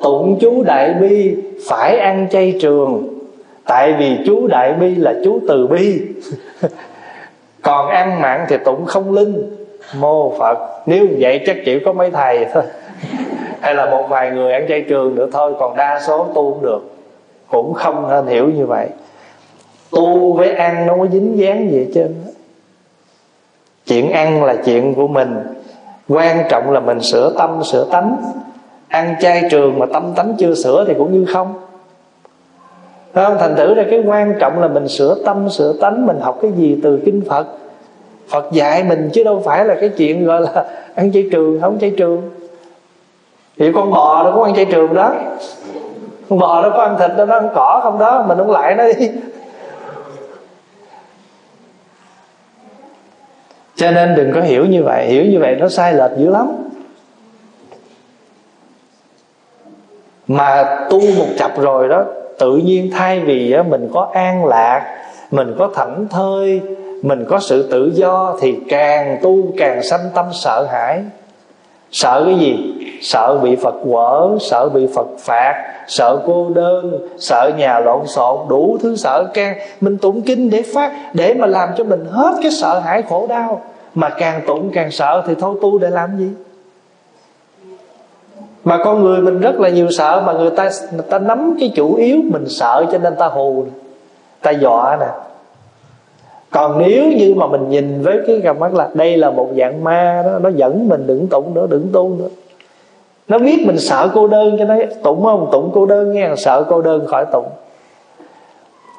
tụng 0.00 0.38
chú 0.40 0.62
đại 0.62 0.94
bi 0.94 1.36
phải 1.68 1.98
ăn 1.98 2.28
chay 2.30 2.58
trường. 2.60 3.18
Tại 3.64 3.92
vì 3.98 4.18
chú 4.26 4.46
đại 4.46 4.72
bi 4.72 4.94
là 4.94 5.14
chú 5.24 5.40
từ 5.48 5.66
bi. 5.66 6.00
Còn 7.62 7.88
ăn 7.88 8.22
mặn 8.22 8.46
thì 8.48 8.56
tụng 8.64 8.84
không 8.84 9.12
linh. 9.14 9.56
Mô 9.98 10.38
phật. 10.38 10.58
Nếu 10.86 11.06
vậy 11.18 11.40
chắc 11.46 11.56
chỉ 11.64 11.78
có 11.84 11.92
mấy 11.92 12.10
thầy 12.10 12.46
thôi. 12.52 12.62
Hay 13.60 13.74
là 13.74 13.90
một 13.90 14.06
vài 14.08 14.30
người 14.30 14.52
ăn 14.52 14.66
chay 14.68 14.84
trường 14.88 15.14
nữa 15.14 15.28
thôi, 15.32 15.54
còn 15.58 15.76
đa 15.76 16.00
số 16.06 16.26
tu 16.34 16.52
cũng 16.52 16.62
được. 16.62 16.80
Cũng 17.48 17.74
không 17.74 18.10
nên 18.10 18.26
hiểu 18.26 18.48
như 18.48 18.66
vậy. 18.66 18.88
Tu 19.90 20.32
với 20.32 20.52
ăn 20.52 20.86
nó 20.86 20.96
có 20.96 21.06
dính 21.12 21.38
dáng 21.38 21.70
gì 21.70 21.78
hết 21.78 21.90
trơn 21.94 22.14
chuyện 23.86 24.10
ăn 24.10 24.44
là 24.44 24.56
chuyện 24.64 24.94
của 24.94 25.08
mình. 25.08 25.36
Quan 26.08 26.44
trọng 26.48 26.70
là 26.70 26.80
mình 26.80 27.00
sửa 27.00 27.32
tâm, 27.38 27.64
sửa 27.64 27.84
tánh 27.90 28.16
ăn 28.88 29.14
chay 29.20 29.42
trường 29.50 29.78
mà 29.78 29.86
tâm 29.92 30.12
tánh 30.16 30.34
chưa 30.38 30.54
sửa 30.54 30.84
thì 30.88 30.94
cũng 30.98 31.12
như 31.12 31.24
không. 31.32 31.54
Thấy 33.14 33.24
không? 33.24 33.36
thành 33.38 33.56
thử 33.56 33.74
ra 33.74 33.84
cái 33.90 34.02
quan 34.06 34.34
trọng 34.40 34.60
là 34.60 34.68
mình 34.68 34.88
sửa 34.88 35.16
tâm, 35.24 35.50
sửa 35.50 35.72
tánh, 35.80 36.06
mình 36.06 36.20
học 36.20 36.38
cái 36.42 36.52
gì 36.52 36.80
từ 36.82 37.00
kinh 37.04 37.22
phật. 37.28 37.46
Phật 38.28 38.52
dạy 38.52 38.84
mình 38.84 39.10
chứ 39.12 39.24
đâu 39.24 39.42
phải 39.44 39.64
là 39.64 39.74
cái 39.80 39.88
chuyện 39.88 40.24
gọi 40.24 40.40
là 40.40 40.64
ăn 40.94 41.12
chay 41.12 41.28
trường, 41.32 41.60
không 41.60 41.78
chay 41.78 41.90
trường. 41.96 42.30
Thì 43.58 43.72
con 43.72 43.90
bò 43.90 44.22
nó 44.24 44.32
có 44.36 44.44
ăn 44.44 44.54
chay 44.54 44.64
trường 44.64 44.94
đó. 44.94 45.14
Con 46.28 46.38
bò 46.38 46.62
nó 46.62 46.70
có 46.70 46.82
ăn 46.82 46.96
thịt 46.98 47.10
nó 47.28 47.34
ăn 47.34 47.48
cỏ 47.54 47.80
không 47.82 47.98
đó, 47.98 48.24
mình 48.28 48.38
không 48.38 48.50
lại 48.50 48.74
nó 48.74 48.84
đi. 48.84 49.10
Cho 53.76 53.90
nên 53.90 54.14
đừng 54.14 54.32
có 54.32 54.40
hiểu 54.40 54.64
như 54.64 54.82
vậy, 54.82 55.06
hiểu 55.06 55.24
như 55.24 55.38
vậy 55.40 55.56
nó 55.60 55.68
sai 55.68 55.94
lệch 55.94 56.10
dữ 56.16 56.30
lắm. 56.30 56.65
Mà 60.28 60.78
tu 60.90 61.00
một 61.00 61.26
chập 61.38 61.60
rồi 61.60 61.88
đó, 61.88 62.04
tự 62.38 62.56
nhiên 62.56 62.90
thay 62.92 63.20
vì 63.20 63.56
mình 63.68 63.88
có 63.94 64.08
an 64.12 64.44
lạc, 64.44 64.96
mình 65.30 65.54
có 65.58 65.70
thảnh 65.74 66.06
thơi, 66.10 66.60
mình 67.02 67.24
có 67.28 67.38
sự 67.38 67.68
tự 67.70 67.92
do, 67.94 68.36
thì 68.40 68.56
càng 68.68 69.18
tu 69.22 69.36
càng 69.58 69.82
sanh 69.82 70.10
tâm 70.14 70.26
sợ 70.32 70.66
hãi. 70.70 71.02
Sợ 71.90 72.22
cái 72.26 72.34
gì? 72.34 72.74
Sợ 73.02 73.38
bị 73.42 73.56
phật 73.56 73.74
quở, 73.90 74.30
sợ 74.40 74.68
bị 74.68 74.86
phật 74.94 75.06
phạt, 75.18 75.74
sợ 75.86 76.18
cô 76.26 76.48
đơn, 76.54 77.08
sợ 77.18 77.50
nhà 77.58 77.80
lộn 77.80 78.06
xộn, 78.06 78.48
đủ 78.48 78.78
thứ 78.82 78.96
sợ 78.96 79.24
can. 79.34 79.58
Mình 79.80 79.98
tụng 79.98 80.22
kinh 80.22 80.50
để 80.50 80.62
phát, 80.74 80.92
để 81.14 81.34
mà 81.34 81.46
làm 81.46 81.68
cho 81.76 81.84
mình 81.84 82.04
hết 82.10 82.34
cái 82.42 82.50
sợ 82.50 82.78
hãi 82.78 83.02
khổ 83.02 83.26
đau. 83.28 83.60
Mà 83.94 84.08
càng 84.08 84.40
tụng 84.46 84.70
càng 84.74 84.90
sợ 84.90 85.22
thì 85.26 85.34
thôi 85.40 85.56
tu 85.62 85.78
để 85.78 85.90
làm 85.90 86.16
gì? 86.18 86.28
Mà 88.66 88.78
con 88.84 89.04
người 89.04 89.20
mình 89.20 89.40
rất 89.40 89.60
là 89.60 89.68
nhiều 89.68 89.90
sợ 89.90 90.22
mà 90.26 90.32
người 90.32 90.50
ta 90.50 90.70
người 90.92 91.04
ta 91.10 91.18
nắm 91.18 91.56
cái 91.60 91.72
chủ 91.74 91.94
yếu 91.94 92.16
mình 92.32 92.44
sợ 92.48 92.84
cho 92.92 92.98
nên 92.98 93.16
ta 93.16 93.26
hù 93.26 93.64
ta 94.42 94.50
dọa 94.50 94.96
nè. 95.00 95.06
Còn 96.50 96.78
nếu 96.78 97.04
như 97.04 97.34
mà 97.36 97.46
mình 97.46 97.68
nhìn 97.68 98.02
với 98.02 98.20
cái 98.26 98.40
cặp 98.44 98.58
mắt 98.58 98.74
là 98.74 98.88
đây 98.94 99.16
là 99.16 99.30
một 99.30 99.48
dạng 99.58 99.84
ma 99.84 100.22
đó, 100.26 100.38
nó 100.38 100.48
dẫn 100.48 100.88
mình 100.88 101.06
đừng 101.06 101.26
tụng 101.26 101.54
nữa, 101.54 101.66
đừng 101.70 101.88
tu 101.92 102.08
nữa. 102.08 102.28
Nó 103.28 103.38
biết 103.38 103.64
mình 103.66 103.78
sợ 103.78 104.08
cô 104.14 104.26
đơn 104.26 104.56
cho 104.58 104.64
nó 104.64 104.74
tụng 105.02 105.24
không? 105.24 105.48
Tụng 105.52 105.70
cô 105.74 105.86
đơn 105.86 106.12
nghe, 106.12 106.30
sợ 106.36 106.64
cô 106.68 106.82
đơn 106.82 107.06
khỏi 107.06 107.26
tụng. 107.32 107.46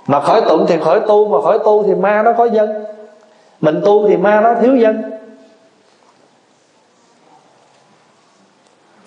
Mà 0.07 0.19
khỏi 0.19 0.41
tụng 0.41 0.65
thì 0.67 0.77
khỏi 0.77 0.99
tu, 0.99 1.27
mà 1.27 1.41
khỏi 1.41 1.59
tu 1.59 1.83
thì 1.83 1.95
ma 1.95 2.23
nó 2.23 2.33
có 2.33 2.45
dân. 2.45 2.83
Mình 3.61 3.81
tu 3.85 4.07
thì 4.07 4.17
ma 4.17 4.41
nó 4.41 4.53
thiếu 4.61 4.75
dân. 4.75 5.16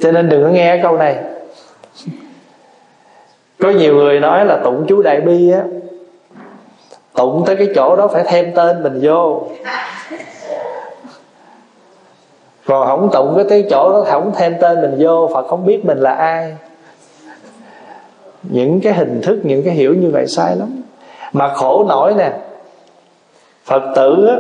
Cho 0.00 0.12
nên 0.12 0.28
đừng 0.28 0.42
có 0.42 0.48
nghe 0.48 0.80
câu 0.82 0.96
này. 0.96 1.16
Có 3.58 3.70
nhiều 3.70 3.94
người 3.94 4.20
nói 4.20 4.44
là 4.46 4.60
tụng 4.64 4.84
chú 4.88 5.02
đại 5.02 5.20
bi 5.20 5.50
á, 5.50 5.62
tụng 7.14 7.44
tới 7.46 7.56
cái 7.56 7.68
chỗ 7.74 7.96
đó 7.96 8.08
phải 8.08 8.24
thêm 8.26 8.52
tên 8.54 8.82
mình 8.82 9.00
vô. 9.02 9.48
Còn 12.66 12.86
không 12.86 13.10
tụng 13.12 13.32
cái 13.36 13.44
tới 13.48 13.66
chỗ 13.70 13.92
đó 13.92 14.04
không 14.06 14.32
thêm 14.36 14.54
tên 14.60 14.80
mình 14.80 14.96
vô, 14.98 15.30
phật 15.34 15.46
không 15.48 15.66
biết 15.66 15.84
mình 15.84 15.98
là 15.98 16.12
ai. 16.14 16.56
Những 18.42 18.80
cái 18.80 18.92
hình 18.92 19.20
thức, 19.22 19.40
những 19.42 19.62
cái 19.64 19.74
hiểu 19.74 19.94
như 19.94 20.10
vậy 20.12 20.26
sai 20.26 20.56
lắm. 20.56 20.82
Mà 21.32 21.54
khổ 21.54 21.84
nổi 21.88 22.14
nè, 22.18 22.32
phật 23.64 23.82
tử 23.96 24.26
á 24.28 24.36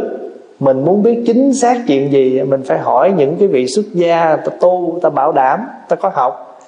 mình 0.60 0.84
muốn 0.84 1.02
biết 1.02 1.22
chính 1.26 1.54
xác 1.54 1.76
chuyện 1.86 2.12
gì, 2.12 2.42
mình 2.42 2.62
phải 2.62 2.78
hỏi 2.78 3.12
những 3.16 3.36
cái 3.38 3.48
vị 3.48 3.66
xuất 3.66 3.84
gia 3.92 4.36
ta 4.36 4.52
tu, 4.60 4.98
ta 5.02 5.10
bảo 5.10 5.32
đảm, 5.32 5.68
ta 5.88 5.96
có 5.96 6.10
học. 6.14 6.60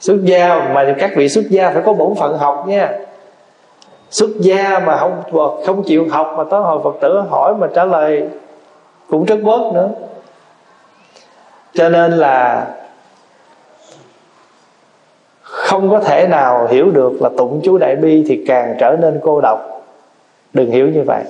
Xuất 0.00 0.16
gia 0.22 0.70
mà 0.74 0.94
các 0.98 1.10
vị 1.16 1.28
xuất 1.28 1.44
gia 1.50 1.70
phải 1.70 1.82
có 1.82 1.92
bổn 1.92 2.14
phận 2.14 2.38
học 2.38 2.64
nha. 2.68 2.98
Xuất 4.10 4.30
gia 4.40 4.78
mà 4.78 4.96
không 4.96 5.22
không 5.66 5.82
chịu 5.82 6.06
học 6.10 6.34
mà 6.36 6.44
tới 6.50 6.60
hồi 6.60 6.80
phật 6.84 6.94
tử 7.00 7.20
hỏi 7.30 7.54
mà 7.54 7.66
trả 7.74 7.84
lời 7.84 8.28
cũng 9.10 9.24
rất 9.24 9.42
bớt 9.42 9.72
nữa. 9.74 9.88
Cho 11.74 11.88
nên 11.88 12.12
là 12.12 12.66
không 15.42 15.90
có 15.90 16.00
thể 16.00 16.26
nào 16.28 16.66
hiểu 16.70 16.90
được 16.90 17.12
là 17.22 17.30
tụng 17.36 17.60
chú 17.64 17.78
đại 17.78 17.96
bi 17.96 18.24
thì 18.28 18.44
càng 18.46 18.76
trở 18.80 18.96
nên 19.00 19.20
cô 19.22 19.40
độc. 19.40 19.86
Đừng 20.52 20.70
hiểu 20.70 20.88
như 20.88 21.02
vậy 21.06 21.22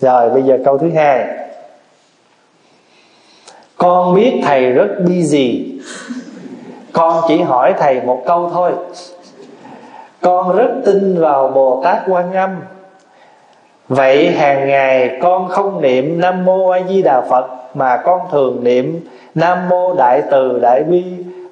rồi, 0.00 0.30
bây 0.30 0.42
giờ 0.42 0.58
câu 0.64 0.78
thứ 0.78 0.90
hai. 0.90 1.26
Con 3.76 4.14
biết 4.14 4.40
thầy 4.44 4.72
rất 4.72 4.88
busy. 5.00 5.72
Con 6.92 7.24
chỉ 7.28 7.42
hỏi 7.42 7.74
thầy 7.78 8.00
một 8.00 8.22
câu 8.26 8.50
thôi. 8.52 8.72
Con 10.20 10.56
rất 10.56 10.70
tin 10.84 11.20
vào 11.20 11.48
bồ 11.48 11.80
tát 11.84 11.98
quan 12.06 12.32
âm. 12.32 12.50
Vậy 13.88 14.30
hàng 14.30 14.68
ngày 14.68 15.18
con 15.22 15.48
không 15.48 15.80
niệm 15.80 16.20
nam 16.20 16.44
mô 16.44 16.68
a 16.68 16.80
di 16.88 17.02
đà 17.02 17.20
phật, 17.20 17.46
mà 17.74 17.96
con 17.96 18.20
thường 18.32 18.64
niệm 18.64 19.08
nam 19.34 19.68
mô 19.68 19.94
đại 19.94 20.22
từ 20.30 20.58
đại 20.62 20.82
bi, 20.82 21.04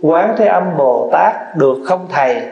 quán 0.02 0.34
thế 0.38 0.46
âm 0.46 0.76
bồ 0.76 1.08
tát 1.12 1.56
được 1.56 1.78
không 1.84 2.06
thầy? 2.12 2.42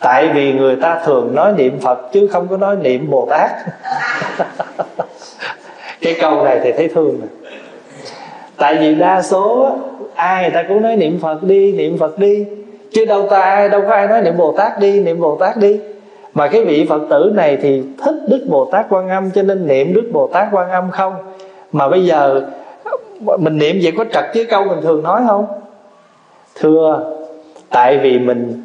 Tại 0.00 0.28
vì 0.28 0.52
người 0.52 0.76
ta 0.76 1.02
thường 1.04 1.34
nói 1.34 1.52
niệm 1.56 1.80
phật 1.80 2.12
chứ 2.12 2.28
không 2.32 2.48
có 2.48 2.56
nói 2.56 2.76
niệm 2.76 3.10
bồ 3.10 3.26
tát 3.30 3.50
cái 6.04 6.14
câu 6.20 6.44
này 6.44 6.60
thì 6.64 6.72
thấy 6.72 6.88
thương 6.88 7.20
nè. 7.20 7.26
Tại 8.56 8.76
vì 8.80 8.94
đa 8.94 9.22
số 9.22 9.70
ai 10.14 10.42
người 10.42 10.50
ta 10.50 10.64
cũng 10.68 10.82
nói 10.82 10.96
niệm 10.96 11.18
phật 11.22 11.42
đi, 11.42 11.72
niệm 11.72 11.98
phật 11.98 12.18
đi. 12.18 12.44
Chứ 12.92 13.04
đâu 13.04 13.28
ta 13.30 13.40
ai, 13.40 13.68
đâu 13.68 13.82
có 13.88 13.94
ai 13.94 14.06
nói 14.06 14.22
niệm 14.22 14.36
bồ 14.36 14.54
tát 14.56 14.80
đi, 14.80 15.00
niệm 15.00 15.20
bồ 15.20 15.36
tát 15.36 15.56
đi. 15.56 15.80
Mà 16.34 16.48
cái 16.48 16.64
vị 16.64 16.86
phật 16.88 17.00
tử 17.10 17.32
này 17.34 17.58
thì 17.62 17.82
thích 18.04 18.14
đức 18.28 18.46
bồ 18.48 18.64
tát 18.64 18.86
quan 18.90 19.08
âm, 19.08 19.30
cho 19.30 19.42
nên 19.42 19.66
niệm 19.66 19.94
đức 19.94 20.10
bồ 20.12 20.26
tát 20.26 20.48
quan 20.52 20.70
âm 20.70 20.90
không? 20.90 21.14
Mà 21.72 21.88
bây 21.88 22.04
giờ, 22.04 22.40
mình 23.20 23.58
niệm 23.58 23.78
vậy 23.82 23.92
có 23.98 24.04
trật 24.12 24.24
với 24.34 24.44
câu 24.44 24.64
mình 24.64 24.78
thường 24.82 25.02
nói 25.02 25.22
không? 25.26 25.46
Thưa, 26.60 27.12
tại 27.70 27.98
vì 27.98 28.18
mình 28.18 28.62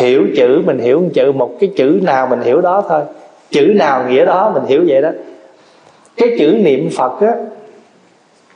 hiểu 0.00 0.26
chữ, 0.36 0.62
mình 0.66 0.78
hiểu 0.78 1.00
một 1.00 1.08
chữ, 1.14 1.32
một 1.32 1.50
cái 1.60 1.70
chữ 1.76 2.00
nào 2.02 2.26
mình 2.26 2.40
hiểu 2.40 2.60
đó 2.60 2.84
thôi. 2.88 3.02
Chữ 3.50 3.72
nào 3.76 4.04
nghĩa 4.08 4.24
đó 4.24 4.50
mình 4.54 4.64
hiểu 4.66 4.84
vậy 4.88 5.02
đó 5.02 5.10
cái 6.16 6.28
chữ 6.38 6.56
niệm 6.60 6.88
phật 6.96 7.20
á, 7.20 7.34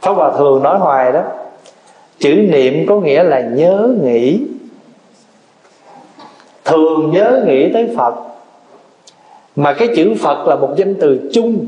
pháp 0.00 0.12
hòa 0.12 0.32
thường 0.38 0.62
nói 0.62 0.78
hoài 0.78 1.12
đó. 1.12 1.22
Chữ 2.18 2.34
niệm 2.34 2.86
có 2.88 3.00
nghĩa 3.00 3.22
là 3.22 3.40
nhớ 3.40 3.94
nghĩ. 4.02 4.40
Thường 6.64 7.10
nhớ 7.10 7.42
nghĩ 7.46 7.72
tới 7.72 7.88
phật. 7.96 8.14
Mà 9.56 9.72
cái 9.72 9.88
chữ 9.96 10.14
phật 10.20 10.48
là 10.48 10.56
một 10.56 10.70
danh 10.76 10.94
từ 11.00 11.30
chung. 11.32 11.66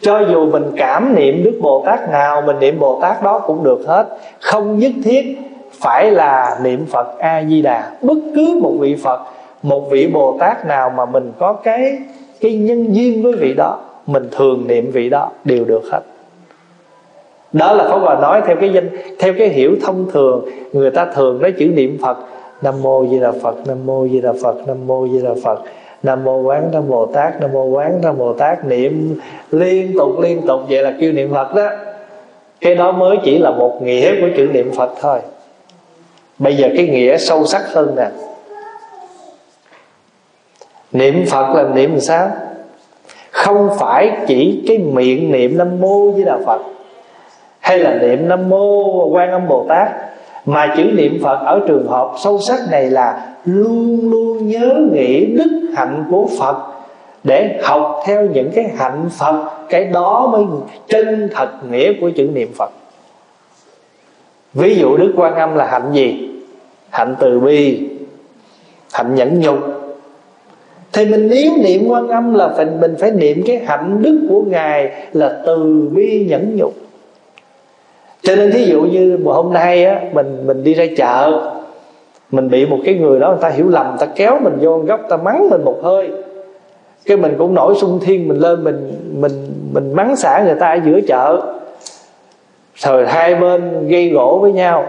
Cho 0.00 0.20
dù 0.30 0.50
mình 0.50 0.64
cảm 0.76 1.14
niệm 1.14 1.44
đức 1.44 1.58
bồ 1.62 1.82
tát 1.86 2.10
nào, 2.10 2.42
mình 2.42 2.58
niệm 2.58 2.78
bồ 2.78 3.00
tát 3.00 3.22
đó 3.22 3.38
cũng 3.38 3.64
được 3.64 3.80
hết. 3.86 4.06
Không 4.40 4.78
nhất 4.78 4.92
thiết 5.04 5.38
phải 5.72 6.10
là 6.10 6.58
niệm 6.62 6.86
phật 6.86 7.18
a 7.18 7.44
di 7.48 7.62
đà. 7.62 7.90
Bất 8.02 8.18
cứ 8.36 8.60
một 8.62 8.72
vị 8.80 8.96
phật, 9.02 9.20
một 9.62 9.90
vị 9.90 10.06
bồ 10.06 10.36
tát 10.40 10.66
nào 10.66 10.90
mà 10.90 11.06
mình 11.06 11.32
có 11.38 11.52
cái 11.52 11.98
cái 12.40 12.54
nhân 12.54 12.94
duyên 12.94 13.22
với 13.22 13.32
vị 13.32 13.54
đó 13.54 13.78
mình 14.06 14.28
thường 14.30 14.66
niệm 14.66 14.90
vị 14.90 15.08
đó, 15.08 15.30
đều 15.44 15.64
được 15.64 15.82
hết. 15.92 16.00
Đó 17.52 17.72
là 17.72 17.84
Pháp 17.88 17.98
Hòa 17.98 18.20
nói 18.20 18.42
theo 18.46 18.56
cái 18.56 18.72
danh, 18.72 18.88
theo 19.18 19.32
cái 19.38 19.48
hiểu 19.48 19.76
thông 19.82 20.10
thường, 20.10 20.48
người 20.72 20.90
ta 20.90 21.06
thường 21.14 21.42
nói 21.42 21.52
chữ 21.58 21.66
niệm 21.66 21.98
Phật. 22.02 22.16
Nam 22.62 22.82
mô 22.82 23.06
Di 23.10 23.18
Đà 23.20 23.32
Phật, 23.42 23.54
Nam 23.66 23.86
mô 23.86 24.08
Di 24.08 24.20
Đà 24.20 24.32
Phật, 24.42 24.56
Nam 24.66 24.86
mô 24.86 25.08
Di 25.08 25.22
Đà 25.22 25.30
Phật. 25.44 25.58
Nam 26.02 26.24
mô 26.24 26.42
Quán 26.42 26.68
Nam 26.72 26.88
Bồ 26.88 27.06
Tát, 27.06 27.40
Nam 27.40 27.52
mô 27.52 27.64
Quán 27.64 28.00
Nam 28.02 28.18
Bồ 28.18 28.32
Tát. 28.32 28.64
Niệm 28.64 29.18
liên 29.50 29.92
tục 29.98 30.20
liên 30.20 30.46
tục, 30.46 30.60
vậy 30.68 30.82
là 30.82 30.94
kêu 31.00 31.12
niệm 31.12 31.34
Phật 31.34 31.54
đó. 31.54 31.70
Cái 32.60 32.74
đó 32.74 32.92
mới 32.92 33.16
chỉ 33.24 33.38
là 33.38 33.50
một 33.50 33.82
nghĩa 33.82 34.20
của 34.20 34.26
chữ 34.36 34.48
niệm 34.52 34.72
Phật 34.72 34.90
thôi. 35.00 35.18
Bây 36.38 36.56
giờ 36.56 36.68
cái 36.76 36.86
nghĩa 36.86 37.16
sâu 37.18 37.46
sắc 37.46 37.72
hơn 37.72 37.94
nè. 37.96 38.08
Niệm 40.92 41.24
Phật 41.30 41.54
là 41.54 41.68
niệm 41.74 42.00
sao? 42.00 42.30
Không 43.44 43.70
phải 43.78 44.10
chỉ 44.26 44.62
cái 44.68 44.78
miệng 44.78 45.32
niệm 45.32 45.58
Nam 45.58 45.80
mô 45.80 46.10
với 46.10 46.24
Đạo 46.24 46.40
Phật 46.46 46.60
hay 47.60 47.78
là 47.78 47.94
niệm 47.94 48.28
Nam 48.28 48.48
mô 48.48 49.06
Quan 49.06 49.30
Âm 49.30 49.48
Bồ 49.48 49.66
Tát, 49.68 49.88
mà 50.46 50.74
chữ 50.76 50.82
niệm 50.82 51.18
phật 51.22 51.38
ở 51.44 51.60
trường 51.68 51.86
hợp 51.86 52.12
sâu 52.18 52.38
sắc 52.38 52.58
này 52.70 52.90
là 52.90 53.26
luôn 53.44 54.10
luôn 54.10 54.48
nhớ 54.48 54.74
nghĩ 54.92 55.26
đức 55.26 55.70
hạnh 55.76 56.04
của 56.10 56.26
phật 56.38 56.56
để 57.24 57.60
học 57.62 58.02
theo 58.06 58.22
những 58.22 58.50
cái 58.54 58.64
hạnh 58.76 59.08
phật, 59.18 59.50
cái 59.68 59.84
đó 59.84 60.28
mới 60.32 60.44
chân 60.88 61.28
thật 61.34 61.48
nghĩa 61.70 61.92
của 62.00 62.10
chữ 62.16 62.28
niệm 62.34 62.48
phật. 62.58 62.70
Ví 64.54 64.74
dụ 64.74 64.96
đức 64.96 65.12
quan 65.16 65.34
âm 65.34 65.54
là 65.54 65.66
hạnh 65.66 65.92
gì? 65.92 66.30
Hạnh 66.90 67.14
từ 67.20 67.40
bi, 67.40 67.88
hạnh 68.92 69.14
nhẫn 69.14 69.40
nhục 69.40 69.58
thì 70.94 71.04
mình 71.04 71.28
nếu 71.30 71.52
niệm 71.56 71.88
quan 71.88 72.08
âm 72.08 72.34
là 72.34 72.48
phải, 72.48 72.66
mình 72.80 72.94
phải 72.98 73.10
niệm 73.10 73.42
cái 73.46 73.58
hạnh 73.58 74.02
đức 74.02 74.26
của 74.28 74.42
ngài 74.42 74.90
là 75.12 75.42
từ 75.46 75.88
bi 75.92 76.26
nhẫn 76.28 76.56
nhục. 76.56 76.74
Cho 78.22 78.36
nên 78.36 78.50
thí 78.50 78.64
dụ 78.64 78.82
như 78.82 79.18
hôm 79.24 79.52
nay 79.52 79.84
á, 79.84 80.00
mình 80.12 80.46
mình 80.46 80.64
đi 80.64 80.74
ra 80.74 80.84
chợ, 80.96 81.50
mình 82.30 82.50
bị 82.50 82.66
một 82.66 82.78
cái 82.84 82.94
người 82.94 83.20
đó 83.20 83.28
người 83.28 83.38
ta 83.40 83.48
hiểu 83.48 83.68
lầm, 83.68 83.86
người 83.86 84.06
ta 84.06 84.12
kéo 84.16 84.38
mình 84.40 84.56
vô 84.60 84.78
góc 84.78 85.00
ta 85.08 85.16
mắng 85.16 85.48
mình 85.50 85.64
một 85.64 85.80
hơi. 85.82 86.10
Cái 87.06 87.16
mình 87.16 87.34
cũng 87.38 87.54
nổi 87.54 87.74
sung 87.80 87.98
thiên, 88.02 88.28
mình 88.28 88.38
lên 88.38 88.64
mình 88.64 88.92
mình 89.14 89.52
mình 89.72 89.92
mắng 89.92 90.16
xả 90.16 90.42
người 90.44 90.54
ta 90.60 90.68
ở 90.68 90.78
giữa 90.86 91.00
chợ. 91.08 91.42
Rồi 92.74 93.06
hai 93.06 93.34
bên 93.34 93.88
gây 93.88 94.10
gỗ 94.10 94.38
với 94.42 94.52
nhau. 94.52 94.86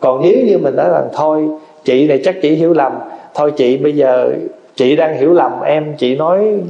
Còn 0.00 0.22
nếu 0.22 0.46
như 0.46 0.58
mình 0.58 0.76
đã 0.76 0.88
rằng, 0.88 1.08
thôi, 1.12 1.48
chị 1.84 2.08
này 2.08 2.20
chắc 2.24 2.34
chị 2.42 2.54
hiểu 2.54 2.74
lầm. 2.74 2.92
Thôi 3.34 3.52
chị 3.56 3.76
bây 3.76 3.92
giờ 3.92 4.32
chị 4.78 4.96
đang 4.96 5.16
hiểu 5.16 5.32
lầm 5.32 5.60
em 5.62 5.94
chị 5.96 6.16
nói 6.16 6.60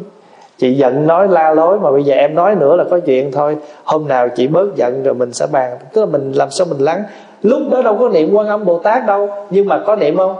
chị 0.58 0.75
giận 0.75 1.06
nói 1.06 1.28
la 1.28 1.55
lối 1.55 1.81
mà 1.81 1.90
bây 1.90 2.05
giờ 2.05 2.14
em 2.14 2.34
nói 2.34 2.55
nữa 2.55 2.76
là 2.76 2.84
có 2.90 2.99
chuyện 2.99 3.32
thôi. 3.32 3.56
Hôm 3.84 4.08
nào 4.08 4.28
chị 4.28 4.46
bớt 4.46 4.76
giận 4.76 5.02
rồi 5.02 5.14
mình 5.14 5.32
sẽ 5.32 5.46
bàn. 5.52 5.76
Tức 5.93 6.00
là 6.00 6.06
mình 6.06 6.32
làm 6.32 6.50
sao 6.50 6.66
mình 6.70 6.78
lắng. 6.78 7.02
Lúc 7.43 7.62
đó 7.70 7.82
đâu 7.82 7.96
có 8.00 8.08
niệm 8.08 8.34
quan 8.34 8.46
âm 8.46 8.64
bồ 8.64 8.78
tát 8.78 9.06
đâu. 9.06 9.28
Nhưng 9.50 9.66
mà 9.66 9.82
có 9.87 9.96
niệm 9.96 10.16
không? 10.16 10.37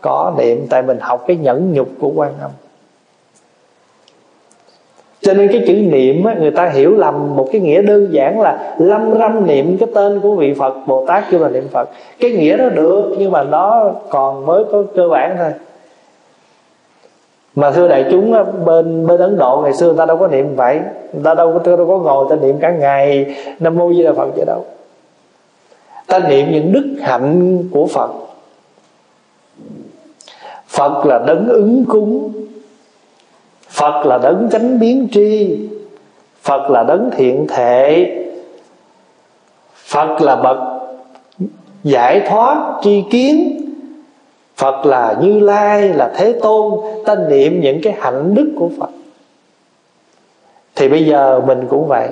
Có 0.00 0.32
niệm 0.38 0.66
tại 0.70 0.82
mình 0.82 0.98
học 1.00 1.24
cái 1.26 1.36
nhẫn 1.36 1.72
nhục 1.72 1.88
của 2.00 2.10
quan 2.14 2.30
âm. 2.40 2.50
Cho 5.20 5.34
nên 5.34 5.48
cái 5.52 5.64
chữ 5.66 5.74
niệm 5.74 6.24
á, 6.24 6.34
người 6.40 6.50
ta 6.50 6.68
hiểu 6.68 6.96
lầm 6.96 7.36
một 7.36 7.48
cái 7.52 7.60
nghĩa 7.60 7.82
đơn 7.82 8.08
giản 8.10 8.40
là 8.40 8.74
lâm 8.78 9.18
râm 9.18 9.46
niệm 9.46 9.76
cái 9.78 9.88
tên 9.94 10.20
của 10.20 10.34
vị 10.34 10.54
Phật 10.54 10.74
Bồ 10.86 11.06
Tát 11.06 11.24
kêu 11.30 11.40
là 11.40 11.48
niệm 11.48 11.68
Phật. 11.68 11.88
Cái 12.20 12.30
nghĩa 12.30 12.56
đó 12.56 12.68
được 12.68 13.14
nhưng 13.18 13.32
mà 13.32 13.42
nó 13.42 13.90
còn 14.08 14.46
mới 14.46 14.64
có 14.72 14.82
cơ 14.96 15.08
bản 15.08 15.36
thôi 15.38 15.50
mà 17.54 17.70
thưa 17.70 17.88
đại 17.88 18.04
chúng 18.10 18.34
bên 18.64 19.06
bên 19.06 19.20
Ấn 19.20 19.36
Độ, 19.38 19.60
ngày 19.64 19.74
xưa 19.74 19.86
người 19.86 19.96
ta 19.96 20.06
đâu 20.06 20.16
có 20.16 20.26
niệm 20.26 20.56
vậy. 20.56 20.80
Người 21.12 21.22
ta 21.24 21.34
đâu 21.34 21.60
có 21.64 21.76
đâu 21.76 21.86
có 21.86 21.98
ngồi, 21.98 22.26
ta 22.30 22.36
niệm 22.36 22.58
cả 22.60 22.70
ngày. 22.70 23.36
Nam 23.60 23.76
mô 23.76 23.92
Di 23.92 24.02
Đà 24.02 24.12
Phật 24.12 24.28
vậy 24.36 24.44
đâu. 24.46 24.64
Ta 26.06 26.18
niệm 26.18 26.52
những 26.52 26.72
đức 26.72 26.96
hạnh 27.00 27.58
của 27.72 27.86
Phật. 27.86 28.10
Phật 30.68 31.06
là 31.06 31.18
đấng 31.26 31.48
ứng 31.48 31.84
cúng. 31.88 32.32
Phật 33.68 34.06
là 34.06 34.18
đấng 34.18 34.48
chánh 34.52 34.78
biến 34.78 35.08
tri. 35.12 35.58
Phật 36.42 36.70
là 36.70 36.82
đấng 36.82 37.10
thiện 37.16 37.46
thệ 37.48 38.06
Phật 39.94 40.22
là 40.22 40.36
bậc 40.36 40.58
giải 41.84 42.20
thoát 42.28 42.80
tri 42.82 43.02
kiến. 43.10 43.63
Phật 44.56 44.86
là 44.86 45.16
Như 45.20 45.40
Lai, 45.40 45.88
là 45.88 46.12
Thế 46.16 46.32
Tôn, 46.42 46.72
Ta 47.04 47.14
niệm 47.14 47.60
những 47.60 47.80
cái 47.82 47.92
hạnh 47.98 48.34
đức 48.34 48.52
của 48.58 48.70
Phật. 48.78 48.90
Thì 50.74 50.88
bây 50.88 51.04
giờ 51.04 51.40
mình 51.46 51.66
cũng 51.68 51.86
vậy. 51.88 52.08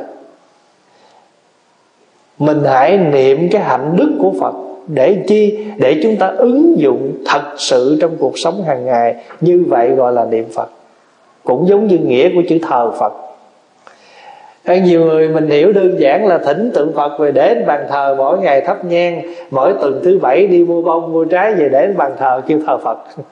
Mình 2.38 2.64
hãy 2.64 2.98
niệm 2.98 3.48
cái 3.50 3.62
hạnh 3.62 3.94
đức 3.96 4.12
của 4.22 4.32
Phật 4.40 4.54
Để 4.86 5.24
chi? 5.28 5.66
Để 5.76 6.00
chúng 6.02 6.16
ta 6.16 6.26
ứng 6.26 6.74
dụng 6.78 7.12
thật 7.26 7.42
sự 7.56 7.98
trong 8.00 8.16
cuộc 8.18 8.38
sống 8.38 8.64
hàng 8.64 8.84
ngày. 8.84 9.24
Như 9.40 9.64
vậy 9.68 9.90
gọi 9.90 10.12
là 10.12 10.24
niệm 10.24 10.44
Phật. 10.54 10.70
Cũng 11.44 11.68
giống 11.68 11.86
như 11.86 11.98
nghĩa 11.98 12.28
của 12.34 12.42
chữ 12.48 12.58
thờ 12.62 12.90
Phật 12.90 13.12
hay 14.64 14.80
nhiều 14.80 15.04
người 15.04 15.28
mình 15.28 15.48
hiểu 15.48 15.72
đơn 15.72 16.00
giản 16.00 16.26
là 16.26 16.38
thỉnh 16.38 16.70
tượng 16.74 16.92
Phật 16.92 17.18
về 17.18 17.32
đến 17.32 17.66
bàn 17.66 17.86
thờ 17.88 18.14
mỗi 18.18 18.38
ngày 18.38 18.60
thắp 18.60 18.84
nhang, 18.84 19.22
mỗi 19.50 19.72
tuần 19.80 20.00
thứ 20.04 20.18
bảy 20.18 20.46
đi 20.46 20.64
mua 20.64 20.82
bông, 20.82 21.12
mua 21.12 21.24
trái 21.24 21.54
về 21.54 21.68
đến 21.68 21.96
bàn 21.96 22.12
thờ 22.18 22.40
kêu 22.46 22.58
thờ 22.66 22.78
Phật. 22.78 22.98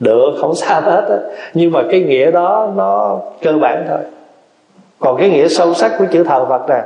Được, 0.00 0.30
không 0.40 0.54
sao 0.54 0.80
hết 0.80 1.04
á. 1.08 1.16
Nhưng 1.54 1.72
mà 1.72 1.82
cái 1.90 2.00
nghĩa 2.00 2.30
đó, 2.30 2.72
nó 2.76 3.20
cơ 3.42 3.52
bản 3.52 3.84
thôi. 3.88 3.98
Còn 4.98 5.16
cái 5.16 5.30
nghĩa 5.30 5.48
sâu 5.48 5.74
sắc 5.74 5.92
của 5.98 6.04
chữ 6.10 6.24
thờ 6.24 6.46
Phật 6.48 6.68
nè. 6.68 6.82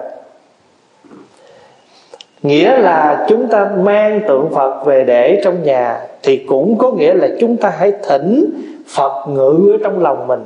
Nghĩa 2.42 2.76
là 2.76 3.26
chúng 3.28 3.48
ta 3.48 3.70
mang 3.76 4.20
tượng 4.28 4.50
Phật 4.54 4.84
về 4.84 5.04
để 5.04 5.40
trong 5.44 5.62
nhà 5.62 6.00
thì 6.22 6.36
cũng 6.36 6.78
có 6.78 6.90
nghĩa 6.90 7.14
là 7.14 7.28
chúng 7.40 7.56
ta 7.56 7.72
hãy 7.78 7.92
thỉnh 8.08 8.50
Phật 8.94 9.28
ngự 9.28 9.72
ở 9.72 9.78
trong 9.84 10.02
lòng 10.02 10.26
mình 10.26 10.44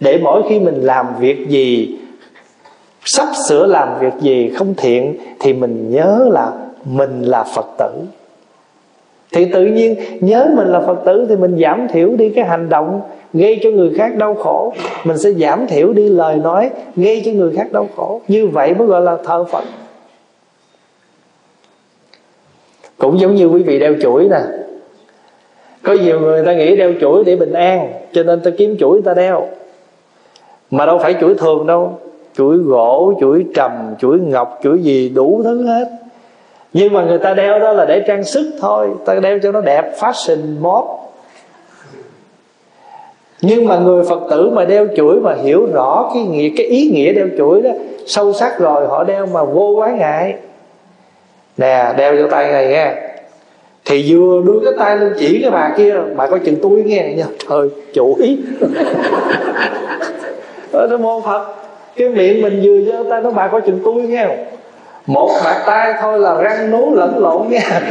để 0.00 0.18
mỗi 0.22 0.42
khi 0.48 0.60
mình 0.60 0.80
làm 0.82 1.06
việc 1.20 1.48
gì 1.48 1.98
sắp 3.06 3.28
sửa 3.48 3.66
làm 3.66 3.98
việc 4.00 4.12
gì 4.20 4.50
không 4.56 4.74
thiện 4.76 5.16
thì 5.40 5.52
mình 5.52 5.90
nhớ 5.90 6.28
là 6.32 6.52
mình 6.84 7.22
là 7.22 7.44
phật 7.44 7.66
tử. 7.78 7.90
Thì 9.32 9.44
tự 9.52 9.66
nhiên 9.66 9.96
nhớ 10.20 10.48
mình 10.56 10.68
là 10.68 10.80
phật 10.80 10.98
tử 11.04 11.26
thì 11.28 11.36
mình 11.36 11.58
giảm 11.62 11.88
thiểu 11.88 12.08
đi 12.16 12.30
cái 12.30 12.44
hành 12.44 12.68
động, 12.68 13.00
gây 13.32 13.60
cho 13.62 13.70
người 13.70 13.94
khác 13.98 14.16
đau 14.16 14.34
khổ. 14.34 14.72
Mình 15.04 15.18
sẽ 15.18 15.32
giảm 15.32 15.66
thiểu 15.66 15.92
đi 15.92 16.08
lời 16.08 16.36
nói, 16.36 16.70
gây 16.96 17.22
cho 17.24 17.32
người 17.32 17.56
khác 17.56 17.72
đau 17.72 17.88
khổ. 17.96 18.20
Như 18.28 18.46
vậy 18.46 18.74
mới 18.74 18.86
gọi 18.86 19.00
là 19.00 19.16
thờ 19.24 19.44
phật. 19.44 19.64
Cũng 22.98 23.20
giống 23.20 23.34
như 23.34 23.46
quý 23.46 23.62
vị 23.62 23.78
đeo 23.78 23.94
chuỗi 24.02 24.28
nè. 24.28 24.40
Có 25.82 25.92
nhiều 25.92 26.20
người 26.20 26.44
ta 26.44 26.54
nghĩ 26.54 26.76
đeo 26.76 26.92
chuỗi 27.00 27.24
để 27.24 27.36
bình 27.36 27.52
an, 27.52 27.92
cho 28.12 28.22
nên 28.22 28.40
ta 28.40 28.50
kiếm 28.58 28.76
chuỗi 28.80 29.02
ta 29.04 29.14
đeo. 29.14 29.48
Mà 30.70 30.86
đâu 30.86 30.98
phải 30.98 31.14
chuỗi 31.20 31.34
thường 31.34 31.66
đâu 31.66 31.98
chuỗi 32.36 32.56
gỗ, 32.56 33.14
chuỗi 33.20 33.44
trầm, 33.54 33.94
chuỗi 33.98 34.18
ngọc, 34.18 34.60
chuỗi 34.62 34.78
gì, 34.78 35.08
đủ 35.08 35.40
thứ 35.44 35.66
hết. 35.66 35.88
Nhưng 36.72 36.92
mà 36.92 37.04
người 37.04 37.18
ta 37.18 37.34
đeo 37.34 37.58
đó 37.58 37.72
là 37.72 37.84
để 37.84 38.04
trang 38.06 38.24
sức 38.24 38.52
thôi. 38.60 38.88
Ta 39.04 39.14
đeo 39.14 39.38
cho 39.42 39.52
nó 39.52 39.60
đẹp, 39.60 39.92
fashion 39.98 40.60
mốt 40.60 40.84
nhưng 43.42 43.66
mà 43.66 43.78
người 43.78 44.04
phật 44.04 44.20
tử 44.30 44.50
mà 44.50 44.64
đeo 44.64 44.86
chuỗi 44.96 45.20
mà 45.20 45.34
hiểu 45.34 45.66
rõ 45.72 46.10
cái 46.14 46.22
nghĩa, 46.22 46.48
cái 46.56 46.66
ý 46.66 46.90
nghĩa 46.90 47.12
đeo 47.12 47.26
chuỗi 47.38 47.62
đó, 47.62 47.70
sâu 48.06 48.32
sắc 48.32 48.58
rồi 48.58 48.86
họ 48.86 49.04
đeo 49.04 49.26
mà 49.26 49.44
vô 49.44 49.74
quá 49.76 49.90
ngại. 49.90 50.34
Nè, 51.56 51.94
đeo 51.96 52.16
vô 52.16 52.28
tay 52.30 52.52
này 52.52 52.68
nghe. 52.68 52.94
Thì 53.84 54.04
vừa 54.08 54.42
đưa 54.46 54.60
cái 54.64 54.72
tay 54.78 54.96
lên 54.96 55.12
chỉ 55.18 55.38
cái 55.42 55.50
bà 55.50 55.74
kia, 55.76 55.94
bà 56.16 56.26
coi 56.26 56.38
chừng 56.38 56.56
tôi 56.62 56.70
nghe 56.70 57.14
nha 57.16 57.24
trời 57.48 57.68
chuỗi 57.94 58.38
ở 60.72 60.98
mô 60.98 61.20
phật 61.20 61.65
cái 61.96 62.08
miệng 62.08 62.42
mình 62.42 62.60
vừa 62.62 62.80
giơ 62.80 63.04
tay 63.10 63.20
nó 63.22 63.30
bà 63.30 63.48
coi 63.48 63.60
chừng 63.60 63.80
tôi 63.84 63.94
nghe 63.94 64.26
một 65.06 65.30
bạc 65.44 65.62
tay 65.66 65.94
thôi 66.00 66.18
là 66.18 66.34
răng 66.42 66.70
nú 66.70 66.94
lẫn 66.94 67.18
lộn 67.18 67.48
nha. 67.48 67.80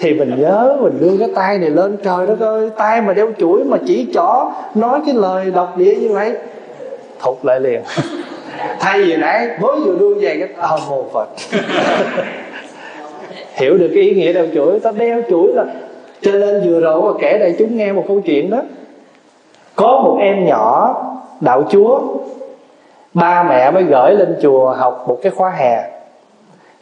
Thì 0.00 0.14
mình 0.14 0.34
nhớ 0.38 0.76
mình 0.80 0.98
đưa 1.00 1.16
cái 1.18 1.28
tay 1.34 1.58
này 1.58 1.70
lên 1.70 1.96
trời 2.04 2.26
đất 2.26 2.40
ơi 2.40 2.70
tay 2.76 3.00
mà 3.00 3.12
đeo 3.12 3.30
chuỗi 3.38 3.64
mà 3.64 3.78
chỉ 3.86 4.06
chỏ 4.14 4.52
nói 4.74 5.00
cái 5.06 5.14
lời 5.14 5.50
độc 5.54 5.78
địa 5.78 5.94
như 5.94 6.08
vậy. 6.08 6.32
Thụt 7.20 7.36
lại 7.42 7.60
liền. 7.60 7.80
Thay 8.80 9.02
vì 9.02 9.16
nãy 9.16 9.48
mới 9.60 9.80
vừa 9.84 9.96
đưa 9.98 10.14
về 10.14 10.36
cái 10.38 10.48
ờ 10.56 10.76
à, 10.76 10.84
mồ 10.88 11.04
phật. 11.12 11.28
Hiểu 13.54 13.78
được 13.78 13.90
cái 13.94 14.04
ý 14.04 14.14
nghĩa 14.14 14.32
đeo 14.32 14.46
chuỗi 14.54 14.80
ta 14.80 14.90
đeo 14.90 15.22
chuỗi 15.30 15.52
là 15.54 15.64
cho 16.20 16.32
nên 16.32 16.62
vừa 16.64 16.80
rồi 16.80 17.02
mà 17.02 17.18
kể 17.20 17.38
đây 17.38 17.54
chúng 17.58 17.76
nghe 17.76 17.92
một 17.92 18.04
câu 18.08 18.20
chuyện 18.20 18.50
đó 18.50 18.62
có 19.80 20.00
một 20.04 20.16
em 20.20 20.46
nhỏ 20.46 20.94
đạo 21.40 21.62
chúa, 21.70 22.00
ba 23.14 23.42
mẹ 23.42 23.70
mới 23.70 23.82
gửi 23.82 24.14
lên 24.14 24.36
chùa 24.42 24.74
học 24.78 25.04
một 25.08 25.18
cái 25.22 25.32
khóa 25.36 25.50
hè. 25.50 25.90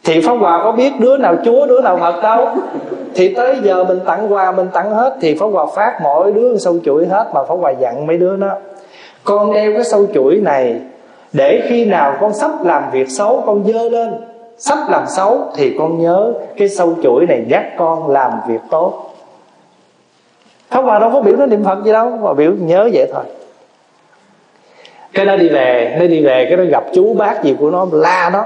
Thì 0.03 0.21
pháp 0.21 0.33
hòa 0.33 0.61
có 0.63 0.71
biết 0.71 0.93
đứa 0.99 1.17
nào 1.17 1.35
chúa, 1.45 1.65
đứa 1.65 1.81
nào 1.81 1.97
phật 1.97 2.21
đâu. 2.21 2.47
Thì 3.15 3.33
tới 3.33 3.57
giờ 3.63 3.83
mình 3.83 3.99
tặng 4.05 4.33
quà, 4.33 4.51
mình 4.51 4.67
tặng 4.73 4.91
hết. 4.91 5.17
Thì 5.21 5.35
pháp 5.35 5.45
hòa 5.45 5.65
phát 5.75 5.99
mỗi 6.03 6.31
đứa 6.31 6.57
sâu 6.57 6.75
chuỗi 6.85 7.07
hết 7.07 7.27
mà 7.33 7.43
pháp 7.43 7.55
hòa 7.55 7.71
dặn 7.71 8.07
mấy 8.07 8.17
đứa 8.17 8.35
nó 8.35 8.49
con 9.23 9.53
đeo 9.53 9.73
cái 9.73 9.83
sâu 9.83 10.05
chuỗi 10.13 10.35
này 10.35 10.81
để 11.33 11.61
khi 11.69 11.85
nào 11.85 12.15
con 12.21 12.33
sắp 12.33 12.51
làm 12.65 12.83
việc 12.91 13.09
xấu, 13.09 13.43
con 13.45 13.63
dơ 13.63 13.89
lên. 13.89 14.13
Sắp 14.57 14.77
làm 14.89 15.03
xấu 15.07 15.37
thì 15.55 15.75
con 15.79 16.01
nhớ 16.01 16.33
cái 16.57 16.69
sâu 16.69 16.93
chuỗi 17.03 17.25
này 17.25 17.43
dắt 17.47 17.65
con 17.77 18.09
làm 18.09 18.31
việc 18.47 18.59
tốt 18.69 19.08
pháp 20.69 20.81
hòa 20.81 20.99
đâu 20.99 21.09
có 21.13 21.21
biểu 21.21 21.35
nó 21.37 21.45
niệm 21.45 21.63
phật 21.63 21.83
gì 21.85 21.91
đâu, 21.91 22.09
mà 22.09 22.33
biểu 22.33 22.51
nhớ 22.51 22.89
vậy 22.93 23.07
thôi. 23.13 23.23
Cái 25.13 25.25
nó 25.25 25.35
đi 25.35 25.49
về, 25.49 25.97
nó 25.99 26.07
đi 26.07 26.25
về, 26.25 26.45
cái 26.49 26.57
nó 26.57 26.63
gặp 26.63 26.83
chú 26.93 27.13
bác 27.13 27.43
gì 27.43 27.55
của 27.59 27.71
nó, 27.71 27.87
la 27.91 28.29
nó. 28.33 28.45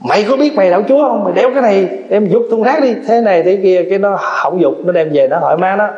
Mày 0.00 0.24
có 0.28 0.36
biết 0.36 0.54
mày 0.54 0.70
đạo 0.70 0.82
chúa 0.88 1.02
không? 1.02 1.24
Mày 1.24 1.32
đeo 1.32 1.50
cái 1.52 1.62
này 1.62 1.88
đem 2.08 2.28
dục 2.28 2.42
thùng 2.50 2.62
rác 2.62 2.82
đi. 2.82 2.94
Thế 3.08 3.20
này, 3.20 3.42
thế 3.42 3.58
kia, 3.62 3.84
cái 3.90 3.98
nó 3.98 4.18
hỏng 4.20 4.60
dục, 4.60 4.74
nó 4.84 4.92
đem 4.92 5.10
về, 5.12 5.28
nó 5.28 5.38
hỏi 5.38 5.58
má 5.58 5.76
nó. 5.76 5.88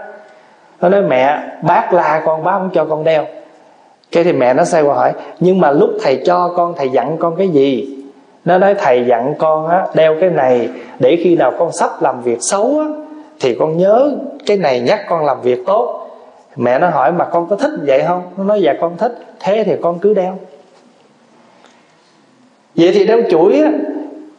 Nó 0.81 0.89
nói, 0.89 1.03
mẹ, 1.03 1.39
bác 1.63 1.93
la 1.93 2.23
con, 2.25 2.45
bác 2.45 2.53
không 2.53 2.71
cho 2.75 2.85
con 2.85 3.05
đeo. 3.05 3.25
Cái 4.13 4.25
thì 4.25 4.33
mẹ 4.33 4.55
nó 4.55 4.65
say 4.65 4.83
qua 4.83 4.95
hỏi, 4.95 5.13
nhưng 5.41 5.61
mà 5.61 5.71
lúc 5.71 5.91
thầy 6.03 6.23
cho 6.27 6.53
con, 6.57 6.75
thầy 6.77 6.89
dặn 6.89 7.17
con 7.17 7.37
cái 7.37 7.49
gì? 7.49 7.97
Nó 8.45 8.59
nói, 8.59 8.75
thầy 8.75 9.05
dặn 9.07 9.35
con 9.39 9.69
á, 9.69 9.87
đeo 9.95 10.17
cái 10.21 10.31
này 10.31 10.69
để 10.99 11.19
khi 11.23 11.37
nào 11.37 11.53
con 11.59 11.73
sắp 11.73 11.91
làm 12.03 12.23
việc 12.23 12.39
xấu 12.41 12.79
á, 12.79 12.87
thì 13.41 13.55
con 13.55 13.77
nhớ 13.77 14.11
cái 14.49 14.57
này 14.57 14.81
nhắc 14.81 15.01
con 15.09 15.25
làm 15.25 15.43
việc 15.43 15.67
tốt. 15.67 16.11
Mẹ 16.57 16.79
nó 16.79 16.89
hỏi, 16.89 17.13
mà 17.13 17.25
con 17.25 17.49
có 17.49 17.57
thích 17.57 17.71
vậy 17.87 18.03
không? 18.07 18.23
Nó 18.37 18.45
nói 18.45 18.63
dạ 18.63 18.75
con 18.81 18.97
thích. 18.97 19.13
Thế 19.41 19.65
thì 19.65 19.73
con 19.83 19.99
cứ 19.99 20.15
đeo. 20.15 20.39
Vậy 22.75 22.91
thì 22.95 23.07
đeo 23.07 23.23
chuỗi 23.31 23.61
á, 23.61 23.73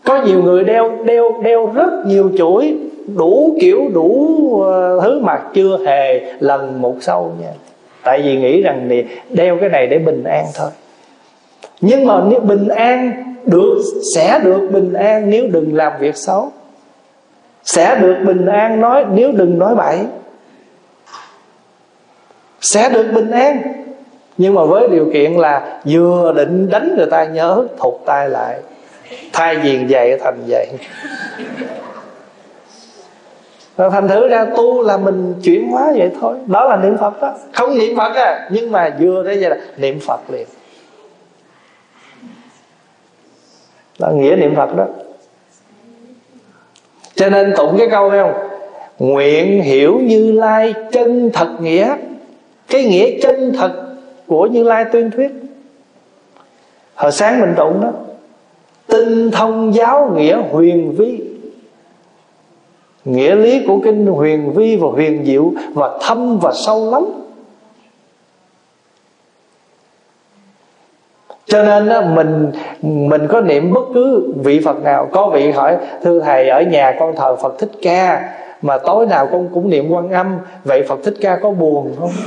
có 0.04 0.22
nhiều 0.25 0.44
người 0.44 0.63
đeo 0.63 0.92
đeo 1.04 1.42
đeo 1.44 1.72
rất 1.74 1.89
nhiều 2.06 2.32
chuỗi, 2.38 2.78
đủ 3.16 3.58
kiểu, 3.62 3.82
đủ 3.94 4.62
ờ, 4.63 5.00
thứ 5.04 5.20
mà 5.20 5.42
chưa 5.54 5.78
hề 5.86 6.20
lần 6.39 6.82
một 6.82 6.96
sâu 7.01 7.32
nha. 7.42 7.51
Tại 8.04 8.22
vì 8.22 8.38
nghĩ 8.38 8.62
rằng 8.62 8.88
thì 8.89 9.04
đeo 9.30 9.58
cái 9.62 9.70
này 9.70 9.88
để 9.88 9.98
bình 9.98 10.24
an 10.24 10.46
thôi. 10.56 10.70
Nhưng 11.82 12.06
mà 12.06 12.24
nếu 12.30 12.39
bình 12.39 12.68
an 12.68 13.12
được, 13.46 13.82
sẽ 14.16 14.39
được 14.44 14.68
bình 14.72 14.94
an 14.94 15.30
nếu 15.30 15.48
đừng 15.48 15.75
làm 15.75 15.94
việc 16.00 16.16
xấu 16.16 16.51
sẽ 17.63 17.96
được 18.01 18.16
bình 18.25 18.46
an 18.46 18.82
nói, 18.82 19.06
nếu 19.12 19.32
đừng 19.32 19.60
nói 19.60 19.75
bậy. 19.75 20.00
Sẽ 22.62 22.89
được 22.89 23.12
bình 23.13 23.32
an. 23.32 23.62
Nhưng 24.38 24.54
mà 24.54 24.63
với 24.63 24.88
điều 24.89 25.10
kiện 25.13 25.34
là 25.34 25.82
vừa 25.86 26.34
định 26.34 26.70
đánh 26.70 26.96
người 26.98 27.08
ta 27.12 27.25
nhớ, 27.25 27.68
thụt 27.78 27.94
tay 28.06 28.30
lại. 28.30 28.60
Thay 29.34 29.56
vì 29.56 29.86
vậy 29.89 30.20
thành 30.24 30.38
vậy 30.48 30.68
rồi 33.80 33.89
thành 33.89 34.08
thử 34.08 34.28
ra 34.28 34.46
tu 34.58 34.82
là 34.82 34.98
mình 34.98 35.34
chuyển 35.44 35.72
hóa 35.72 35.94
vậy 35.98 36.12
thôi. 36.22 36.38
Đó 36.46 36.70
là 36.70 36.78
niệm 36.78 36.98
phật 36.98 37.22
đó. 37.22 37.34
Không 37.54 37.78
niệm 37.78 37.98
phật 37.98 38.16
à 38.16 38.50
nhưng 38.51 38.72
mà 38.72 38.96
vừa 39.00 39.24
thế 39.24 39.38
vậy 39.42 39.50
là 39.50 39.58
niệm 39.78 40.00
phật 40.00 40.20
liền. 40.30 40.48
Đó 44.00 44.10
nghĩa 44.12 44.36
niệm 44.36 44.56
phật 44.56 44.75
đó 44.75 44.86
cho 47.20 47.30
nên 47.30 47.54
tụng 47.58 47.78
cái 47.78 47.88
câu 47.92 48.10
không? 48.10 48.34
Nguyện 49.00 49.62
hiểu 49.62 50.00
như 50.00 50.32
lai 50.32 50.74
chân 50.92 51.30
thật 51.34 51.48
nghĩa. 51.62 51.96
Cái 52.68 52.84
nghĩa 52.84 53.20
chân 53.22 53.54
thật 53.58 53.72
của 54.28 54.46
như 54.46 54.64
lai 54.64 54.86
tuyên 54.92 55.12
thuyết. 55.12 55.32
Hồi 56.96 57.12
sáng 57.12 57.42
mình 57.42 57.54
tụng 57.58 57.82
đó, 57.82 57.92
tinh 58.88 59.32
thông 59.32 59.76
giáo 59.76 60.12
nghĩa 60.16 60.38
huyền 60.52 60.96
vi. 60.98 61.22
Nghĩa 63.06 63.36
lý 63.36 63.62
của 63.68 63.80
kinh 63.84 64.08
huyền 64.08 64.54
vi 64.54 64.76
và 64.76 64.88
huyền 64.88 65.26
diệu 65.26 65.54
và 65.74 66.00
thâm 66.02 66.40
và 66.40 66.54
sâu 66.54 66.92
lắm. 66.92 67.06
Cho 71.50 71.63
nên 71.63 71.89
á, 71.89 72.01
mình 72.01 72.51
mình 72.82 73.27
có 73.27 73.41
niệm 73.41 73.74
bất 73.74 73.84
cứ 73.94 74.34
vị 74.44 74.62
phật 74.65 74.84
nào. 74.84 75.10
Có 75.12 75.29
vị 75.29 75.51
hỏi 75.51 75.77
thưa 76.03 76.20
thầy 76.20 76.50
ở 76.50 76.62
nhà 76.62 76.96
con 77.00 77.15
thờ 77.15 77.36
phật 77.36 77.60
thích 77.60 77.72
ca 77.82 78.29
mà 78.62 78.77
tối 78.77 79.06
nào 79.06 79.27
con 79.32 79.50
cũng 79.53 79.70
niệm 79.70 79.89
quan 79.91 80.10
âm 80.10 80.38
vậy 80.63 80.84
phật 80.88 81.00
thích 81.03 81.13
ca 81.22 81.36
có 81.36 81.51
buồn 81.51 81.96
không? 82.00 82.12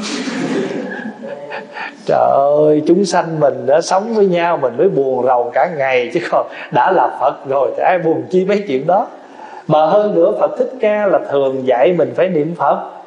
Trời 2.07 2.31
ơi 2.37 2.83
chúng 2.87 3.05
sanh 3.05 3.41
mình 3.41 3.67
đã 3.67 3.81
sống 3.81 4.15
với 4.15 4.27
nhau 4.27 4.57
mình 4.57 4.77
mới 4.79 4.89
buồn 4.89 5.27
rầu 5.27 5.51
cả 5.55 5.71
ngày 5.77 6.11
chứ 6.15 6.21
còn 6.31 6.47
đã 6.73 6.93
là 6.93 7.17
phật 7.21 7.49
rồi 7.49 7.71
thì 7.77 7.83
ai 7.83 7.99
buồn 7.99 8.23
chi 8.31 8.45
mấy 8.45 8.65
chuyện 8.69 8.87
đó. 8.87 9.07
Mà 9.67 9.87
hơn 9.87 10.15
nữa 10.15 10.33
phật 10.41 10.51
thích 10.59 10.71
ca 10.81 11.07
là 11.07 11.19
thường 11.31 11.67
dạy 11.67 11.93
mình 11.93 12.13
phải 12.17 12.29
niệm 12.29 12.55
phật 12.59 13.02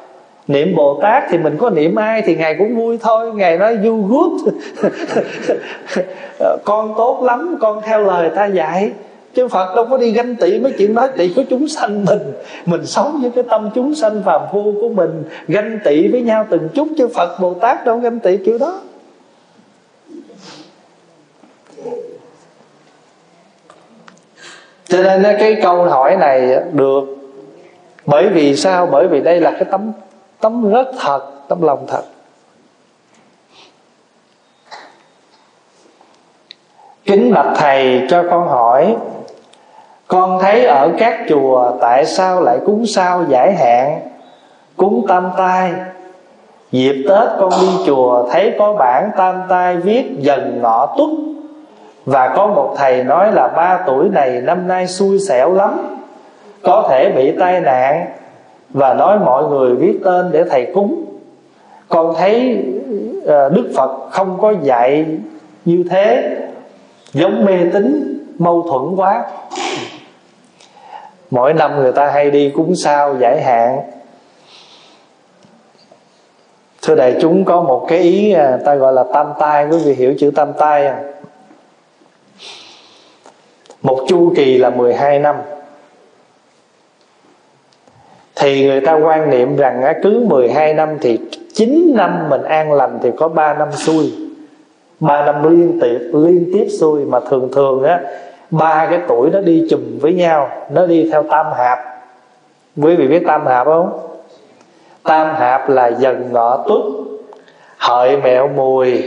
niệm 0.48 0.74
bồ 0.76 0.98
tát 1.02 1.24
thì 1.30 1.38
mình 1.38 1.56
có 1.58 1.70
niệm 1.70 1.94
ai 1.94 2.22
thì 2.22 2.36
ngài 2.36 2.54
cũng 2.58 2.76
vui 2.76 2.98
thôi. 3.02 3.32
Ngài 3.34 3.58
nói, 3.58 3.78
you 3.84 4.02
good. 4.02 4.54
Con 6.64 6.94
tốt 6.96 7.22
lắm, 7.22 7.56
con 7.60 7.80
theo 7.84 8.00
lời 8.00 8.30
ta 8.36 8.46
dạy. 8.46 8.90
Chứ 9.34 9.48
phật 9.48 9.74
đâu 9.76 9.86
có 9.90 9.96
đi 9.96 10.10
ganh 10.10 10.36
tị 10.36 10.58
mấy 10.58 10.72
chuyện 10.78 10.94
nói 10.94 11.08
tị 11.16 11.32
của 11.36 11.42
chúng 11.50 11.68
sanh 11.68 12.04
mình. 12.04 12.32
Mình 12.66 12.86
sống 12.86 13.18
với 13.22 13.30
cái 13.30 13.44
tâm 13.50 13.70
chúng 13.74 13.94
sanh 13.94 14.22
phàm 14.24 14.40
phu 14.52 14.74
của 14.80 14.88
mình, 14.88 15.22
ganh 15.48 15.78
tị 15.84 16.08
với 16.08 16.22
nhau 16.22 16.46
từng 16.50 16.68
chút. 16.74 16.88
Chứ 16.98 17.08
phật 17.08 17.40
bồ 17.40 17.54
tát 17.54 17.84
đâu 17.84 17.98
ganh 17.98 18.18
tị 18.18 18.36
kiểu 18.36 18.58
đó. 18.58 18.80
Cho 24.88 25.02
nên 25.02 25.36
cái 25.38 25.56
câu 25.62 25.84
hỏi 25.84 26.16
này 26.16 26.56
được, 26.72 27.04
bởi 28.06 28.28
vì 28.28 28.56
sao? 28.56 28.86
Bởi 28.86 29.08
vì 29.08 29.20
đây 29.20 29.40
là 29.40 29.50
cái 29.50 29.64
tấm 29.70 29.92
tấm 30.40 30.70
rất 30.70 30.88
thật, 31.00 31.20
tấm 31.48 31.62
lòng 31.62 31.86
thật. 31.88 32.02
Kính 37.04 37.34
bạch 37.34 37.52
thầy 37.56 38.06
cho 38.10 38.24
con 38.30 38.48
hỏi, 38.48 38.96
con 40.06 40.38
thấy 40.40 40.64
ở 40.64 40.90
các 40.98 41.20
chùa 41.28 41.72
tại 41.80 42.06
sao 42.06 42.40
lại 42.40 42.58
cúng 42.66 42.86
sao 42.86 43.24
giải 43.28 43.54
hạn? 43.54 44.00
Cúng 44.76 45.04
tam 45.08 45.30
tai. 45.36 45.72
Dịp 46.72 47.06
tết 47.08 47.28
con 47.40 47.50
đi 47.60 47.68
chùa 47.86 48.28
thấy 48.30 48.54
có 48.58 48.72
bản 48.72 49.10
tam 49.16 49.42
tai 49.48 49.76
viết 49.76 50.10
dần 50.18 50.62
ngọ 50.62 50.94
tuất 50.98 51.08
và 52.06 52.28
có 52.36 52.46
một 52.46 52.74
thầy 52.76 53.04
nói 53.04 53.32
là 53.32 53.48
ba 53.48 53.82
tuổi 53.86 54.08
này 54.08 54.30
năm 54.30 54.68
nay 54.68 54.86
xui 54.86 55.18
xẻo 55.28 55.54
lắm. 55.54 55.98
Có 56.62 56.86
thể 56.88 57.12
bị 57.16 57.36
tai 57.40 57.60
nạn 57.60 58.06
và 58.76 58.94
nói 58.94 59.18
mọi 59.18 59.44
người 59.44 59.74
viết 59.74 60.00
tên 60.04 60.32
để 60.32 60.44
thầy 60.50 60.66
cúng. 60.74 61.04
Con 61.88 62.14
thấy 62.18 62.64
ờ, 63.26 63.48
đức 63.48 63.72
phật 63.76 64.10
không 64.10 64.38
có 64.40 64.54
dạy 64.62 65.06
như 65.64 65.84
thế, 65.90 66.36
giống 67.12 67.44
mê 67.44 67.56
tín, 67.72 68.18
mâu 68.38 68.62
thuẫn 68.62 68.96
quá. 68.96 69.24
Mỗi 71.30 71.54
năm 71.54 71.76
người 71.76 71.92
ta 71.92 72.10
hay 72.10 72.30
đi 72.30 72.50
cúng 72.50 72.76
sao, 72.76 73.16
giải 73.20 73.42
hạn. 73.42 73.80
Thưa 76.82 76.94
đại 76.94 77.16
chúng, 77.20 77.44
có 77.44 77.62
một 77.62 77.86
cái 77.88 77.98
ý 77.98 78.32
à, 78.32 78.58
ta 78.64 78.74
gọi 78.74 78.92
là 78.92 79.04
tam 79.14 79.26
tai, 79.38 79.66
quý 79.70 79.78
vị 79.84 79.94
hiểu 79.94 80.14
chữ 80.18 80.30
tam 80.34 80.52
tai 80.52 80.86
à 80.86 81.02
một 83.82 84.04
chu 84.08 84.32
kỳ 84.36 84.58
là 84.58 84.70
12 84.70 85.18
năm 85.18 85.36
thì 88.46 88.66
người 88.66 88.80
ta 88.80 88.94
quan 88.94 89.30
niệm 89.30 89.56
rằng 89.56 89.82
cứ 90.02 90.24
12 90.28 90.74
năm 90.74 90.88
thì 91.00 91.18
9 91.54 91.92
năm 91.94 92.28
mình 92.28 92.42
an 92.42 92.72
lành 92.72 92.98
thì 93.02 93.10
có 93.16 93.28
3 93.28 93.54
năm 93.54 93.72
xui. 93.72 94.12
Ba 95.00 95.26
năm 95.26 95.50
liên 95.50 95.78
tiếp 95.80 95.98
liên 96.12 96.50
tiếp 96.54 96.66
xui 96.80 97.04
mà 97.04 97.20
thường 97.20 97.48
thường 97.52 97.82
á 97.82 98.00
ba 98.50 98.86
cái 98.90 99.00
tuổi 99.08 99.30
nó 99.30 99.40
đi 99.40 99.66
chùm 99.70 99.80
với 100.00 100.12
nhau 100.12 100.50
nó 100.70 100.86
đi 100.86 101.10
theo 101.12 101.22
tam 101.22 101.46
hạp. 101.56 101.78
Quý 102.82 102.96
vị 102.96 103.08
biết 103.08 103.22
tam 103.26 103.46
hạp 103.46 103.66
không? 103.66 103.98
Tam 105.02 105.34
hạp 105.34 105.68
là 105.68 105.86
dần 105.86 106.32
ngọ 106.32 106.64
tuất 106.68 106.82
hợi 107.78 108.16
mẹo 108.16 108.48
mùi 108.48 109.02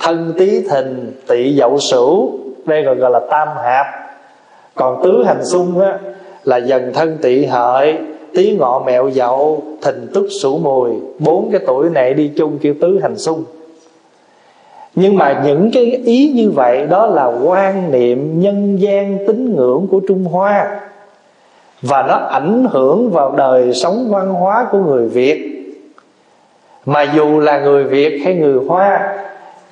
thân 0.00 0.34
tý 0.38 0.68
thìn 0.70 1.12
tỵ 1.28 1.56
dậu 1.56 1.78
sửu. 1.78 2.38
Đây 2.66 2.82
gọi, 2.82 2.94
gọi 2.94 3.10
là 3.10 3.20
tam 3.30 3.48
hạp. 3.64 3.86
Còn 4.74 5.02
tứ 5.04 5.24
hành 5.26 5.44
xung 5.44 5.80
á 5.80 5.98
là 6.44 6.56
dần 6.56 6.92
thân 6.94 7.18
tỵ 7.22 7.46
hợi 7.46 7.98
tý 8.34 8.56
ngọ 8.56 8.82
mẹo 8.86 9.10
dậu, 9.10 9.62
thình 9.82 10.06
tức 10.14 10.28
sửu 10.42 10.58
mùi. 10.58 10.90
Bốn 11.18 11.50
cái 11.52 11.60
tuổi 11.66 11.90
này 11.90 12.14
đi 12.14 12.30
chung 12.36 12.58
kêu 12.58 12.74
tứ 12.80 12.98
hành 13.02 13.18
xung. 13.18 13.44
Nhưng 14.94 15.16
mà 15.16 15.42
những 15.46 15.70
cái 15.74 15.84
ý 16.04 16.32
như 16.34 16.50
vậy, 16.50 16.86
đó 16.86 17.06
là 17.06 17.24
quan 17.26 17.92
niệm 17.92 18.40
nhân 18.40 18.80
gian 18.80 19.18
tín 19.26 19.56
ngưỡng 19.56 19.86
của 19.90 20.00
trung 20.08 20.24
hoa. 20.24 20.80
Và 21.82 22.02
nó 22.02 22.14
ảnh 22.14 22.66
hưởng 22.70 23.10
vào 23.10 23.34
đời 23.36 23.72
sống 23.72 24.08
văn 24.10 24.28
hóa 24.28 24.66
của 24.72 24.78
người 24.78 25.08
việt. 25.08 25.50
Mà 26.86 27.02
dù 27.16 27.40
là 27.40 27.60
người 27.60 27.84
việt 27.84 28.20
hay 28.24 28.34
người 28.34 28.58
hoa, 28.68 29.16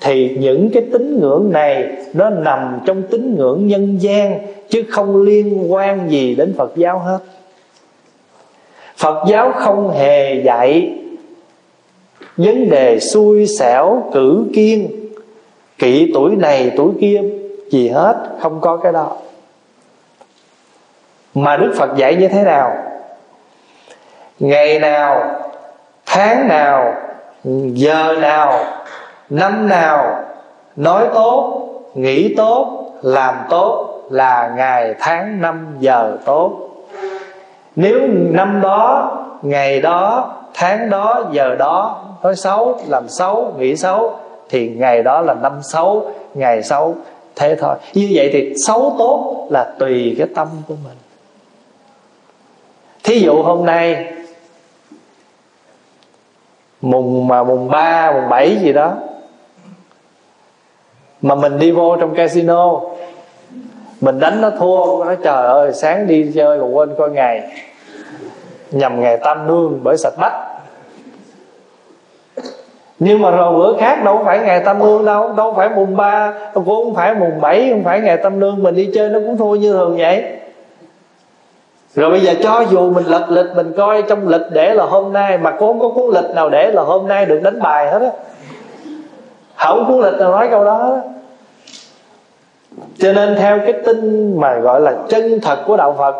thì 0.00 0.36
những 0.40 0.70
cái 0.70 0.82
tín 0.92 1.20
ngưỡng 1.20 1.52
này, 1.52 1.90
nó 2.14 2.30
nằm 2.30 2.78
trong 2.86 3.02
tín 3.02 3.34
ngưỡng 3.34 3.66
nhân 3.66 3.96
gian, 4.00 4.38
chứ 4.68 4.82
không 4.90 5.22
liên 5.22 5.72
quan 5.72 6.10
gì 6.10 6.34
đến 6.34 6.54
phật 6.56 6.72
giáo 6.76 6.98
hết 6.98 7.18
phật 9.02 9.24
giáo 9.26 9.52
không 9.52 9.90
hề 9.90 10.34
dạy 10.34 10.98
vấn 12.36 12.70
đề 12.70 13.00
xui 13.00 13.46
xẻo, 13.46 14.02
cử 14.12 14.46
kiên. 14.54 14.90
Kỵ 15.78 16.10
tuổi 16.14 16.36
này, 16.36 16.72
tuổi 16.76 16.90
kia, 17.00 17.22
gì 17.70 17.88
hết, 17.88 18.16
không 18.40 18.60
có 18.60 18.76
cái 18.76 18.92
đó. 18.92 19.16
Mà 21.34 21.56
đức 21.56 21.72
phật 21.78 21.96
dạy 21.96 22.16
như 22.16 22.28
thế 22.28 22.42
nào? 22.42 22.76
Ngày 24.38 24.78
nào, 24.78 25.40
tháng 26.06 26.48
nào, 26.48 26.94
giờ 27.72 28.16
nào, 28.20 28.64
năm 29.30 29.68
nào, 29.68 30.24
nói 30.76 31.06
tốt, 31.14 31.68
nghĩ 31.94 32.34
tốt, 32.36 32.92
làm 33.02 33.34
tốt 33.50 34.00
là 34.10 34.52
ngày, 34.56 34.94
tháng, 34.98 35.40
năm, 35.40 35.76
giờ 35.80 36.16
tốt 36.24 36.71
nếu 37.76 38.00
năm 38.08 38.60
đó, 38.60 39.18
ngày 39.42 39.80
đó, 39.80 40.34
tháng 40.54 40.90
đó, 40.90 41.24
giờ 41.32 41.54
đó, 41.54 42.04
nói 42.22 42.36
xấu, 42.36 42.80
làm 42.88 43.08
xấu, 43.08 43.54
nghĩ 43.58 43.76
xấu, 43.76 44.18
thì 44.48 44.68
ngày 44.68 45.02
đó 45.02 45.20
là 45.20 45.34
năm 45.34 45.52
xấu, 45.62 46.12
ngày 46.34 46.62
xấu. 46.62 46.94
Thế 47.36 47.56
thôi. 47.60 47.76
Như 47.94 48.10
vậy 48.14 48.30
thì 48.32 48.54
xấu 48.66 48.94
tốt 48.98 49.46
là 49.50 49.72
tùy 49.78 50.14
cái 50.18 50.26
tâm 50.34 50.48
của 50.68 50.74
mình. 50.84 50.96
Thí 53.04 53.20
dụ 53.20 53.42
hôm 53.42 53.66
nay, 53.66 54.12
mùng 56.80 57.28
mà 57.28 57.44
mùng 57.44 57.70
ba, 57.70 58.12
mùng 58.12 58.28
bảy 58.28 58.56
gì 58.56 58.72
đó, 58.72 58.94
mà 61.22 61.34
mình 61.34 61.58
đi 61.58 61.70
vô 61.70 61.96
trong 62.00 62.14
casino 62.14 62.80
mình 64.02 64.20
đánh 64.20 64.40
nó 64.40 64.50
thua 64.50 65.04
nó 65.04 65.14
trời 65.22 65.46
ơi, 65.46 65.72
sáng 65.72 66.06
đi 66.06 66.32
chơi 66.34 66.58
mà 66.58 66.64
quên 66.64 66.94
coi 66.98 67.10
ngày. 67.10 67.42
Nhằm 68.70 69.00
ngày 69.00 69.16
tam 69.16 69.46
nương 69.46 69.80
bởi 69.82 69.96
sạch 69.96 70.14
bách. 70.20 70.32
Nhưng 72.98 73.22
mà 73.22 73.30
rồi 73.30 73.52
bữa 73.58 73.80
khác 73.80 74.04
đâu 74.04 74.22
phải 74.24 74.38
ngày 74.38 74.60
tam 74.60 74.78
nương 74.78 75.04
đâu 75.04 75.32
đâu 75.32 75.54
phải 75.56 75.68
mùng 75.68 75.96
ba 75.96 76.34
cũng 76.54 76.64
không 76.64 76.94
phải 76.94 77.14
mùng 77.14 77.40
bảy, 77.40 77.68
không 77.70 77.84
phải 77.84 78.00
ngày 78.00 78.16
tam 78.16 78.40
nương, 78.40 78.62
mình 78.62 78.74
đi 78.74 78.90
chơi 78.94 79.08
nó 79.08 79.18
cũng 79.18 79.36
thua 79.36 79.54
như 79.54 79.72
thường 79.72 79.96
vậy. 79.98 80.24
Rồi 81.94 82.10
bây 82.10 82.20
giờ 82.20 82.34
cho 82.42 82.64
dù 82.70 82.90
mình 82.90 83.04
lật 83.06 83.26
lịch, 83.30 83.46
mình 83.56 83.72
coi 83.76 84.02
trong 84.02 84.28
lịch 84.28 84.42
để 84.50 84.74
là 84.74 84.84
hôm 84.84 85.12
nay, 85.12 85.38
mà 85.38 85.50
cũng 85.50 85.68
không 85.68 85.80
có 85.80 85.88
cuốn 85.88 86.14
lịch 86.14 86.34
nào 86.34 86.50
để 86.50 86.70
là 86.72 86.82
hôm 86.82 87.08
nay 87.08 87.26
được 87.26 87.40
đánh 87.42 87.60
bài 87.62 87.90
hết 87.90 88.02
á. 88.02 88.10
Không 89.56 89.84
cuốn 89.88 90.00
lịch 90.00 90.20
nào 90.20 90.30
nói 90.30 90.48
câu 90.50 90.64
đó 90.64 90.74
hết 90.74 91.00
cho 92.98 93.12
nên 93.12 93.36
theo 93.36 93.58
cái 93.58 93.72
tin 93.72 94.32
mà 94.40 94.58
gọi 94.58 94.80
là 94.80 94.96
chân 95.08 95.40
thật 95.40 95.58
của 95.66 95.76
đạo 95.76 95.94
phật, 95.98 96.14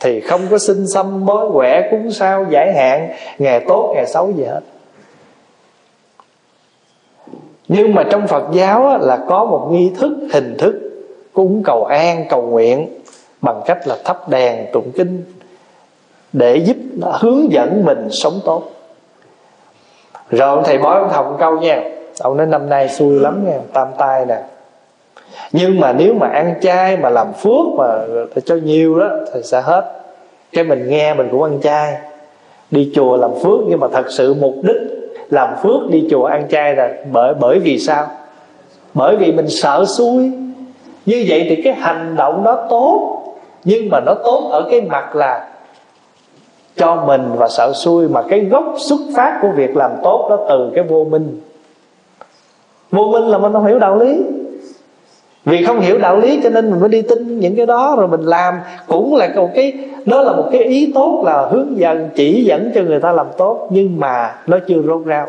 thì 0.00 0.20
không 0.20 0.40
có 0.50 0.58
sinh 0.58 0.84
xăm 0.94 1.26
bói, 1.26 1.46
quẻ, 1.52 1.88
cúng 1.90 2.12
sao, 2.12 2.46
giải 2.50 2.72
hạn, 2.72 3.10
ngày 3.38 3.64
tốt, 3.68 3.92
ngày 3.94 4.06
xấu 4.06 4.32
gì 4.32 4.44
hết. 4.44 4.60
Nhưng 7.68 7.94
mà 7.94 8.04
trong 8.10 8.26
phật 8.26 8.44
giáo 8.52 8.98
là 8.98 9.18
có 9.28 9.44
một 9.44 9.68
nghi 9.70 9.92
thức, 9.98 10.18
hình 10.32 10.56
thức 10.58 10.74
cúng 11.32 11.62
cầu 11.64 11.84
an, 11.84 12.24
cầu 12.28 12.42
nguyện 12.42 12.88
bằng 13.40 13.62
cách 13.66 13.88
là 13.88 13.96
thắp 14.04 14.28
đèn, 14.28 14.66
tụng 14.72 14.92
kinh 14.94 15.24
để 16.32 16.56
giúp 16.56 16.76
hướng 17.12 17.52
dẫn 17.52 17.84
mình 17.84 18.08
sống 18.10 18.40
tốt. 18.44 18.62
Rồi 20.30 20.48
ông 20.48 20.62
thầy 20.64 20.78
bói 20.78 21.00
ông 21.00 21.12
thọc 21.12 21.36
câu 21.40 21.58
nha. 21.60 21.82
Ông 22.20 22.36
nói, 22.36 22.46
năm 22.46 22.68
nay 22.68 22.88
xui 22.88 23.20
lắm 23.20 23.44
nha, 23.46 23.58
tam 23.72 23.88
tai 23.98 24.26
nè 24.26 24.42
nhưng 25.52 25.80
mà 25.80 25.92
nếu 25.92 26.14
mà 26.14 26.28
ăn 26.28 26.54
chay 26.60 26.96
mà 26.96 27.10
làm 27.10 27.32
phước 27.32 27.66
mà 27.78 27.98
cho 28.44 28.56
nhiều 28.64 28.98
đó, 28.98 29.08
thì 29.34 29.40
sẽ 29.42 29.60
hết. 29.60 29.92
Cái 30.52 30.64
mình 30.64 30.88
nghe 30.88 31.14
mình 31.14 31.28
cũng 31.30 31.42
ăn 31.42 31.60
chay. 31.62 31.94
Đi 32.70 32.92
chùa 32.94 33.16
làm 33.16 33.30
phước 33.42 33.60
nhưng 33.68 33.80
mà 33.80 33.88
thật 33.92 34.06
sự 34.08 34.34
mục 34.34 34.54
đích 34.62 35.10
làm 35.30 35.48
phước 35.62 35.90
đi 35.90 36.08
chùa 36.10 36.24
ăn 36.24 36.48
chay 36.48 36.74
là 36.74 36.90
bởi 37.12 37.34
bởi 37.34 37.58
vì 37.58 37.78
sao? 37.78 38.06
Bởi 38.94 39.16
vì 39.16 39.32
mình 39.32 39.48
sợ 39.48 39.84
xui. 39.84 40.30
Như 41.06 41.24
vậy 41.28 41.46
thì 41.48 41.62
cái 41.62 41.74
hành 41.74 42.16
động 42.16 42.44
đó 42.44 42.66
tốt, 42.70 43.22
nhưng 43.64 43.88
mà 43.90 44.00
nó 44.06 44.14
tốt 44.14 44.48
ở 44.52 44.68
cái 44.70 44.80
mặt 44.80 45.16
là 45.16 45.48
cho 46.76 46.96
mình 46.96 47.22
và 47.36 47.48
sợ 47.48 47.72
xui, 47.74 48.08
mà 48.08 48.22
cái 48.22 48.40
gốc 48.40 48.74
xuất 48.78 49.00
phát 49.16 49.38
của 49.42 49.48
việc 49.48 49.76
làm 49.76 49.90
tốt 50.02 50.26
đó 50.30 50.46
từ 50.48 50.70
cái 50.74 50.84
vô 50.84 51.04
minh. 51.04 51.40
Vô 52.90 53.04
minh 53.04 53.22
là 53.22 53.38
mình 53.38 53.52
không 53.52 53.66
hiểu 53.66 53.78
đạo 53.78 53.96
lý 53.96 54.22
vì 55.44 55.64
không 55.64 55.80
hiểu 55.80 55.98
đạo 55.98 56.16
lý 56.16 56.40
cho 56.42 56.50
nên 56.50 56.70
mình 56.70 56.80
mới 56.80 56.88
đi 56.88 57.02
tin 57.02 57.40
những 57.40 57.56
cái 57.56 57.66
đó 57.66 57.94
rồi 57.98 58.08
mình 58.08 58.22
làm. 58.22 58.54
Cũng 58.86 59.16
là 59.16 59.28
một 59.36 59.50
cái, 59.54 59.72
đó 60.06 60.22
là 60.22 60.32
một 60.32 60.48
cái 60.52 60.62
ý 60.62 60.92
tốt 60.94 61.22
là 61.26 61.48
hướng 61.50 61.78
dẫn, 61.78 62.08
chỉ 62.14 62.44
dẫn 62.44 62.72
cho 62.74 62.82
người 62.82 63.00
ta 63.00 63.12
làm 63.12 63.26
tốt, 63.38 63.68
nhưng 63.70 64.00
mà 64.00 64.34
nó 64.46 64.58
chưa 64.68 64.82
rốt 64.82 65.04
ráo. 65.04 65.26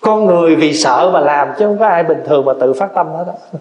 Con 0.00 0.26
người 0.26 0.56
vì 0.56 0.74
sợ 0.74 1.10
mà 1.12 1.20
làm 1.20 1.48
chứ 1.58 1.66
không 1.66 1.78
có 1.78 1.86
ai 1.86 2.04
bình 2.04 2.22
thường 2.26 2.44
mà 2.44 2.52
tự 2.60 2.72
phát 2.72 2.94
tâm 2.94 3.06
hết 3.06 3.24
đó 3.26 3.58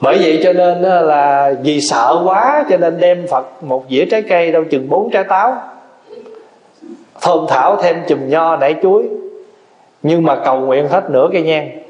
bởi 0.00 0.18
vậy 0.18 0.40
cho 0.44 0.52
nên 0.52 0.82
là 0.82 1.54
vì 1.62 1.80
sợ 1.80 2.20
quá 2.24 2.64
cho 2.70 2.76
nên 2.76 3.00
đem 3.00 3.26
phật 3.30 3.62
một 3.62 3.84
dĩa 3.90 4.04
trái 4.04 4.22
cây 4.22 4.52
đâu 4.52 4.64
chừng 4.70 4.88
bốn 4.88 5.10
trái 5.10 5.24
táo. 5.24 5.54
Thơm 7.20 7.38
thảo 7.48 7.76
thêm 7.82 7.96
chùm 8.08 8.28
nho 8.28 8.56
nảy 8.56 8.74
chuối. 8.82 9.08
Nhưng 10.02 10.22
mà 10.22 10.36
cầu 10.44 10.60
nguyện 10.60 10.88
hết 10.88 11.10
nửa 11.10 11.28
cây 11.32 11.42
nhang 11.42 11.81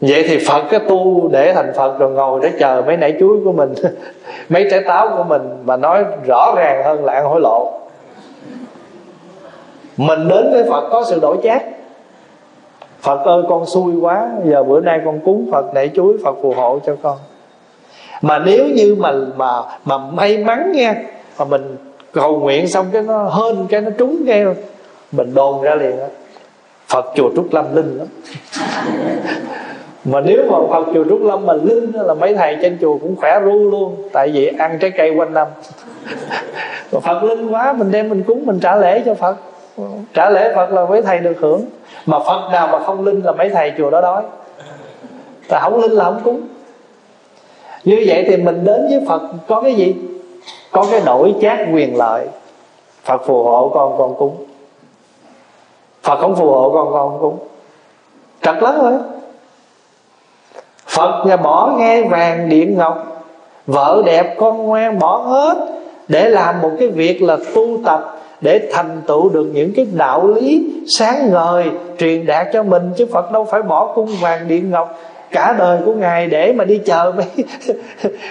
vậy 0.00 0.24
thì 0.28 0.38
phật 0.48 0.62
cái 0.70 0.80
tu 0.88 1.28
để 1.28 1.52
thành 1.54 1.72
phật 1.76 1.98
rồi 1.98 2.10
ngồi 2.10 2.40
để 2.42 2.52
chờ 2.58 2.82
mấy 2.86 2.96
nảy 2.96 3.16
chuối 3.20 3.36
của 3.44 3.52
mình, 3.52 3.74
mấy 4.48 4.68
trái 4.70 4.80
táo 4.86 5.08
của 5.16 5.24
mình 5.24 5.42
mà 5.64 5.76
nói 5.76 6.04
rõ 6.26 6.54
ràng 6.56 6.82
hơn 6.84 7.04
là 7.04 7.12
ăn 7.12 7.24
hối 7.24 7.40
lộ. 7.40 7.80
Mình 9.96 10.28
đến 10.28 10.50
với 10.52 10.64
phật 10.70 10.88
có 10.90 11.04
sự 11.08 11.20
đổi 11.20 11.36
chát. 11.42 11.62
Phật 13.00 13.24
ơi, 13.24 13.42
con 13.48 13.66
xui 13.66 13.94
quá, 14.00 14.30
Giờ 14.44 14.62
bữa 14.62 14.80
nay 14.80 15.00
con 15.04 15.20
cúng 15.24 15.48
Phật 15.52 15.74
nảy 15.74 15.90
chuối, 15.94 16.14
Phật 16.24 16.36
phù 16.42 16.52
hộ 16.52 16.78
cho 16.86 16.96
con. 17.02 17.18
Mà 18.22 18.38
nếu 18.38 18.66
như 18.66 18.96
mà 18.98 19.12
mà 19.36 19.62
mà 19.84 19.98
may 19.98 20.38
mắn 20.38 20.72
nha, 20.72 20.94
Mà 21.38 21.44
mình 21.44 21.76
cầu 22.12 22.38
nguyện 22.40 22.68
xong 22.68 22.86
cái 22.92 23.02
nó 23.02 23.28
hên, 23.28 23.66
cái 23.68 23.80
nó 23.80 23.90
trúng 23.98 24.24
nghe, 24.24 24.44
Mình 25.12 25.34
đồn 25.34 25.62
ra 25.62 25.74
liền 25.74 26.00
á. 26.00 26.06
Phật 26.88 27.12
chùa 27.16 27.30
Trúc 27.36 27.54
Lâm 27.54 27.76
linh 27.76 27.98
lắm. 27.98 28.06
Mà 30.04 30.20
nếu 30.20 30.42
mà 30.50 30.58
Phật 30.70 30.86
chùa 30.94 31.04
Trúc 31.08 31.22
Lâm 31.22 31.46
mà 31.46 31.52
linh 31.52 31.92
là 31.94 32.14
mấy 32.14 32.34
thầy 32.34 32.56
trên 32.62 32.78
chùa 32.80 32.98
cũng 32.98 33.16
khỏe 33.16 33.40
ru 33.40 33.70
luôn, 33.70 33.96
Tại 34.12 34.28
vì 34.28 34.46
ăn 34.46 34.78
trái 34.80 34.90
cây 34.90 35.10
quanh 35.10 35.34
năm. 35.34 35.48
Phật 37.02 37.22
linh 37.22 37.50
quá, 37.50 37.72
mình 37.72 37.90
đem 37.90 38.08
mình 38.08 38.22
cúng, 38.22 38.42
mình 38.46 38.60
trả 38.60 38.76
lễ 38.76 39.02
cho 39.06 39.14
Phật. 39.14 39.36
Trả 40.14 40.30
lễ 40.30 40.52
Phật 40.54 40.72
là 40.72 40.86
mấy 40.86 41.02
thầy 41.02 41.18
được 41.18 41.36
hưởng. 41.38 41.64
Mà 42.06 42.18
phật 42.18 42.48
nào 42.52 42.66
mà 42.66 42.78
không 42.84 43.04
linh 43.04 43.24
là 43.24 43.32
mấy 43.32 43.48
thầy 43.48 43.72
chùa 43.78 43.90
đó 43.90 44.00
đói. 44.00 44.22
Ta 45.48 45.60
không 45.60 45.80
linh 45.80 45.92
là 45.92 46.04
không 46.04 46.20
cúng. 46.24 46.40
Như 47.84 48.04
vậy 48.06 48.24
thì 48.28 48.36
mình 48.36 48.64
đến 48.64 48.86
với 48.90 49.04
phật 49.08 49.22
có 49.48 49.60
cái 49.60 49.74
gì? 49.74 49.94
Có 50.70 50.86
cái 50.90 51.00
đổi 51.06 51.34
chát 51.42 51.58
quyền 51.72 51.96
lợi. 51.96 52.28
Phật 53.04 53.22
phù 53.26 53.44
hộ 53.44 53.70
con 53.74 53.98
con 53.98 54.14
cúng. 54.14 54.44
Phật 56.02 56.20
không 56.20 56.36
phù 56.36 56.50
hộ 56.50 56.70
con 56.72 56.92
con 56.92 57.08
không 57.08 57.20
cúng. 57.20 57.38
Trật 58.42 58.62
lắm 58.62 58.74
rồi 58.82 58.92
phật 61.00 61.26
nhà 61.26 61.36
bỏ 61.36 61.74
nghe 61.78 62.02
vàng 62.02 62.48
điện 62.48 62.76
ngọc. 62.76 63.26
Vợ 63.66 64.02
đẹp, 64.06 64.34
con 64.38 64.66
ngoan, 64.66 64.98
bỏ 64.98 65.16
hết 65.16 65.54
để 66.08 66.28
làm 66.28 66.60
một 66.62 66.70
cái 66.78 66.88
việc 66.88 67.22
là 67.22 67.36
tu 67.54 67.78
tập 67.84 68.18
để 68.40 68.68
thành 68.72 69.02
tựu 69.06 69.28
được 69.28 69.50
những 69.52 69.72
cái 69.76 69.86
đạo 69.96 70.28
lý 70.28 70.72
sáng 70.98 71.30
ngời 71.30 71.64
truyền 71.98 72.26
đạt 72.26 72.46
cho 72.52 72.62
mình. 72.62 72.90
Chứ 72.96 73.06
Phật 73.12 73.32
đâu 73.32 73.44
phải 73.44 73.62
bỏ 73.62 73.92
cung 73.94 74.08
vàng 74.20 74.48
điện 74.48 74.70
ngọc 74.70 74.98
cả 75.30 75.54
đời 75.58 75.78
của 75.84 75.92
ngài 75.94 76.26
để 76.26 76.52
mà 76.52 76.64
đi 76.64 76.80
chờ 76.84 77.12
mấy 77.16 77.26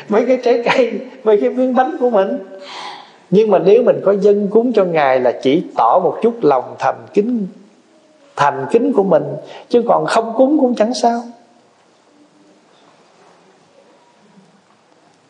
mấy 0.09 0.25
cái 0.25 0.39
trái 0.43 0.63
cây, 0.65 0.91
mấy 1.23 1.41
cái 1.41 1.49
miếng 1.49 1.75
bánh 1.75 1.97
của 1.99 2.09
mình. 2.09 2.37
Nhưng 3.29 3.51
mà 3.51 3.59
nếu 3.59 3.83
mình 3.83 4.01
có 4.05 4.11
dân 4.11 4.47
cúng 4.47 4.73
cho 4.73 4.83
ngài 4.83 5.19
là 5.19 5.31
chỉ 5.41 5.63
tỏ 5.75 5.99
một 6.03 6.17
chút 6.21 6.33
lòng 6.41 6.63
thành 6.79 6.95
kính 7.13 7.47
thành 8.35 8.65
kính 8.71 8.93
của 8.93 9.03
mình. 9.03 9.23
Chứ 9.69 9.83
còn 9.87 10.05
không 10.05 10.33
cúng 10.37 10.57
cũng 10.59 10.75
chẳng 10.75 10.93
sao. 10.93 11.21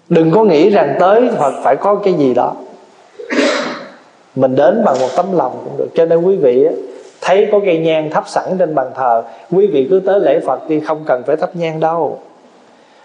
Đừng 0.09 0.31
có 0.31 0.43
nghĩ 0.43 0.69
rằng 0.69 0.95
tới 0.99 1.29
Phật 1.37 1.53
phải 1.63 1.75
có 1.75 1.95
cái 1.95 2.13
gì 2.13 2.33
đó. 2.33 2.53
Mình 4.35 4.55
đến 4.55 4.81
bằng 4.85 4.95
một 4.99 5.07
tấm 5.15 5.25
lòng 5.37 5.51
cũng 5.63 5.77
được. 5.77 5.87
Cho 5.95 6.05
nên 6.05 6.21
quý 6.21 6.35
vị 6.35 6.67
thấy 7.21 7.47
có 7.51 7.59
cây 7.65 7.77
nhang 7.77 8.09
thắp 8.09 8.23
sẵn 8.27 8.43
trên 8.59 8.75
bàn 8.75 8.87
thờ, 8.95 9.23
quý 9.51 9.67
vị 9.67 9.87
cứ 9.89 9.99
tới 10.05 10.19
lễ 10.19 10.39
phật 10.39 10.69
đi, 10.69 10.79
không 10.79 11.03
cần 11.05 11.23
phải 11.27 11.35
thắp 11.35 11.49
nhang 11.55 11.79
đâu. 11.79 12.19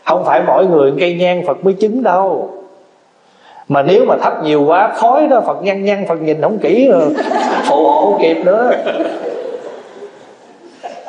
Không 0.04 0.24
phải 0.24 0.42
mỗi 0.46 0.66
người 0.66 0.92
cây 1.00 1.14
nhang 1.14 1.46
phật 1.46 1.64
mới 1.64 1.74
chứng 1.74 2.02
đâu. 2.02 2.50
Mà 3.68 3.82
nếu 3.82 4.04
mà 4.04 4.16
thắp 4.16 4.44
nhiều 4.44 4.64
quá, 4.66 4.92
khói 4.96 5.26
đó, 5.26 5.40
phật 5.46 5.62
nhăn 5.62 5.84
nhăn, 5.84 6.04
phật 6.08 6.22
nhìn 6.22 6.42
không 6.42 6.58
kỹ 6.58 6.88
rồi. 6.88 7.14
Phụ 7.68 7.76
hộ 7.76 8.18
kịp 8.22 8.36
nữa. 8.44 8.70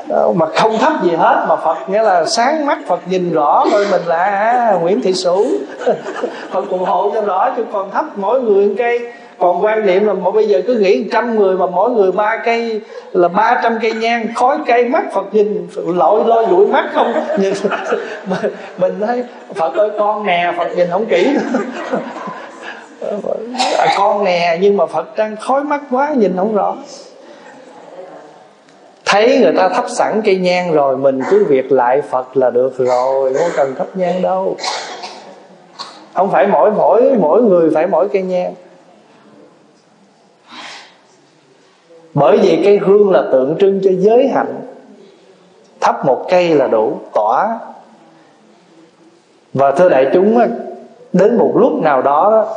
Ờ, 0.10 0.32
mà 0.36 0.46
không 0.46 0.78
thấp 0.78 0.94
gì 1.04 1.12
hết 1.12 1.46
mà 1.50 1.56
Phật 1.56 1.90
nghĩa 1.90 2.02
là 2.02 2.26
sáng 2.26 2.66
mắt 2.66 2.78
Phật 2.88 3.00
nhìn 3.06 3.34
rõ 3.34 3.66
thôi 3.72 3.86
mình 3.92 4.02
là 4.06 4.24
à, 4.24 4.78
Nguyễn 4.82 5.02
Thị 5.02 5.14
Sủ 5.14 5.46
Phật 6.52 6.66
phù 6.70 6.78
hộ 6.78 7.12
cho 7.14 7.22
rõ 7.22 7.54
chứ 7.58 7.64
còn 7.74 7.92
thấp 7.92 8.06
mỗi 8.16 8.42
người 8.42 8.76
cây. 8.78 9.00
Còn 9.40 9.66
quan 9.66 9.86
niệm 9.86 10.06
là 10.06 10.14
mà 10.14 10.32
bây 10.32 10.48
giờ 10.48 10.62
cứ 10.68 10.74
nghĩ 10.74 11.10
trăm 11.12 11.40
người 11.40 11.58
mà 11.58 11.66
mỗi 11.66 11.92
người 11.92 12.12
ba 12.12 12.38
cây 12.46 12.82
là 13.12 13.28
ba 13.28 13.60
trăm 13.64 13.80
cây 13.82 13.94
nhang 13.94 14.28
khói 14.36 14.58
cây 14.68 14.90
mắt 14.90 15.04
phật 15.14 15.26
nhìn 15.34 15.68
lội 15.76 16.26
lo 16.26 16.44
dụi 16.50 16.68
mắt 16.68 16.86
không? 16.94 17.14
Nhìn 17.40 17.54
mình 18.78 18.94
thấy 19.08 19.24
phật 19.56 19.74
ơi 19.76 19.90
con 20.00 20.26
nè 20.26 20.54
phật 20.58 20.68
nhìn 20.76 20.88
không 20.92 21.06
kỹ. 21.06 21.38
À, 23.78 23.88
con 23.98 24.24
nè 24.24 24.58
nhưng 24.62 24.78
mà 24.78 24.86
phật 24.86 25.18
đang 25.18 25.36
khói 25.36 25.64
mắt 25.64 25.82
quá 25.92 26.10
nhìn 26.18 26.34
không 26.38 26.56
rõ 26.56 26.76
thấy 29.06 29.40
người 29.40 29.54
ta 29.58 29.70
thắp 29.70 29.86
sẵn 29.90 30.22
cây 30.26 30.36
nhang 30.36 30.74
rồi, 30.74 30.98
mình 30.98 31.20
cứ 31.30 31.46
việc 31.46 31.72
lại 31.72 32.02
phật 32.02 32.38
là 32.38 32.50
được 32.50 32.78
rồi, 32.78 33.34
không 33.34 33.50
cần 33.56 33.76
thắp 33.76 33.88
nhang 33.94 34.22
đâu. 34.22 34.58
Không 36.14 36.32
phải 36.32 36.48
mỗi 36.48 36.72
mỗi 36.72 37.16
mỗi 37.20 37.42
người 37.42 37.72
phải 37.74 37.88
mỗi 37.88 38.10
cây 38.10 38.22
nhang. 38.22 38.54
Bởi 42.14 42.38
vì 42.38 42.62
cây 42.66 42.78
hương 42.78 43.12
là 43.12 43.24
tượng 43.32 43.56
trưng 43.60 43.80
cho 43.84 43.92
giới 43.98 44.28
hạnh. 44.28 44.62
Thắp 45.80 46.06
một 46.06 46.26
cây 46.30 46.50
là 46.50 46.68
đủ 46.68 47.00
tỏa. 47.14 47.60
Và 49.54 49.72
thưa 49.72 49.90
đại 49.90 50.06
chúng 50.14 50.40
đến 51.14 51.38
một 51.38 51.52
lúc 51.56 51.74
nào 51.74 52.02
đó 52.02 52.48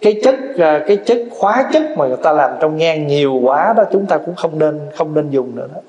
cái 0.00 0.20
chất 0.22 0.34
à, 0.58 0.84
cái 0.86 0.96
chất 0.96 1.18
hóa 1.38 1.68
chất 1.72 1.82
mà 1.96 2.06
người 2.06 2.16
ta 2.22 2.32
làm 2.32 2.50
trong 2.60 2.76
nhang 2.76 3.06
nhiều 3.06 3.34
quá 3.42 3.74
đó, 3.76 3.84
chúng 3.92 4.06
ta 4.06 4.18
cũng 4.18 4.34
không 4.34 4.58
nên 4.58 4.80
không 4.96 5.14
nên 5.14 5.30
dùng 5.30 5.56
nữa 5.56 5.68
đó. 5.74 5.80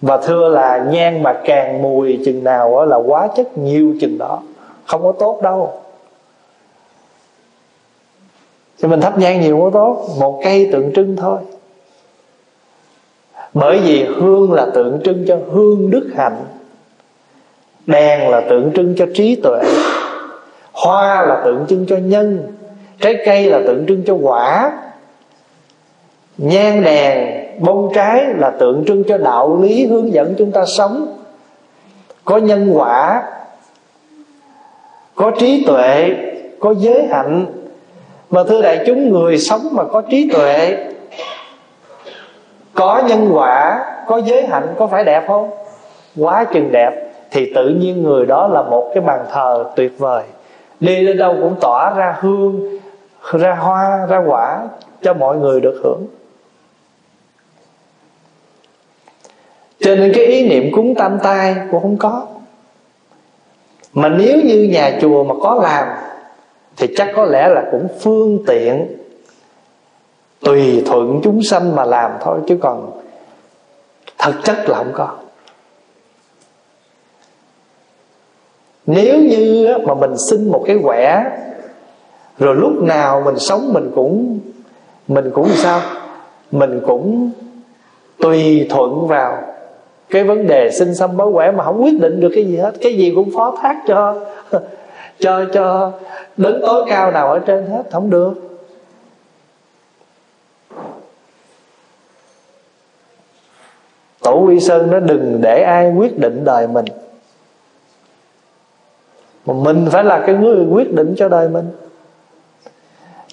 Và 0.00 0.16
thưa 0.16 0.48
là 0.48 0.86
nhang 0.90 1.22
mà 1.22 1.40
càng 1.44 1.82
mùi 1.82 2.18
chừng 2.24 2.44
nào 2.44 2.86
là 2.86 2.96
quá 2.96 3.28
chất 3.36 3.58
nhiều 3.58 3.94
chừng 4.00 4.18
đó, 4.18 4.42
không 4.86 5.02
có 5.02 5.12
tốt 5.12 5.42
đâu. 5.42 5.72
Cho 8.78 8.88
mình 8.88 9.00
thắp 9.00 9.18
nhang 9.18 9.40
nhiều 9.40 9.60
có 9.60 9.70
tốt, 9.70 10.08
một 10.20 10.40
cây 10.44 10.68
tượng 10.72 10.92
trưng 10.92 11.16
thôi. 11.16 11.38
Bởi 13.54 13.78
vì 13.78 14.04
hương 14.04 14.52
là 14.52 14.66
tượng 14.74 15.00
trưng 15.04 15.24
cho 15.28 15.38
hương 15.50 15.90
đức 15.90 16.10
hạnh, 16.16 16.36
đèn 17.86 18.30
là 18.30 18.40
tượng 18.40 18.72
trưng 18.74 18.94
cho 18.98 19.06
trí 19.14 19.36
tuệ, 19.36 19.60
hoa 20.72 21.26
là 21.26 21.42
tượng 21.44 21.64
trưng 21.68 21.86
cho 21.88 21.96
nhân 21.96 22.57
trái 23.00 23.16
cây 23.24 23.50
là 23.50 23.60
tượng 23.66 23.84
trưng 23.88 24.02
cho 24.06 24.14
quả. 24.22 24.72
Nhang 26.38 26.82
đèn 26.82 27.44
bông 27.60 27.92
trái 27.94 28.24
là 28.36 28.50
tượng 28.50 28.84
trưng 28.86 29.04
cho 29.08 29.18
đạo 29.18 29.58
lý 29.62 29.86
hướng 29.86 30.12
dẫn 30.12 30.34
chúng 30.38 30.52
ta 30.52 30.64
sống. 30.66 31.18
Có 32.24 32.36
nhân 32.36 32.70
quả, 32.72 33.22
có 35.14 35.30
trí 35.38 35.64
tuệ, 35.66 36.10
có 36.60 36.74
giới 36.78 37.06
hạnh. 37.10 37.46
Mà 38.30 38.44
thưa 38.48 38.62
đại 38.62 38.84
chúng, 38.86 39.08
người 39.08 39.38
sống 39.38 39.60
mà 39.72 39.84
có 39.84 40.02
trí 40.10 40.30
tuệ, 40.32 40.76
có 42.74 43.02
nhân 43.08 43.30
quả, 43.32 43.84
có 44.06 44.20
giới 44.20 44.46
hạnh, 44.46 44.74
có 44.78 44.86
phải 44.86 45.04
đẹp 45.04 45.24
không? 45.26 45.50
Quá 46.16 46.44
chừng 46.44 46.72
đẹp, 46.72 46.90
thì 47.30 47.52
tự 47.54 47.68
nhiên 47.68 48.02
người 48.02 48.26
đó 48.26 48.48
là 48.48 48.62
một 48.62 48.90
cái 48.94 49.00
bàn 49.00 49.24
thờ 49.32 49.64
tuyệt 49.76 49.98
vời. 49.98 50.22
Đi 50.80 51.00
lên 51.00 51.18
đâu 51.18 51.36
cũng 51.40 51.54
tỏa 51.60 51.94
ra 51.94 52.16
hương 52.20 52.78
ra 53.32 53.54
hoa, 53.54 54.06
ra 54.06 54.22
quả 54.26 54.68
cho 55.02 55.14
mọi 55.14 55.36
người 55.36 55.60
được 55.60 55.80
hưởng. 55.84 56.06
Cho 59.80 59.94
nên 59.94 60.12
cái 60.14 60.24
ý 60.24 60.48
niệm 60.48 60.72
cúng 60.74 60.94
tam 60.94 61.18
tai 61.22 61.56
cũng 61.70 61.82
không 61.82 61.96
có. 61.96 62.26
Mà 63.92 64.08
nếu 64.08 64.40
như 64.44 64.62
nhà 64.62 64.98
chùa 65.00 65.24
mà 65.24 65.34
có 65.42 65.54
làm, 65.62 65.88
thì 66.76 66.94
chắc 66.96 67.08
có 67.16 67.24
lẽ 67.24 67.48
là 67.48 67.64
cũng 67.70 67.88
phương 68.00 68.44
tiện, 68.46 68.96
tùy 70.40 70.82
thuận 70.86 71.20
chúng 71.24 71.42
sanh 71.42 71.76
mà 71.76 71.84
làm 71.84 72.10
thôi, 72.20 72.38
chứ 72.48 72.58
còn 72.60 73.00
thực 74.18 74.34
chất 74.44 74.68
là 74.68 74.78
không 74.78 74.92
có. 74.94 75.16
Nếu 78.86 79.18
như 79.18 79.68
mà 79.86 79.94
mình 79.94 80.14
xin 80.30 80.50
một 80.50 80.64
cái 80.66 80.78
quẻ 80.82 81.24
rồi 82.38 82.56
lúc 82.56 82.82
nào 82.82 83.22
mình 83.24 83.38
sống 83.38 83.72
mình 83.72 83.90
cũng 83.94 84.38
mình 85.08 85.30
cũng 85.34 85.48
sao? 85.48 85.80
Mình 86.50 86.80
cũng 86.86 87.30
tùy 88.18 88.66
thuận 88.70 89.06
vào 89.06 89.42
cái 90.10 90.24
vấn 90.24 90.46
đề 90.46 90.70
sinh 90.70 90.94
xâm 90.94 91.16
báo 91.16 91.32
quẻ 91.32 91.50
mà 91.50 91.64
không 91.64 91.82
quyết 91.82 92.00
định 92.00 92.20
được 92.20 92.30
cái 92.34 92.44
gì 92.44 92.56
hết. 92.56 92.74
Cái 92.80 92.96
gì 92.96 93.12
cũng 93.14 93.30
phó 93.34 93.56
thác 93.62 93.82
cho 93.88 94.26
cho 95.18 95.44
cho 95.52 95.92
đến 96.36 96.60
tối 96.66 96.84
cao 96.88 97.10
nào 97.10 97.32
ở 97.32 97.38
trên 97.38 97.66
hết, 97.66 97.82
không 97.92 98.10
được. 98.10 98.32
Tổ 104.22 104.40
quy 104.46 104.60
sơn 104.60 104.90
nó 104.90 105.00
đừng 105.00 105.40
để 105.42 105.62
ai 105.62 105.92
quyết 105.96 106.18
định 106.18 106.44
đời 106.44 106.66
mình. 106.66 106.84
Mà 109.46 109.54
mình 109.54 109.88
phải 109.90 110.04
là 110.04 110.22
cái 110.26 110.34
người 110.34 110.66
quyết 110.66 110.94
định 110.94 111.14
cho 111.16 111.28
đời 111.28 111.48
mình 111.48 111.64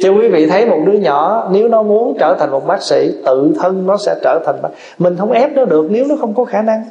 cho 0.06 0.12
quý 0.12 0.28
vị 0.28 0.48
thấy 0.48 0.66
một 0.66 0.80
đứa 0.86 0.98
nhỏ, 1.00 1.48
nếu 1.52 1.68
nó 1.68 1.84
muốn 1.84 2.18
trở 2.20 2.36
thành 2.40 2.52
một 2.52 2.68
bác 2.68 2.82
sĩ, 2.82 3.12
tự 3.26 3.52
thân 3.60 3.88
nó 3.88 3.98
sẽ 3.98 4.16
trở 4.24 4.40
thành 4.46 4.56
bác 4.62 4.70
mình 5.00 5.16
không 5.18 5.32
ép 5.32 5.54
nó 5.56 5.66
được 5.66 5.88
nếu 5.90 6.06
nó 6.10 6.16
không 6.20 6.34
có 6.34 6.46
khả 6.46 6.62
năng. 6.62 6.84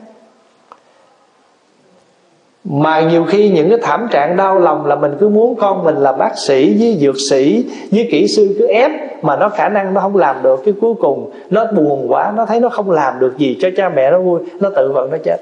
Mà 2.64 3.00
nhiều 3.00 3.24
khi 3.24 3.48
những 3.48 3.68
cái 3.68 3.78
thảm 3.82 4.08
trạng 4.10 4.36
đau 4.36 4.58
lòng 4.58 4.86
là 4.86 4.94
mình 4.94 5.12
cứ 5.20 5.28
muốn 5.28 5.54
con 5.54 5.84
mình 5.84 5.96
là 5.96 6.12
bác 6.12 6.38
sĩ 6.38 6.76
với 6.78 6.98
dược 7.00 7.14
sĩ, 7.30 7.66
với 7.90 8.08
kỹ 8.10 8.28
sư 8.28 8.56
cứ 8.58 8.66
ép, 8.66 8.90
mà 9.24 9.36
nó 9.36 9.48
khả 9.48 9.68
năng 9.68 9.94
nó 9.94 10.00
không 10.00 10.16
làm 10.16 10.42
được. 10.42 10.60
Cái 10.64 10.74
cuối 10.80 10.94
cùng, 11.00 11.30
nó 11.50 11.64
buồn 11.64 12.12
quá, 12.12 12.32
nó 12.36 12.46
thấy 12.46 12.60
nó 12.60 12.68
không 12.68 12.90
làm 12.90 13.20
được 13.20 13.38
gì 13.38 13.56
cho 13.60 13.68
cha 13.76 13.88
mẹ 13.88 14.10
nó 14.10 14.18
vui, 14.18 14.40
nó 14.60 14.70
tự 14.76 14.92
vận 14.94 15.10
nó 15.10 15.16
chết. 15.24 15.36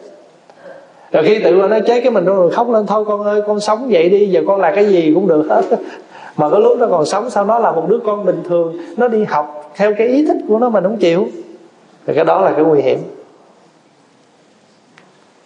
Rồi 1.12 1.24
khi 1.26 1.38
tự 1.38 1.56
vận 1.56 1.70
nó 1.70 1.78
chết, 1.86 2.00
cái 2.00 2.10
mình 2.10 2.24
rồi 2.24 2.50
khóc 2.50 2.70
lên 2.70 2.86
thôi, 2.86 3.04
con 3.08 3.24
ơi, 3.24 3.42
con 3.46 3.60
sống 3.60 3.88
vậy 3.90 4.08
đi, 4.08 4.26
giờ 4.26 4.42
con 4.46 4.60
là 4.60 4.72
cái 4.74 4.86
gì 4.86 5.12
cũng 5.14 5.28
được 5.28 5.46
hết 5.50 5.62
mà 6.36 6.48
có 6.48 6.58
lúc 6.58 6.78
nó 6.78 6.86
còn 6.90 7.06
sống, 7.06 7.30
sao 7.30 7.44
nó 7.44 7.58
là 7.58 7.72
một 7.72 7.88
đứa 7.88 7.98
con 8.06 8.24
bình 8.24 8.42
thường? 8.48 8.76
Nó 8.96 9.08
đi 9.08 9.24
học 9.24 9.72
theo 9.76 9.94
cái 9.98 10.06
ý 10.06 10.26
thích 10.26 10.36
của 10.48 10.58
nó 10.58 10.68
mà 10.68 10.80
nó 10.80 10.88
không 10.88 10.98
chịu. 10.98 11.28
Thì 12.06 12.14
cái 12.14 12.24
đó 12.24 12.40
là 12.40 12.52
cái 12.52 12.64
nguy 12.64 12.80
hiểm. 12.80 12.98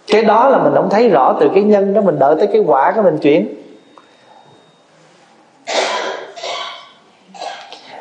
Cái 0.07 0.23
đó 0.23 0.49
là 0.49 0.59
mình 0.59 0.73
không 0.75 0.91
thấy 0.91 1.09
rõ 1.09 1.37
từ 1.41 1.51
cái 1.55 1.63
nhân 1.63 1.95
đó, 1.95 2.01
mình 2.01 2.19
đợi 2.19 2.37
tới 2.39 2.47
cái 2.47 2.63
quả 2.67 2.93
của 2.97 3.03
mình 3.03 3.19
chuyển. 3.19 3.55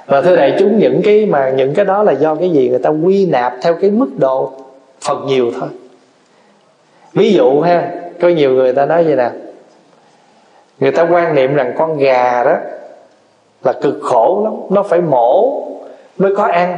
Và 0.05 0.21
thưa 0.21 0.35
đại 0.35 0.55
chúng, 0.59 0.79
những 0.79 1.01
cái 1.03 1.25
mà, 1.25 1.49
những 1.49 1.73
cái 1.73 1.85
đó 1.85 2.03
là 2.03 2.11
do 2.11 2.35
cái 2.35 2.49
gì? 2.49 2.69
Người 2.69 2.79
ta 2.79 2.89
quy 2.89 3.25
nạp 3.25 3.53
theo 3.61 3.75
cái 3.81 3.91
mức 3.91 4.09
độ 4.17 4.51
phần 5.01 5.25
nhiều 5.27 5.51
thôi. 5.59 5.69
Ví 7.13 7.33
dụ 7.33 7.61
ha, 7.61 7.91
có 8.21 8.27
nhiều 8.27 8.51
người 8.51 8.73
ta 8.73 8.85
nói 8.85 9.03
vậy 9.03 9.15
nè 9.15 9.29
người 10.79 10.91
ta 10.91 11.07
quan 11.11 11.35
niệm 11.35 11.55
rằng 11.55 11.73
con 11.77 11.97
gà 11.97 12.43
đó 12.43 12.55
là 13.63 13.73
cực 13.73 13.99
khổ 14.01 14.41
lắm, 14.43 14.53
nó 14.69 14.83
phải 14.83 15.01
mổ 15.01 15.61
mới 16.17 16.35
có 16.35 16.43
ăn. 16.43 16.77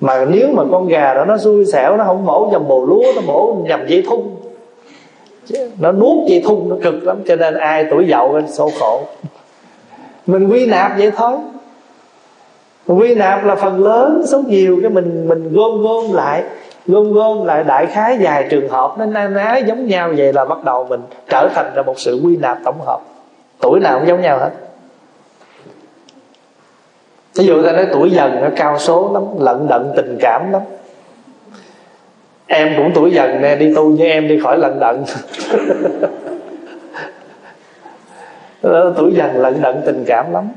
Mà 0.00 0.24
nếu 0.24 0.48
mà 0.52 0.62
con 0.72 0.88
gà 0.88 1.14
đó 1.14 1.24
nó 1.24 1.38
xui 1.38 1.64
xẻo, 1.64 1.96
nó 1.96 2.04
không 2.04 2.26
mổ 2.26 2.48
nhầm 2.52 2.68
bồ 2.68 2.84
lúa, 2.84 3.12
nó 3.14 3.20
mổ 3.26 3.56
nhầm 3.64 3.86
dây 3.88 4.04
thun. 4.08 4.20
Nó 5.78 5.92
nuốt 5.92 6.28
dây 6.28 6.42
thun 6.46 6.68
nó 6.68 6.76
cực 6.82 6.94
lắm, 7.02 7.16
cho 7.26 7.36
nên 7.36 7.54
ai 7.54 7.86
tuổi 7.90 8.06
dậu 8.08 8.36
lên 8.36 8.52
số 8.52 8.70
khổ. 8.80 9.00
Mình 10.26 10.48
quy 10.48 10.66
nạp 10.66 10.92
vậy 10.98 11.10
thôi. 11.16 11.36
Quy 12.86 13.14
nạp 13.14 13.44
là 13.44 13.54
phần 13.54 13.84
lớn, 13.84 14.22
số 14.26 14.42
nhiều 14.46 14.78
cái 14.82 14.90
mình 14.90 15.28
mình 15.28 15.52
gom 15.52 15.82
gom 15.82 16.12
lại 16.12 16.42
gom 16.86 17.12
gom 17.12 17.44
lại 17.44 17.64
đại 17.64 17.86
khái 17.86 18.18
dài 18.18 18.46
trường 18.50 18.68
hợp, 18.68 18.94
nó 18.98 19.06
na 19.06 19.28
ná 19.28 19.56
giống 19.56 19.86
nhau 19.86 20.12
vậy 20.16 20.32
là 20.32 20.44
bắt 20.44 20.64
đầu 20.64 20.84
mình 20.84 21.00
trở 21.28 21.48
thành 21.54 21.72
ra 21.74 21.82
một 21.82 21.94
sự 22.00 22.20
quy 22.24 22.36
nạp 22.36 22.58
tổng 22.64 22.80
hợp. 22.86 23.00
Tuổi 23.60 23.80
nào 23.80 23.98
cũng 23.98 24.08
giống 24.08 24.20
nhau 24.20 24.38
hết. 24.38 24.50
Ví 27.34 27.46
dụ 27.46 27.62
ta 27.62 27.72
nói 27.72 27.86
tuổi 27.92 28.10
dần, 28.10 28.40
nó 28.40 28.48
cao 28.56 28.78
số 28.78 29.10
lắm, 29.14 29.22
lận 29.40 29.68
đận 29.68 29.92
tình 29.96 30.18
cảm 30.20 30.52
lắm. 30.52 30.62
Em 32.46 32.74
cũng 32.76 32.90
tuổi 32.94 33.10
dần 33.10 33.42
nè, 33.42 33.56
đi 33.56 33.74
tu 33.74 33.96
với 33.96 34.08
em 34.10 34.28
đi 34.28 34.40
khỏi 34.40 34.58
lận 34.58 34.80
đận. 34.80 35.04
Tuổi 38.96 39.12
dần 39.14 39.36
lận 39.36 39.62
đận 39.62 39.82
tình 39.86 40.04
cảm 40.06 40.32
lắm. 40.32 40.48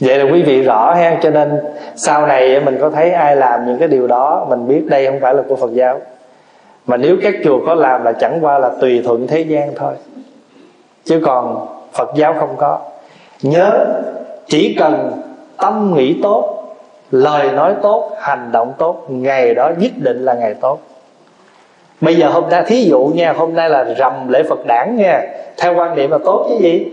Vậy 0.00 0.18
là 0.18 0.32
quý 0.32 0.42
vị 0.42 0.62
rõ 0.62 0.94
ha, 0.94 1.18
cho 1.22 1.30
nên 1.30 1.60
sau 1.96 2.26
này 2.26 2.60
mình 2.60 2.78
có 2.80 2.90
thấy 2.90 3.10
ai 3.10 3.36
làm 3.36 3.66
những 3.66 3.78
cái 3.78 3.88
điều 3.88 4.06
đó, 4.06 4.46
mình 4.48 4.68
biết 4.68 4.82
đây 4.86 5.06
không 5.06 5.20
phải 5.20 5.34
là 5.34 5.42
của 5.48 5.56
phật 5.56 5.72
giáo. 5.72 6.00
Mà 6.86 6.96
nếu 6.96 7.16
các 7.22 7.34
chùa 7.44 7.58
có 7.66 7.74
làm 7.74 8.04
là 8.04 8.12
chẳng 8.12 8.38
qua 8.42 8.58
là 8.58 8.70
tùy 8.80 9.02
thuận 9.04 9.26
thế 9.26 9.40
gian 9.40 9.72
thôi. 9.76 9.94
Chứ 11.04 11.20
còn 11.24 11.66
phật 11.92 12.10
giáo 12.14 12.34
không 12.40 12.56
có. 12.56 12.78
Nhớ, 13.42 13.86
chỉ 14.46 14.76
cần 14.78 15.12
tâm 15.56 15.94
nghĩ 15.96 16.16
tốt, 16.22 16.64
lời 17.10 17.52
nói 17.52 17.74
tốt, 17.82 18.12
hành 18.20 18.52
động 18.52 18.72
tốt, 18.78 19.02
ngày 19.08 19.54
đó 19.54 19.70
nhất 19.78 19.92
định 19.96 20.24
là 20.24 20.34
ngày 20.34 20.54
tốt. 20.54 20.78
Bây 22.00 22.16
giờ 22.16 22.28
hôm 22.28 22.44
nay, 22.50 22.62
thí 22.66 22.84
dụ 22.84 23.12
nha, 23.14 23.32
hôm 23.32 23.54
nay 23.54 23.70
là 23.70 23.84
rằm 23.84 24.28
lễ 24.28 24.42
phật 24.48 24.66
đản 24.66 24.96
nha, 24.96 25.22
theo 25.56 25.74
quan 25.74 25.96
niệm 25.96 26.10
là 26.10 26.18
tốt 26.24 26.46
chứ 26.48 26.56
gì? 26.60 26.86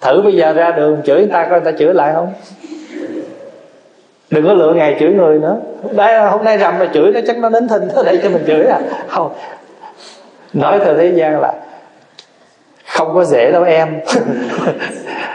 Thử 0.00 0.22
bây 0.22 0.36
giờ 0.36 0.52
ra 0.52 0.70
đường, 0.70 1.02
chửi 1.04 1.16
người 1.16 1.30
ta 1.32 1.46
coi 1.50 1.60
người 1.60 1.72
ta 1.72 1.78
chửi 1.78 1.94
lại 1.94 2.14
không? 2.14 2.32
Đừng 4.30 4.46
có 4.46 4.52
lựa 4.52 4.72
ngày 4.72 4.96
chửi 5.00 5.12
người 5.12 5.38
nữa. 5.38 5.56
Đây 5.92 6.30
hôm 6.30 6.44
nay 6.44 6.56
rằm 6.56 6.78
mà 6.78 6.88
chửi 6.94 7.12
nó 7.12 7.20
chắc 7.26 7.38
nó 7.38 7.48
đến 7.48 7.68
thinh 7.68 7.88
tới 7.94 8.04
đây 8.04 8.20
cho 8.22 8.28
mình 8.28 8.44
chửi 8.46 8.64
à. 8.66 8.80
Không. 9.08 9.32
Nói 10.52 10.80
thời 10.84 10.94
thế 10.94 11.12
gian 11.14 11.40
là 11.40 11.54
không 12.86 13.14
có 13.14 13.24
dễ 13.24 13.52
đâu 13.52 13.62
em. 13.62 14.00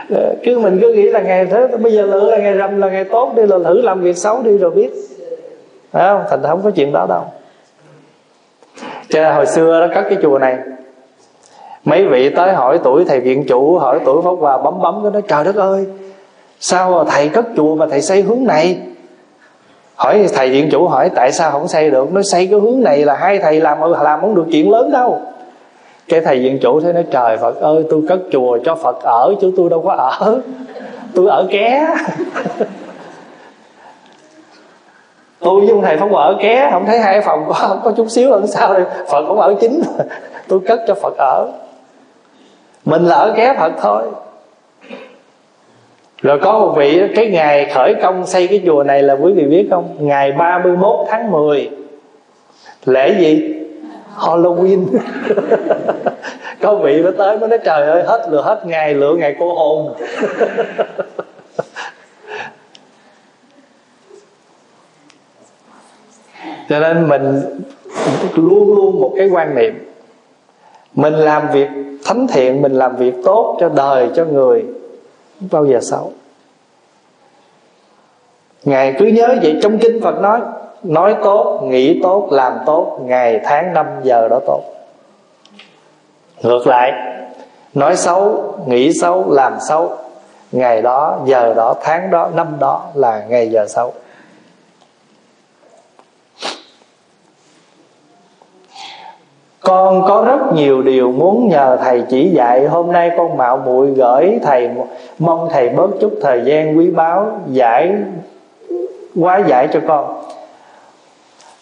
Cứ 0.44 0.60
mình 0.60 0.80
cứ 0.82 0.94
nghĩ 0.94 1.10
là 1.10 1.20
ngày 1.20 1.46
thế, 1.46 1.68
bây 1.68 1.94
giờ 1.94 2.02
lựa 2.02 2.32
là 2.32 2.38
ngày 2.38 2.54
rằm 2.54 2.82
là 2.82 2.90
ngày 2.90 3.04
tốt 3.04 3.34
đi, 3.36 3.46
là 3.46 3.58
thử 3.66 3.82
làm 3.82 4.02
việc 4.02 4.18
xấu 4.18 4.42
đi 4.44 4.58
rồi 4.58 4.72
biết. 4.72 4.90
Phải 5.92 6.04
không? 6.08 6.24
Thành 6.30 6.42
không 6.44 6.62
có 6.64 6.72
chuyện 6.72 6.92
đó 6.92 7.06
đâu. 7.10 7.24
Cho 9.10 9.22
nên 9.24 9.34
hồi 9.34 9.46
xưa 9.46 9.80
đó, 9.80 9.88
có 9.96 10.02
cái 10.10 10.18
chùa 10.22 10.40
này 10.40 10.58
mấy 11.86 12.06
vị 12.06 12.30
tới 12.30 12.54
hỏi 12.54 12.80
tuổi 12.84 13.06
thầy 13.06 13.20
viện 13.20 13.46
chủ, 13.48 13.78
hỏi 13.78 14.00
tuổi 14.06 14.22
pháp 14.22 14.32
hòa 14.40 14.58
bấm 14.58 14.82
bấm, 14.82 15.00
cái 15.04 15.12
nói, 15.12 15.22
trời 15.28 15.44
đất 15.44 15.56
ơi, 15.56 15.86
sao 16.60 16.92
mà 16.92 17.12
thầy 17.12 17.30
cất 17.30 17.46
chùa 17.56 17.76
mà 17.76 17.86
thầy 17.90 18.02
xây 18.02 18.22
hướng 18.22 18.44
này? 18.44 18.80
Hỏi 19.96 20.28
thầy 20.34 20.50
viện 20.50 20.70
chủ 20.72 20.88
hỏi, 20.88 21.10
tại 21.16 21.32
sao 21.32 21.52
không 21.52 21.68
xây 21.68 21.92
được? 21.92 22.14
Nó 22.14 22.22
xây 22.32 22.48
cái 22.48 22.60
hướng 22.60 22.82
này 22.82 23.06
là 23.06 23.16
hai 23.16 23.40
thầy 23.40 23.62
làm 23.62 23.78
làm 24.02 24.22
không 24.22 24.36
được 24.36 24.46
chuyện 24.52 24.72
lớn 24.72 24.92
đâu. 24.92 25.22
Cái 26.10 26.22
thầy 26.22 26.40
viện 26.40 26.60
chủ 26.62 26.80
thế 26.80 26.94
nói, 26.94 27.06
trời 27.12 27.38
phật 27.38 27.62
ơi, 27.62 27.86
tôi 27.90 28.02
cất 28.10 28.20
chùa 28.32 28.58
cho 28.66 28.76
phật 28.76 29.02
ở 29.04 29.36
chứ 29.42 29.54
tôi 29.58 29.70
đâu 29.70 29.82
có 29.82 29.94
ở. 29.94 30.42
Tôi 31.16 31.28
ở 31.30 31.48
ké. 31.50 31.88
Tôi 35.40 35.62
với 35.62 35.70
ông 35.70 35.82
thầy 35.82 35.98
không 35.98 36.16
ở 36.16 36.38
ké, 36.42 36.70
không 36.72 36.86
thấy 36.86 37.00
hai 37.00 37.22
phòng 37.22 37.46
có, 37.48 37.54
không 37.54 37.80
có 37.84 37.92
chút 37.98 38.08
xíu 38.10 38.32
hơn 38.32 38.48
sao 38.48 38.74
đây 38.74 38.84
phật 39.10 39.26
cũng 39.28 39.40
ở 39.40 39.56
chính. 39.62 39.82
Tôi 40.48 40.60
cất 40.68 40.80
cho 40.88 40.94
phật 40.94 41.14
ở 41.18 41.48
mình 42.86 43.06
lỡ 43.06 43.34
ghé 43.38 43.48
ké 43.48 43.60
phật 43.60 43.72
thôi. 43.82 44.04
Rồi 46.22 46.40
có 46.40 46.60
một 46.60 46.74
vị, 46.78 47.02
cái 47.16 47.28
ngày 47.28 47.72
khởi 47.74 47.96
công 48.02 48.28
xây 48.28 48.48
cái 48.48 48.62
chùa 48.66 48.84
này 48.84 49.04
là 49.04 49.14
quý 49.14 49.34
vị 49.34 49.44
biết 49.46 49.68
không? 49.72 49.96
Ngày 50.00 50.32
31 50.32 51.08
tháng 51.10 51.32
10 51.32 51.70
lễ 52.86 53.16
gì? 53.20 53.56
Halloween. 54.18 54.86
Có 56.62 56.76
vị 56.76 57.02
mới 57.02 57.12
tới 57.18 57.38
mới 57.38 57.50
nói, 57.50 57.60
trời 57.64 57.88
ơi, 57.88 58.04
hết 58.04 58.28
lửa, 58.30 58.42
hết 58.42 58.66
ngày 58.66 58.94
lựa 58.94 59.14
ngày 59.14 59.36
cô 59.40 59.54
hồn. 59.54 59.94
Cho 66.70 66.80
nên 66.80 67.08
mình 67.10 67.42
luôn 68.36 68.76
luôn 68.76 69.02
một 69.02 69.14
cái 69.18 69.30
quan 69.30 69.56
niệm 69.56 69.91
mình 70.94 71.14
làm 71.14 71.50
việc 71.52 71.68
thánh 72.06 72.28
thiện, 72.28 72.62
mình 72.62 72.72
làm 72.72 72.96
việc 72.96 73.14
tốt 73.24 73.58
cho 73.60 73.70
đời, 73.70 74.10
cho 74.16 74.26
người. 74.26 74.66
Không 75.40 75.50
bao 75.52 75.66
giờ 75.66 75.80
xấu. 75.82 76.12
Ngài 78.64 78.96
cứ 79.00 79.06
nhớ 79.06 79.28
vậy 79.42 79.60
trong 79.62 79.78
kinh 79.78 80.02
phật 80.02 80.22
nói 80.22 80.40
nói 80.84 81.16
tốt, 81.24 81.62
nghĩ 81.64 82.00
tốt, 82.04 82.28
làm 82.32 82.54
tốt, 82.66 83.00
ngày, 83.06 83.40
tháng, 83.44 83.74
năm, 83.74 83.86
giờ 84.04 84.28
đó 84.28 84.40
tốt. 84.48 84.62
Ngược 86.42 86.68
lại, 86.68 86.92
nói 87.74 87.96
xấu, 87.96 88.54
nghĩ 88.68 88.94
xấu, 88.94 89.32
làm 89.32 89.58
xấu, 89.70 89.90
ngày 90.52 90.82
đó, 90.82 91.20
giờ 91.26 91.54
đó, 91.54 91.76
tháng 91.82 92.12
đó, 92.12 92.30
năm 92.36 92.48
đó 92.60 92.86
là 92.94 93.26
ngày 93.30 93.50
giờ 93.52 93.66
xấu. 93.68 93.94
Con 99.62 100.04
có 100.08 100.24
rất 100.28 100.54
nhiều 100.54 100.82
điều 100.82 101.12
muốn 101.12 101.48
nhờ 101.48 101.78
thầy 101.82 102.04
chỉ 102.10 102.30
dạy. 102.30 102.68
Hôm 102.68 102.92
nay 102.92 103.12
con 103.18 103.38
mạo 103.38 103.58
muội 103.58 103.92
gửi 103.92 104.40
thầy 104.44 104.70
mong 105.20 105.50
thầy 105.52 105.70
bớt 105.70 105.90
chút 106.02 106.14
thời 106.22 106.42
gian 106.46 106.78
quý 106.78 106.90
báu 106.90 107.32
giải 107.48 107.96
quá 109.22 109.44
giải 109.48 109.68
cho 109.74 109.80
con. 109.88 110.24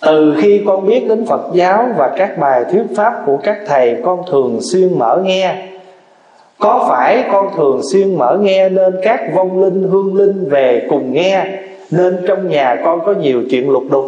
Từ 0.01 0.35
khi 0.41 0.63
con 0.67 0.87
biết 0.87 1.05
đến 1.09 1.25
phật 1.25 1.41
giáo 1.53 1.87
và 1.97 2.11
các 2.17 2.37
bài 2.37 2.65
thuyết 2.71 2.83
pháp 2.95 3.13
của 3.25 3.37
các 3.43 3.57
thầy, 3.67 3.97
con 4.03 4.23
thường 4.31 4.59
xuyên 4.71 4.99
mở 4.99 5.21
nghe. 5.23 5.55
Có 6.59 6.85
phải 6.89 7.23
con 7.31 7.49
thường 7.57 7.81
xuyên 7.93 8.15
mở 8.15 8.37
nghe 8.41 8.69
nên 8.69 8.95
các 9.03 9.21
vong 9.35 9.63
linh, 9.63 9.83
hương 9.91 10.15
linh 10.15 10.49
về 10.49 10.87
cùng 10.89 11.13
nghe, 11.13 11.45
nên 11.91 12.17
trong 12.27 12.49
nhà 12.49 12.81
con 12.85 13.05
có 13.05 13.13
nhiều 13.13 13.43
chuyện 13.49 13.69
lục 13.69 13.83
đục? 13.91 14.05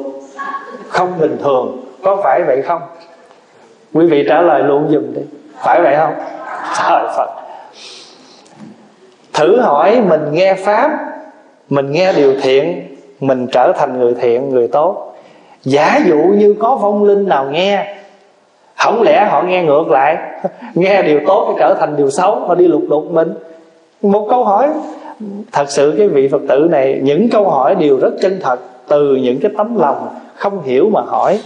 Không 0.88 1.10
bình 1.20 1.38
thường. 1.44 1.78
Có 2.04 2.16
phải 2.24 2.44
vậy 2.44 2.62
không? 2.62 2.82
Quý 3.94 4.06
vị 4.06 4.26
trả 4.28 4.42
lời 4.42 4.64
luôn 4.64 4.88
dùm 4.92 5.14
đi. 5.14 5.22
Phải 5.58 5.82
vậy 5.82 5.96
không? 5.98 6.14
Trời 6.80 7.08
phật. 7.18 7.30
Thử 9.34 9.62
hỏi 9.62 10.02
mình 10.02 10.22
nghe 10.32 10.54
pháp, 10.54 10.92
mình 11.70 11.92
nghe 11.92 12.14
điều 12.14 12.34
thiện, 12.42 12.96
mình 13.20 13.48
trở 13.52 13.74
thành 13.78 14.00
người 14.00 14.14
thiện, 14.22 14.50
người 14.50 14.68
tốt. 14.68 15.16
Giả 15.64 16.00
dụ 16.06 16.18
như 16.18 16.56
có 16.60 16.76
vong 16.76 17.04
linh 17.04 17.28
nào 17.28 17.46
nghe, 17.52 17.96
không 18.78 19.02
lẽ 19.02 19.28
họ 19.30 19.42
nghe 19.42 19.64
ngược 19.64 19.88
lại? 19.88 20.18
Nghe 20.76 21.02
điều 21.02 21.20
tốt 21.28 21.46
cái 21.48 21.56
trở 21.60 21.74
thành 21.80 21.96
điều 21.96 22.10
xấu, 22.10 22.36
họ 22.36 22.56
đi 22.56 22.68
lục 22.68 22.84
đục 22.90 23.04
mình. 23.12 23.34
Một 24.02 24.28
câu 24.30 24.44
hỏi, 24.44 24.70
thật 25.52 25.66
sự 25.70 25.96
cái 25.98 26.08
vị 26.08 26.28
phật 26.28 26.42
tử 26.50 26.68
này, 26.72 27.00
những 27.04 27.30
câu 27.30 27.50
hỏi 27.50 27.76
đều 27.76 27.98
rất 27.98 28.12
chân 28.22 28.40
thật 28.42 28.60
từ 28.88 29.16
những 29.16 29.40
cái 29.40 29.52
tấm 29.58 29.80
lòng 29.80 30.08
không 30.36 30.64
hiểu 30.64 30.90
mà 30.94 31.02
hỏi 31.02 31.40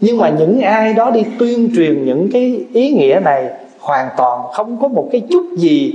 nhưng 0.00 0.18
mà 0.18 0.28
những 0.28 0.60
ai 0.60 0.92
đó 0.92 1.10
đi 1.10 1.24
tuyên 1.38 1.70
truyền 1.76 2.04
những 2.04 2.28
cái 2.32 2.64
ý 2.72 2.92
nghĩa 2.92 3.20
này 3.24 3.50
hoàn 3.78 4.08
toàn 4.16 4.40
không 4.52 4.76
có 4.82 4.88
một 4.88 5.08
cái 5.12 5.22
chút 5.30 5.42
gì 5.56 5.92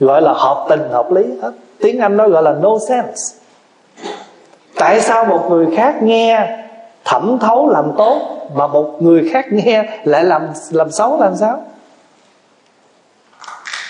gọi 0.00 0.22
là 0.22 0.32
hợp 0.32 0.66
tình, 0.68 0.80
hợp 0.90 1.12
lý 1.12 1.22
hết. 1.42 1.52
Tiếng 1.80 1.98
anh 1.98 2.16
nó 2.16 2.28
gọi 2.28 2.42
là 2.42 2.52
no 2.62 2.78
sense. 2.88 3.40
Tại 4.74 5.00
sao 5.00 5.24
một 5.24 5.46
người 5.50 5.66
khác 5.76 6.02
nghe 6.02 6.58
thẩm 7.04 7.38
thấu 7.40 7.70
làm 7.70 7.92
tốt 7.98 8.18
mà 8.54 8.66
một 8.66 9.02
người 9.02 9.28
khác 9.32 9.46
nghe 9.50 9.84
lại 10.04 10.24
làm 10.24 10.42
làm 10.70 10.90
xấu 10.90 11.20
làm 11.20 11.36
sao? 11.36 11.62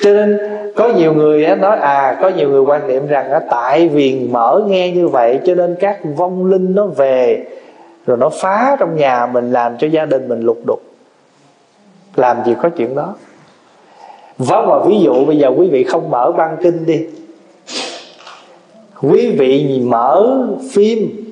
Cho 0.02 0.12
nên 0.12 0.38
có 0.76 0.88
nhiều 0.88 1.14
người 1.14 1.56
nói 1.56 1.78
à 1.78 2.18
có 2.22 2.28
nhiều 2.28 2.48
người 2.48 2.60
quan 2.60 2.88
niệm 2.88 3.06
rằng 3.06 3.40
tại 3.50 3.88
vì 3.88 4.28
mở 4.30 4.62
nghe 4.66 4.90
như 4.90 5.08
vậy 5.08 5.40
cho 5.46 5.54
nên 5.54 5.76
các 5.80 5.98
vong 6.16 6.46
linh 6.46 6.74
nó 6.74 6.86
về 6.86 7.44
rồi 8.06 8.16
nó 8.16 8.28
phá 8.28 8.76
trong 8.80 8.96
nhà 8.96 9.26
mình 9.26 9.52
làm 9.52 9.78
cho 9.78 9.86
gia 9.86 10.04
đình 10.04 10.28
mình 10.28 10.40
lục 10.40 10.58
đục. 10.66 10.82
Làm 12.16 12.44
gì 12.44 12.54
có 12.62 12.68
chuyện 12.68 12.94
đó. 12.94 13.14
Vâng 14.38 14.66
và 14.68 14.78
ví 14.86 15.00
dụ 15.00 15.24
bây 15.24 15.38
giờ 15.38 15.48
quý 15.56 15.68
vị 15.68 15.84
không 15.84 16.10
mở 16.10 16.32
băng 16.32 16.56
kinh 16.62 16.86
đi. 16.86 17.06
Quý 19.02 19.36
vị 19.38 19.80
mở 19.84 20.38
phim. 20.72 21.26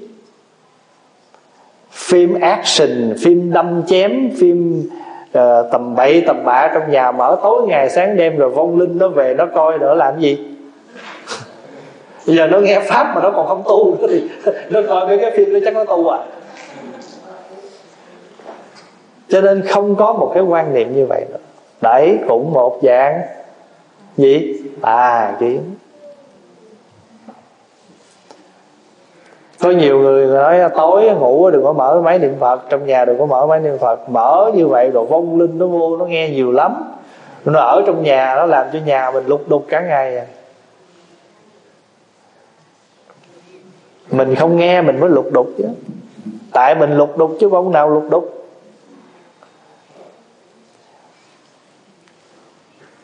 Phim 1.90 2.40
action 2.40 3.14
phim 3.24 3.52
đâm 3.52 3.82
chém 3.86 4.30
phim 4.38 4.88
uh, 5.38 5.72
tầm 5.72 5.94
bậy 5.94 6.22
tầm 6.26 6.44
bạ 6.44 6.70
trong 6.74 6.90
nhà. 6.90 7.12
Mở 7.12 7.36
tối 7.42 7.66
ngày 7.66 7.90
sáng 7.90 8.16
đêm 8.16 8.36
rồi 8.36 8.50
vong 8.50 8.78
linh 8.78 8.98
nó 8.98 9.08
về 9.08 9.34
nó 9.34 9.46
coi 9.54 9.78
nữa 9.78 9.94
làm 9.94 10.20
gì? 10.20 10.38
Bây 12.26 12.36
giờ 12.36 12.46
nó 12.46 12.58
nghe 12.58 12.80
pháp 12.80 13.12
mà 13.14 13.22
nó 13.22 13.30
còn 13.30 13.46
không 13.46 13.62
tu 13.64 13.96
nữa 14.00 14.06
thì 14.10 14.22
nó 14.70 14.80
coi 14.88 15.06
mấy 15.06 15.18
cái 15.18 15.30
phim 15.36 15.52
nó 15.52 15.58
chắc 15.64 15.74
nó 15.74 15.84
tu 15.84 16.08
à? 16.08 16.18
Cho 19.28 19.40
nên 19.40 19.62
không 19.66 19.96
có 19.96 20.12
một 20.12 20.30
cái 20.34 20.42
quan 20.42 20.74
niệm 20.74 20.96
như 20.96 21.06
vậy 21.06 21.24
nữa. 21.30 21.38
Đấy, 21.80 22.18
cũng 22.28 22.52
một 22.52 22.78
dạng 22.82 23.22
gì? 24.16 24.54
Tà 24.82 25.36
kiến. 25.40 25.60
Có 29.60 29.70
nhiều 29.70 29.98
người 29.98 30.26
nói 30.26 30.70
tối 30.76 31.10
ngủ 31.10 31.50
đừng 31.50 31.64
có 31.64 31.72
mở 31.72 32.00
máy 32.00 32.18
niệm 32.18 32.34
phật, 32.40 32.62
trong 32.68 32.86
nhà 32.86 33.04
đừng 33.04 33.18
có 33.18 33.26
mở 33.26 33.46
máy 33.46 33.60
niệm 33.60 33.78
phật. 33.78 34.10
Mở 34.10 34.50
như 34.54 34.66
vậy 34.66 34.90
rồi 34.90 35.04
vong 35.04 35.40
linh 35.40 35.58
nó 35.58 35.66
vô, 35.66 35.96
nó 35.96 36.04
nghe 36.04 36.30
nhiều 36.30 36.52
lắm. 36.52 36.94
Nó 37.44 37.60
ở 37.60 37.82
trong 37.86 38.02
nhà, 38.02 38.34
nó 38.36 38.46
làm 38.46 38.66
cho 38.72 38.78
nhà 38.86 39.10
mình 39.10 39.26
lục 39.26 39.48
đục 39.48 39.64
cả 39.68 39.80
ngày 39.80 40.18
à. 40.18 40.26
Mình 44.10 44.34
không 44.34 44.56
nghe 44.56 44.82
mình 44.82 45.00
mới 45.00 45.10
lục 45.10 45.26
đục 45.32 45.46
chứ. 45.58 45.64
Tại 46.52 46.74
mình 46.74 46.96
lục 46.96 47.18
đục 47.18 47.36
chứ 47.40 47.48
vong 47.48 47.72
nào 47.72 47.90
lục 47.90 48.04
đục. 48.10 48.37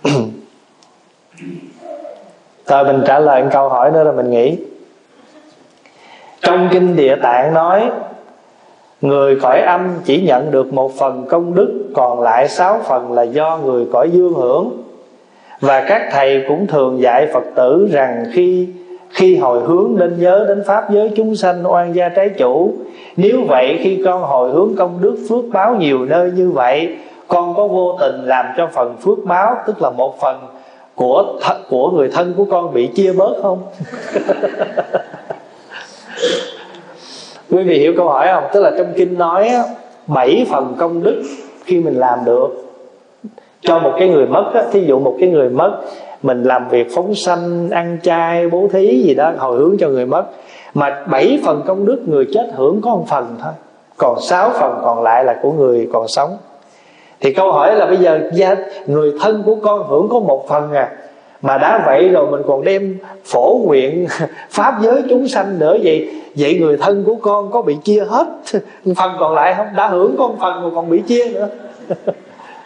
rồi 2.67 2.85
mình 2.85 3.03
trả 3.07 3.19
lời 3.19 3.43
một 3.43 3.49
câu 3.53 3.69
hỏi 3.69 3.91
nữa 3.91 4.05
là 4.05 4.13
mình 4.13 4.31
nghĩ 4.31 4.57
trong 6.45 6.69
kinh 6.73 6.97
địa 6.97 7.17
tạng 7.23 7.55
nói, 7.55 7.91
người 9.01 9.37
cõi 9.41 9.61
âm 9.61 9.89
chỉ 10.05 10.23
nhận 10.23 10.51
được 10.51 10.73
một 10.73 10.93
phần 10.99 11.27
công 11.29 11.55
đức, 11.55 11.85
còn 11.95 12.21
lại 12.21 12.49
sáu 12.49 12.81
phần 12.89 13.13
là 13.13 13.23
do 13.23 13.59
người 13.65 13.87
cõi 13.93 14.11
dương 14.13 14.35
hưởng. 14.35 14.83
Và 15.61 15.85
các 15.89 16.09
thầy 16.13 16.45
cũng 16.49 16.67
thường 16.67 17.01
dạy 17.01 17.27
phật 17.33 17.45
tử 17.55 17.89
rằng 17.93 18.25
khi 18.33 18.69
khi 19.11 19.37
hồi 19.37 19.61
hướng 19.67 19.95
nên 19.99 20.21
nhớ 20.21 20.45
đến 20.49 20.63
pháp 20.67 20.91
giới 20.91 21.11
chúng 21.17 21.37
sanh 21.37 21.73
oan 21.73 21.95
gia 21.95 22.09
trái 22.09 22.29
chủ. 22.29 22.75
Nếu 23.17 23.41
vậy, 23.49 23.79
khi 23.83 24.03
con 24.05 24.23
hồi 24.23 24.51
hướng 24.51 24.77
công 24.77 24.99
đức 25.01 25.17
phước 25.29 25.45
báo 25.53 25.75
nhiều 25.75 26.05
nơi 26.05 26.31
như 26.31 26.51
vậy 26.51 26.97
con 27.29 27.55
có 27.57 27.67
vô 27.67 27.97
tình 28.01 28.25
làm 28.25 28.47
cho 28.57 28.69
phần 28.73 28.97
phước 28.97 29.19
báo 29.25 29.57
tức 29.67 29.83
là 29.83 29.91
một 29.91 30.21
phần 30.21 30.41
của 30.95 31.25
th- 31.41 31.61
của 31.71 31.91
người 31.91 32.09
thân 32.09 32.35
của 32.37 32.45
con 32.51 32.75
bị 32.75 32.87
chia 32.87 33.13
bớt 33.13 33.35
không? 33.43 33.63
Quý 37.51 37.63
vị 37.63 37.79
hiểu 37.79 37.93
câu 37.97 38.09
hỏi 38.09 38.29
không? 38.35 38.45
Tức 38.53 38.61
là 38.61 38.71
trong 38.79 38.93
kinh 38.97 39.19
nói 39.19 39.51
bảy 40.07 40.47
phần 40.51 40.75
công 40.79 41.03
đức 41.03 41.23
khi 41.65 41.81
mình 41.81 41.95
làm 41.95 42.19
được. 42.25 42.49
Cho 43.61 43.79
một 43.79 43.93
cái 43.99 44.09
người 44.09 44.27
mất 44.27 44.51
á, 44.55 44.63
thí 44.73 44.85
dụ 44.85 44.99
một 44.99 45.17
cái 45.21 45.29
người 45.29 45.49
mất 45.49 45.81
mình 46.23 46.43
làm 46.43 46.69
việc 46.69 46.87
phóng 46.95 47.15
sanh 47.15 47.71
ăn 47.71 47.99
chay 48.03 48.49
bố 48.49 48.69
thí 48.73 49.03
gì 49.03 49.15
đó 49.15 49.33
hồi 49.39 49.59
hướng 49.59 49.77
cho 49.81 49.89
người 49.89 50.07
mất. 50.07 50.25
Mà 50.75 51.05
bảy 51.11 51.41
phần 51.45 51.63
công 51.67 51.85
đức 51.85 52.03
người 52.07 52.27
chết 52.35 52.51
hưởng 52.55 52.81
có 52.81 52.91
một 52.91 53.05
phần 53.09 53.37
thôi. 53.43 53.53
Còn 53.97 54.21
sáu 54.21 54.51
phần 54.51 54.81
còn 54.83 55.03
lại 55.03 55.25
là 55.25 55.37
của 55.43 55.53
người 55.53 55.89
còn 55.93 56.09
sống 56.09 56.37
thì 57.21 57.33
câu 57.33 57.53
hỏi 57.53 57.77
là 57.77 57.87
bây 57.87 57.97
giờ 57.97 58.21
gia, 58.33 58.55
người 58.87 59.13
thân 59.21 59.43
của 59.47 59.55
con 59.55 59.89
hưởng 59.89 60.09
có 60.09 60.21
một 60.21 60.47
phần 60.49 60.73
à 60.73 60.91
mà 61.43 61.59
đã 61.59 61.83
vậy 61.87 62.09
rồi 62.09 62.31
mình 62.31 62.43
còn 62.47 62.65
đem 62.65 62.99
phổ 63.25 63.61
nguyện 63.65 64.07
pháp 64.51 64.75
giới 64.83 65.03
chúng 65.11 65.29
sanh 65.29 65.59
nữa 65.59 65.77
vậy 65.83 66.11
vậy 66.37 66.59
người 66.61 66.77
thân 66.77 67.05
của 67.05 67.15
con 67.15 67.51
có 67.51 67.63
bị 67.63 67.77
chia 67.85 68.05
hết 68.05 68.27
phần 68.97 69.13
còn 69.21 69.35
lại 69.35 69.55
không? 69.57 69.67
Đã 69.77 69.89
hưởng 69.89 70.15
con 70.19 70.37
phần 70.41 70.63
mà 70.63 70.69
còn 70.75 70.91
bị 70.91 71.03
chia 71.07 71.29
nữa. 71.29 71.49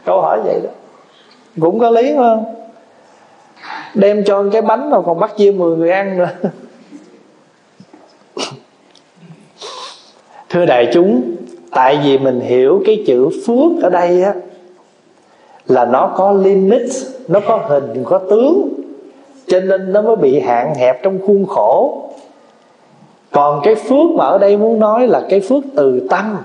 Câu 0.05 0.21
hỏi 0.21 0.41
vậy 0.45 0.61
đó. 0.65 0.71
Cũng 1.61 1.79
có 1.79 1.91
lý 1.91 2.15
không? 2.17 2.55
Đem 3.95 4.25
cho 4.25 4.45
cái 4.53 4.63
bánh 4.63 4.91
rồi 4.91 5.03
còn 5.07 5.21
bắt 5.21 5.37
chia 5.37 5.53
10 5.53 5.77
người 5.77 5.91
ăn 5.91 6.19
nữa. 6.19 6.51
Thưa 10.49 10.67
đại 10.67 10.89
chúng 10.93 11.37
tại 11.71 11.99
vì 12.05 12.19
mình 12.19 12.41
hiểu 12.41 12.83
cái 12.85 13.05
chữ 13.07 13.29
phước 13.47 13.83
ở 13.83 13.91
đây 13.91 14.23
á, 14.23 14.35
là 15.67 15.85
nó 15.85 16.13
có 16.17 16.33
limit 16.33 16.83
nó 17.29 17.41
có 17.41 17.61
hình, 17.69 18.05
có 18.05 18.19
tướng. 18.19 18.69
Cho 19.47 19.61
nên 19.61 19.93
nó 19.93 20.03
mới 20.03 20.17
bị 20.17 20.41
hạn 20.41 20.75
hẹp 20.75 21.03
trong 21.03 21.19
khuôn 21.27 21.47
khổ. 21.47 22.03
Còn 23.31 23.61
cái 23.63 23.75
phước 23.75 24.07
mà 24.15 24.25
ở 24.25 24.39
đây 24.39 24.57
muốn 24.57 24.81
nói 24.81 25.09
là 25.09 25.23
cái 25.29 25.41
phước 25.41 25.65
từ 25.77 26.07
tâm. 26.11 26.37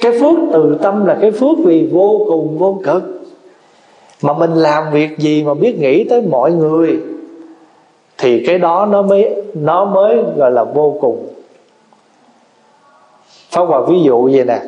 Cái 0.00 0.12
phước 0.12 0.38
từ 0.52 0.78
tâm 0.82 1.04
là 1.04 1.18
cái 1.20 1.30
phước 1.30 1.58
vì 1.64 1.88
vô 1.92 2.26
cùng, 2.28 2.58
vô 2.58 2.80
cực. 2.84 3.02
Mà 4.22 4.32
mình 4.32 4.54
làm 4.54 4.92
việc 4.92 5.18
gì 5.18 5.44
mà 5.44 5.54
biết 5.54 5.78
nghĩ 5.78 6.04
tới 6.04 6.22
mọi 6.22 6.52
người, 6.52 7.00
thì 8.18 8.44
cái 8.46 8.58
đó 8.58 8.86
nó 8.90 9.02
mới 9.02 9.42
nó 9.54 9.84
mới 9.84 10.16
gọi 10.36 10.50
là 10.50 10.64
vô 10.64 10.96
cùng. 11.00 11.26
Pháp 13.56 13.64
Hòa 13.64 13.80
ví 13.80 14.02
dụ 14.02 14.30
vậy 14.32 14.44
nè. 14.44 14.60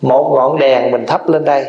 Một 0.00 0.32
ngọn 0.34 0.58
đèn 0.58 0.90
mình 0.90 1.06
thắp 1.06 1.28
lên 1.28 1.44
đây. 1.44 1.66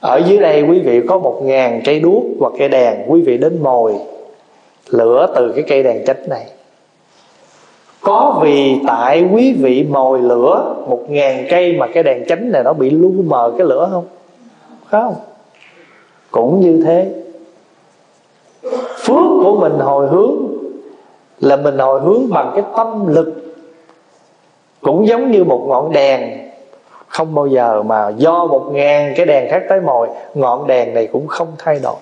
Ở 0.00 0.20
dưới 0.26 0.38
đây 0.38 0.62
quý 0.62 0.80
vị 0.80 1.00
có 1.08 1.18
một 1.18 1.40
ngàn 1.42 1.82
cây 1.84 2.00
đuốc 2.00 2.24
hoặc 2.40 2.52
cây 2.58 2.68
đèn, 2.68 3.04
Quý 3.08 3.22
vị 3.22 3.38
đến 3.38 3.62
mồi, 3.62 3.94
lửa 4.88 5.32
từ 5.36 5.52
cái 5.52 5.64
cây 5.68 5.82
đèn 5.82 6.04
chánh 6.06 6.28
này. 6.28 6.46
Có 8.00 8.40
vì 8.42 8.76
tại 8.86 9.24
quý 9.32 9.52
vị 9.52 9.86
mồi 9.90 10.18
lửa, 10.18 10.74
một 10.88 11.04
ngàn 11.08 11.46
cây 11.50 11.72
mà 11.72 11.86
cái 11.86 12.02
đèn 12.02 12.24
chánh 12.28 12.52
này 12.52 12.62
nó 12.64 12.72
bị 12.72 12.90
lu 12.90 13.12
mờ 13.26 13.52
cái 13.58 13.66
lửa 13.66 13.88
không? 13.92 14.04
Không. 14.86 15.14
Cũng 16.30 16.60
như 16.60 16.82
thế. 16.86 17.14
Phước 19.04 19.42
của 19.42 19.56
mình 19.60 19.78
hồi 19.78 20.08
hướng 20.08 20.55
là 21.40 21.56
mình 21.56 21.78
hồi 21.78 22.00
hướng 22.00 22.30
bằng 22.30 22.52
cái 22.54 22.64
tâm 22.76 23.06
lực. 23.06 23.34
Cũng 24.80 25.06
giống 25.06 25.30
như 25.30 25.44
một 25.44 25.64
ngọn 25.68 25.92
đèn. 25.92 26.38
Không 27.08 27.34
bao 27.34 27.46
giờ 27.46 27.82
mà 27.82 28.08
do 28.16 28.46
một 28.46 28.68
ngàn 28.72 29.12
cái 29.16 29.26
đèn 29.26 29.50
khác 29.50 29.62
tới 29.68 29.80
mồi 29.80 30.08
ngọn 30.34 30.66
đèn 30.66 30.94
này 30.94 31.06
cũng 31.06 31.26
không 31.26 31.48
thay 31.58 31.80
đổi. 31.82 31.96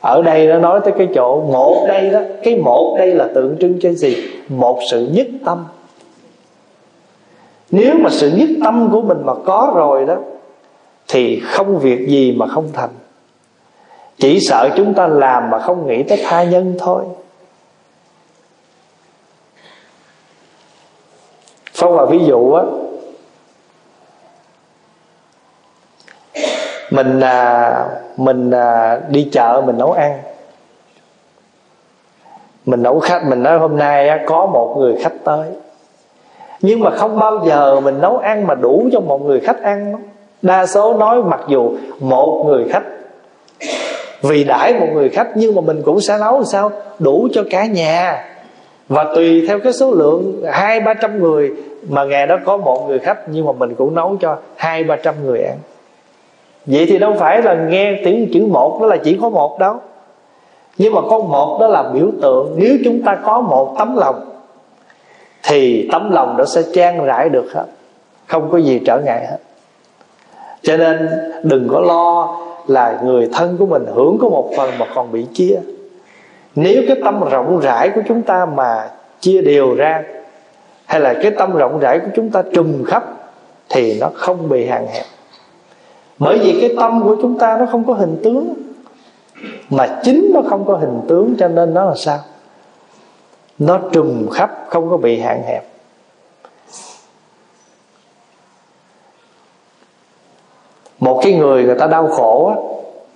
Ở 0.00 0.22
đây 0.22 0.46
nó 0.46 0.58
nói 0.58 0.80
tới 0.84 0.92
cái 0.98 1.08
chỗ 1.14 1.40
một 1.40 1.84
đây 1.88 2.10
đó. 2.10 2.20
Cái 2.42 2.56
một 2.56 2.94
đây 2.98 3.14
là 3.14 3.28
tượng 3.34 3.56
trưng 3.60 3.78
cho 3.80 3.92
gì? 3.92 4.16
Một 4.48 4.78
sự 4.90 5.08
nhất 5.12 5.26
tâm. 5.44 5.64
Nếu 7.70 7.94
mà 7.98 8.10
sự 8.10 8.32
nhất 8.36 8.48
tâm 8.64 8.88
của 8.92 9.00
mình 9.00 9.18
mà 9.24 9.32
có 9.44 9.72
rồi 9.74 10.04
đó, 10.04 10.16
thì 11.08 11.40
không 11.44 11.78
việc 11.78 12.08
gì 12.08 12.32
mà 12.32 12.46
không 12.46 12.68
thành 12.72 12.90
chỉ 14.18 14.40
sợ 14.40 14.70
chúng 14.76 14.94
ta 14.94 15.06
làm 15.06 15.50
mà 15.50 15.58
không 15.58 15.86
nghĩ 15.86 16.02
tới 16.02 16.22
tha 16.24 16.44
nhân 16.44 16.74
thôi. 16.78 17.04
Phong 21.74 21.96
là 21.96 22.04
ví 22.04 22.18
dụ 22.26 22.52
á. 22.52 22.62
Mình 26.90 27.20
à, 27.20 27.86
mình 28.16 28.50
à, 28.50 29.00
đi 29.08 29.28
chợ 29.32 29.62
mình 29.66 29.78
nấu 29.78 29.92
ăn. 29.92 30.22
Mình 32.66 32.82
nấu 32.82 33.00
khách 33.00 33.22
mình 33.26 33.42
nói 33.42 33.58
hôm 33.58 33.76
nay 33.76 34.08
á, 34.08 34.20
có 34.26 34.46
một 34.46 34.74
người 34.78 34.96
khách 35.02 35.14
tới. 35.24 35.48
Nhưng 36.60 36.80
mà 36.80 36.90
không 36.90 37.18
bao 37.18 37.44
giờ 37.46 37.80
mình 37.80 38.00
nấu 38.00 38.18
ăn 38.18 38.46
mà 38.46 38.54
đủ 38.54 38.88
cho 38.92 39.00
một 39.00 39.18
người 39.18 39.40
khách 39.40 39.62
ăn. 39.62 39.94
Đa 40.42 40.66
số 40.66 40.94
nói 40.94 41.22
mặc 41.22 41.40
dù 41.48 41.76
một 42.00 42.44
người 42.46 42.64
khách 42.70 42.82
vì 44.28 44.44
đãi 44.44 44.74
một 44.74 44.86
người 44.92 45.08
khách 45.08 45.28
nhưng 45.34 45.54
mà 45.54 45.60
mình 45.60 45.82
cũng 45.84 46.00
sẽ 46.00 46.18
nấu 46.18 46.34
làm 46.34 46.44
sao? 46.44 46.70
Đủ 46.98 47.28
cho 47.32 47.44
cả 47.50 47.66
nhà. 47.66 48.24
Và 48.88 49.04
tùy 49.14 49.44
theo 49.48 49.58
cái 49.58 49.72
số 49.72 49.90
lượng, 49.90 50.42
hai, 50.52 50.80
ba 50.80 50.94
trăm 50.94 51.22
người, 51.22 51.52
mà 51.88 52.04
ngày 52.04 52.26
đó 52.26 52.38
có 52.44 52.56
một 52.56 52.86
người 52.88 52.98
khách 52.98 53.18
nhưng 53.28 53.46
mà 53.46 53.52
mình 53.52 53.74
cũng 53.74 53.94
nấu 53.94 54.16
cho 54.20 54.36
hai, 54.56 54.84
ba 54.84 54.96
trăm 54.96 55.14
người 55.24 55.42
ăn. 55.42 55.56
Vậy 56.66 56.86
thì 56.88 56.98
đâu 56.98 57.14
phải 57.18 57.42
là 57.42 57.54
nghe 57.54 58.00
tiếng 58.04 58.30
chữ 58.34 58.46
một 58.46 58.78
đó 58.80 58.86
là 58.86 58.96
chỉ 58.96 59.18
có 59.22 59.28
một 59.28 59.58
đâu. 59.58 59.76
Nhưng 60.78 60.94
mà 60.94 61.00
có 61.10 61.18
một 61.18 61.58
đó 61.60 61.66
là 61.66 61.82
biểu 61.82 62.10
tượng, 62.22 62.54
nếu 62.56 62.76
chúng 62.84 63.02
ta 63.02 63.18
có 63.24 63.40
một 63.40 63.74
tấm 63.78 63.96
lòng, 63.96 64.30
thì 65.42 65.88
tấm 65.92 66.10
lòng 66.10 66.36
đó 66.36 66.44
sẽ 66.44 66.62
trang 66.74 67.04
rãi 67.04 67.28
được 67.28 67.52
hết. 67.52 67.64
Không 68.26 68.50
có 68.52 68.58
gì 68.58 68.80
trở 68.86 69.00
ngại 69.00 69.26
hết 69.26 69.38
cho 70.64 70.76
nên 70.76 71.08
đừng 71.42 71.68
có 71.68 71.80
lo 71.80 72.36
là 72.66 73.00
người 73.04 73.28
thân 73.32 73.56
của 73.58 73.66
mình 73.66 73.86
hưởng 73.94 74.18
có 74.20 74.28
một 74.28 74.50
phần 74.56 74.70
mà 74.78 74.86
còn 74.94 75.12
bị 75.12 75.26
chia. 75.34 75.60
Nếu 76.54 76.82
cái 76.86 76.96
tâm 77.04 77.20
rộng 77.30 77.60
rãi 77.60 77.90
của 77.94 78.00
chúng 78.08 78.22
ta 78.22 78.46
mà 78.46 78.90
chia 79.20 79.42
đều 79.42 79.74
ra, 79.74 80.02
hay 80.84 81.00
là 81.00 81.14
cái 81.22 81.30
tâm 81.30 81.52
rộng 81.52 81.78
rãi 81.78 81.98
của 81.98 82.08
chúng 82.16 82.30
ta 82.30 82.42
trùm 82.54 82.84
khắp, 82.84 83.04
thì 83.68 84.00
nó 84.00 84.10
không 84.14 84.48
bị 84.48 84.66
hạn 84.66 84.86
hẹp. 84.86 85.04
Bởi 86.18 86.38
vì 86.38 86.58
cái 86.60 86.70
tâm 86.80 87.02
của 87.02 87.16
chúng 87.22 87.38
ta 87.38 87.56
nó 87.56 87.66
không 87.66 87.84
có 87.84 87.92
hình 87.92 88.16
tướng, 88.24 88.54
mà 89.70 90.00
chính 90.02 90.30
nó 90.34 90.42
không 90.50 90.64
có 90.64 90.76
hình 90.76 91.00
tướng 91.08 91.34
cho 91.38 91.48
nên 91.48 91.74
nó 91.74 91.84
là 91.84 91.94
sao? 91.96 92.18
Nó 93.58 93.78
trùm 93.92 94.28
khắp, 94.28 94.64
không 94.68 94.90
có 94.90 94.96
bị 94.96 95.20
hạn 95.20 95.42
hẹp. 95.46 95.73
Một 101.04 101.20
cái 101.22 101.32
người 101.32 101.64
người 101.64 101.74
ta 101.74 101.86
đau 101.86 102.08
khổ 102.08 102.46
á, 102.46 102.56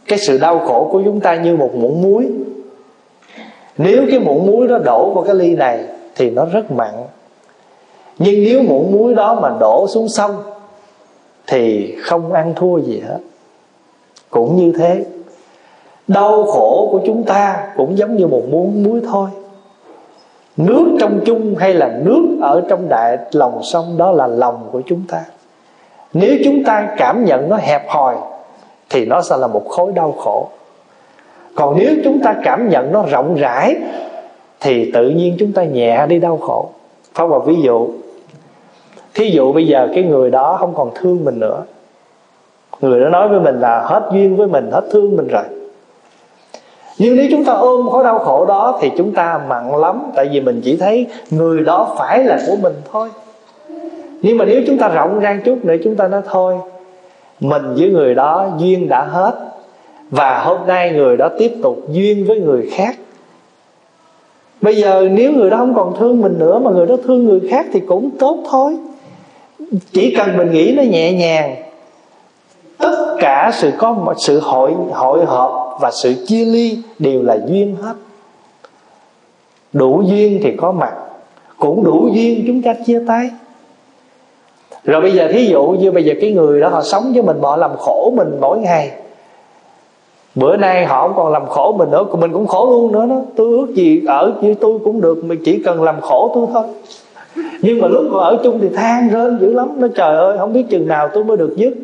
cái 0.09 0.19
sự 0.19 0.39
đau 0.39 0.59
khổ 0.59 0.89
của 0.93 1.03
chúng 1.05 1.21
ta 1.21 1.35
như 1.37 1.57
một 1.57 1.75
muỗng 1.75 2.03
muối. 2.03 2.29
Nếu 3.79 4.03
cái 4.11 4.21
muỗng 4.21 4.47
muối 4.47 4.69
đó 4.69 4.79
đổ 4.79 5.11
vào 5.15 5.25
cái 5.25 5.35
ly 5.35 5.57
này 5.57 5.85
thì 6.17 6.31
nó 6.31 6.45
rất 6.45 6.71
mặn. 6.71 6.95
Nhưng 8.19 8.45
nếu 8.45 8.63
muỗng 8.63 8.93
muối 8.93 9.15
đó 9.15 9.39
mà 9.43 9.57
đổ 9.61 9.87
xuống 9.89 10.09
sông 10.09 10.37
thì 11.47 11.95
không 12.03 12.33
ăn 12.33 12.53
thua 12.57 12.79
gì 12.79 13.03
hết. 13.09 13.19
Cũng 14.31 14.57
như 14.57 14.73
thế, 14.73 15.05
đau 16.09 16.45
khổ 16.45 16.89
của 16.93 17.01
chúng 17.07 17.23
ta 17.23 17.73
cũng 17.77 17.99
giống 17.99 18.17
như 18.17 18.27
một 18.27 18.43
muỗng 18.51 18.83
muối 18.83 19.01
thôi. 19.11 19.31
Nước 20.57 20.97
trong 21.01 21.21
chung 21.25 21.55
hay 21.59 21.75
là 21.75 21.99
nước 22.05 22.39
ở 22.43 22.63
trong 22.69 22.89
đại 22.89 23.19
lòng 23.33 23.63
sông 23.63 23.99
đó 23.99 24.13
là 24.13 24.27
lòng 24.27 24.69
của 24.73 24.83
chúng 24.87 25.03
ta 25.09 25.25
nếu 26.13 26.37
chúng 26.45 26.65
ta 26.65 26.89
cảm 26.97 27.25
nhận 27.25 27.49
nó 27.49 27.57
hẹp 27.57 27.89
hòi, 27.89 28.15
thì 28.91 29.07
nó 29.07 29.23
sẽ 29.23 29.37
là 29.37 29.47
một 29.47 29.69
khối 29.69 29.93
đau 29.93 30.13
khổ. 30.13 30.49
Còn 31.55 31.79
nếu 31.79 31.95
chúng 32.05 32.21
ta 32.21 32.35
cảm 32.45 32.69
nhận 32.69 32.93
nó 32.93 33.05
rộng 33.11 33.35
rãi, 33.35 33.77
thì 34.61 34.91
tự 34.93 35.09
nhiên 35.09 35.37
chúng 35.39 35.53
ta 35.53 35.65
nhẹ 35.65 36.07
đi 36.07 36.19
đau 36.19 36.37
khổ. 36.37 36.69
Phong 37.15 37.31
vào 37.31 37.41
ví 37.41 37.57
dụ, 37.63 37.89
thí 39.15 39.31
dụ 39.31 39.53
bây 39.53 39.67
giờ 39.67 39.89
cái 39.95 40.05
người 40.05 40.31
đó 40.31 40.57
không 40.61 40.75
còn 40.75 40.91
thương 40.95 41.25
mình 41.25 41.41
nữa. 41.41 41.63
Người 42.81 43.01
đó 43.01 43.09
nói 43.09 43.29
với 43.29 43.41
mình 43.41 43.61
là 43.61 43.81
hết 43.81 44.11
duyên 44.13 44.37
với 44.37 44.47
mình, 44.47 44.71
hết 44.73 44.83
thương 44.93 45.17
mình 45.17 45.29
rồi. 45.29 45.45
Nhưng 46.99 47.17
nếu 47.17 47.27
chúng 47.31 47.45
ta 47.45 47.53
ôm 47.53 47.89
khối 47.89 48.05
đau 48.05 48.19
khổ 48.19 48.45
đó, 48.47 48.79
thì 48.81 48.91
chúng 48.97 49.15
ta 49.15 49.41
mặn 49.49 49.69
lắm, 49.81 50.03
tại 50.15 50.29
vì 50.33 50.41
mình 50.41 50.61
chỉ 50.65 50.77
thấy 50.77 51.07
người 51.31 51.61
đó 51.65 51.95
phải 51.99 52.25
là 52.25 52.39
của 52.47 52.57
mình 52.63 52.75
thôi 52.93 53.09
nhưng 54.23 54.39
mà 54.39 54.45
nếu 54.45 54.63
chúng 54.67 54.79
ta 54.79 54.89
rộng 54.89 55.21
rang 55.23 55.41
chút 55.45 55.65
nữa, 55.65 55.75
chúng 55.85 55.97
ta 55.97 56.09
nói 56.09 56.23
thôi, 56.31 56.55
mình 57.41 57.75
với 57.77 57.91
người 57.91 58.15
đó 58.15 58.49
duyên 58.59 58.89
đã 58.89 59.05
hết, 59.05 59.35
và 60.11 60.43
hôm 60.43 60.67
nay 60.67 60.93
người 60.93 61.17
đó 61.17 61.29
tiếp 61.39 61.53
tục 61.63 61.85
duyên 61.91 62.27
với 62.27 62.41
người 62.41 62.69
khác. 62.73 62.97
Bây 64.61 64.77
giờ 64.77 65.09
nếu 65.11 65.33
người 65.33 65.51
đó 65.51 65.57
không 65.57 65.75
còn 65.75 65.95
thương 65.99 66.21
mình 66.21 66.39
nữa 66.39 66.59
mà 66.59 66.71
người 66.71 66.87
đó 66.87 66.97
thương 67.05 67.25
người 67.25 67.41
khác 67.51 67.67
thì 67.73 67.81
cũng 67.81 68.11
tốt 68.19 68.39
thôi. 68.51 68.77
Chỉ 69.93 70.15
cần 70.17 70.37
mình 70.37 70.51
nghĩ 70.51 70.75
nó 70.77 70.83
nhẹ 70.83 71.13
nhàng, 71.13 71.57
tất 72.79 73.17
cả 73.21 73.51
sự 73.55 73.71
có 73.79 73.93
một 73.93 74.15
sự 74.19 74.41
hội 74.41 74.73
hội 74.91 75.25
hợp 75.25 75.79
và 75.81 75.91
sự 75.91 76.15
chia 76.27 76.45
ly 76.45 76.79
đều 76.99 77.23
là 77.23 77.39
duyên 77.47 77.77
hết. 77.83 77.95
Đủ 79.73 80.03
duyên 80.03 80.41
thì 80.43 80.57
có 80.57 80.73
mặt, 80.73 80.95
cũng 81.59 81.85
đủ 81.85 82.09
duyên 82.13 82.45
chúng 82.47 82.63
ta 82.63 82.75
chia 82.87 83.03
tay 83.07 83.31
rồi 84.89 85.01
bây 85.01 85.13
giờ 85.13 85.29
thí 85.33 85.47
dụ 85.47 85.67
như 85.67 85.91
bây 85.91 86.05
giờ 86.05 86.15
cái 86.21 86.33
người 86.33 86.61
đó 86.61 86.69
họ 86.69 86.83
sống 86.83 87.13
với 87.13 87.23
mình 87.23 87.37
họ 87.43 87.57
làm 87.57 87.77
khổ 87.77 88.13
mình 88.17 88.29
mỗi 88.41 88.59
ngày. 88.59 88.91
Bữa 90.35 90.57
nay 90.57 90.85
họ 90.85 91.09
không 91.09 91.17
còn 91.17 91.33
làm 91.33 91.47
khổ 91.47 91.75
mình 91.79 91.91
nữa, 91.91 92.05
mình 92.13 92.33
cũng 92.33 92.47
khổ 92.47 92.67
luôn 92.71 92.93
nữa 92.93 93.07
đó. 93.09 93.21
Tôi 93.37 93.47
ước 93.49 93.67
gì 93.75 94.03
ở 94.07 94.33
với 94.41 94.55
tôi 94.61 94.79
cũng 94.85 95.01
được, 95.01 95.25
mình 95.25 95.39
chỉ 95.45 95.63
cần 95.65 95.83
làm 95.83 96.01
khổ 96.01 96.31
tôi 96.35 96.47
thôi. 96.53 96.63
Nhưng 97.63 97.81
mà 97.81 97.89
lúc 97.89 98.05
còn 98.13 98.21
ở 98.21 98.39
chung 98.45 98.59
thì 98.61 98.69
than 98.69 99.09
rên 99.09 99.39
dữ 99.41 99.53
lắm 99.53 99.69
nó 99.77 99.89
trời 99.95 100.17
ơi, 100.17 100.39
không 100.39 100.53
biết 100.53 100.65
chừng 100.71 100.89
nào 100.89 101.09
tôi 101.15 101.25
mới 101.25 101.37
được 101.37 101.57
dứt. 101.57 101.75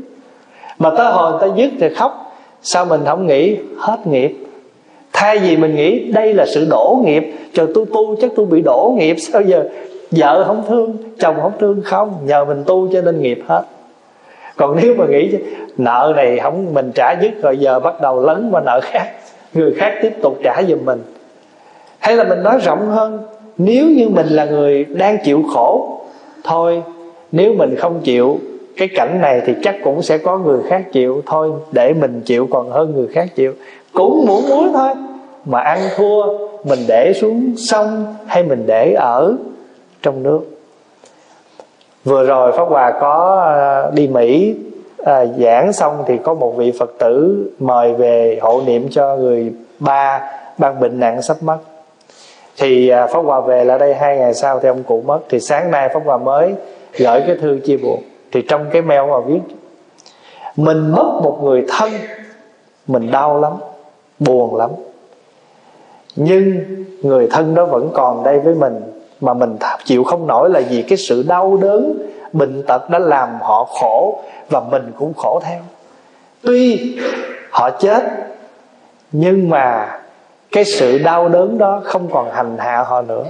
Mà 0.79 0.91
tới 0.97 1.13
hồi 1.13 1.31
người 1.31 1.41
ta 1.41 1.55
dứt 1.57 1.71
thì 1.81 1.89
khóc. 1.95 2.37
Sao 2.63 2.85
mình 2.85 3.01
không 3.07 3.27
nghĩ? 3.27 3.57
Hết 3.79 4.07
nghiệp. 4.07 4.37
Thay 5.13 5.39
vì 5.39 5.57
mình 5.57 5.77
nghĩ 5.77 6.13
đây 6.13 6.35
là 6.35 6.47
sự 6.55 6.67
đổ 6.71 7.01
nghiệp 7.05 7.33
chờ 7.55 7.67
tôi 7.75 7.87
tu 7.95 8.17
chắc 8.21 8.31
tôi 8.37 8.47
bị 8.47 8.61
đổ 8.61 8.95
nghiệp. 8.99 9.17
Sao 9.19 9.43
giờ 9.43 9.65
vợ 10.17 10.45
không 10.47 10.65
thương, 10.69 10.97
chồng 11.19 11.37
không 11.43 11.53
thương, 11.59 11.83
không, 11.85 12.19
nhờ 12.25 12.45
mình 12.45 12.65
tu 12.67 12.89
cho 12.93 13.03
nên 13.03 13.21
nghiệp 13.23 13.39
hết. 13.47 13.63
Còn 14.57 14.77
nếu 14.83 14.95
mà 14.99 15.07
nghĩ 15.07 15.33
nợ 15.77 16.13
này 16.17 16.39
không, 16.39 16.75
mình 16.75 16.91
trả 16.95 17.15
dứt 17.23 17.43
rồi, 17.43 17.59
giờ 17.59 17.81
bắt 17.81 17.95
đầu 18.03 18.21
lấn 18.21 18.51
qua 18.51 18.61
nợ 18.67 18.81
khác, 18.83 19.07
người 19.55 19.75
khác 19.77 19.99
tiếp 20.03 20.13
tục 20.23 20.39
trả 20.45 20.63
giùm 20.69 20.85
mình. 20.85 21.03
Hay 21.99 22.17
là 22.17 22.25
mình 22.25 22.43
nói 22.43 22.59
rộng 22.65 22.91
hơn, 22.91 23.19
nếu 23.59 23.87
như 23.87 24.09
mình 24.09 24.27
là 24.27 24.45
người 24.45 24.85
đang 24.85 25.19
chịu 25.25 25.43
khổ, 25.55 26.01
thôi, 26.45 26.83
nếu 27.33 27.55
mình 27.55 27.77
không 27.79 28.01
chịu 28.05 28.39
cái 28.77 28.89
cảnh 28.97 29.21
này 29.21 29.43
thì 29.47 29.55
chắc 29.63 29.75
cũng 29.85 30.03
sẽ 30.03 30.19
có 30.19 30.39
người 30.39 30.61
khác 30.69 30.85
chịu, 30.93 31.23
thôi, 31.27 31.51
để 31.73 31.93
mình 31.93 32.21
chịu 32.25 32.49
còn 32.51 32.71
hơn 32.71 32.93
người 32.95 33.07
khác 33.07 33.29
chịu. 33.35 33.53
Cũng 33.93 34.25
muốn 34.27 34.49
muối 34.49 34.69
thôi, 34.73 34.91
mà 35.45 35.61
ăn 35.61 35.79
thua, 35.97 36.39
mình 36.65 36.79
để 36.89 37.13
xuống 37.21 37.53
sông 37.57 38.15
hay 38.27 38.43
mình 38.43 38.65
để 38.67 38.93
ở 38.93 39.37
trong 40.05 40.23
nước. 40.23 40.41
Vừa 42.05 42.25
rồi 42.25 42.53
pháp 42.53 42.65
hòa 42.65 42.93
có 43.01 43.43
ờ, 43.45 43.91
đi 43.95 44.09
mỹ 44.09 44.57
à, 45.05 45.25
giảng 45.39 45.73
xong 45.73 46.05
thì 46.07 46.19
có 46.19 46.35
một 46.35 46.57
vị 46.57 46.73
phật 46.79 46.91
tử 46.99 47.45
mời 47.59 47.93
về 47.93 48.39
hộ 48.43 48.63
niệm 48.67 48.89
cho 48.91 49.17
người 49.17 49.53
ba 49.79 50.31
ban 50.59 50.81
bệnh 50.81 51.01
nặng 51.01 51.23
sắp 51.23 51.37
mất. 51.41 51.59
Thì 52.57 52.89
à, 52.89 53.07
pháp 53.07 53.21
hòa 53.21 53.41
về 53.41 53.65
lại 53.65 53.79
đây 53.79 53.95
hai 53.95 54.17
ngày 54.17 54.35
sau 54.35 54.61
thì 54.61 54.69
ông 54.69 54.83
cụ 54.83 55.03
mất. 55.07 55.19
Thì 55.29 55.41
sáng 55.41 55.71
nay 55.71 55.89
pháp 55.95 56.01
hòa 56.05 56.17
mới 56.17 56.55
gửi 56.99 57.21
cái 57.27 57.37
thư 57.41 57.59
chia 57.65 57.77
buồn 57.77 58.03
thì 58.33 58.43
trong 58.49 58.67
cái 58.73 58.83
mail 58.83 59.03
mà 59.11 59.21
viết 59.27 59.41
mình 60.57 60.93
mất 60.93 61.21
một 61.23 61.39
người 61.43 61.65
thân 61.69 61.91
mình 62.87 63.11
đau 63.11 63.41
lắm 63.41 63.53
buồn 64.19 64.57
lắm. 64.57 64.71
Nhưng 66.17 66.61
người 67.03 67.29
thân 67.31 67.55
đó 67.55 67.65
vẫn 67.65 67.91
còn 67.95 68.25
đây 68.25 68.39
với 68.39 68.55
mình 68.55 68.94
mà 69.21 69.35
mình 69.35 69.57
chịu 69.85 70.05
không 70.05 70.27
nổi 70.27 70.51
là 70.51 70.61
vì 70.71 70.83
cái 70.83 70.99
sự 70.99 71.25
đau 71.29 71.57
đớn, 71.57 71.99
bệnh 72.33 72.63
tật 72.67 72.91
đã 72.91 72.99
làm 72.99 73.29
họ 73.41 73.65
khổ 73.65 74.23
và 74.51 74.61
mình 74.71 74.93
cũng 74.99 75.13
khổ 75.17 75.41
theo. 75.45 75.61
Tuy 76.43 76.97
họ 77.51 77.71
chết, 77.71 78.03
nhưng 79.13 79.51
mà 79.51 79.99
cái 80.53 80.65
sự 80.65 80.99
đau 80.99 81.29
đớn 81.29 81.59
đó 81.59 81.81
không 81.85 82.09
còn 82.11 82.31
hành 82.31 82.57
hạ 82.59 82.85
họ 82.87 83.03
nữa. 83.03 83.25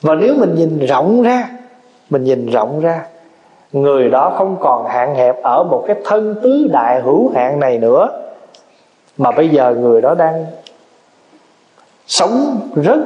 Và 0.00 0.14
nếu 0.14 0.34
mình 0.34 0.54
nhìn 0.54 0.86
rộng 0.86 1.22
ra, 1.22 1.48
mình 2.10 2.24
nhìn 2.24 2.46
rộng 2.46 2.80
ra, 2.80 3.00
người 3.72 4.10
đó 4.10 4.34
không 4.38 4.56
còn 4.60 4.86
hạn 4.88 5.14
hẹp 5.14 5.42
ở 5.42 5.62
một 5.62 5.84
cái 5.86 5.96
thân 6.04 6.34
tứ 6.42 6.68
đại 6.72 7.00
hữu 7.00 7.32
hạn 7.34 7.60
này 7.60 7.78
nữa. 7.78 8.08
Mà 9.18 9.30
bây 9.30 9.48
giờ 9.48 9.74
người 9.74 10.00
đó 10.00 10.14
đang 10.14 10.46
sống 12.12 12.60
rất 12.74 12.98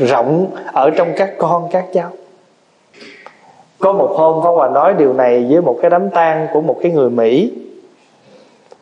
rộng 0.00 0.46
ở 0.72 0.90
trong 0.90 1.08
các 1.16 1.30
con, 1.38 1.68
các 1.70 1.84
cháu. 1.92 2.10
Có 3.78 3.92
một 3.92 4.10
hôm, 4.16 4.44
Pháp 4.44 4.50
Hòa 4.50 4.68
nói 4.68 4.94
điều 4.98 5.12
này 5.12 5.46
với 5.50 5.60
một 5.60 5.78
cái 5.82 5.90
đám 5.90 6.10
tang 6.10 6.46
của 6.52 6.60
một 6.60 6.78
cái 6.82 6.92
người 6.92 7.10
Mỹ. 7.10 7.52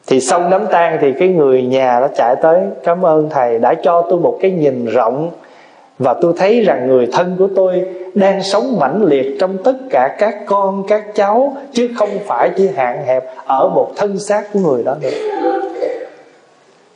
Thì 0.06 0.20
xong 0.20 0.50
đám 0.50 0.66
tang 0.66 0.98
thì 1.00 1.12
cái 1.12 1.28
người 1.28 1.62
nhà 1.62 2.00
đã 2.00 2.08
chạy 2.16 2.36
tới, 2.42 2.60
cảm 2.84 3.06
ơn 3.06 3.30
thầy 3.30 3.58
đã 3.58 3.74
cho 3.74 4.02
tôi 4.10 4.20
một 4.20 4.38
cái 4.40 4.50
nhìn 4.50 4.86
rộng 4.86 5.30
và 5.98 6.14
tôi 6.14 6.32
thấy 6.36 6.60
rằng 6.60 6.88
người 6.88 7.08
thân 7.12 7.36
của 7.38 7.48
tôi 7.56 7.84
đang 8.14 8.42
sống 8.42 8.78
mãnh 8.80 9.04
liệt 9.04 9.36
trong 9.40 9.58
tất 9.64 9.74
cả 9.90 10.16
các 10.18 10.36
con, 10.46 10.84
các 10.88 11.14
cháu, 11.14 11.56
chứ 11.72 11.88
không 11.98 12.10
phải 12.26 12.50
chỉ 12.56 12.68
hạn 12.76 13.06
hẹp 13.06 13.24
ở 13.46 13.68
một 13.68 13.92
thân 13.96 14.18
xác 14.18 14.52
của 14.52 14.60
người 14.60 14.82
đó 14.82 14.94
nữa. 15.02 15.08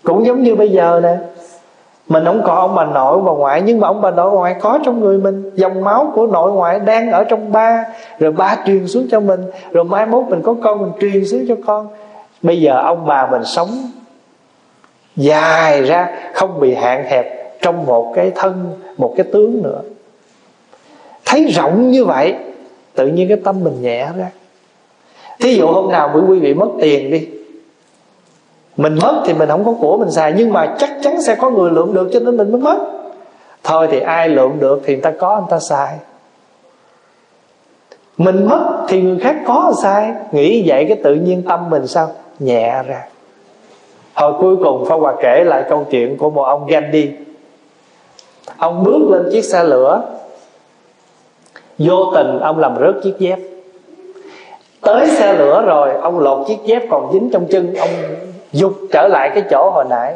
Cũng 0.03 0.27
giống 0.27 0.43
như 0.43 0.55
bây 0.55 0.69
giờ 0.69 1.01
nè 1.03 1.17
mình 2.09 2.25
không 2.25 2.43
có 2.45 2.55
ông 2.55 2.75
bà 2.75 2.85
nội 2.85 3.19
bà 3.23 3.33
ngoại, 3.33 3.63
nhưng 3.63 3.81
mà 3.81 3.89
ông 3.89 4.01
bà 4.01 4.11
nội 4.11 4.31
bà 4.31 4.37
ngoại 4.37 4.57
có 4.61 4.79
trong 4.85 5.01
người 5.01 5.19
mình. 5.19 5.51
Dòng 5.55 5.85
máu 5.85 6.13
của 6.15 6.27
nội 6.27 6.53
ngoại 6.53 6.79
đang 6.79 7.11
ở 7.11 7.25
trong 7.25 7.53
ba. 7.53 7.85
Rồi 8.19 8.33
ba 8.33 8.57
truyền 8.67 8.87
xuống 8.87 9.07
cho 9.11 9.21
mình. 9.21 9.41
Rồi 9.71 9.85
mai 9.85 10.07
mốt 10.07 10.25
mình 10.29 10.43
có 10.43 10.55
con, 10.63 10.81
mình 10.81 10.93
truyền 11.01 11.25
xuống 11.25 11.45
cho 11.49 11.55
con. 11.67 11.89
Bây 12.43 12.61
giờ 12.61 12.81
ông 12.81 13.07
bà 13.07 13.27
mình 13.27 13.45
sống 13.45 13.69
dài 15.17 15.83
ra, 15.83 16.09
không 16.35 16.61
bị 16.61 16.75
hạn 16.75 17.05
hẹp 17.05 17.61
trong 17.63 17.87
một 17.87 18.13
cái 18.15 18.33
thân, 18.35 18.73
một 18.97 19.15
cái 19.17 19.27
tướng 19.33 19.63
nữa. 19.63 19.81
Thấy 21.25 21.45
rộng 21.45 21.91
như 21.91 22.05
vậy, 22.05 22.35
tự 22.95 23.07
nhiên 23.07 23.29
cái 23.29 23.39
tâm 23.45 23.65
mình 23.65 23.83
nhẹ 23.83 24.09
ra. 24.17 24.27
Thí 25.41 25.55
dụ 25.55 25.67
hôm 25.67 25.93
nào 25.93 26.11
quý 26.29 26.39
vị 26.39 26.55
mất 26.55 26.69
tiền 26.81 27.11
đi 27.11 27.29
mình 28.77 28.99
mất 29.03 29.23
thì 29.27 29.35
mình 29.35 29.49
không 29.49 29.65
có 29.65 29.75
của 29.81 29.97
mình 29.97 30.11
xài, 30.11 30.33
nhưng 30.37 30.53
mà 30.53 30.75
chắc 30.79 30.91
chắn 31.03 31.23
sẽ 31.23 31.35
có 31.35 31.51
người 31.51 31.71
lượm 31.71 31.95
được 31.95 32.09
cho 32.13 32.21
nên 32.21 32.37
mình 32.37 32.53
mới 32.53 32.61
mất. 32.61 32.77
Thôi 33.65 33.89
thì 33.91 34.01
ai 34.01 34.29
lượm 34.29 34.61
được 34.61 34.83
thì 34.85 34.95
người 34.95 35.03
ta 35.03 35.11
có, 35.11 35.37
người 35.37 35.47
ta 35.51 35.59
xài. 35.59 35.99
Mình 38.19 38.49
mất 38.49 38.85
thì 38.89 39.03
người 39.03 39.19
khác 39.19 39.37
có 39.47 39.73
sai 39.83 40.13
nghĩ 40.33 40.69
vậy 40.69 40.85
cái 40.89 40.97
tự 41.05 41.15
nhiên 41.15 41.43
tâm 41.49 41.71
mình 41.71 41.87
sao? 41.87 42.11
Nhẹ 42.39 42.83
ra. 42.87 43.07
Hồi 44.15 44.33
cuối 44.41 44.57
cùng 44.57 44.85
Pháp 44.89 44.97
Hòa 44.97 45.15
kể 45.23 45.45
lại 45.45 45.65
câu 45.69 45.87
chuyện 45.91 46.17
của 46.17 46.31
một 46.31 46.43
ông 46.43 46.67
Gandhi. 46.67 47.11
Ông 48.57 48.85
bước 48.85 49.11
lên 49.11 49.29
chiếc 49.33 49.45
xe 49.45 49.65
lửa. 49.65 50.03
Vô 51.79 52.13
tình 52.15 52.41
ông 52.41 52.59
làm 52.59 52.77
rớt 52.81 52.95
chiếc 53.03 53.15
dép. 53.19 53.39
Tới 54.81 55.09
xe 55.09 55.33
lửa 55.33 55.63
rồi, 55.67 55.93
Ông 55.93 56.19
lột 56.19 56.47
chiếc 56.49 56.59
dép 56.65 56.83
còn 56.91 57.13
dính 57.13 57.31
trong 57.33 57.47
chân 57.51 57.75
Ông 57.75 57.91
dục 58.55 58.73
trở 58.93 59.09
lại 59.09 59.31
cái 59.35 59.45
chỗ 59.51 59.71
hồi 59.75 59.85
nãy. 59.91 60.15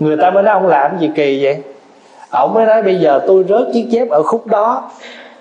Người 0.00 0.16
ta 0.16 0.30
mới 0.30 0.42
nói, 0.42 0.54
ông 0.54 0.66
làm 0.66 0.98
gì 0.98 1.10
kỳ 1.14 1.44
vậy? 1.44 1.56
Ông 2.30 2.54
mới 2.54 2.66
nói, 2.66 2.82
bây 2.82 2.96
giờ 2.96 3.20
tôi 3.26 3.44
rớt 3.48 3.62
chiếc 3.72 3.86
dép 3.88 4.10
ở 4.10 4.22
khúc 4.22 4.46
đó. 4.46 4.90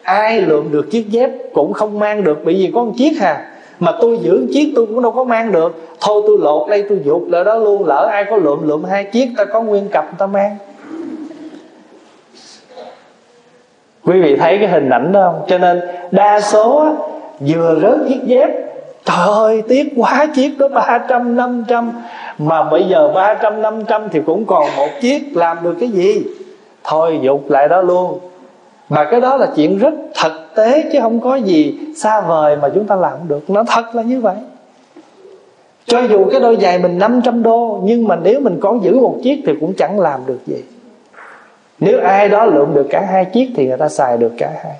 Ai 0.03 0.41
lượm 0.41 0.71
được 0.71 0.91
chiếc 0.91 1.09
dép 1.09 1.29
cũng 1.53 1.73
không 1.73 1.99
mang 1.99 2.23
được, 2.23 2.39
Bởi 2.43 2.53
vì 2.53 2.71
có 2.75 2.83
một 2.83 2.91
chiếc 2.97 3.13
hà. 3.19 3.47
Mà 3.79 3.91
tôi 4.01 4.17
giữ 4.21 4.47
chiếc 4.53 4.73
tôi 4.75 4.85
cũng 4.85 5.01
đâu 5.01 5.11
có 5.11 5.23
mang 5.23 5.51
được. 5.51 5.81
Thôi 6.01 6.23
tôi 6.27 6.37
lột 6.39 6.69
đây, 6.69 6.85
tôi 6.89 6.99
dục 7.03 7.23
lại 7.29 7.43
đó 7.43 7.55
luôn, 7.55 7.85
lỡ 7.85 8.07
ai 8.11 8.25
có 8.29 8.37
lượm 8.37 8.67
lượm 8.67 8.83
hai 8.83 9.03
chiếc, 9.03 9.29
ta 9.37 9.45
có 9.45 9.61
nguyên 9.61 9.87
cặp 9.87 10.17
ta 10.17 10.27
mang. 10.27 10.57
Quý 14.05 14.21
vị 14.21 14.35
thấy 14.35 14.57
cái 14.57 14.67
hình 14.67 14.89
ảnh 14.89 15.11
đó 15.11 15.31
không? 15.31 15.45
Cho 15.47 15.57
nên 15.57 15.81
đa 16.11 16.41
số 16.41 16.85
vừa 17.39 17.79
rớt 17.81 17.97
chiếc 18.07 18.19
dép 18.23 18.49
Trời 19.05 19.27
ơi, 19.27 19.63
tiếc 19.67 19.93
quá, 19.95 20.27
chiếc 20.35 20.57
đó 20.57 20.67
300 20.67 21.35
500 21.35 21.91
Mà 22.37 22.63
bây 22.63 22.83
giờ 22.83 23.11
300 23.15 23.61
500 23.61 24.09
thì 24.11 24.19
cũng 24.25 24.45
còn 24.45 24.67
một 24.77 24.87
chiếc, 25.01 25.37
Làm 25.37 25.57
được 25.63 25.75
cái 25.79 25.89
gì? 25.89 26.23
Thôi, 26.83 27.19
dục 27.21 27.49
lại 27.49 27.67
đó 27.67 27.81
luôn. 27.81 28.19
Mà 28.89 29.07
cái 29.11 29.21
đó 29.21 29.37
là 29.37 29.47
chuyện 29.55 29.77
rất 29.77 29.93
thực 30.23 30.55
tế 30.55 30.89
Chứ 30.93 30.99
không 31.01 31.19
có 31.19 31.35
gì 31.35 31.79
xa 31.97 32.21
vời 32.21 32.55
mà 32.61 32.69
chúng 32.75 32.87
ta 32.87 32.95
làm 32.95 33.13
được. 33.27 33.49
Nó 33.49 33.63
thật 33.67 33.95
là 33.95 34.03
như 34.03 34.21
vậy. 34.21 34.35
Cho 35.85 35.99
dù 35.99 36.29
cái 36.31 36.39
đôi 36.39 36.57
giày 36.61 36.79
mình 36.79 36.99
500 36.99 37.43
đô, 37.43 37.79
Nhưng 37.83 38.07
mà 38.07 38.15
nếu 38.15 38.39
mình 38.39 38.57
có 38.61 38.77
giữ 38.81 38.99
một 38.99 39.17
chiếc 39.23 39.43
Thì 39.45 39.53
cũng 39.59 39.73
chẳng 39.73 39.99
làm 39.99 40.19
được 40.25 40.39
gì. 40.45 40.63
Nếu 41.79 41.99
ai 42.01 42.29
đó 42.29 42.45
lượm 42.45 42.73
được 42.73 42.87
cả 42.89 43.07
hai 43.11 43.25
chiếc 43.25 43.49
Thì 43.55 43.67
người 43.67 43.77
ta 43.77 43.89
xài 43.89 44.17
được 44.17 44.31
cả 44.37 44.51
hai. 44.63 44.75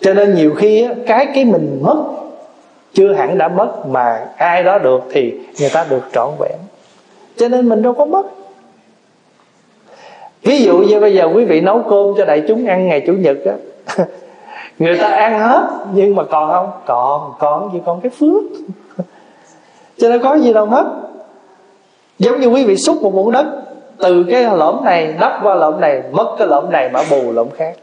Cho 0.00 0.14
nên 0.14 0.34
nhiều 0.34 0.54
khi 0.54 0.88
Cái 1.06 1.26
cái 1.34 1.44
mình 1.44 1.78
mất 1.82 2.04
chưa 2.96 3.12
hẳn 3.12 3.38
đã 3.38 3.48
mất 3.48 3.86
mà 3.86 4.26
ai 4.36 4.62
đó 4.62 4.78
được 4.78 5.02
thì 5.10 5.34
người 5.60 5.70
ta 5.72 5.86
được 5.90 6.02
trọn 6.12 6.30
vẹn. 6.38 6.58
Cho 7.36 7.48
nên 7.48 7.68
mình 7.68 7.82
đâu 7.82 7.92
có 7.92 8.04
mất. 8.04 8.26
Ví 10.42 10.62
dụ 10.62 10.78
như 10.78 11.00
bây 11.00 11.14
giờ 11.14 11.28
quý 11.34 11.44
vị 11.44 11.60
nấu 11.60 11.82
cơm 11.90 12.14
cho 12.16 12.24
đại 12.24 12.42
chúng 12.48 12.66
ăn 12.66 12.88
ngày 12.88 13.04
chủ 13.06 13.12
nhật 13.12 13.36
á, 13.46 14.04
người 14.78 14.98
ta 14.98 15.08
ăn 15.08 15.38
hết, 15.40 15.68
nhưng 15.94 16.14
mà 16.14 16.24
còn 16.24 16.50
không? 16.50 16.70
Còn 16.86 17.32
còn 17.38 17.72
gì? 17.72 17.80
Còn 17.86 18.00
cái 18.00 18.10
phước. 18.10 18.42
Cho 19.98 20.08
nên 20.08 20.22
có 20.22 20.34
gì 20.34 20.52
đâu 20.52 20.66
mất. 20.66 20.84
Giống 22.18 22.40
như 22.40 22.46
quý 22.46 22.64
vị 22.64 22.76
xúc 22.76 23.02
một 23.02 23.14
muỗng 23.14 23.32
đất, 23.32 23.46
từ 23.98 24.24
cái 24.30 24.44
lõm 24.44 24.84
này, 24.84 25.14
đắp 25.20 25.40
qua 25.42 25.54
lõm 25.54 25.80
này, 25.80 26.02
mất 26.12 26.34
cái 26.38 26.46
lõm 26.46 26.70
này 26.70 26.88
mà 26.88 27.02
bù 27.10 27.32
lõm 27.32 27.50
khác 27.50 27.76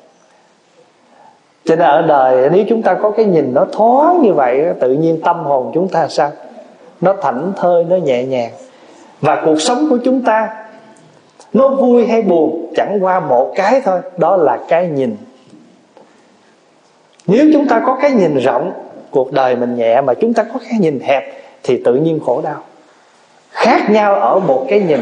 cho 1.65 1.75
nên 1.75 1.87
ở 1.87 2.01
đời, 2.01 2.49
nếu 2.49 2.65
chúng 2.69 2.81
ta 2.81 2.93
có 2.93 3.11
cái 3.11 3.25
nhìn 3.25 3.53
nó 3.53 3.65
thoáng 3.71 4.21
như 4.21 4.33
vậy, 4.33 4.65
tự 4.79 4.93
nhiên 4.93 5.21
tâm 5.23 5.43
hồn 5.43 5.71
chúng 5.73 5.87
ta 5.87 6.07
sao? 6.07 6.31
Nó 7.01 7.13
thảnh 7.21 7.51
thơi, 7.55 7.83
nó 7.83 7.95
nhẹ 7.95 8.23
nhàng. 8.23 8.51
Và 9.21 9.41
cuộc 9.45 9.61
sống 9.61 9.87
của 9.89 9.97
chúng 10.05 10.21
ta, 10.21 10.65
nó 11.53 11.67
vui 11.67 12.07
hay 12.07 12.21
buồn, 12.21 12.73
chẳng 12.75 12.97
qua 13.01 13.19
một 13.19 13.53
cái 13.55 13.81
thôi, 13.85 13.99
đó 14.17 14.35
là 14.35 14.57
cái 14.67 14.87
nhìn. 14.87 15.17
Nếu 17.27 17.45
chúng 17.53 17.67
ta 17.67 17.81
có 17.85 17.97
cái 18.01 18.11
nhìn 18.11 18.37
rộng, 18.37 18.71
cuộc 19.11 19.31
đời 19.31 19.55
mình 19.55 19.75
nhẹ 19.75 20.01
mà 20.01 20.13
chúng 20.13 20.33
ta 20.33 20.43
có 20.43 20.59
cái 20.69 20.79
nhìn 20.79 20.99
hẹp, 20.99 21.23
thì 21.63 21.81
tự 21.85 21.95
nhiên 21.95 22.19
khổ 22.25 22.41
đau. 22.41 22.63
Khác 23.49 23.89
nhau 23.89 24.15
ở 24.15 24.39
một 24.39 24.65
cái 24.69 24.79
nhìn, 24.79 25.01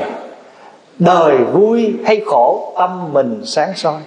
đời 0.99 1.37
vui 1.37 1.95
hay 2.05 2.21
khổ, 2.25 2.73
tâm 2.79 3.13
mình 3.13 3.41
sáng 3.45 3.71
soi. 3.75 4.01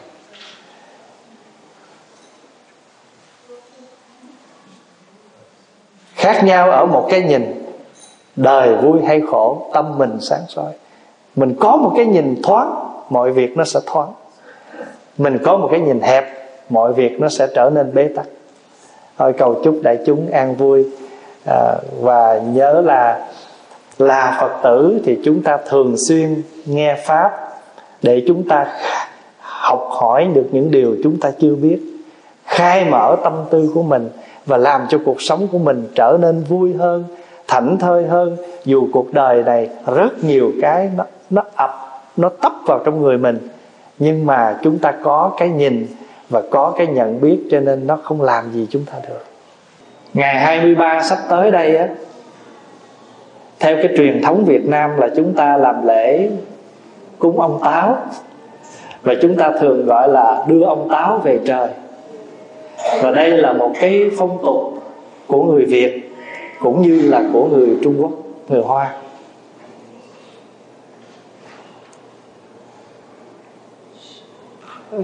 Khác 6.24 6.44
nhau 6.44 6.70
ở 6.70 6.86
một 6.86 7.06
cái 7.10 7.22
nhìn 7.22 7.64
đời 8.36 8.76
vui 8.76 8.98
hay 9.06 9.22
khổ 9.30 9.70
tâm 9.74 9.98
mình 9.98 10.18
sáng 10.20 10.40
soi. 10.48 10.72
Mình 11.36 11.56
có 11.60 11.76
một 11.76 11.92
cái 11.96 12.06
nhìn 12.06 12.42
thoáng 12.42 12.74
mọi 13.10 13.32
việc 13.32 13.56
nó 13.56 13.64
sẽ 13.64 13.80
thoáng. 13.86 14.12
Mình 15.18 15.38
có 15.44 15.56
một 15.56 15.68
cái 15.70 15.80
nhìn 15.80 16.00
hẹp 16.00 16.24
mọi 16.68 16.92
việc 16.92 17.20
nó 17.20 17.28
sẽ 17.28 17.46
trở 17.54 17.70
nên 17.70 17.94
bế 17.94 18.08
tắc. 18.16 18.26
Thôi 19.18 19.32
cầu 19.38 19.60
chúc 19.64 19.80
đại 19.82 19.98
chúng 20.06 20.30
an 20.32 20.54
vui. 20.54 20.84
À, 21.46 21.74
và 22.00 22.38
nhớ 22.38 22.82
là 22.84 23.28
là 23.98 24.38
phật 24.40 24.60
tử 24.62 25.00
thì 25.04 25.18
chúng 25.24 25.42
ta 25.42 25.58
thường 25.68 25.94
xuyên 26.08 26.42
nghe 26.66 26.96
pháp 27.04 27.32
để 28.02 28.24
chúng 28.26 28.48
ta 28.48 28.66
học 29.38 29.88
hỏi 29.90 30.28
được 30.34 30.48
những 30.52 30.70
điều 30.70 30.96
chúng 31.02 31.20
ta 31.20 31.30
chưa 31.40 31.54
biết 31.54 31.78
khai 32.44 32.84
mở 32.84 33.16
tâm 33.24 33.32
tư 33.50 33.70
của 33.74 33.82
mình 33.82 34.08
và 34.46 34.56
làm 34.56 34.86
cho 34.88 34.98
cuộc 35.04 35.22
sống 35.22 35.48
của 35.52 35.58
mình 35.58 35.88
trở 35.94 36.18
nên 36.20 36.42
vui 36.42 36.72
hơn, 36.72 37.04
thảnh 37.48 37.78
thơi 37.78 38.06
hơn. 38.06 38.36
Dù 38.64 38.88
cuộc 38.92 39.12
đời 39.12 39.42
này 39.42 39.68
rất 39.86 40.24
nhiều 40.24 40.52
cái 40.62 40.90
nó 40.96 41.04
nó 41.30 41.42
ập, 41.54 41.70
nó 42.16 42.28
tấp 42.28 42.52
vào 42.66 42.80
trong 42.84 43.02
người 43.02 43.18
mình, 43.18 43.48
nhưng 43.98 44.26
mà 44.26 44.58
chúng 44.62 44.78
ta 44.78 44.92
có 45.02 45.32
cái 45.38 45.48
nhìn 45.48 45.86
và 46.30 46.42
có 46.50 46.74
cái 46.78 46.86
nhận 46.86 47.20
biết, 47.20 47.38
cho 47.50 47.60
nên 47.60 47.86
nó 47.86 47.96
không 47.96 48.22
làm 48.22 48.52
gì 48.52 48.66
chúng 48.70 48.84
ta 48.84 48.94
được. 49.08 49.24
Ngày 50.14 50.34
23 50.34 51.02
sắp 51.02 51.18
tới 51.28 51.50
đây 51.50 51.76
á, 51.76 51.88
theo 53.60 53.76
cái 53.76 53.88
truyền 53.96 54.22
thống 54.22 54.44
Việt 54.44 54.66
Nam 54.66 54.96
là 54.96 55.08
chúng 55.16 55.34
ta 55.34 55.56
làm 55.56 55.86
lễ 55.86 56.30
cúng 57.18 57.40
ông 57.40 57.58
táo. 57.64 57.96
Và 59.02 59.14
chúng 59.22 59.36
ta 59.36 59.50
thường 59.60 59.86
gọi 59.86 60.08
là 60.08 60.44
đưa 60.48 60.64
ông 60.64 60.88
táo 60.90 61.18
về 61.18 61.40
trời 61.46 61.68
và 63.02 63.10
đây 63.10 63.30
là 63.30 63.52
một 63.52 63.72
cái 63.80 64.10
phong 64.18 64.38
tục 64.42 64.82
của 65.26 65.42
người 65.44 65.64
Việt 65.64 66.10
cũng 66.60 66.82
như 66.82 67.02
là 67.02 67.22
của 67.32 67.48
người 67.48 67.78
Trung 67.82 68.02
Quốc, 68.02 68.10
người 68.48 68.62
Hoa. 68.62 68.92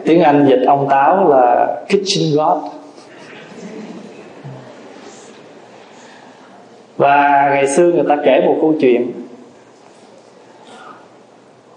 Tiếng 0.04 0.22
Anh 0.22 0.46
dịch 0.48 0.60
ông 0.66 0.88
táo 0.90 1.28
là 1.28 1.76
kitchen 1.86 2.36
god. 2.36 2.72
Và 6.96 7.48
ngày 7.50 7.68
xưa 7.68 7.84
người 7.84 8.04
ta 8.08 8.16
kể 8.24 8.40
một 8.46 8.56
câu 8.60 8.74
chuyện. 8.80 9.12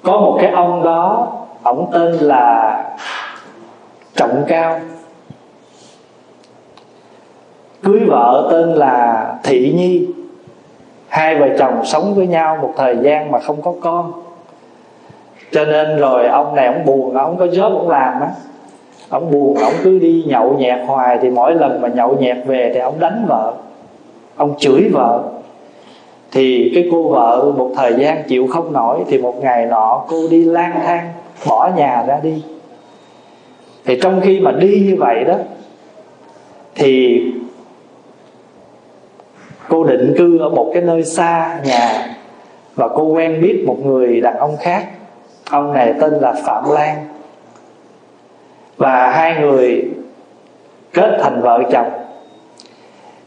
Có 0.04 0.12
một 0.12 0.38
cái 0.42 0.52
ông 0.52 0.84
đó 0.84 1.32
ông 1.64 1.90
tên 1.94 2.12
là 2.12 2.84
trọng 4.16 4.44
cao 4.48 4.80
cưới 7.84 8.00
vợ 8.08 8.48
tên 8.52 8.70
là 8.74 9.28
thị 9.44 9.74
nhi. 9.78 10.08
Hai 11.08 11.36
vợ 11.36 11.48
chồng 11.60 11.86
sống 11.86 12.16
với 12.16 12.28
nhau 12.28 12.58
một 12.62 12.74
thời 12.78 12.98
gian 13.02 13.32
mà 13.32 13.40
không 13.40 13.62
có 13.62 13.74
con. 13.82 14.12
Cho 15.52 15.66
nên 15.66 15.98
rồi 15.98 16.28
ông 16.28 16.56
này 16.56 16.68
ông 16.68 16.86
buồn, 16.86 17.14
ông 17.14 17.38
có 17.38 17.46
job 17.46 17.78
ông 17.78 17.90
làm 17.90 18.22
á. 18.22 18.28
Ông 19.10 19.32
buồn, 19.32 19.58
ông 19.58 19.74
cứ 19.84 20.00
đi 20.00 20.24
nhậu 20.28 20.58
nhẹt 20.58 20.80
hoài 20.88 21.20
thì 21.22 21.30
mỗi 21.30 21.56
lần 21.56 21.82
mà 21.82 21.88
nhậu 21.88 22.18
nhẹt 22.20 22.38
về 22.46 22.72
thì 22.74 22.80
ông 22.80 23.00
đánh 23.00 23.26
vợ. 23.28 23.54
Ông 24.36 24.54
chửi 24.58 24.90
vợ. 24.94 25.24
Thì 26.32 26.72
cái 26.76 26.90
cô 26.92 27.10
vợ 27.10 27.52
một 27.58 27.72
thời 27.76 27.94
gian 27.94 28.24
chịu 28.28 28.48
không 28.48 28.74
nổi 28.74 29.00
thì 29.08 29.18
một 29.18 29.36
ngày 29.42 29.66
nọ 29.66 30.04
cô 30.08 30.18
đi 30.32 30.44
lang 30.44 30.80
thang, 30.86 31.10
bỏ 31.48 31.70
nhà 31.76 32.04
ra 32.08 32.20
đi. 32.24 32.44
Thì 33.86 34.00
trong 34.02 34.22
khi 34.22 34.40
mà 34.40 34.52
đi 34.52 34.84
như 34.88 34.96
vậy 35.00 35.24
đó, 35.24 35.36
thì 36.76 37.22
cô 39.70 39.84
định 39.84 40.14
cư 40.18 40.38
ở 40.38 40.50
một 40.50 40.72
cái 40.74 40.84
nơi 40.84 41.04
xa 41.04 41.60
nhà 41.64 42.16
và 42.76 42.88
cô 42.88 43.04
quen 43.04 43.42
biết 43.42 43.64
một 43.68 43.78
người 43.86 44.22
đàn 44.22 44.38
ông 44.38 44.58
khác. 44.60 44.86
Ông 45.50 45.74
này 45.74 45.94
tên 46.02 46.14
là 46.14 46.34
phạm 46.46 46.64
lan. 46.70 47.08
Và 48.78 49.12
hai 49.12 49.42
người 49.42 49.90
kết 50.94 51.18
thành 51.22 51.42
vợ 51.42 51.62
chồng. 51.72 51.92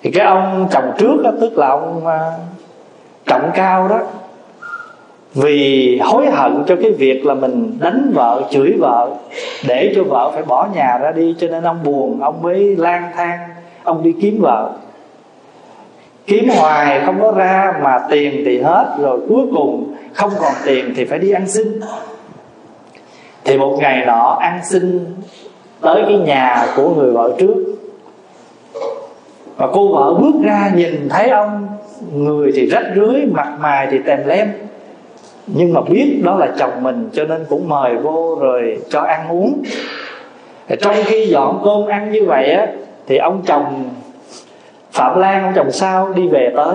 Thì 0.02 0.10
cái 0.10 0.26
ông 0.26 0.68
chồng 0.70 0.92
trước 0.98 1.22
đó, 1.24 1.30
tức 1.40 1.58
là 1.58 1.68
ông 1.68 2.06
à, 2.06 2.30
trọng 3.26 3.50
cao 3.54 3.88
đó, 3.88 4.00
vì 5.34 5.98
hối 6.04 6.26
hận 6.30 6.64
cho 6.66 6.76
cái 6.82 6.90
việc 6.90 7.26
là 7.26 7.34
mình 7.34 7.78
đánh 7.80 8.12
vợ, 8.14 8.42
chửi 8.50 8.76
vợ, 8.80 9.10
để 9.68 9.92
cho 9.96 10.04
vợ 10.04 10.30
phải 10.34 10.42
bỏ 10.42 10.68
nhà 10.74 10.98
ra 10.98 11.12
đi, 11.12 11.34
cho 11.38 11.48
nên 11.48 11.64
ông 11.64 11.82
buồn, 11.84 12.20
ông 12.20 12.42
mới 12.42 12.76
lang 12.76 13.10
thang, 13.16 13.38
ông 13.84 14.02
đi 14.02 14.14
kiếm 14.20 14.38
vợ 14.40 14.70
kiếm 16.26 16.48
hoài, 16.48 17.00
không 17.06 17.20
có 17.20 17.32
ra 17.32 17.74
mà 17.82 17.98
tiền 18.10 18.42
thì 18.44 18.60
hết, 18.60 18.96
rồi 19.00 19.20
cuối 19.28 19.42
cùng 19.54 19.94
không 20.12 20.30
còn 20.38 20.52
tiền 20.64 20.92
thì 20.96 21.04
phải 21.04 21.18
đi 21.18 21.30
ăn 21.30 21.48
xin. 21.48 21.80
Thì 23.44 23.58
một 23.58 23.76
ngày 23.80 24.06
nọ, 24.06 24.38
ăn 24.40 24.60
xin 24.64 25.06
tới 25.80 26.02
cái 26.08 26.18
nhà 26.18 26.66
của 26.76 26.94
người 26.94 27.12
vợ 27.12 27.34
trước. 27.38 27.76
Và 29.56 29.66
cô 29.72 29.88
vợ 29.88 30.14
bước 30.14 30.34
ra 30.44 30.70
nhìn 30.74 31.08
thấy 31.08 31.30
ông, 31.30 31.68
người 32.14 32.52
thì 32.54 32.66
rách 32.66 32.86
rưới, 32.96 33.26
mặt 33.32 33.52
mày 33.60 33.88
thì 33.90 33.98
tèm 34.06 34.18
lem. 34.26 34.52
Nhưng 35.46 35.72
mà 35.72 35.80
biết 35.80 36.20
đó 36.24 36.36
là 36.36 36.48
chồng 36.58 36.82
mình, 36.82 37.10
cho 37.12 37.24
nên 37.24 37.44
cũng 37.48 37.68
mời 37.68 37.96
vô 37.96 38.36
rồi 38.40 38.78
cho 38.90 39.00
ăn 39.00 39.28
uống. 39.28 39.62
Trong 40.80 40.94
khi 41.04 41.26
dọn 41.26 41.60
cơm 41.64 41.86
ăn 41.86 42.12
như 42.12 42.24
vậy 42.26 42.50
á, 42.50 42.66
thì 43.06 43.16
ông 43.16 43.42
chồng 43.46 43.90
phạm 44.96 45.18
lan 45.18 45.42
ông 45.42 45.52
chồng 45.56 45.70
sao 45.70 46.12
đi 46.14 46.28
về 46.28 46.52
tới. 46.56 46.74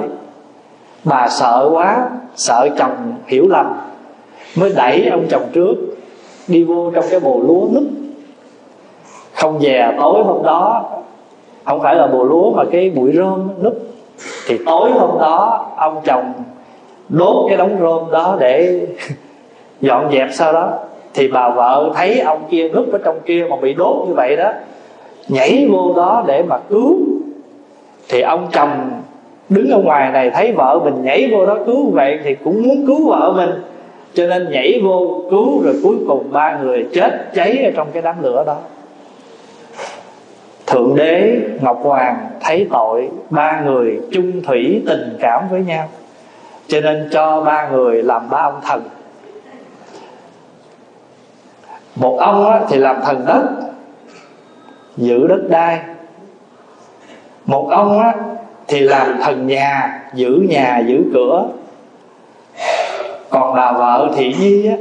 Bà 1.03 1.27
sợ 1.29 1.69
quá, 1.71 2.09
sợ 2.35 2.69
chồng 2.77 3.13
hiểu 3.27 3.47
lầm. 3.49 3.73
Mới 4.55 4.73
đẩy 4.75 5.09
ông 5.11 5.25
chồng 5.29 5.43
trước, 5.53 5.75
đi 6.47 6.63
vô 6.63 6.91
trong 6.95 7.05
cái 7.11 7.19
bồ 7.19 7.39
lúa 7.47 7.67
nứt. 7.71 7.83
Không 9.33 9.59
về 9.59 9.95
tối 9.99 10.23
hôm 10.23 10.43
đó, 10.43 10.89
không 11.65 11.81
phải 11.81 11.95
là 11.95 12.07
bồ 12.07 12.23
lúa 12.23 12.51
mà 12.51 12.63
cái 12.71 12.89
bụi 12.89 13.11
rơm 13.15 13.47
nứt. 13.61 13.73
Thì 14.47 14.57
tối 14.65 14.91
hôm 14.91 15.19
đó, 15.19 15.71
ông 15.77 16.01
chồng 16.03 16.33
đốt 17.09 17.45
cái 17.49 17.57
đống 17.57 17.77
rơm 17.79 18.11
đó 18.11 18.37
để 18.39 18.81
dọn 19.81 20.11
dẹp 20.11 20.27
sau 20.31 20.53
đó. 20.53 20.69
Thì 21.13 21.27
bà 21.27 21.49
vợ 21.49 21.91
thấy 21.95 22.19
ông 22.19 22.43
kia 22.49 22.69
núp 22.69 22.91
ở 22.91 22.99
trong 23.05 23.19
kia 23.25 23.45
mà 23.49 23.55
bị 23.55 23.73
đốt 23.73 24.07
như 24.07 24.13
vậy 24.13 24.35
đó, 24.35 24.51
nhảy 25.27 25.67
vô 25.71 25.93
đó 25.95 26.23
để 26.27 26.43
mà 26.43 26.57
cứu 26.69 26.97
thì 28.11 28.21
ông 28.21 28.47
chồng 28.51 29.01
đứng 29.49 29.69
ở 29.69 29.77
ngoài 29.77 30.11
này 30.11 30.29
thấy 30.29 30.51
vợ 30.51 30.79
mình 30.83 31.03
nhảy 31.03 31.29
vô 31.31 31.45
đó 31.45 31.57
cứu 31.65 31.91
vậy 31.91 32.19
thì 32.23 32.35
cũng 32.35 32.63
muốn 32.67 32.87
cứu 32.87 33.09
vợ 33.09 33.33
mình. 33.35 33.49
Cho 34.13 34.27
nên 34.27 34.51
nhảy 34.51 34.81
vô 34.83 35.21
cứu 35.29 35.61
rồi 35.63 35.75
cuối 35.83 35.95
cùng 36.07 36.31
ba 36.31 36.57
người 36.57 36.87
chết 36.93 37.33
cháy 37.33 37.63
ở 37.63 37.71
trong 37.75 37.87
cái 37.93 38.01
đám 38.01 38.23
lửa 38.23 38.43
đó. 38.47 38.57
Thượng 40.67 40.95
đế 40.95 41.39
ngọc 41.61 41.79
hoàng 41.83 42.17
thấy 42.39 42.67
tội, 42.71 43.09
ba 43.29 43.61
người 43.65 43.99
chung 44.11 44.41
thủy 44.41 44.83
tình 44.87 45.17
cảm 45.19 45.49
với 45.49 45.63
nhau. 45.63 45.87
Cho 46.67 46.81
nên 46.81 47.09
cho 47.11 47.41
ba 47.41 47.69
người 47.69 48.03
làm 48.03 48.29
ba 48.29 48.37
ông 48.37 48.59
thần. 48.63 48.83
Một 51.95 52.17
ông 52.19 52.65
thì 52.69 52.77
làm 52.77 52.95
thần 53.05 53.25
đất, 53.27 53.43
giữ 54.97 55.27
đất 55.27 55.49
đai 55.49 55.79
một 57.45 57.67
ông 57.69 57.99
á, 57.99 58.15
thì 58.67 58.79
làm 58.79 59.17
thần 59.21 59.47
nhà, 59.47 60.01
giữ 60.13 60.45
nhà, 60.49 60.83
giữ 60.87 61.03
cửa. 61.13 61.45
Còn 63.29 63.55
bà 63.55 63.71
vợ 63.71 64.11
thị 64.15 64.35
nhi 64.39 64.67
á, 64.67 64.75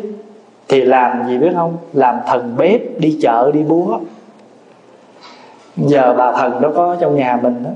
thì 0.68 0.80
làm 0.80 1.28
gì 1.28 1.38
biết 1.38 1.50
không? 1.54 1.76
Làm 1.92 2.16
thần 2.26 2.54
bếp, 2.58 2.80
đi 2.98 3.18
chợ, 3.22 3.50
đi 3.54 3.62
búa. 3.62 3.98
Giờ 5.76 6.14
bà 6.18 6.32
thần 6.32 6.60
đó 6.60 6.70
có 6.74 6.96
trong 7.00 7.16
nhà 7.16 7.38
mình 7.42 7.64
đó. 7.64 7.70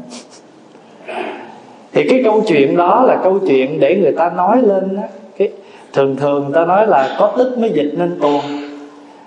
Thì 1.93 2.09
cái 2.09 2.20
câu 2.24 2.43
chuyện 2.47 2.76
đó 2.76 3.05
là 3.07 3.16
câu 3.24 3.39
chuyện 3.49 3.80
để 3.80 3.97
người 3.97 4.12
ta 4.12 4.30
nói 4.30 4.62
lên 4.62 4.97
đó. 4.97 5.03
cái, 5.39 5.49
thường 5.93 6.16
thường 6.16 6.53
ta 6.55 6.64
nói 6.64 6.87
là 6.87 7.16
có 7.18 7.32
tích 7.39 7.59
mới 7.59 7.70
dịch 7.70 7.93
nên 7.97 8.18
tuồng. 8.20 8.43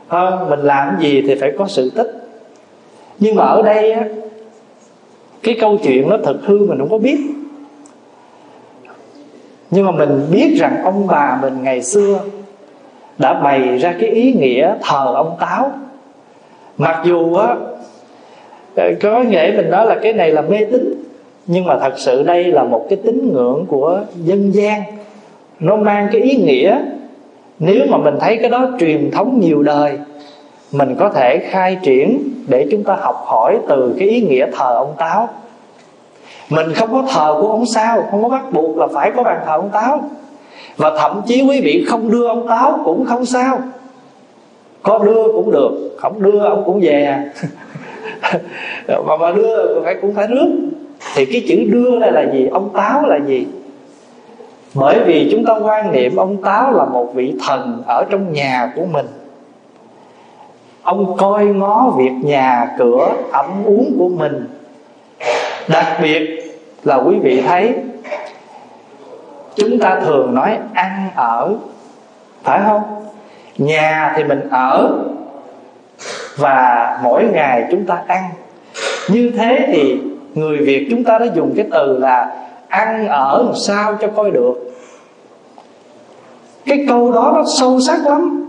Hơn 0.08 0.50
mình 0.50 0.60
làm 0.60 0.98
gì 1.00 1.22
thì 1.28 1.36
phải 1.36 1.52
có 1.60 1.68
sự 1.68 1.90
tích. 1.90 2.12
Nhưng 3.20 3.36
mà 3.36 3.44
ở 3.44 3.62
đây 3.62 3.92
á 3.92 4.04
cái 5.48 5.58
câu 5.60 5.78
chuyện 5.84 6.10
nó 6.10 6.18
thật 6.24 6.38
hư 6.44 6.58
mình 6.66 6.80
không 6.80 6.90
có 6.90 6.98
biết. 6.98 7.18
Nhưng 9.72 9.86
mà 9.86 9.92
mình 9.92 10.22
biết 10.32 10.56
rằng 10.60 10.82
ông 10.84 11.08
bà 11.08 11.40
mình 11.42 11.54
ngày 11.64 11.84
xưa 11.84 12.20
đã 13.18 13.34
bày 13.34 13.78
ra 13.78 13.96
cái 14.00 14.10
ý 14.10 14.34
nghĩa 14.34 14.76
thờ 14.82 15.14
ông 15.16 15.38
táo. 15.40 15.72
Mặc 16.78 17.02
dù 17.06 17.36
á 17.36 17.56
ờ, 18.76 18.92
có 19.02 19.24
nghĩa 19.24 19.54
mình 19.56 19.70
nói 19.70 19.86
là 19.86 19.96
cái 20.04 20.14
này 20.14 20.32
là 20.32 20.42
mê 20.42 20.58
tín, 20.72 21.04
nhưng 21.48 21.66
mà 21.66 21.80
thật 21.80 21.94
sự 21.98 22.24
đây 22.24 22.44
là 22.44 22.64
một 22.64 22.86
cái 22.90 23.00
tín 23.06 23.34
ngưỡng 23.34 23.66
của 23.66 24.02
dân 24.16 24.54
gian. 24.54 24.82
Nó 25.60 25.76
mang 25.76 26.08
cái 26.12 26.22
ý 26.22 26.36
nghĩa, 26.36 26.80
nếu 27.60 27.86
mà 27.90 27.98
mình 27.98 28.16
thấy 28.20 28.38
cái 28.38 28.50
đó 28.50 28.70
truyền 28.80 29.12
thống 29.12 29.40
nhiều 29.40 29.64
đời, 29.64 29.98
mình 30.72 30.96
có 31.00 31.10
thể 31.10 31.38
khai 31.38 31.78
triển 31.84 32.27
để 32.48 32.68
chúng 32.72 32.84
ta 32.84 32.96
học 33.00 33.24
hỏi 33.26 33.60
từ 33.68 33.96
cái 34.00 34.08
ý 34.08 34.22
nghĩa 34.22 34.48
thờ 34.52 34.76
ông 34.76 34.94
táo. 34.98 35.30
Mình 36.50 36.74
không 36.74 36.92
có 36.92 37.04
thờ 37.14 37.38
của 37.42 37.48
ông 37.48 37.66
sao, 37.66 38.08
không 38.12 38.24
có 38.24 38.30
bắt 38.30 38.52
buộc 38.52 38.78
là 38.78 38.88
phải 38.94 39.12
có 39.16 39.24
bàn 39.24 39.42
thờ 39.46 39.52
ông 39.52 39.70
táo. 39.70 40.02
Và 40.78 40.98
thậm 40.98 41.22
chí 41.28 41.46
quý 41.50 41.62
vị 41.62 41.86
không 41.88 42.12
đưa 42.12 42.28
ông 42.28 42.48
táo 42.48 42.80
cũng 42.86 43.06
không 43.06 43.26
sao. 43.26 43.60
Có 44.84 44.98
đưa 44.98 45.24
cũng 45.34 45.52
được, 45.52 45.96
không 45.98 46.24
đưa 46.24 46.40
ông 46.40 46.64
cũng 46.66 46.80
về. 46.82 47.18
Mà 49.06 49.18
mà 49.20 49.32
đưa 49.32 49.82
phải, 49.84 49.96
cũng 50.02 50.14
phải 50.14 50.28
rước. 50.28 50.48
Thì 51.16 51.26
cái 51.26 51.46
chữ 51.48 51.56
đưa 51.72 52.00
đây 52.00 52.12
là 52.12 52.26
gì? 52.34 52.48
Ông 52.48 52.70
táo 52.74 53.08
là 53.08 53.20
gì? 53.28 53.48
Bởi 54.74 55.00
vì 55.06 55.30
chúng 55.32 55.46
ta 55.46 55.54
quan 55.54 55.92
niệm 55.92 56.16
ông 56.16 56.44
táo 56.44 56.74
là 56.74 56.86
một 56.86 57.12
vị 57.14 57.34
thần 57.48 57.84
ở 57.88 58.06
trong 58.10 58.34
nhà 58.34 58.72
của 58.76 58.86
mình 58.86 59.06
ông 60.88 61.18
coi 61.18 61.46
ngó 61.46 61.94
việc 61.98 62.12
nhà 62.24 62.76
cửa 62.78 63.12
ẩm 63.32 63.46
uống 63.66 63.96
của 64.00 64.10
mình. 64.10 64.48
Đặc 65.68 65.86
biệt 66.02 66.52
là 66.84 66.96
quý 66.96 67.16
vị 67.22 67.42
thấy, 67.42 67.76
chúng 69.56 69.80
ta 69.80 70.00
thường 70.06 70.36
nói 70.36 70.58
ăn 70.74 71.10
ở, 71.16 71.56
phải 72.44 72.62
không? 72.66 72.82
Nhà 73.58 74.14
thì 74.16 74.24
mình 74.24 74.50
ở 74.52 75.04
và 76.38 77.00
mỗi 77.04 77.24
ngày 77.34 77.68
chúng 77.72 77.86
ta 77.86 78.04
ăn. 78.08 78.24
Như 79.10 79.32
thế 79.38 79.66
thì 79.68 80.02
người 80.36 80.58
việt 80.58 80.88
chúng 80.92 81.04
ta 81.04 81.18
đã 81.18 81.26
dùng 81.36 81.54
cái 81.56 81.66
từ 81.72 81.98
là 81.98 82.36
ăn 82.68 83.08
ở 83.08 83.44
làm 83.46 83.56
sao 83.56 83.98
cho 84.02 84.08
coi 84.08 84.32
được. 84.32 84.74
Cái 86.66 86.86
câu 86.90 87.12
đó 87.12 87.32
nó 87.36 87.44
sâu 87.60 87.80
sắc 87.80 88.00
lắm 88.06 88.47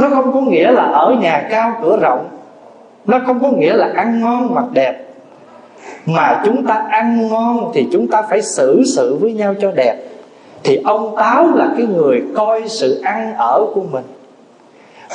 nó 0.00 0.08
không 0.08 0.32
có 0.32 0.40
nghĩa 0.40 0.70
là 0.70 0.82
ở 0.82 1.16
nhà 1.20 1.46
cao 1.50 1.72
cửa 1.82 1.98
rộng. 2.02 2.28
Nó 3.06 3.20
không 3.26 3.40
có 3.40 3.50
nghĩa 3.50 3.72
là 3.72 3.90
ăn 3.94 4.20
ngon 4.20 4.54
mặc 4.54 4.64
đẹp. 4.72 5.04
Mà 6.06 6.42
chúng 6.44 6.66
ta 6.66 6.74
ăn 6.90 7.28
ngon 7.28 7.70
thì 7.74 7.86
chúng 7.92 8.08
ta 8.08 8.22
phải 8.30 8.42
xử 8.42 8.82
sự 8.96 9.16
với 9.20 9.32
nhau 9.32 9.54
cho 9.60 9.70
đẹp. 9.70 9.96
Thì 10.64 10.80
ông 10.84 11.14
táo 11.16 11.46
là 11.54 11.68
cái 11.76 11.86
người 11.86 12.22
coi 12.36 12.68
sự 12.68 13.00
ăn 13.00 13.34
ở 13.34 13.66
của 13.74 13.82
mình. 13.92 14.04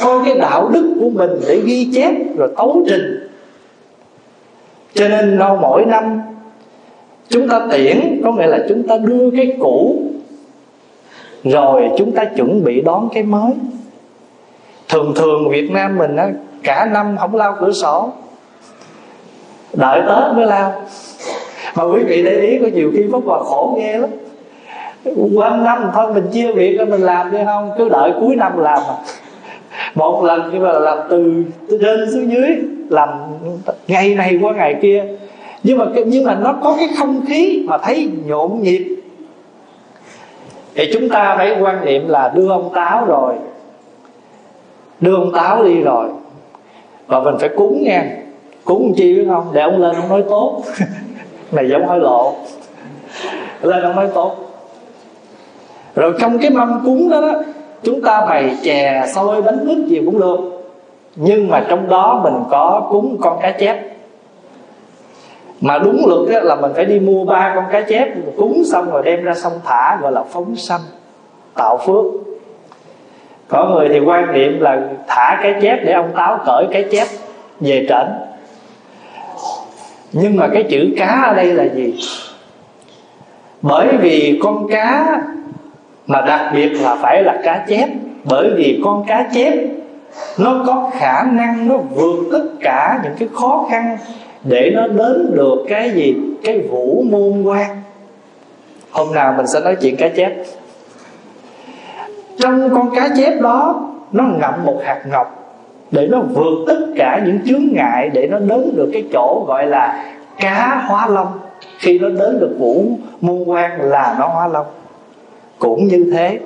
Coi 0.01 0.19
cái 0.25 0.36
đạo 0.36 0.69
đức 0.69 0.95
của 1.01 1.09
mình 1.09 1.31
để 1.47 1.61
ghi 1.65 1.89
chép 1.95 2.13
rồi 2.38 2.49
tấu 2.57 2.84
trình. 2.88 3.29
Cho 4.93 5.07
nên 5.07 5.38
đâu 5.38 5.57
mỗi 5.61 5.86
năm, 5.86 6.21
chúng 7.29 7.49
ta 7.49 7.67
tiễn, 7.71 8.21
có 8.23 8.31
nghĩa 8.31 8.47
là 8.47 8.59
chúng 8.69 8.88
ta 8.88 8.97
đưa 8.97 9.31
cái 9.31 9.57
cũ. 9.59 10.03
Rồi 11.43 11.89
chúng 11.97 12.11
ta 12.11 12.25
chuẩn 12.25 12.63
bị 12.63 12.81
đón 12.81 13.09
cái 13.13 13.23
mới 13.23 13.51
thường 14.94 15.14
thường 15.16 15.50
việt 15.50 15.72
nam 15.72 15.98
mình 15.98 16.16
á, 16.16 16.28
cả 16.64 16.86
năm 16.86 17.18
không 17.20 17.36
lao 17.36 17.56
cửa 17.60 17.72
sổ. 17.72 18.12
Đợi 19.74 20.02
tết 20.02 20.36
mới 20.36 20.46
lao 20.46 20.74
mà 21.76 21.84
quý 21.84 22.04
vị 22.04 22.24
để 22.24 22.41
ý, 22.41 22.60
có 22.60 22.68
nhiều 22.74 22.91
khi 22.94 23.06
pháp 23.12 23.20
hòa 23.26 23.39
khổ 23.44 23.76
nghe 23.78 23.98
lắm. 23.98 24.10
Quanh 25.36 25.64
năm 25.64 25.91
thôi, 25.94 26.14
mình 26.14 26.28
chia 26.34 26.52
việc 26.52 26.76
cho 26.78 26.86
mình 26.86 27.02
làm 27.02 27.32
đi, 27.32 27.38
không? 27.46 27.72
Cứ 27.78 27.89
đợi 27.89 28.12
cuối 28.20 28.36
năm 28.36 28.58
làm. 28.58 28.80
À 28.88 28.96
một 29.96 30.24
lần 30.24 30.50
nhưng 30.54 30.64
mà 30.64 30.72
làm 30.72 30.98
từ 31.10 31.44
trên 31.70 32.12
xuống 32.14 32.32
dưới, 32.32 32.50
làm 32.89 33.10
ngày 33.88 34.16
này 34.16 34.39
qua 34.41 34.54
ngày 34.54 34.76
kia. 34.82 35.06
Nhưng 35.64 35.78
mà 35.78 35.86
nhưng 36.06 36.24
mà 36.26 36.36
nó 36.36 36.54
có 36.64 36.76
cái 36.78 36.88
không 36.98 37.26
khí 37.28 37.66
mà 37.68 37.78
thấy 37.78 38.12
nhộn 38.26 38.62
nhịp. 38.62 38.96
Thì 40.76 40.89
chúng 40.94 41.10
ta 41.10 41.36
phải 41.38 41.58
quan 41.62 41.86
niệm 41.86 42.08
là 42.08 42.32
đưa 42.36 42.50
ông 42.50 42.72
táo 42.76 43.06
rồi 43.06 43.34
đưa 45.04 45.16
ông 45.16 45.32
táo 45.32 45.64
đi 45.64 45.82
rồi. 45.82 46.10
Và 47.08 47.20
mình 47.20 47.36
phải 47.39 47.49
cúng 47.49 47.84
nha. 47.84 48.06
Cúng 48.66 48.93
chi 48.97 49.16
biết 49.16 49.26
không? 49.30 49.47
Để 49.54 49.62
ông 49.62 49.82
lên 49.82 49.95
ông 49.95 50.10
nói 50.10 50.24
tốt. 50.30 50.62
Này 51.51 51.70
giống 51.70 51.88
hơi 51.88 51.99
lộ. 51.99 52.34
Lên 53.62 53.84
ông 53.84 53.95
nói 53.95 54.08
tốt. 54.14 54.36
Rồi 55.95 56.14
trong 56.20 56.38
cái 56.38 56.49
mâm 56.49 56.82
cúng 56.86 57.10
đó, 57.10 57.22
đó 57.22 57.41
chúng 57.84 58.01
ta 58.01 58.26
bày 58.26 58.58
chè 58.64 59.06
xôi 59.16 59.41
bánh 59.41 59.68
mứt 59.68 59.78
gì 59.88 60.01
cũng 60.06 60.20
được. 60.20 60.38
Nhưng 61.16 61.47
mà 61.47 61.66
trong 61.70 61.89
đó 61.89 62.22
mình 62.24 62.43
có 62.49 62.88
cúng 62.89 63.18
con 63.22 63.39
cá 63.41 63.51
chép. 63.51 63.95
Mà 65.62 65.78
đúng 65.78 66.06
luật 66.08 66.43
là 66.43 66.56
mình 66.56 66.72
phải 66.76 66.86
đi 66.86 66.99
mua 66.99 67.26
ba 67.26 67.51
con 67.56 67.64
cá 67.72 67.82
chép. 67.82 68.08
Cúng 68.38 68.64
xong 68.72 68.91
rồi 68.91 69.04
đem 69.06 69.24
ra 69.24 69.34
sông 69.34 69.54
thả 69.66 69.97
gọi 70.01 70.12
là 70.12 70.24
phóng 70.24 70.56
sanh 70.56 70.82
tạo 71.56 71.78
phước 71.78 72.06
có 73.48 73.66
người 73.70 73.89
thì 73.89 74.00
quan 74.00 74.34
niệm 74.34 74.60
là 74.60 74.82
thả 75.08 75.39
cái 75.44 75.56
chép 75.62 75.80
để 75.86 75.94
ông 75.94 76.12
táo 76.16 76.39
cởi 76.46 76.66
cái 76.72 76.86
chép 76.91 77.08
về 77.60 77.86
trển. 77.89 78.08
Nhưng 80.12 80.36
mà 80.36 80.48
cái 80.54 80.64
chữ 80.64 80.89
cá 80.98 81.24
ở 81.28 81.36
đây 81.36 81.54
là 81.54 81.64
gì? 81.64 81.94
Bởi 83.62 83.88
vì 83.98 84.39
con 84.44 84.68
cá 84.72 85.22
mà 86.08 86.22
đặc 86.22 86.52
biệt 86.54 86.70
là 86.70 86.96
phải 86.96 87.24
là 87.24 87.41
cá 87.44 87.66
chép, 87.68 87.89
bởi 88.24 88.50
vì 88.56 88.82
con 88.84 89.06
cá 89.08 89.28
chép, 89.34 89.54
nó 90.38 90.64
có 90.68 90.91
khả 90.94 91.24
năng 91.24 91.68
nó 91.68 91.78
vượt 91.78 92.16
tất 92.32 92.44
cả 92.62 93.00
những 93.04 93.14
cái 93.20 93.30
khó 93.34 93.68
khăn 93.70 93.98
để 94.44 94.72
nó 94.76 94.88
đến 94.88 95.32
được 95.36 95.66
cái 95.70 95.91
gì? 95.91 96.16
Cái 96.44 96.60
vũ 96.60 97.04
môn 97.10 97.44
quan. 97.44 97.82
Hôm 98.91 99.14
nào 99.14 99.34
mình 99.38 99.48
sẽ 99.48 99.60
nói 99.60 99.76
chuyện 99.82 99.98
cá 99.98 100.10
chép 100.10 100.32
trong 102.39 102.69
con 102.73 102.95
cá 102.95 103.09
chép 103.17 103.41
đó, 103.41 103.89
nó 104.11 104.23
ngậm 104.23 104.65
một 104.65 104.79
hạt 104.84 105.01
ngọc 105.05 105.43
để 105.91 106.07
nó 106.07 106.19
vượt 106.19 106.65
tất 106.67 106.79
cả 106.95 107.21
những 107.25 107.39
chướng 107.45 107.67
ngại 107.71 108.09
để 108.13 108.27
nó 108.27 108.39
đến 108.39 108.75
được 108.75 108.89
cái 108.93 109.03
chỗ 109.13 109.45
gọi 109.47 109.65
là 109.65 110.05
cá 110.39 110.84
hóa 110.88 111.07
long. 111.07 111.39
Khi 111.79 111.99
nó 111.99 112.09
đến 112.09 112.39
được 112.39 112.55
vũ 112.59 112.86
môn 113.21 113.43
quan 113.45 113.81
là 113.81 114.15
nó 114.19 114.27
hóa 114.27 114.47
long. 114.47 114.65
Cũng 115.59 115.88
như 115.88 116.11
thế, 116.13 116.39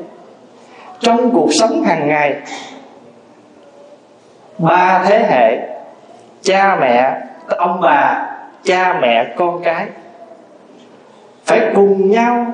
trong 0.99 1.31
cuộc 1.31 1.49
sống 1.59 1.83
hàng 1.83 2.07
ngày, 2.07 2.35
ba 4.57 5.03
thế 5.07 5.19
hệ, 5.29 5.69
cha 6.41 6.77
mẹ, 6.81 7.21
ông 7.47 7.81
bà, 7.81 8.29
cha 8.63 8.99
mẹ, 9.01 9.33
con 9.37 9.63
cái 9.63 9.87
phải 11.45 11.61
cùng 11.75 12.11
nhau 12.11 12.45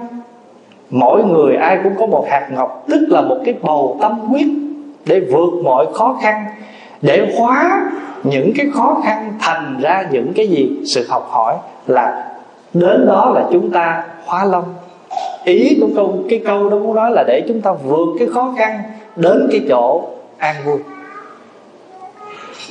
mỗi 0.93 1.23
người 1.23 1.55
ai 1.55 1.79
cũng 1.83 1.93
có 1.99 2.05
một 2.05 2.27
hạt 2.29 2.47
ngọc, 2.51 2.85
tức 2.89 3.07
là 3.09 3.21
một 3.21 3.37
cái 3.45 3.55
bầu 3.61 3.97
tâm 4.01 4.31
quyết 4.31 4.47
để 5.05 5.19
vượt 5.19 5.53
mọi 5.63 5.85
khó 5.93 6.17
khăn, 6.21 6.45
để 7.01 7.35
hóa 7.37 7.81
những 8.23 8.51
cái 8.57 8.65
khó 8.73 9.01
khăn 9.05 9.33
thành 9.39 9.77
ra 9.81 10.05
những 10.11 10.33
cái 10.35 10.47
gì? 10.47 10.69
Sự 10.95 11.05
học 11.09 11.27
hỏi 11.29 11.55
là 11.87 12.31
đến 12.73 13.05
đó 13.07 13.31
là 13.35 13.45
chúng 13.51 13.71
ta 13.71 14.03
hóa 14.25 14.45
long 14.45 14.73
ý 15.43 15.77
của 15.81 15.87
câu, 15.95 16.17
cái 16.29 16.41
câu 16.45 16.69
đó 16.69 16.77
muốn 16.77 16.95
nói 16.95 17.11
là 17.11 17.23
để 17.27 17.41
chúng 17.47 17.61
ta 17.61 17.73
vượt 17.73 18.07
cái 18.19 18.27
khó 18.27 18.53
khăn 18.57 18.81
đến 19.15 19.47
cái 19.51 19.61
chỗ 19.69 20.03
an 20.37 20.55
vui. 20.65 20.77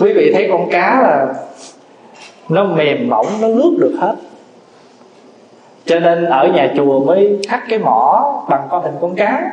Quý 0.01 0.13
vị 0.13 0.33
thấy 0.35 0.49
con 0.53 0.71
cá 0.71 1.03
là 1.03 1.35
nó 2.49 2.65
mềm 2.65 3.09
mỏng, 3.09 3.27
nó 3.41 3.49
lướt 3.49 3.77
được 3.81 3.95
hết 4.01 4.15
cho 5.87 6.01
nên 6.01 6.25
ở 6.25 6.49
nhà 6.49 6.73
chùa 6.77 7.01
mới 7.01 7.39
khắc 7.49 7.63
cái 7.69 7.79
mỏ 7.79 8.35
bằng 8.49 8.67
con 8.71 8.83
hình 8.83 8.95
con 9.01 9.15
cá. 9.15 9.51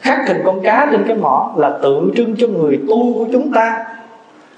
Khắc 0.00 0.28
hình 0.28 0.42
con 0.44 0.60
cá 0.60 0.88
trên 0.90 1.04
cái 1.08 1.16
mỏ 1.16 1.52
là 1.56 1.78
tượng 1.82 2.10
trưng 2.16 2.34
cho 2.38 2.46
người 2.46 2.80
tu 2.88 3.14
của 3.14 3.26
chúng 3.32 3.52
ta. 3.52 3.84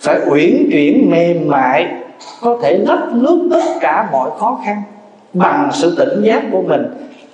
Phải 0.01 0.21
uyển 0.31 0.69
chuyển, 0.73 1.11
mềm 1.11 1.49
mại, 1.49 1.87
có 2.43 2.59
thể 2.63 2.79
lách 2.79 3.13
lướt 3.13 3.49
tất 3.51 3.63
cả 3.81 4.09
mọi 4.13 4.31
khó 4.39 4.61
khăn 4.65 4.83
bằng 5.33 5.69
sự 5.73 5.97
tỉnh 5.99 6.23
giác 6.23 6.43
của 6.53 6.63
mình. 6.63 6.87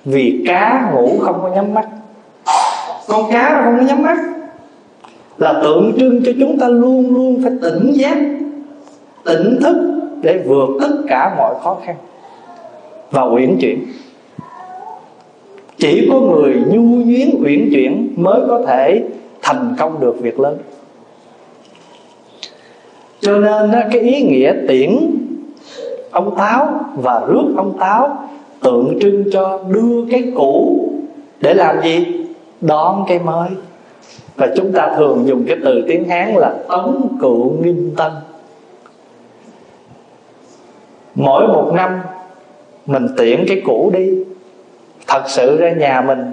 Vì 0.05 0.43
cá 0.47 0.89
ngủ 0.93 1.09
không 1.21 1.39
có 1.41 1.49
nhắm 1.49 1.73
mắt. 1.73 1.87
Con 3.07 3.31
cá 3.31 3.61
không 3.63 3.77
có 3.79 3.83
nhắm 3.83 4.03
mắt. 4.03 4.17
Là 5.37 5.53
tượng 5.63 5.93
trưng 5.99 6.21
cho 6.25 6.31
chúng 6.39 6.59
ta 6.59 6.67
luôn 6.67 7.15
luôn 7.15 7.41
phải 7.43 7.51
tỉnh 7.61 7.91
giác, 7.93 8.17
tỉnh 9.25 9.59
thức 9.61 9.99
để 10.21 10.43
vượt 10.47 10.69
tất 10.81 10.91
cả 11.09 11.35
mọi 11.37 11.55
khó 11.63 11.77
khăn 11.85 11.95
và 13.11 13.23
uyển 13.23 13.57
chuyển. 13.61 13.85
Chỉ 15.77 16.09
có 16.11 16.19
người 16.19 16.53
nhu 16.53 17.03
duyến 17.03 17.43
uyển 17.43 17.69
chuyển 17.71 18.13
mới 18.15 18.41
có 18.47 18.63
thể 18.67 19.03
thành 19.41 19.75
công 19.79 19.99
được 19.99 20.19
việc 20.19 20.39
lớn. 20.39 20.57
Cho 23.19 23.37
nên 23.37 23.71
cái 23.91 24.01
ý 24.01 24.21
nghĩa 24.21 24.53
tiễn 24.67 24.97
ông 26.11 26.35
táo 26.35 26.79
và 26.95 27.25
rước 27.27 27.53
ông 27.57 27.77
táo 27.79 28.29
tượng 28.61 28.97
trưng 29.01 29.31
cho 29.31 29.59
đưa 29.69 30.05
cái 30.11 30.31
cũ 30.35 30.89
để 31.41 31.53
làm 31.53 31.81
gì? 31.83 32.05
Đón 32.61 33.05
cái 33.07 33.19
mới. 33.19 33.49
Và 34.35 34.47
chúng 34.55 34.71
ta 34.71 34.93
thường 34.97 35.23
dùng 35.27 35.45
cái 35.47 35.57
từ 35.65 35.83
tiếng 35.87 36.09
hán 36.09 36.33
là 36.35 36.55
tống 36.69 37.17
cựu 37.21 37.53
nghinh 37.61 37.91
tân. 37.97 38.11
Mỗi 41.15 41.47
một 41.47 41.71
năm 41.75 41.99
mình 42.87 43.07
tiễn 43.17 43.45
cái 43.47 43.61
cũ 43.65 43.91
đi. 43.93 44.09
Thật 45.07 45.23
sự 45.27 45.57
ra 45.57 45.71
nhà 45.71 46.01
mình, 46.01 46.31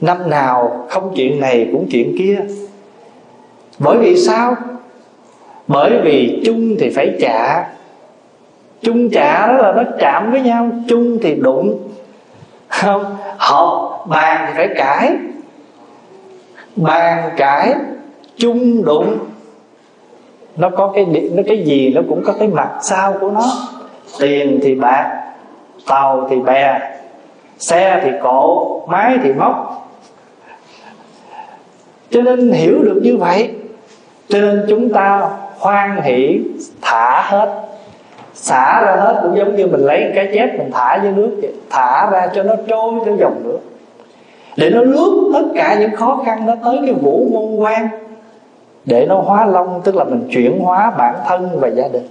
năm 0.00 0.30
nào 0.30 0.86
không 0.88 1.12
chuyện 1.16 1.40
này 1.40 1.68
cũng 1.72 1.86
chuyện 1.90 2.14
kia. 2.18 2.38
Bởi 3.78 3.98
vì 3.98 4.16
sao? 4.16 4.54
Bởi 5.68 6.00
vì 6.04 6.42
chung 6.44 6.76
thì 6.78 6.90
phải 6.90 7.16
trả. 7.20 7.64
Chung 8.82 9.08
trả 9.10 9.46
đó 9.46 9.54
là 9.54 9.72
nó 9.72 9.82
chạm 9.98 10.30
với 10.32 10.40
nhau, 10.40 10.70
chung 10.88 11.18
thì 11.22 11.34
đụng. 11.34 11.88
Không, 12.68 13.16
hợp, 13.38 14.06
bàn 14.08 14.44
thì 14.46 14.52
phải 14.56 14.68
cãi. 14.76 15.10
Bàn 16.76 17.30
cãi, 17.36 17.74
chung 18.36 18.84
đụng. 18.84 19.18
Nó 20.56 20.70
có 20.70 20.92
cái, 20.94 21.06
nó 21.32 21.42
cái 21.46 21.64
gì 21.64 21.92
nó 21.94 22.00
cũng 22.08 22.22
có 22.24 22.32
cái 22.38 22.48
mặt 22.48 22.78
sau 22.82 23.16
của 23.20 23.30
nó. 23.30 23.42
Tiền 24.20 24.60
thì 24.62 24.74
bạc 24.74 25.25
tàu 25.86 26.26
thì 26.30 26.40
bè 26.40 26.80
xe 27.58 28.00
thì 28.02 28.10
cổ, 28.22 28.80
máy 28.88 29.18
thì 29.22 29.32
móc. 29.32 29.88
Cho 32.10 32.22
nên 32.22 32.52
hiểu 32.52 32.82
được 32.82 33.00
như 33.02 33.16
vậy 33.16 33.50
cho 34.28 34.40
nên 34.40 34.66
chúng 34.68 34.92
ta 34.92 35.30
hoan 35.58 36.02
hỷ 36.02 36.40
thả 36.82 37.22
hết. 37.22 37.62
Xả 38.34 38.82
ra 38.86 38.96
hết 38.96 39.20
cũng 39.22 39.36
giống 39.38 39.56
như 39.56 39.66
mình 39.66 39.80
lấy 39.80 40.12
cái 40.14 40.30
chết 40.34 40.58
mình 40.58 40.70
thả 40.72 41.00
dưới 41.02 41.12
nước 41.12 41.38
vậy 41.42 41.52
thả 41.70 42.10
ra 42.10 42.28
cho 42.34 42.42
nó 42.42 42.54
trôi 42.68 42.92
theo 43.04 43.16
dòng 43.16 43.42
nước. 43.44 43.58
Để 44.56 44.70
nó 44.70 44.80
lướt 44.80 45.30
tất 45.34 45.48
cả 45.54 45.76
những 45.80 45.96
khó 45.96 46.22
khăn 46.26 46.46
nó 46.46 46.54
tới 46.64 46.78
cái 46.86 46.94
vũ 46.94 47.28
môn 47.32 47.56
quan 47.56 47.88
để 48.84 49.06
nó 49.06 49.20
hóa 49.20 49.46
long 49.46 49.80
tức 49.84 49.96
là 49.96 50.04
mình 50.04 50.28
chuyển 50.30 50.58
hóa 50.58 50.90
bản 50.98 51.14
thân 51.28 51.60
và 51.60 51.68
gia 51.68 51.88
đình. 51.88 52.06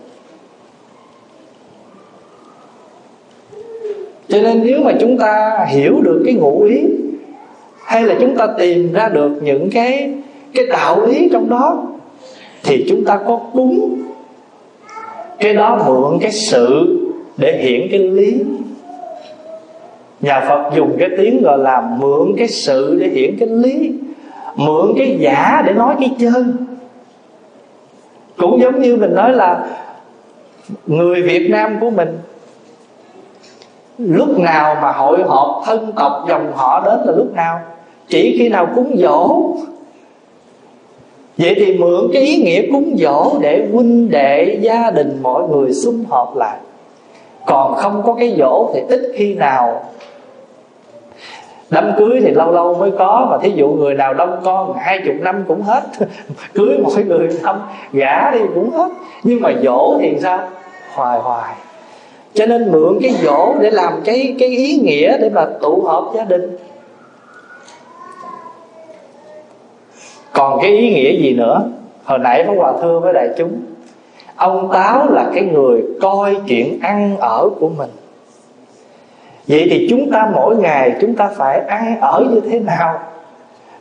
Cho 4.36 4.42
nên 4.42 4.64
nếu 4.64 4.84
mà 4.84 4.92
chúng 5.00 5.18
ta 5.18 5.66
hiểu 5.70 6.02
được 6.02 6.22
cái 6.26 6.34
ngụ 6.34 6.64
ý, 6.64 6.84
hay 7.86 8.04
là 8.04 8.16
chúng 8.22 8.36
ta 8.36 8.48
tìm 8.58 8.94
ra 8.94 9.10
được 9.10 9.32
những 9.42 9.70
cái 9.70 10.14
cái 10.54 10.66
đạo 10.66 11.06
lý 11.06 11.30
trong 11.32 11.50
đó, 11.50 11.88
thì 12.64 12.86
chúng 12.90 13.06
ta 13.06 13.20
có 13.28 13.40
đúng 13.54 14.02
cái 15.40 15.54
đó 15.54 15.84
mượn 15.88 16.20
cái 16.22 16.32
sự 16.32 16.98
để 17.38 17.58
hiện 17.58 17.88
cái 17.92 18.00
lý. 18.00 18.42
Nhà 20.22 20.46
phật 20.50 20.72
dùng 20.76 20.96
cái 21.00 21.10
tiếng 21.18 21.42
gọi 21.44 21.58
là 21.58 21.84
mượn 22.00 22.36
cái 22.38 22.48
sự 22.48 22.98
để 23.00 23.08
hiện 23.08 23.38
cái 23.40 23.48
lý, 23.50 23.92
mượn 24.56 24.94
cái 24.98 25.18
giả 25.20 25.64
để 25.66 25.74
nói 25.74 25.96
cái 26.00 26.12
chân 26.20 26.58
cũng 28.38 28.62
giống 28.62 28.82
như 28.82 28.96
mình 28.96 29.16
nói 29.16 29.34
là 29.34 29.66
người 30.88 31.22
việt 31.22 31.50
nam 31.50 31.78
của 31.82 31.90
mình 31.90 32.18
lúc 33.98 34.40
nào 34.40 34.78
mà 34.82 34.92
hội 34.92 35.24
họp 35.24 35.62
thân 35.66 35.92
tộc 35.96 36.26
dòng 36.30 36.52
họ 36.56 36.82
đến 36.86 37.00
là 37.06 37.14
lúc 37.18 37.34
nào? 37.34 37.60
Chỉ 38.08 38.36
khi 38.40 38.50
nào 38.50 38.68
cúng 38.76 38.96
dỗ. 38.98 39.46
Vậy 41.38 41.54
thì 41.56 41.78
mượn 41.78 42.10
cái 42.14 42.22
ý 42.22 42.38
nghĩa 42.38 42.72
cúng 42.72 42.96
dỗ 42.98 43.38
để 43.42 43.68
huynh 43.74 44.10
đệ 44.10 44.58
gia 44.62 44.92
đình 44.92 45.20
mọi 45.24 45.44
người 45.44 45.74
sum 45.74 46.04
họp 46.10 46.36
lại. 46.36 46.58
Còn 47.46 47.76
không 47.76 48.04
có 48.06 48.14
cái 48.14 48.36
dỗ 48.40 48.72
thì 48.74 48.82
ít 48.90 49.02
khi 49.16 49.34
nào. 49.34 49.84
Đám 51.70 51.92
cưới 51.98 52.22
thì 52.22 52.32
lâu 52.32 52.52
lâu 52.52 52.74
mới 52.74 52.92
có, 52.92 53.28
mà 53.32 53.38
thí 53.38 53.52
dụ 53.56 53.68
người 53.68 53.94
nào 53.94 54.14
đông 54.14 54.42
con, 54.44 54.74
hai 54.78 55.00
chục 55.06 55.16
năm 55.20 55.44
cũng 55.48 55.62
hết. 55.62 55.84
Cưới 56.54 56.78
mỗi 56.84 57.04
người 57.04 57.30
năm 57.44 57.62
gả 57.94 58.32
đi 58.32 58.40
cũng 58.56 58.72
hết. 58.72 58.90
Nhưng 59.24 59.42
mà 59.42 59.54
dỗ 59.64 59.98
thì 60.00 60.18
sao? 60.22 60.40
Hoài 60.94 61.20
hoài 61.20 61.54
cho 62.36 62.46
nên 62.46 62.72
mượn 62.72 63.00
cái 63.02 63.12
dỗ 63.24 63.56
để 63.60 63.72
làm 63.72 64.02
cái 64.06 64.36
cái 64.40 64.50
ý 64.50 64.78
nghĩa 64.78 65.18
để 65.18 65.30
mà 65.30 65.46
tụ 65.62 65.82
họp 65.82 66.14
gia 66.16 66.24
đình. 66.24 66.58
Còn 70.34 70.60
cái 70.62 70.72
ý 70.72 70.94
nghĩa 70.94 71.22
gì 71.22 71.34
nữa? 71.34 71.64
Hồi 72.04 72.20
nãy 72.20 72.44
pháp 72.48 72.54
hòa 72.58 72.74
thưa 72.82 73.00
với 73.00 73.14
đại 73.14 73.30
chúng, 73.38 73.52
ông 74.36 74.70
táo 74.74 75.10
là 75.12 75.32
cái 75.34 75.44
người 75.44 75.84
coi 76.02 76.38
chuyện 76.48 76.80
ăn 76.82 77.18
ở 77.20 77.50
của 77.60 77.70
mình. 77.70 77.90
Vậy 79.48 79.68
thì 79.72 79.88
chúng 79.90 80.12
ta 80.12 80.32
mỗi 80.36 80.56
ngày 80.56 80.96
chúng 81.02 81.16
ta 81.16 81.30
phải 81.36 81.60
ăn 81.60 82.00
ở 82.02 82.26
như 82.32 82.42
thế 82.50 82.60
nào? 82.60 83.00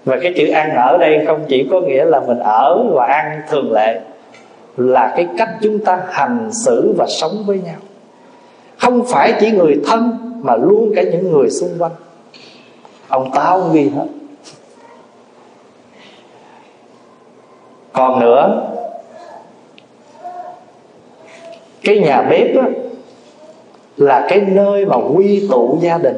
Và 0.04 0.16
cái 0.22 0.32
chữ 0.36 0.50
ăn 0.50 0.74
ở 0.76 0.98
đây 0.98 1.24
không 1.26 1.40
chỉ 1.48 1.68
có 1.70 1.80
nghĩa 1.80 2.04
là 2.04 2.20
mình 2.20 2.38
ở 2.38 2.84
và 2.94 3.06
ăn 3.06 3.42
thường 3.50 3.72
lệ, 3.72 4.00
là 4.76 5.12
cái 5.16 5.28
cách 5.38 5.50
chúng 5.62 5.78
ta 5.78 6.02
hành 6.10 6.48
xử 6.52 6.94
và 6.98 7.06
sống 7.08 7.44
với 7.46 7.60
nhau 7.64 7.76
không 8.84 9.04
phải 9.06 9.34
chỉ 9.40 9.50
người 9.50 9.80
thân 9.86 10.18
mà 10.42 10.56
luôn 10.56 10.92
cả 10.96 11.02
những 11.02 11.32
người 11.32 11.50
xung 11.50 11.70
quanh. 11.78 11.92
Ông 13.08 13.30
táo 13.34 13.60
ghi 13.72 13.88
hết. 13.88 14.06
Còn 17.92 18.20
nữa 18.20 18.70
cái 21.82 21.98
nhà 21.98 22.22
bếp 22.22 22.56
á, 22.56 22.68
là 23.96 24.26
cái 24.28 24.40
nơi 24.40 24.86
mà 24.86 24.96
quy 24.96 25.48
tụ 25.50 25.78
gia 25.80 25.98
đình. 25.98 26.16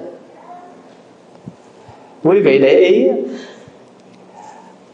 Quý 2.22 2.40
vị 2.44 2.58
để 2.58 2.68
ý 2.68 3.08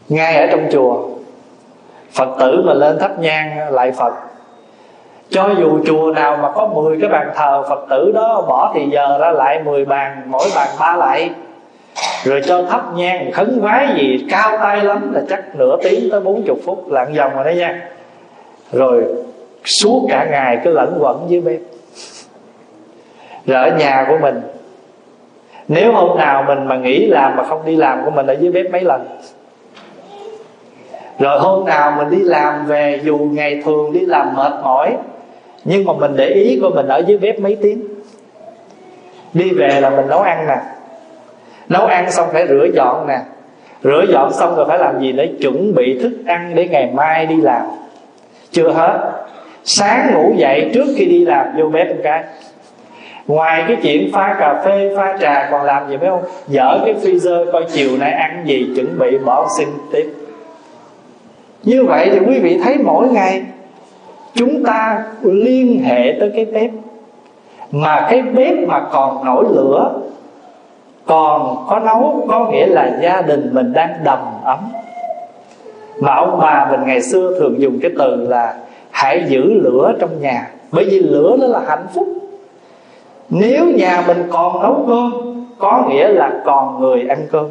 ngay 0.09 0.35
ở 0.35 0.47
trong 0.51 0.69
chùa 0.71 1.09
phật 2.11 2.35
tử 2.39 2.63
mà 2.65 2.73
lên 2.73 2.99
thắp 2.99 3.19
nhang 3.19 3.73
lại 3.73 3.91
phật 3.91 4.13
cho 5.33 5.49
dù 5.59 5.79
chùa 5.85 6.11
nào 6.11 6.37
mà 6.37 6.51
có 6.51 6.67
10 6.67 6.97
cái 7.01 7.09
bàn 7.09 7.31
thờ 7.35 7.63
Phật 7.69 7.85
tử 7.89 8.11
đó, 8.15 8.45
bỏ 8.47 8.71
thì 8.75 8.89
giờ 8.91 9.17
ra 9.21 9.31
lại 9.31 9.63
10 9.63 9.85
bàn, 9.85 10.21
Mỗi 10.25 10.47
bàn 10.55 10.67
ba 10.79 10.95
lại. 10.95 11.29
Rồi 12.23 12.41
cho 12.45 12.63
thắp 12.63 12.81
nhang, 12.95 13.31
khấn 13.31 13.59
vái 13.61 13.87
gì, 13.97 14.25
Cao 14.29 14.57
tay 14.57 14.83
lắm 14.83 15.13
là 15.13 15.21
chắc 15.29 15.55
nửa 15.55 15.77
tiếng 15.83 16.09
tới 16.11 16.19
40 16.19 16.55
phút 16.65 16.91
lặn 16.91 17.13
vòng 17.13 17.35
rồi 17.35 17.43
đấy 17.43 17.55
nha. 17.55 17.89
Rồi 18.71 19.03
suốt 19.65 20.05
cả 20.09 20.27
ngày 20.31 20.59
cứ 20.63 20.71
lẫn 20.71 20.97
quẩn 20.99 21.25
dưới 21.27 21.41
bếp. 21.41 21.59
Rồi 23.45 23.69
ở 23.69 23.77
nhà 23.77 24.05
của 24.09 24.17
mình, 24.21 24.41
Nếu 25.67 25.93
hôm 25.93 26.17
nào 26.17 26.43
mình 26.47 26.67
mà 26.67 26.75
nghỉ 26.75 27.05
làm 27.05 27.35
mà 27.35 27.43
không 27.43 27.61
đi 27.65 27.75
làm 27.75 28.05
của 28.05 28.11
mình 28.11 28.27
ở 28.27 28.33
dưới 28.33 28.51
bếp 28.51 28.71
mấy 28.71 28.81
lần. 28.81 29.05
Rồi 31.19 31.39
hôm 31.39 31.65
nào 31.65 31.93
mình 31.97 32.09
đi 32.09 32.19
làm 32.19 32.65
về, 32.65 32.99
dù 33.03 33.17
ngày 33.17 33.61
thường 33.65 33.93
đi 33.93 33.99
làm 33.99 34.35
mệt 34.35 34.51
mỏi 34.63 34.95
nhưng 35.65 35.85
mà 35.85 35.93
mình 35.93 36.11
để 36.15 36.27
ý 36.27 36.59
của 36.61 36.69
mình 36.69 36.87
ở 36.87 36.97
dưới 37.07 37.17
bếp 37.17 37.39
mấy 37.39 37.57
tiếng. 37.61 37.81
Đi 39.33 39.49
về 39.49 39.81
là 39.81 39.89
mình 39.89 40.07
nấu 40.07 40.19
ăn 40.19 40.47
nè. 40.47 40.57
Nấu 41.69 41.85
ăn 41.85 42.11
xong 42.11 42.29
phải 42.33 42.47
rửa 42.47 42.67
dọn 42.73 43.07
nè. 43.07 43.19
Rửa 43.83 44.05
dọn 44.09 44.33
xong 44.33 44.55
rồi 44.55 44.65
phải 44.69 44.79
làm 44.79 45.01
gì? 45.01 45.11
Để 45.11 45.29
chuẩn 45.41 45.75
bị 45.75 45.99
thức 45.99 46.11
ăn 46.25 46.51
để 46.55 46.67
ngày 46.67 46.91
mai 46.93 47.25
đi 47.25 47.35
làm. 47.35 47.61
Chưa 48.51 48.71
hết. 48.71 49.11
Sáng 49.63 50.13
ngủ 50.13 50.33
dậy 50.37 50.71
trước 50.73 50.85
khi 50.95 51.05
đi 51.05 51.25
làm, 51.25 51.47
vô 51.57 51.65
bếp 51.65 51.87
một 51.89 52.01
cái. 52.03 52.23
Ngoài 53.27 53.63
cái 53.67 53.77
chuyện 53.83 54.09
pha 54.13 54.35
cà 54.39 54.61
phê, 54.65 54.93
pha 54.97 55.17
trà, 55.21 55.47
còn 55.51 55.65
làm 55.65 55.89
gì 55.89 55.97
phải 55.97 56.09
không 56.09 56.23
dở 56.47 56.79
cái 56.85 56.95
freezer 57.01 57.51
coi 57.51 57.65
chiều 57.71 57.89
nay 57.99 58.11
ăn 58.11 58.43
gì, 58.45 58.69
chuẩn 58.75 58.99
bị 58.99 59.17
bỏ 59.17 59.47
xin 59.57 59.67
tiếp. 59.91 60.13
Như 61.63 61.83
vậy 61.83 62.09
thì 62.11 62.19
quý 62.27 62.39
vị 62.39 62.59
thấy 62.63 62.77
mỗi 62.77 63.07
ngày 63.07 63.43
chúng 64.35 64.63
ta 64.63 65.03
liên 65.21 65.83
hệ 65.83 66.17
tới 66.19 66.31
cái 66.35 66.45
bếp. 66.45 66.71
Mà 67.71 68.07
cái 68.09 68.21
bếp 68.21 68.67
mà 68.67 68.79
còn 68.91 69.25
nổi 69.25 69.45
lửa, 69.49 69.93
còn 71.05 71.65
có 71.69 71.79
nấu, 71.79 72.25
có 72.29 72.49
nghĩa 72.51 72.65
là 72.65 72.99
gia 73.01 73.21
đình 73.21 73.49
mình 73.53 73.73
đang 73.73 73.93
đầm 74.03 74.19
ấm. 74.43 74.59
Mà 75.99 76.15
ông 76.15 76.39
bà 76.41 76.67
mình 76.71 76.79
ngày 76.85 77.01
xưa 77.01 77.39
thường 77.39 77.61
dùng 77.61 77.79
cái 77.81 77.91
từ 77.99 78.15
là 78.15 78.55
hãy 78.91 79.25
giữ 79.27 79.43
lửa 79.53 79.93
trong 79.99 80.21
nhà. 80.21 80.49
Bởi 80.71 80.85
vì 80.85 80.99
lửa 80.99 81.37
đó 81.41 81.47
là 81.47 81.59
hạnh 81.67 81.85
phúc. 81.93 82.07
Nếu 83.29 83.65
nhà 83.65 84.03
mình 84.07 84.23
còn 84.31 84.61
nấu 84.61 84.85
cơm, 84.87 85.11
có 85.59 85.85
nghĩa 85.89 86.07
là 86.07 86.31
còn 86.45 86.81
người 86.81 87.05
ăn 87.09 87.27
cơm. 87.31 87.45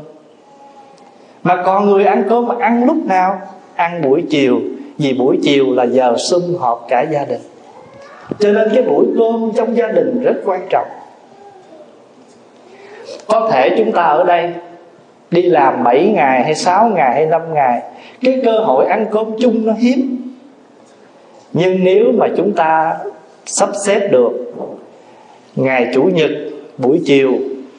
Mà 1.42 1.62
còn 1.66 1.86
người 1.86 2.04
ăn 2.04 2.24
cơm 2.28 2.46
mà 2.46 2.54
ăn 2.60 2.84
lúc 2.84 2.96
nào? 3.06 3.40
Ăn 3.74 4.02
buổi 4.02 4.24
chiều 4.30 4.60
vì 5.02 5.12
buổi 5.12 5.38
chiều 5.42 5.74
là 5.74 5.84
giờ 5.84 6.16
sum 6.30 6.56
họp 6.58 6.86
cả 6.88 7.02
gia 7.02 7.24
đình. 7.24 7.40
Cho 8.38 8.52
nên 8.52 8.68
cái 8.74 8.82
buổi 8.82 9.06
cơm 9.18 9.52
trong 9.56 9.76
gia 9.76 9.88
đình 9.88 10.22
rất 10.22 10.34
quan 10.44 10.60
trọng. 10.70 10.88
Có 13.26 13.48
thể 13.52 13.74
chúng 13.78 13.92
ta 13.92 14.02
ở 14.02 14.24
đây 14.24 14.52
đi 15.30 15.42
làm 15.42 15.84
7 15.84 16.12
ngày 16.14 16.44
hay 16.44 16.54
6 16.54 16.88
ngày 16.88 17.14
hay 17.14 17.26
5 17.26 17.54
ngày, 17.54 17.82
cái 18.20 18.40
cơ 18.44 18.58
hội 18.58 18.86
ăn 18.86 19.06
cơm 19.10 19.26
chung 19.38 19.66
nó 19.66 19.72
hiếm. 19.72 20.32
Nhưng 21.52 21.84
nếu 21.84 22.04
mà 22.18 22.26
chúng 22.36 22.52
ta 22.52 22.98
sắp 23.46 23.68
xếp 23.86 24.08
được, 24.12 24.54
ngày 25.56 25.90
chủ 25.94 26.02
nhật, 26.02 26.30
buổi 26.78 27.00
chiều, 27.04 27.32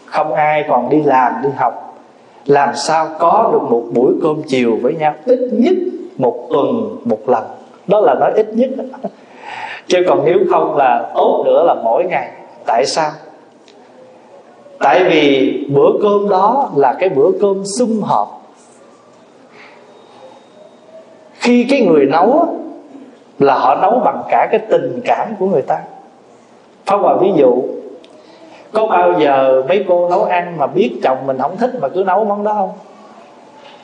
không 0.06 0.34
ai 0.34 0.66
còn 0.68 0.90
đi 0.90 1.04
làm, 1.04 1.34
đi 1.44 1.50
học, 1.58 2.00
làm 2.46 2.76
sao 2.76 3.10
có 3.20 3.50
được 3.54 3.72
một 3.72 3.84
buổi 3.94 4.14
cơm 4.24 4.42
chiều 4.48 4.78
với 4.82 4.94
nhau? 4.94 5.14
Ít 5.26 5.40
nhất 5.52 5.74
một 6.18 6.48
tuần, 6.50 6.98
một 7.06 7.30
lần. 7.30 7.44
Đó 7.88 8.00
là 8.00 8.14
nói 8.14 8.32
ít 8.36 8.48
nhất. 8.54 8.70
Chứ 9.88 10.06
còn 10.08 10.26
nếu 10.26 10.40
không 10.50 10.78
là 10.78 11.12
tốt 11.16 11.44
nữa 11.46 11.64
là 11.64 11.74
mỗi 11.74 12.04
ngày. 12.04 12.32
Tại 12.66 12.86
sao? 12.86 13.12
Tại 14.80 15.04
vì 15.04 15.58
bữa 15.70 15.90
cơm 16.02 16.30
đó 16.30 16.70
là 16.76 16.94
cái 17.00 17.10
bữa 17.10 17.32
cơm 17.42 17.64
sum 17.66 18.02
họp. 18.02 18.42
Khi 21.34 21.66
cái 21.70 21.82
người 21.82 22.06
nấu 22.06 22.48
là 23.40 23.56
họ 23.56 23.76
nấu 23.76 24.00
bằng 24.00 24.24
cả 24.30 24.48
cái 24.52 24.60
tình 24.70 25.02
cảm 25.06 25.36
của 25.40 25.48
người 25.48 25.62
ta. 25.62 25.80
Pháp 26.86 26.98
Hòa, 26.98 27.18
ví 27.22 27.32
dụ, 27.36 27.64
Có 28.74 28.88
bao 28.88 29.20
giờ 29.20 29.64
mấy 29.68 29.86
cô 29.88 30.10
nấu 30.10 30.24
ăn 30.24 30.58
mà 30.58 30.68
biết 30.68 31.00
chồng 31.04 31.18
mình 31.26 31.38
không 31.40 31.58
thích 31.58 31.72
mà 31.82 31.90
cứ 31.90 32.04
nấu 32.08 32.26
món 32.26 32.44
đó 32.44 32.54
không? 32.54 32.72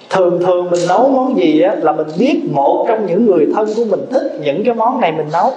Thường 0.10 0.40
thường 0.46 0.70
mình 0.72 0.80
nấu 0.88 1.10
món 1.10 1.38
gì 1.38 1.62
á 1.62 1.76
là 1.82 1.92
mình 1.92 2.08
biết 2.20 2.42
một 2.52 2.86
trong 2.88 3.06
những 3.06 3.26
người 3.26 3.48
thân 3.56 3.68
của 3.76 3.84
mình 3.90 4.06
thích 4.12 4.40
những 4.44 4.64
cái 4.66 4.74
món 4.74 5.02
này 5.02 5.12
mình 5.12 5.28
nấu. 5.34 5.52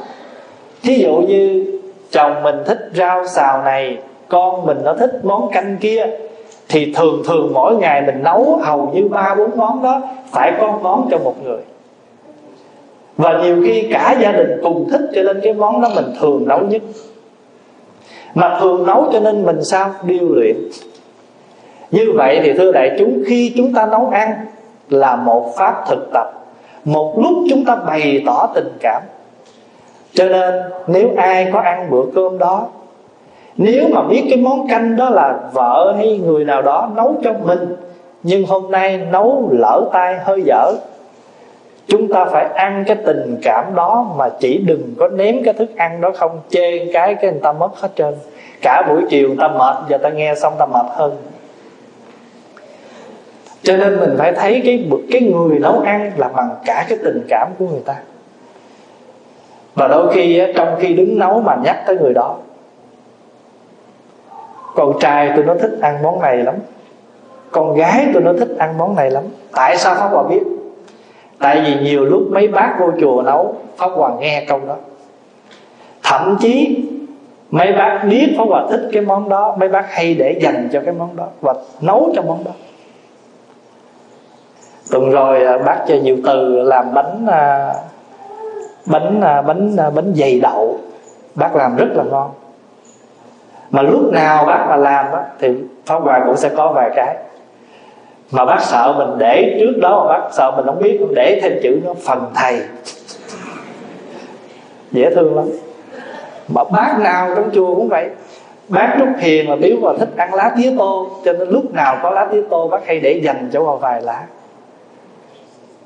Thí 0.82 0.94
dụ 0.98 1.14
như 1.16 1.66
chồng 2.10 2.42
mình 2.42 2.56
thích 2.66 2.90
rau 2.94 3.26
xào 3.26 3.62
này, 3.62 3.98
Con 4.28 4.66
mình 4.66 4.78
nó 4.84 4.94
thích 4.94 5.20
món 5.22 5.50
canh 5.52 5.76
kia, 5.80 6.06
Thì 6.68 6.92
thường 6.96 7.22
thường 7.26 7.50
mỗi 7.54 7.76
ngày 7.76 8.02
mình 8.02 8.22
nấu 8.22 8.60
hầu 8.62 8.92
như 8.94 9.08
ba, 9.08 9.34
bốn 9.34 9.50
món 9.56 9.82
đó 9.82 10.00
Phải 10.30 10.52
có 10.60 10.78
món 10.82 11.08
cho 11.10 11.18
một 11.18 11.34
người. 11.44 11.60
Và 13.16 13.42
nhiều 13.42 13.62
khi 13.66 13.88
cả 13.92 14.16
gia 14.22 14.32
đình 14.32 14.60
cùng 14.62 14.88
thích 14.90 15.10
cho 15.14 15.22
nên 15.22 15.40
cái 15.42 15.52
món 15.52 15.80
đó 15.80 15.90
mình 15.94 16.04
thường 16.20 16.48
nấu 16.48 16.60
nhất. 16.60 16.82
Mà 18.34 18.58
thường 18.60 18.86
nấu 18.86 19.08
cho 19.12 19.20
nên 19.20 19.46
mình 19.46 19.64
sao? 19.64 19.90
Điêu 20.06 20.28
luyện 20.28 20.56
như 21.92 22.12
vậy 22.16 22.40
thì 22.42 22.52
thưa 22.52 22.72
đại 22.72 22.96
chúng, 22.98 23.22
khi 23.26 23.52
chúng 23.56 23.74
ta 23.74 23.86
nấu 23.86 24.08
ăn 24.08 24.46
là 24.88 25.16
một 25.16 25.52
pháp 25.56 25.84
thực 25.88 26.10
tập. 26.12 26.32
Một 26.84 27.18
lúc 27.18 27.32
chúng 27.50 27.64
ta 27.64 27.76
bày 27.76 28.22
tỏ 28.26 28.48
tình 28.54 28.72
cảm. 28.80 29.02
Cho 30.14 30.28
nên, 30.28 30.54
nếu 30.86 31.08
ai 31.16 31.50
có 31.52 31.60
ăn 31.60 31.90
bữa 31.90 32.02
cơm 32.14 32.38
đó, 32.38 32.68
nếu 33.56 33.88
mà 33.92 34.02
biết 34.02 34.26
cái 34.30 34.38
món 34.38 34.68
canh 34.68 34.96
đó 34.96 35.10
là 35.10 35.38
vợ 35.52 35.94
hay 35.96 36.18
người 36.18 36.44
nào 36.44 36.62
đó 36.62 36.90
nấu 36.96 37.14
cho 37.24 37.32
mình, 37.44 37.76
nhưng 38.22 38.46
hôm 38.46 38.70
nay 38.70 39.00
nấu 39.10 39.48
lỡ 39.52 39.80
tay 39.92 40.18
hơi 40.24 40.42
dở, 40.46 40.72
chúng 41.88 42.12
ta 42.12 42.24
phải 42.24 42.44
ăn 42.54 42.84
cái 42.86 42.96
tình 43.06 43.40
cảm 43.42 43.64
đó 43.74 44.14
mà 44.16 44.28
chỉ 44.40 44.58
đừng 44.58 44.94
có 44.98 45.08
ném 45.08 45.44
cái 45.44 45.54
thức 45.54 45.76
ăn 45.76 46.00
đó 46.00 46.10
không, 46.16 46.40
chê 46.50 46.92
cái 46.92 47.14
cái 47.14 47.30
người 47.30 47.40
ta 47.42 47.52
mất 47.52 47.80
hết 47.80 47.88
trơn. 47.96 48.14
Cả 48.62 48.82
buổi 48.88 49.02
chiều 49.10 49.28
người 49.28 49.36
ta 49.40 49.48
mệt, 49.48 49.76
giờ 49.88 49.98
ta 49.98 50.08
nghe 50.08 50.34
xong 50.34 50.52
ta 50.58 50.66
mệt 50.66 50.86
hơn 50.90 51.16
cho 53.62 53.76
nên 53.76 54.00
mình 54.00 54.14
phải 54.18 54.32
thấy 54.32 54.62
cái 54.64 54.88
cái 55.10 55.20
người 55.20 55.58
nấu 55.58 55.80
ăn 55.80 56.12
là 56.16 56.28
bằng 56.28 56.50
cả 56.64 56.86
cái 56.88 56.98
tình 57.04 57.26
cảm 57.28 57.48
của 57.58 57.66
người 57.66 57.82
ta. 57.84 57.94
Và 59.74 59.88
đôi 59.88 60.12
khi 60.14 60.42
trong 60.56 60.76
khi 60.80 60.94
đứng 60.94 61.18
nấu 61.18 61.40
mà 61.40 61.56
nhắc 61.64 61.82
tới 61.86 61.98
người 61.98 62.14
đó, 62.14 62.36
con 64.74 64.98
trai 65.00 65.32
tôi 65.36 65.44
nó 65.44 65.54
thích 65.54 65.78
ăn 65.80 66.02
món 66.02 66.20
này 66.20 66.36
lắm, 66.36 66.54
con 67.50 67.74
gái 67.76 68.06
tôi 68.14 68.22
nó 68.22 68.32
thích 68.38 68.56
ăn 68.58 68.78
món 68.78 68.94
này 68.94 69.10
lắm. 69.10 69.24
Tại 69.52 69.76
sao 69.76 69.94
pháp 69.94 70.08
hòa 70.08 70.22
biết? 70.22 70.42
Tại 71.38 71.62
vì 71.64 71.90
nhiều 71.90 72.04
lúc 72.04 72.22
mấy 72.30 72.48
bác 72.48 72.76
vô 72.80 72.90
chùa 73.00 73.22
nấu, 73.22 73.56
pháp 73.76 73.88
hòa 73.88 74.10
nghe 74.20 74.44
câu 74.48 74.60
đó. 74.68 74.76
Thậm 76.02 76.36
chí 76.40 76.84
mấy 77.50 77.72
bác 77.72 78.04
biết 78.10 78.34
pháp 78.38 78.44
hòa 78.48 78.66
thích 78.70 78.88
cái 78.92 79.02
món 79.02 79.28
đó, 79.28 79.56
mấy 79.60 79.68
bác 79.68 79.94
hay 79.94 80.14
để 80.14 80.38
dành 80.42 80.68
cho 80.72 80.80
cái 80.84 80.94
món 80.94 81.16
đó 81.16 81.26
và 81.40 81.54
nấu 81.80 82.12
cho 82.14 82.22
món 82.22 82.44
đó 82.44 82.50
tuần 84.90 85.10
rồi 85.10 85.44
à, 85.44 85.58
bác 85.58 85.78
cho 85.88 85.94
diệu 86.02 86.16
từ 86.24 86.62
làm 86.62 86.94
bánh 86.94 87.26
à, 87.26 87.74
bánh 88.86 89.20
à, 89.20 89.42
bánh 89.42 89.76
bánh 89.94 90.12
dày 90.16 90.40
đậu. 90.40 90.78
Bác 91.34 91.56
làm 91.56 91.76
rất 91.76 91.88
là 91.94 92.04
ngon. 92.04 92.30
Mà 93.70 93.82
lúc 93.82 94.12
nào 94.12 94.44
bác 94.44 94.66
mà 94.68 94.76
làm 94.76 95.12
á, 95.12 95.22
thì 95.38 95.48
pháp 95.86 96.02
hòa 96.02 96.22
cũng 96.26 96.36
sẽ 96.36 96.48
có 96.56 96.72
vài 96.72 96.90
cái. 96.96 97.16
Mà 98.30 98.44
bác 98.44 98.60
sợ 98.60 98.94
mình 98.98 99.18
để 99.18 99.56
trước 99.60 99.80
đó 99.80 100.06
mà 100.08 100.18
bác 100.18 100.28
sợ 100.32 100.50
mình 100.56 100.66
không 100.66 100.82
biết 100.82 101.00
để 101.14 101.40
thêm 101.42 101.52
chữ 101.62 101.80
nó 101.84 101.94
phần 102.06 102.24
thầy. 102.34 102.60
Dễ 104.92 105.14
thương 105.14 105.36
lắm. 105.36 105.44
Mà 106.48 106.64
bác 106.64 106.98
nào 106.98 107.28
trong 107.36 107.50
chùa 107.52 107.74
cũng 107.74 107.88
vậy. 107.88 108.08
Bác 108.68 108.96
trúc 108.98 109.08
hiền 109.18 109.50
mà 109.50 109.56
biếu 109.56 109.76
và 109.80 109.92
thích 109.98 110.08
ăn 110.16 110.34
lá 110.34 110.52
tía 110.56 110.74
tô 110.78 111.08
cho 111.24 111.32
nên 111.32 111.48
lúc 111.48 111.74
nào 111.74 111.98
có 112.02 112.10
lá 112.10 112.28
tía 112.32 112.42
tô 112.50 112.68
bác 112.68 112.86
hay 112.86 113.00
để 113.00 113.20
dành 113.24 113.50
cho 113.52 113.64
vào 113.64 113.76
vài 113.76 114.02
lá 114.02 114.22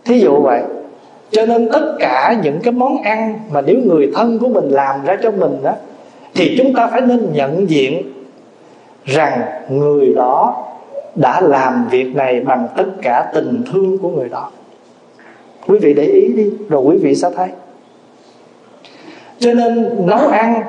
thí 0.06 0.20
dụ 0.20 0.40
vậy, 0.40 0.62
cho 1.30 1.46
nên 1.46 1.68
tất 1.72 1.96
cả 1.98 2.36
những 2.42 2.60
cái 2.62 2.72
món 2.72 3.02
ăn 3.02 3.40
mà 3.50 3.60
nếu 3.60 3.76
người 3.84 4.12
thân 4.14 4.38
của 4.38 4.48
mình 4.48 4.68
làm 4.68 5.04
ra 5.04 5.16
cho 5.22 5.30
mình 5.30 5.58
đó 5.62 5.72
thì 6.34 6.54
chúng 6.58 6.74
ta 6.74 6.86
phải 6.86 7.00
nên 7.00 7.32
nhận 7.32 7.70
diện 7.70 8.12
rằng 9.04 9.40
người 9.68 10.14
đó 10.14 10.64
đã 11.14 11.40
làm 11.40 11.88
việc 11.90 12.16
này 12.16 12.40
bằng 12.40 12.68
tất 12.76 12.86
cả 13.02 13.30
tình 13.34 13.62
thương 13.72 13.98
của 13.98 14.08
người 14.08 14.28
đó. 14.28 14.50
Quý 15.66 15.78
vị 15.78 15.94
để 15.94 16.02
ý 16.02 16.32
đi, 16.36 16.50
rồi 16.68 16.82
quý 16.82 16.96
vị 16.96 17.14
sẽ 17.14 17.30
thấy. 17.36 17.48
Cho 19.38 19.54
nên 19.54 20.06
nấu 20.06 20.28
ăn 20.28 20.62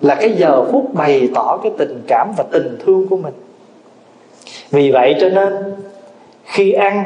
là 0.00 0.14
cái 0.14 0.32
giờ 0.32 0.64
phút 0.72 0.94
bày 0.94 1.28
tỏ 1.34 1.58
cái 1.62 1.72
tình 1.78 2.02
cảm 2.08 2.32
và 2.36 2.44
tình 2.50 2.78
thương 2.86 3.08
của 3.08 3.16
mình. 3.16 3.34
Vì 4.70 4.90
vậy 4.90 5.16
cho 5.20 5.28
nên 5.28 5.52
khi 6.44 6.72
ăn 6.72 7.04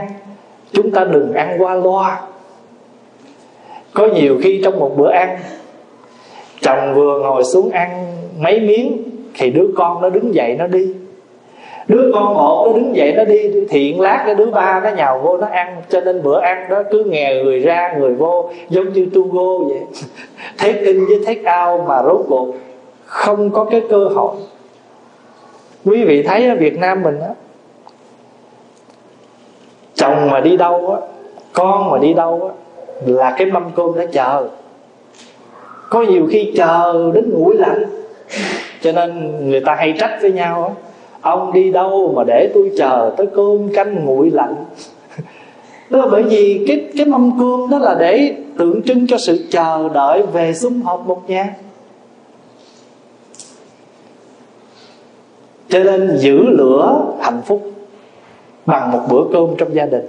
chúng 0.73 0.91
ta 0.91 1.05
đừng 1.05 1.33
ăn 1.33 1.57
qua 1.59 1.75
loa. 1.75 2.21
Có 3.93 4.07
nhiều 4.07 4.39
khi 4.43 4.61
trong 4.65 4.79
một 4.79 4.97
bữa 4.97 5.11
ăn, 5.11 5.39
chồng 6.61 6.95
vừa 6.95 7.21
ngồi 7.21 7.45
xuống 7.45 7.71
ăn 7.71 8.07
mấy 8.39 8.61
miếng, 8.61 9.03
thì 9.35 9.51
đứa 9.51 9.67
con 9.77 10.03
nó 10.03 10.11
đứng 10.11 10.35
dậy 10.35 10.57
nó 10.59 10.67
đi. 10.67 10.95
Đứa 11.89 12.11
con 12.15 12.35
một 12.35 12.67
nó 12.67 12.73
đứng 12.73 12.97
dậy 12.97 13.13
nó 13.17 13.25
đi, 13.25 13.51
thiện 13.69 14.01
lát 14.01 14.23
cái 14.27 14.35
đứa 14.35 14.47
ba 14.47 14.81
nó 14.85 14.91
nhào 14.91 15.19
vô 15.19 15.37
nó 15.37 15.47
ăn. 15.47 15.83
Cho 15.89 16.01
nên 16.01 16.23
bữa 16.23 16.41
ăn 16.41 16.69
đó 16.71 16.83
cứ 16.91 17.05
nghè 17.05 17.43
người 17.43 17.59
ra, 17.61 17.95
người 17.99 18.15
vô, 18.15 18.51
giống 18.69 18.93
như 18.93 19.07
tu 19.15 19.23
go 19.23 19.69
vậy. 19.69 19.81
Thế 20.59 20.73
in 20.73 21.05
với 21.07 21.19
thế 21.27 21.39
ao 21.45 21.85
mà 21.89 22.03
rốt 22.03 22.21
cuộc 22.29 22.55
không 23.05 23.51
có 23.51 23.65
cái 23.65 23.83
cơ 23.91 24.05
hội. 24.05 24.35
Quý 25.85 26.05
vị 26.05 26.23
thấy 26.23 26.49
ở 26.49 26.57
việt 26.57 26.79
nam 26.79 27.03
mình 27.03 27.21
á 27.21 27.29
chồng 29.95 30.31
mà 30.31 30.41
đi 30.41 30.57
đâu 30.57 30.91
á, 31.01 31.07
con 31.53 31.91
mà 31.91 31.99
đi 31.99 32.15
đâu 32.15 32.53
á, 32.53 32.55
là 33.07 33.35
cái 33.39 33.47
mâm 33.47 33.71
cơm 33.77 33.99
đã 33.99 34.07
chờ. 34.13 34.49
Có 35.91 36.03
nhiều 36.03 36.27
khi 36.31 36.53
chờ 36.57 37.11
đến 37.15 37.31
nguội 37.35 37.57
lạnh. 37.57 37.85
Cho 38.81 38.93
nên 38.93 39.41
người 39.51 39.61
ta 39.61 39.75
hay 39.75 39.95
trách 39.99 40.19
với 40.23 40.33
nhau 40.33 40.65
á, 40.65 40.75
ông 41.21 41.53
đi 41.53 41.73
đâu 41.73 42.13
mà 42.17 42.25
để 42.25 42.51
tôi 42.55 42.71
chờ 42.79 43.11
tới 43.17 43.27
cơm 43.27 43.75
canh 43.75 44.05
nguội 44.05 44.31
lạnh? 44.31 44.55
Đó 45.91 45.99
là 45.99 46.07
bởi 46.11 46.23
vì 46.23 46.65
cái 46.69 46.85
cái 46.97 47.07
mâm 47.07 47.31
cơm 47.39 47.71
đó 47.71 47.79
là 47.79 47.97
để 47.99 48.35
tượng 48.59 48.83
trưng 48.83 49.07
cho 49.07 49.19
sự 49.19 49.47
chờ 49.51 49.89
đợi 49.95 50.23
về 50.33 50.55
sum 50.55 50.83
họp 50.83 51.07
một 51.07 51.31
nhà. 51.31 51.55
Cho 55.69 55.79
nên 55.79 56.17
giữ 56.19 56.43
lửa 56.43 57.01
hạnh 57.21 57.41
phúc 57.47 57.63
bằng 58.67 58.91
một 58.91 59.01
bữa 59.11 59.25
cơm 59.33 59.49
trong 59.59 59.75
gia 59.75 59.87
đình. 59.87 60.09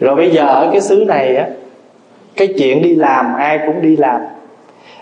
Rồi 0.00 0.16
bây 0.16 0.30
giờ 0.30 0.46
ở 0.46 0.68
cái 0.72 0.80
xứ 0.80 1.04
này 1.08 1.36
á, 1.36 1.48
cái 2.36 2.54
chuyện 2.58 2.82
đi 2.82 2.94
làm 2.94 3.34
ai 3.34 3.60
cũng 3.66 3.82
đi 3.82 3.96
làm. 3.96 4.20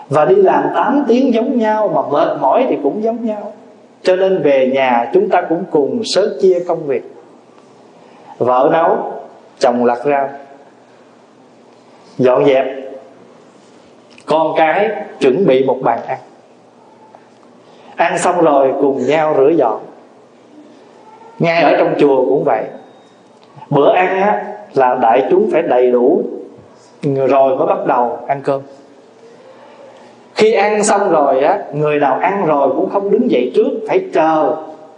Và 0.09 0.25
đi 0.25 0.35
làm 0.35 0.63
8 0.75 1.05
tiếng 1.07 1.33
giống 1.33 1.59
nhau, 1.59 1.91
mà 1.95 2.01
mệt 2.11 2.37
mỏi 2.41 2.65
thì 2.69 2.77
cũng 2.83 3.03
giống 3.03 3.25
nhau. 3.25 3.53
Cho 4.03 4.15
nên 4.15 4.41
về 4.41 4.71
nhà 4.73 5.09
chúng 5.13 5.29
ta 5.29 5.41
cũng 5.49 5.63
cùng 5.71 6.01
sớ 6.03 6.37
chia 6.41 6.59
công 6.67 6.87
việc. 6.87 7.13
Vợ 8.37 8.69
nấu, 8.73 8.97
chồng 9.59 9.85
lặt 9.85 9.99
rau. 10.05 10.29
Dọn 12.17 12.45
dẹp. 12.45 12.65
Con 14.25 14.53
cái 14.57 14.89
chuẩn 15.19 15.45
bị 15.45 15.63
một 15.65 15.77
bàn 15.81 15.99
ăn. 16.07 16.17
Ăn 17.95 18.17
xong 18.17 18.41
rồi 18.41 18.73
cùng 18.81 19.05
nhau 19.07 19.35
rửa 19.37 19.49
dọn 19.57 19.81
ngay 21.39 21.63
ở 21.63 21.75
trong 21.77 21.95
chùa 21.97 22.25
cũng 22.25 22.43
vậy. 22.43 22.63
Bữa 23.69 23.93
ăn 23.93 24.21
á, 24.21 24.43
là 24.73 24.95
đại 25.01 25.27
chúng 25.29 25.49
phải 25.51 25.61
đầy 25.61 25.91
đủ. 25.91 26.21
Rồi 27.03 27.57
mới 27.57 27.67
bắt 27.67 27.87
đầu 27.87 28.19
ăn 28.27 28.41
cơm. 28.43 28.61
Khi 30.35 30.53
ăn 30.53 30.83
xong 30.83 31.11
rồi 31.11 31.43
á 31.43 31.59
người 31.73 31.99
nào 31.99 32.17
ăn 32.21 32.45
rồi 32.45 32.69
cũng 32.75 32.89
không 32.89 33.11
đứng 33.11 33.31
dậy 33.31 33.51
trước 33.55 33.69
phải 33.87 34.05
chờ. 34.13 34.55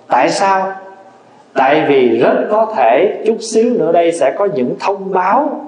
Tại 0.08 0.30
sao? 0.30 0.74
Tại 1.54 1.86
vì 1.88 2.18
rất 2.18 2.48
có 2.52 2.74
thể 2.76 3.24
chút 3.28 3.38
xíu 3.40 3.74
nữa 3.74 3.92
đây 3.92 4.12
sẽ 4.12 4.36
có 4.38 4.48
những 4.56 4.76
thông 4.80 5.12
báo. 5.12 5.68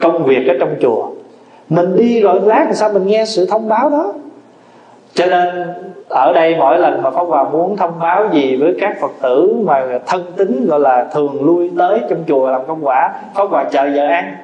Công 0.00 0.24
việc 0.24 0.48
ở 0.48 0.54
trong 0.60 0.74
chùa. 0.80 1.08
Mình 1.68 1.96
đi 1.96 2.20
rồi 2.20 2.40
lát 2.44 2.64
làm 2.64 2.74
sao 2.74 2.92
mình 2.92 3.06
nghe 3.06 3.24
sự 3.24 3.46
thông 3.46 3.68
báo 3.68 3.90
đó 3.90 4.12
cho 5.18 5.26
nên, 5.26 5.74
ở 6.08 6.32
đây 6.32 6.56
mỗi 6.58 6.78
lần 6.78 7.02
mà 7.02 7.10
Pháp 7.10 7.22
Hòa 7.22 7.44
muốn 7.44 7.76
thông 7.76 7.98
báo 8.00 8.28
gì 8.32 8.56
với 8.56 8.76
các 8.80 9.00
Phật 9.00 9.10
tử 9.22 9.56
mà 9.64 9.98
thân 10.06 10.24
tính 10.36 10.66
gọi 10.66 10.80
là 10.80 11.04
thường 11.12 11.44
lui 11.44 11.70
tới 11.78 12.00
trong 12.10 12.18
chùa 12.28 12.50
làm 12.50 12.60
công 12.68 12.86
quả, 12.86 13.10
Pháp 13.34 13.44
Hòa 13.50 13.64
chờ 13.70 13.90
giờ 13.94 14.06
ăn. 14.06 14.36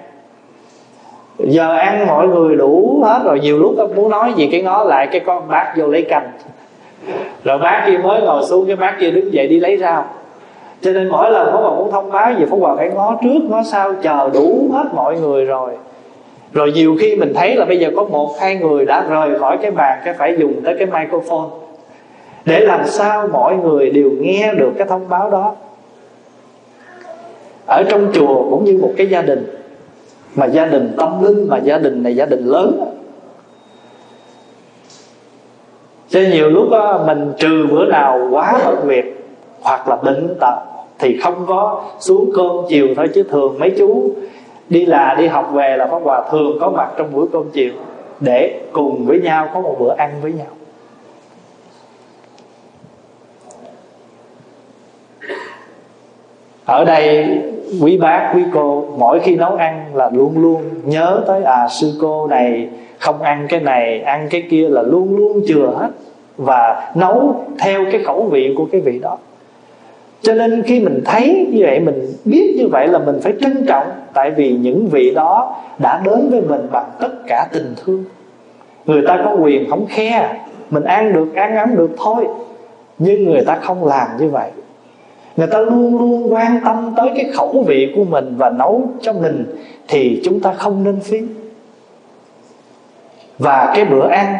Giờ 1.39 1.77
ăn 1.77 2.07
mọi 2.07 2.29
người 2.29 2.57
đủ 2.57 3.03
hết 3.05 3.21
rồi, 3.25 3.41
nhiều 3.41 3.59
lúc 3.59 3.75
ông 3.79 3.95
muốn 3.95 4.11
nói 4.11 4.33
gì 4.37 4.49
cái 4.53 4.63
ngó 4.63 4.85
lại 4.85 5.07
cái 5.07 5.21
con 5.21 5.49
bác 5.49 5.75
vô 5.77 5.87
lấy 5.87 6.03
canh 6.03 6.31
rồi 7.45 7.59
bác 7.59 7.85
kia 7.87 7.99
mới 7.99 8.21
ngồi 8.21 8.43
xuống, 8.43 8.67
cái 8.67 8.77
bác 8.77 8.97
kia 9.01 9.11
đứng 9.11 9.33
dậy 9.33 9.49
đi 9.49 9.61
lấy 9.61 9.77
rau. 9.77 10.05
Cho 10.81 10.93
nên 10.93 11.09
mỗi 11.09 11.31
lần 11.31 11.53
Pháp 11.53 11.59
Hòa 11.59 11.71
muốn 11.71 11.91
thông 11.93 12.11
báo 12.11 12.33
gì, 12.39 12.45
Pháp 12.51 12.57
Hòa 12.61 12.75
phải 12.77 12.91
ngó 12.91 13.17
trước, 13.23 13.41
ngó 13.49 13.63
sau, 13.63 13.93
chờ 14.03 14.31
đủ 14.35 14.71
hết 14.73 14.85
mọi 14.95 15.21
người 15.21 15.45
rồi 15.45 15.71
rồi 16.55 16.73
nhiều 16.73 16.97
khi 17.01 17.17
mình 17.17 17.33
thấy 17.35 17.57
là 17.57 17.65
bây 17.65 17.79
giờ 17.79 17.91
có 17.97 18.05
một 18.05 18.35
hai 18.41 18.57
người 18.57 18.85
đã 18.85 19.07
rời 19.09 19.39
khỏi 19.39 19.59
cái 19.63 19.71
bàn 19.71 19.99
cái 20.05 20.15
phải 20.15 20.37
dùng 20.39 20.63
tới 20.65 20.77
cái 20.79 20.87
microphone. 20.87 21.49
Để 22.45 22.61
làm 22.61 22.87
sao 22.87 23.29
mọi 23.33 23.57
người 23.57 23.91
đều 23.91 24.11
nghe 24.21 24.55
được 24.55 24.71
cái 24.79 24.87
thông 24.87 25.09
báo 25.09 25.31
đó. 25.31 25.55
Ở 27.67 27.83
trong 27.89 28.11
chùa 28.15 28.51
cũng 28.51 28.65
như 28.65 28.79
một 28.83 28.93
cái 28.97 29.07
gia 29.07 29.23
đình 29.23 29.47
mà 30.35 30.47
gia 30.47 30.67
đình 30.67 30.95
tâm 30.97 31.25
linh 31.25 31.49
mà 31.49 31.59
gia 31.59 31.79
đình 31.79 32.03
này 32.03 32.17
gia 32.17 32.27
đình 32.27 32.45
lớn. 32.45 32.95
Cho 36.09 36.21
nhiều 36.21 36.51
lúc 36.51 36.71
đó, 36.71 37.05
mình 37.07 37.33
trừ 37.39 37.67
bữa 37.71 37.87
nào 37.87 38.29
quá 38.31 38.61
bận 38.65 38.77
việc 38.85 39.27
hoặc 39.61 39.89
là 39.89 39.97
bệnh 39.97 40.35
tật 40.41 40.55
thì 40.99 41.19
không 41.19 41.45
có 41.47 41.85
xuống 42.01 42.31
cơm 42.37 42.51
chiều 42.69 42.89
thôi 42.97 43.09
chứ 43.15 43.23
thường 43.23 43.59
mấy 43.59 43.71
chú 43.79 44.11
đi 44.69 44.87
là 44.87 45.15
đi 45.19 45.27
học 45.27 45.51
về 45.53 45.77
là 45.77 45.87
pháp 45.87 45.99
hòa 46.03 46.29
thường 46.31 46.59
có 46.61 46.71
mặt 46.71 46.91
trong 46.97 47.13
buổi 47.13 47.27
cơm 47.33 47.51
chiều 47.53 47.73
để 48.21 48.61
cùng 48.73 49.07
với 49.07 49.21
nhau, 49.21 49.49
có 49.55 49.61
một 49.61 49.77
bữa 49.79 49.95
ăn 49.95 50.11
với 50.23 50.33
nhau. 50.33 50.47
Ở 56.65 56.85
đây, 56.85 57.39
quý 57.83 57.97
bác, 57.97 58.33
quý 58.35 58.43
cô, 58.55 58.85
mỗi 58.99 59.21
khi 59.21 59.37
nấu 59.37 59.55
ăn 59.55 59.85
là 59.95 60.11
luôn 60.13 60.39
luôn 60.39 60.63
nhớ 60.85 61.25
tới 61.27 61.43
à 61.43 61.69
sư 61.69 61.93
cô 62.01 62.27
này 62.27 62.69
không 62.99 63.23
ăn 63.23 63.47
cái 63.49 63.61
này, 63.61 64.01
ăn 64.01 64.29
cái 64.31 64.43
kia 64.51 64.69
là 64.69 64.83
luôn 64.83 65.17
luôn 65.17 65.41
chừa 65.49 65.67
hết 65.67 65.91
và 66.37 66.93
nấu 66.95 67.45
theo 67.59 67.85
cái 67.93 68.05
khẩu 68.05 68.23
vị 68.23 68.55
của 68.57 68.67
cái 68.73 68.81
vị 68.81 68.99
đó 68.99 69.19
cho 70.25 70.35
nên 70.35 70.63
khi 70.63 70.81
mình 70.81 71.01
thấy 71.05 71.47
như 71.51 71.63
vậy, 71.63 71.81
mình 71.81 72.13
biết 72.25 72.55
như 72.59 72.69
vậy 72.69 72.89
là 72.89 72.99
mình 72.99 73.21
phải 73.23 73.33
trân 73.41 73.67
trọng. 73.67 73.87
Tại 74.15 74.31
vì 74.31 74.53
những 74.53 74.87
vị 74.87 75.15
đó 75.15 75.57
đã 75.79 76.01
đến 76.05 76.31
với 76.31 76.41
mình 76.41 76.67
bằng 76.73 76.91
tất 77.01 77.27
cả 77.27 77.47
tình 77.53 77.75
thương. 77.85 78.05
Người 78.87 79.03
ta 79.09 79.23
có 79.25 79.37
quyền 79.43 79.71
không 79.71 79.87
khe, 79.89 80.41
mình 80.71 80.85
ăn 80.85 81.13
được, 81.13 81.35
ăn 81.35 81.57
ấm 81.57 81.77
được 81.77 81.91
thôi. 81.99 82.27
Nhưng 82.99 83.25
người 83.25 83.45
ta 83.45 83.59
không 83.63 83.85
làm 83.85 84.09
như 84.19 84.29
vậy. 84.29 84.51
Người 85.37 85.47
ta 85.47 85.59
luôn 85.59 85.99
luôn 85.99 86.33
quan 86.35 86.61
tâm 86.65 86.95
tới 86.97 87.11
cái 87.17 87.31
khẩu 87.35 87.65
vị 87.67 87.93
của 87.97 88.05
mình 88.05 88.35
và 88.37 88.51
nấu 88.51 88.83
cho 89.01 89.13
mình, 89.13 89.57
thì 89.89 90.21
chúng 90.25 90.41
ta 90.41 90.53
không 90.53 90.85
nên 90.85 91.01
phí. 91.01 91.19
Và 93.39 93.73
cái 93.75 93.85
bữa 93.85 94.09
ăn, 94.09 94.37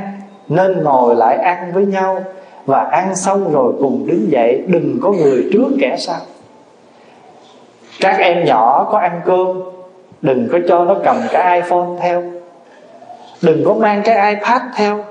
nên 0.49 0.83
ngồi 0.83 1.17
lại 1.17 1.37
ăn 1.37 1.73
với 1.75 1.87
nhau 1.87 2.25
và 2.67 2.81
ăn 2.81 3.17
xong 3.17 3.53
rồi 3.53 3.73
cùng 3.81 4.07
đứng 4.07 4.31
dậy, 4.31 4.63
đừng 4.67 4.99
có 5.03 5.13
người 5.13 5.49
trước 5.53 5.69
kẻ 5.81 5.97
sau. 5.99 6.21
Các 8.01 8.17
em 8.19 8.45
nhỏ 8.45 8.89
có 8.93 8.99
ăn 8.99 9.21
cơm, 9.25 9.63
đừng 10.23 10.49
có 10.53 10.59
cho 10.69 10.85
nó 10.85 10.97
cầm 11.05 11.17
cái 11.33 11.61
iphone 11.61 11.89
theo. 12.01 12.23
Đừng 13.43 13.65
có 13.67 13.75
mang 13.75 14.03
cái 14.05 14.35
ipad 14.35 14.63
theo. 14.77 15.05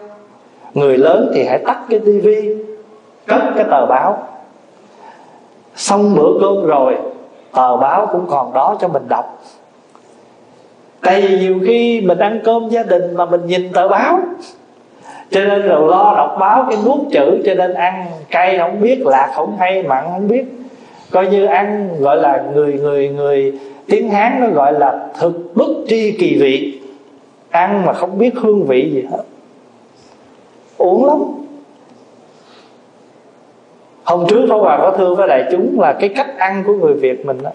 Người 0.73 0.97
lớn 0.97 1.31
thì 1.35 1.43
hãy 1.43 1.59
tắt 1.67 1.79
cái 1.89 1.99
tivi 1.99 2.63
cất 3.27 3.41
cái 3.55 3.65
tờ 3.71 3.85
báo. 3.85 4.27
Xong 5.75 6.15
bữa 6.15 6.39
cơm 6.41 6.65
rồi, 6.65 6.97
tờ 7.55 7.77
báo 7.77 8.07
cũng 8.11 8.25
còn 8.29 8.53
đó 8.53 8.77
cho 8.81 8.87
mình 8.87 9.03
đọc. 9.09 9.43
Tại 11.01 11.21
vì 11.21 11.39
nhiều 11.39 11.59
khi 11.65 12.01
mình 12.01 12.17
ăn 12.17 12.41
cơm 12.43 12.69
gia 12.69 12.83
đình 12.83 13.15
mà 13.15 13.25
mình 13.25 13.45
nhìn 13.45 13.73
tờ 13.73 13.87
báo 13.87 14.19
cho 15.33 15.43
nên 15.45 15.61
rồi 15.61 15.89
lo 15.91 16.13
đọc 16.17 16.35
báo 16.39 16.65
cái 16.69 16.79
nuốt 16.85 16.99
chữ, 17.11 17.41
cho 17.45 17.53
nên 17.53 17.73
ăn 17.73 18.05
cay 18.29 18.57
không 18.57 18.81
biết, 18.81 19.05
lạc 19.05 19.31
không 19.35 19.57
hay, 19.59 19.83
mặn 19.83 20.03
không 20.03 20.27
biết. 20.27 20.45
Coi 21.11 21.27
như 21.27 21.45
ăn 21.45 21.89
gọi 21.99 22.17
là 22.17 22.43
người 22.53 22.73
người 22.73 23.09
người, 23.09 23.59
tiếng 23.87 24.09
hán 24.09 24.41
nó 24.41 24.47
gọi 24.47 24.73
là 24.73 25.07
thực 25.19 25.51
bất 25.55 25.69
tri 25.87 26.11
kỳ 26.11 26.37
vị. 26.39 26.79
Ăn 27.49 27.85
mà 27.85 27.93
không 27.93 28.17
biết 28.17 28.35
hương 28.35 28.65
vị 28.65 28.91
gì 28.93 29.05
hết. 29.11 29.23
Uổng 30.77 31.05
lắm. 31.05 31.17
Hôm 34.03 34.25
trước 34.27 34.45
Pháp 34.49 34.55
Hòa 34.55 34.77
có 34.77 34.95
thưa 34.97 35.15
với 35.15 35.27
đại 35.27 35.43
chúng 35.51 35.79
là 35.79 35.93
cái 35.93 36.09
cách 36.09 36.37
ăn 36.37 36.63
của 36.67 36.73
người 36.73 36.93
Việt 36.93 37.25
mình 37.25 37.43
đó. 37.43 37.51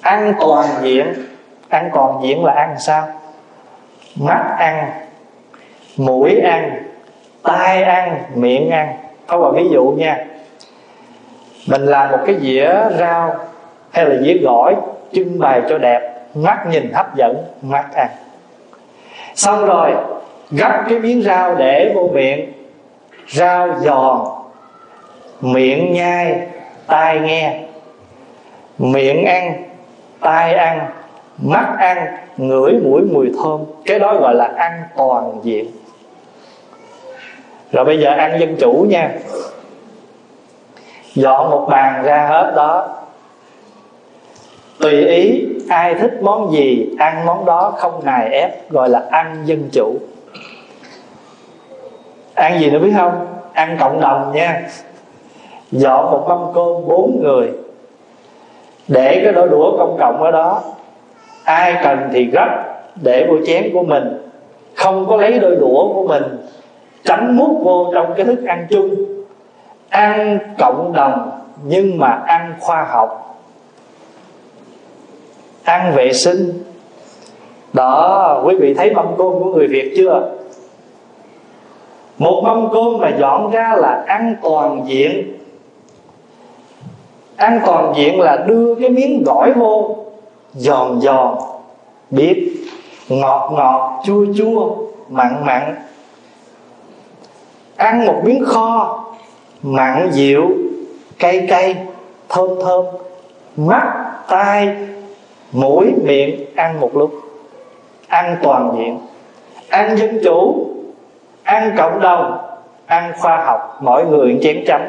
Ăn 0.00 0.34
toàn 0.40 0.66
diện. 0.82 1.06
Ăn 1.68 1.90
toàn 1.94 2.20
diện 2.22 2.44
là 2.44 2.52
ăn 2.52 2.74
sao? 2.78 3.08
Mắt 4.20 4.56
ăn, 4.58 4.90
mũi 5.96 6.40
ăn 6.40 6.82
tai 7.42 7.82
ăn, 7.82 8.22
miệng 8.34 8.70
ăn. 8.70 8.94
Thôi 9.28 9.40
vào 9.40 9.52
ví 9.52 9.68
dụ 9.68 9.84
nha, 9.84 10.24
mình 11.66 11.86
làm 11.86 12.10
một 12.10 12.18
cái 12.26 12.36
dĩa 12.40 12.72
rau 12.98 13.34
hay 13.90 14.04
là 14.04 14.16
dĩa 14.22 14.38
gỏi 14.38 14.76
trưng 15.12 15.38
bày 15.38 15.62
cho 15.68 15.78
đẹp, 15.78 16.20
mắt 16.34 16.66
nhìn 16.70 16.92
hấp 16.92 17.16
dẫn, 17.16 17.44
mắt 17.62 17.86
ăn. 17.94 18.08
Xong 19.34 19.66
rồi 19.66 19.94
gấp 20.50 20.84
cái 20.88 20.98
miếng 20.98 21.22
rau 21.22 21.54
để 21.54 21.92
vô 21.94 22.10
miệng. 22.12 22.52
Rau 23.28 23.68
giòn, 23.80 24.20
miệng 25.40 25.92
nhai, 25.92 26.46
tai 26.86 27.20
nghe. 27.20 27.60
Miệng 28.78 29.24
ăn, 29.24 29.64
tai 30.20 30.54
ăn, 30.54 30.90
mắt 31.38 31.76
ăn, 31.78 32.16
ngửi 32.36 32.72
mũi 32.72 33.02
mùi 33.02 33.32
thơm. 33.42 33.64
Cái 33.84 33.98
đó 33.98 34.14
gọi 34.20 34.34
là 34.34 34.50
ăn 34.56 34.82
toàn 34.96 35.40
diện 35.42 35.66
rồi 37.72 37.84
bây 37.84 38.00
giờ 38.00 38.10
ăn 38.10 38.40
dân 38.40 38.56
chủ 38.56 38.86
nha. 38.88 39.10
Dọn 41.14 41.50
một 41.50 41.66
bàn 41.70 42.02
ra 42.04 42.26
hết 42.26 42.52
đó. 42.56 42.88
Tùy 44.80 45.06
ý, 45.06 45.44
ai 45.68 45.94
thích 45.94 46.18
món 46.22 46.52
gì, 46.52 46.88
ăn 46.98 47.26
món 47.26 47.44
đó 47.44 47.72
không 47.76 48.00
nài 48.04 48.30
ép, 48.32 48.70
gọi 48.70 48.88
là 48.88 49.02
ăn 49.10 49.42
dân 49.44 49.68
chủ. 49.72 49.94
Ăn 52.34 52.60
gì 52.60 52.70
nữa 52.70 52.78
biết 52.78 52.92
không? 52.96 53.26
Ăn 53.52 53.76
cộng 53.80 54.00
đồng 54.00 54.32
nha. 54.34 54.62
Dọn 55.70 56.10
một 56.10 56.24
mâm 56.28 56.38
cơm 56.54 56.88
bốn 56.88 57.20
người. 57.22 57.52
Để 58.88 59.20
cái 59.24 59.32
đôi 59.32 59.48
đũa 59.48 59.78
công 59.78 59.96
cộng 60.00 60.22
ở 60.22 60.30
đó. 60.30 60.62
Ai 61.44 61.76
cần 61.82 62.08
thì 62.12 62.24
gấp 62.24 62.64
để 63.02 63.26
vô 63.28 63.36
chén 63.46 63.70
của 63.72 63.82
mình. 63.82 64.30
Không 64.74 65.06
có 65.08 65.16
lấy 65.16 65.38
đôi 65.38 65.56
đũa 65.56 65.92
của 65.94 66.06
mình 66.08 66.22
chấm 67.08 67.36
mút 67.36 67.60
vô 67.64 67.90
trong 67.94 68.14
cái 68.16 68.26
thức 68.26 68.44
ăn 68.46 68.66
chung. 68.70 68.94
Ăn 69.88 70.38
cộng 70.58 70.92
đồng, 70.92 71.30
nhưng 71.64 71.98
mà 71.98 72.08
ăn 72.26 72.54
khoa 72.60 72.84
học. 72.84 73.40
Ăn 75.64 75.92
vệ 75.94 76.12
sinh. 76.12 76.62
Đó, 77.72 78.42
quý 78.44 78.56
vị 78.60 78.74
thấy 78.74 78.94
mâm 78.94 79.06
cơm 79.06 79.32
của 79.32 79.52
người 79.54 79.66
việt 79.66 79.94
chưa? 79.96 80.30
Một 82.18 82.42
mâm 82.44 82.68
cơm 82.72 82.98
mà 82.98 83.08
dọn 83.18 83.50
ra 83.50 83.74
là 83.76 84.04
ăn 84.06 84.36
toàn 84.42 84.82
diện. 84.86 85.38
Ăn 87.36 87.60
toàn 87.66 87.92
diện 87.96 88.20
là 88.20 88.36
đưa 88.46 88.74
cái 88.74 88.88
miếng 88.90 89.22
gỏi 89.26 89.52
vô, 89.52 89.96
giòn 90.52 91.00
giòn 91.00 91.34
biết 92.10 92.52
ngọt 93.08 93.52
ngọt, 93.52 94.02
chua 94.04 94.26
chua, 94.36 94.76
mặn 95.08 95.46
mặn 95.46 95.74
ăn 97.78 98.06
một 98.06 98.20
miếng 98.24 98.44
kho, 98.44 99.04
mặn, 99.62 100.08
dịu, 100.12 100.48
cay 101.18 101.46
cay, 101.48 101.76
thơm 102.28 102.48
thơm, 102.62 102.84
mắt, 103.56 104.12
tai, 104.28 104.76
mũi, 105.52 105.86
miệng, 106.04 106.44
ăn 106.54 106.80
một 106.80 106.96
lúc. 106.96 107.10
Ăn 108.08 108.36
toàn 108.42 108.74
diện. 108.78 108.98
Ăn 109.68 109.96
dân 109.98 110.18
chủ, 110.24 110.66
ăn 111.42 111.74
cộng 111.78 112.00
đồng, 112.00 112.38
ăn 112.86 113.12
khoa 113.20 113.44
học, 113.44 113.78
mỗi 113.80 114.06
người 114.06 114.38
chén 114.42 114.64
chấm. 114.66 114.80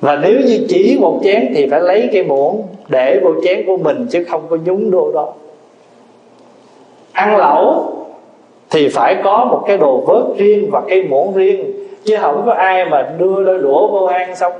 Và 0.00 0.16
nếu 0.16 0.40
như 0.40 0.66
chỉ 0.68 0.98
một 1.00 1.20
chén 1.24 1.52
thì 1.54 1.68
phải 1.70 1.80
lấy 1.80 2.08
cái 2.12 2.22
muỗng 2.22 2.66
để 2.88 3.20
vô 3.24 3.30
chén 3.44 3.66
của 3.66 3.76
mình 3.76 4.06
chứ 4.10 4.24
không 4.30 4.48
có 4.50 4.56
nhúng 4.64 4.90
đồ 4.90 5.12
đó. 5.12 5.32
Ăn 7.12 7.36
lẩu 7.36 7.92
thì 8.72 8.88
phải 8.88 9.16
có 9.24 9.44
một 9.44 9.64
cái 9.66 9.78
đồ 9.78 10.04
vớt 10.06 10.38
riêng 10.38 10.70
và 10.70 10.80
cái 10.88 11.02
muỗng 11.02 11.34
riêng. 11.34 11.72
Chứ 12.04 12.16
không 12.20 12.42
có 12.46 12.52
ai 12.52 12.84
mà 12.84 13.02
đưa 13.18 13.44
đôi 13.44 13.58
đũa 13.58 13.88
vô 13.88 14.06
ăn 14.06 14.36
xong 14.36 14.52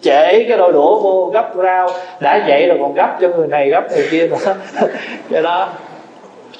trễ 0.00 0.44
cái 0.48 0.58
đôi 0.58 0.72
đũa 0.72 1.00
vô 1.00 1.30
gấp 1.34 1.50
rau. 1.54 1.88
Đã 2.20 2.44
vậy 2.46 2.66
rồi 2.66 2.78
còn 2.80 2.94
gấp 2.94 3.16
cho 3.20 3.28
người 3.28 3.46
này, 3.46 3.70
gấp 3.70 3.84
người 3.90 4.06
kia 4.10 4.28
nữa. 4.28 4.54
Cái 5.30 5.42
đó 5.42 5.68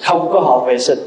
không 0.02 0.30
có 0.32 0.40
hộp 0.40 0.66
vệ 0.66 0.78
sinh. 0.78 0.98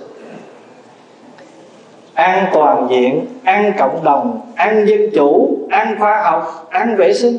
Ăn 2.13 2.45
toàn 2.53 2.87
diện 2.89 3.25
ăn 3.43 3.73
cộng 3.79 4.03
đồng 4.03 4.41
ăn 4.55 4.85
dân 4.87 5.09
chủ 5.15 5.57
ăn 5.69 5.95
khoa 5.99 6.21
học 6.21 6.67
ăn 6.69 6.95
vệ 6.95 7.13
sinh. 7.13 7.37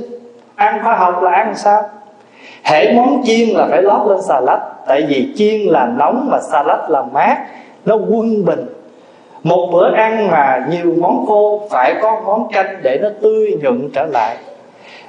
Ăn 0.54 0.80
khoa 0.82 0.96
học 0.96 1.22
là 1.22 1.30
ăn 1.30 1.54
sao? 1.56 1.82
Hễ 2.64 2.92
món 2.92 3.22
chiên 3.24 3.48
là 3.48 3.66
phải 3.70 3.82
lót 3.82 4.06
lên 4.08 4.22
xà 4.22 4.40
lách. 4.40 4.60
Tại 4.86 5.02
vì 5.08 5.32
chiên 5.36 5.60
là 5.60 5.86
nóng 5.96 6.28
mà 6.30 6.38
xà 6.40 6.62
lách 6.62 6.90
là 6.90 7.02
mát 7.02 7.38
nó 7.86 7.96
quân 7.96 8.44
bình. 8.44 8.66
Một 9.42 9.68
bữa 9.72 9.94
ăn 9.94 10.30
mà 10.30 10.66
nhiều 10.70 10.94
món 11.00 11.26
khô 11.26 11.62
phải 11.70 11.94
có 12.02 12.20
món 12.26 12.48
canh 12.52 12.76
để 12.82 12.98
nó 13.02 13.08
tươi 13.22 13.58
nhuận 13.62 13.90
trở 13.94 14.06
lại. 14.06 14.36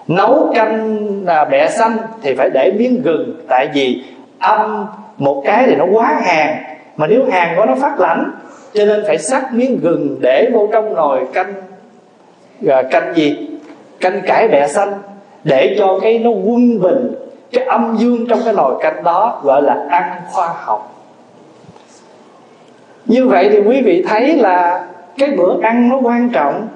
Nấu 0.08 0.52
canh 0.56 1.00
là 1.26 1.46
bẹ 1.46 1.70
xanh 1.70 1.98
thì 2.22 2.36
phải 2.36 2.50
để 2.54 2.72
miếng 2.80 3.02
gừng 3.02 3.42
tại 3.50 3.68
vì 3.74 4.04
âm 4.40 4.86
một 5.18 5.44
cái 5.46 5.64
thì 5.68 5.76
nó 5.76 5.86
quá 5.92 6.22
hàng 6.24 6.64
mà 6.98 7.08
nếu 7.08 7.26
hàng 7.32 7.54
của 7.58 7.66
nó 7.66 7.76
phát 7.76 8.00
lạnh 8.00 8.32
cho 8.74 8.86
nên 8.86 9.04
phải 9.08 9.18
sắc 9.18 9.54
miếng 9.54 9.80
gừng 9.82 10.18
để 10.22 10.50
vô 10.54 10.70
trong 10.72 10.96
nồi 10.96 11.20
canh 11.34 11.54
à, 12.68 12.82
canh 12.92 13.14
gì? 13.16 13.50
Canh 14.00 14.22
cải 14.28 14.48
bẹ 14.48 14.68
xanh 14.68 14.94
để 15.44 15.76
cho 15.80 16.00
cái 16.02 16.20
nó 16.20 16.30
quân 16.30 16.82
bình 16.82 17.16
cái 17.52 17.66
âm 17.66 17.96
dương 17.98 18.26
trong 18.30 18.40
cái 18.46 18.54
nồi 18.54 18.76
canh 18.82 19.04
đó 19.04 19.42
gọi 19.44 19.62
là 19.62 19.86
ăn 19.90 20.22
khoa 20.32 20.48
học 20.48 20.95
như 23.06 23.28
vậy 23.28 23.50
thì 23.52 23.60
quý 23.60 23.82
vị 23.82 24.04
thấy 24.08 24.36
là 24.36 24.88
cái 25.18 25.30
bữa 25.32 25.62
ăn 25.62 25.90
nó 25.90 25.98
quan 25.98 26.30
trọng. 26.30 26.68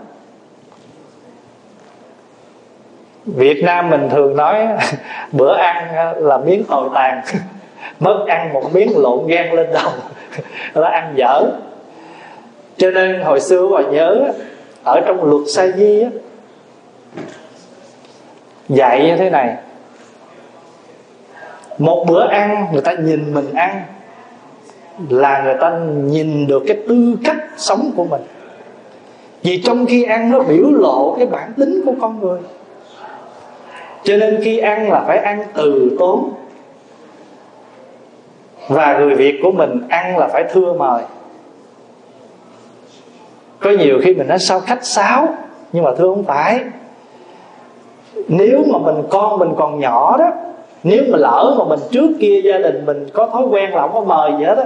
Việt 3.25 3.63
Nam 3.63 3.89
mình 3.89 4.09
thường 4.09 4.35
nói, 4.35 4.67
bữa 5.31 5.57
ăn 5.57 5.95
ờ, 5.95 6.13
là 6.19 6.37
miếng 6.37 6.63
tồi 6.63 6.89
tàn. 6.93 7.21
Mất 7.99 8.25
ăn 8.27 8.53
một 8.53 8.73
miếng 8.73 8.97
lộn 8.97 9.27
gan 9.27 9.51
lên 9.51 9.67
đầu, 9.73 9.91
là 10.73 10.89
ăn 10.89 11.13
dở. 11.15 11.43
Cho 12.77 12.91
nên 12.91 13.21
hồi 13.21 13.39
xưa 13.39 13.67
bà 13.67 13.81
nhớ, 13.81 14.31
ở 14.83 15.01
trong 15.01 15.23
luật 15.23 15.41
sa 15.55 15.67
di 15.67 16.01
á, 16.01 16.09
dạy 18.69 19.05
như 19.05 19.17
thế 19.17 19.29
này. 19.29 19.55
Một 21.77 22.05
bữa 22.07 22.27
ăn 22.27 22.65
người 22.71 22.81
ta 22.81 22.93
nhìn 22.93 23.33
mình 23.33 23.53
ăn 23.53 23.81
là 25.09 25.43
người 25.43 25.55
ta 25.61 25.79
nhìn 26.03 26.47
được 26.47 26.63
cái 26.67 26.77
tư 26.87 27.15
cách 27.23 27.37
sống 27.57 27.91
của 27.95 28.03
mình. 28.03 28.21
Vì 29.43 29.61
trong 29.61 29.85
khi 29.85 30.03
ăn 30.03 30.31
nó 30.31 30.39
biểu 30.39 30.65
lộ 30.71 31.15
cái 31.17 31.27
bản 31.27 31.53
tính 31.57 31.81
của 31.85 31.93
con 32.01 32.19
người. 32.19 32.39
Cho 34.03 34.17
nên 34.17 34.41
khi 34.43 34.57
ăn 34.57 34.91
là 34.91 35.03
phải 35.07 35.17
ăn 35.17 35.43
từ 35.53 35.95
tốn. 35.99 36.31
Và 38.67 38.99
người 38.99 39.15
việt 39.15 39.39
của 39.43 39.51
mình 39.51 39.81
ăn 39.89 40.17
là 40.17 40.27
phải 40.27 40.43
thưa 40.53 40.73
mời. 40.73 41.03
Có 43.59 43.69
nhiều 43.69 43.99
khi 44.03 44.13
mình 44.13 44.27
nói 44.27 44.39
sao 44.39 44.59
khách 44.59 44.85
sáo, 44.85 45.27
nhưng 45.71 45.83
mà 45.83 45.91
thưa 45.97 46.13
không 46.13 46.23
phải. 46.23 46.59
Nếu 48.27 48.63
mà 48.71 48.79
mình 48.79 49.03
con 49.09 49.39
mình 49.39 49.49
còn 49.57 49.79
nhỏ 49.79 50.17
đó, 50.17 50.31
nếu 50.83 51.03
mà 51.11 51.17
lỡ 51.17 51.55
mà 51.57 51.63
mình 51.65 51.79
trước 51.91 52.09
kia 52.19 52.41
gia 52.43 52.57
đình 52.57 52.85
mình 52.85 53.07
có 53.13 53.27
thói 53.27 53.43
quen 53.43 53.73
là 53.73 53.81
không 53.81 53.93
có 53.93 54.01
mời 54.01 54.31
gì 54.39 54.45
hết 54.45 54.57
á 54.57 54.65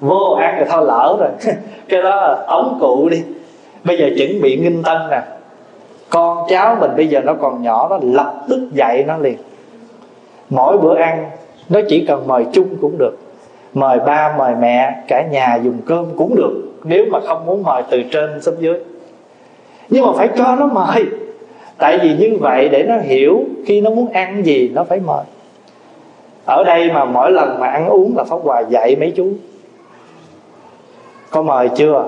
vô 0.00 0.36
ăn 0.40 0.56
rồi 0.56 0.66
thôi, 0.70 0.84
lỡ 0.86 1.16
rồi. 1.20 1.54
Cái 1.88 2.02
đó 2.02 2.10
là 2.10 2.44
ống 2.46 2.78
cụ 2.80 3.08
đi. 3.08 3.22
Bây 3.84 3.98
giờ 3.98 4.08
chuẩn 4.18 4.42
bị 4.42 4.56
nghinh 4.56 4.82
tân 4.82 4.96
nè. 5.10 5.22
Con 6.10 6.38
cháu 6.48 6.76
mình 6.80 6.90
bây 6.96 7.08
giờ 7.08 7.20
nó 7.20 7.34
còn 7.34 7.62
nhỏ, 7.62 7.88
nó 7.90 7.98
lập 8.02 8.34
tức 8.48 8.68
dạy 8.72 9.04
nó 9.06 9.16
liền. 9.16 9.36
Mỗi 10.50 10.78
bữa 10.78 10.96
ăn, 10.96 11.30
nó 11.68 11.80
chỉ 11.88 12.06
cần 12.06 12.26
mời 12.26 12.46
chung 12.52 12.68
cũng 12.80 12.98
được. 12.98 13.18
Mời 13.74 13.98
ba, 14.06 14.34
mời 14.38 14.54
mẹ, 14.60 15.02
cả 15.08 15.22
nhà 15.30 15.58
dùng 15.62 15.78
cơm 15.86 16.06
cũng 16.16 16.36
được. 16.36 16.72
Nếu 16.84 17.04
mà 17.10 17.20
không 17.20 17.46
muốn 17.46 17.62
mời 17.62 17.82
từ 17.90 18.02
trên 18.12 18.42
xuống 18.42 18.54
dưới. 18.58 18.78
Nhưng 19.88 20.06
mà 20.06 20.12
phải 20.16 20.28
cho 20.36 20.56
nó 20.56 20.66
mời. 20.66 21.04
Tại 21.78 21.98
vì 22.02 22.16
như 22.16 22.36
vậy 22.40 22.68
để 22.68 22.82
nó 22.82 22.96
hiểu 22.98 23.44
khi 23.66 23.80
nó 23.80 23.90
muốn 23.90 24.12
ăn 24.12 24.46
gì, 24.46 24.70
nó 24.74 24.84
phải 24.84 25.00
mời. 25.06 25.24
Ở 26.44 26.64
đây 26.64 26.90
mà 26.92 27.04
mỗi 27.04 27.32
lần 27.32 27.60
mà 27.60 27.66
ăn 27.66 27.88
uống 27.88 28.16
là 28.16 28.24
pháp 28.24 28.36
hòa 28.42 28.60
dạy 28.60 28.96
mấy 29.00 29.12
chú 29.16 29.32
có 31.34 31.42
mời 31.42 31.68
chưa? 31.76 32.04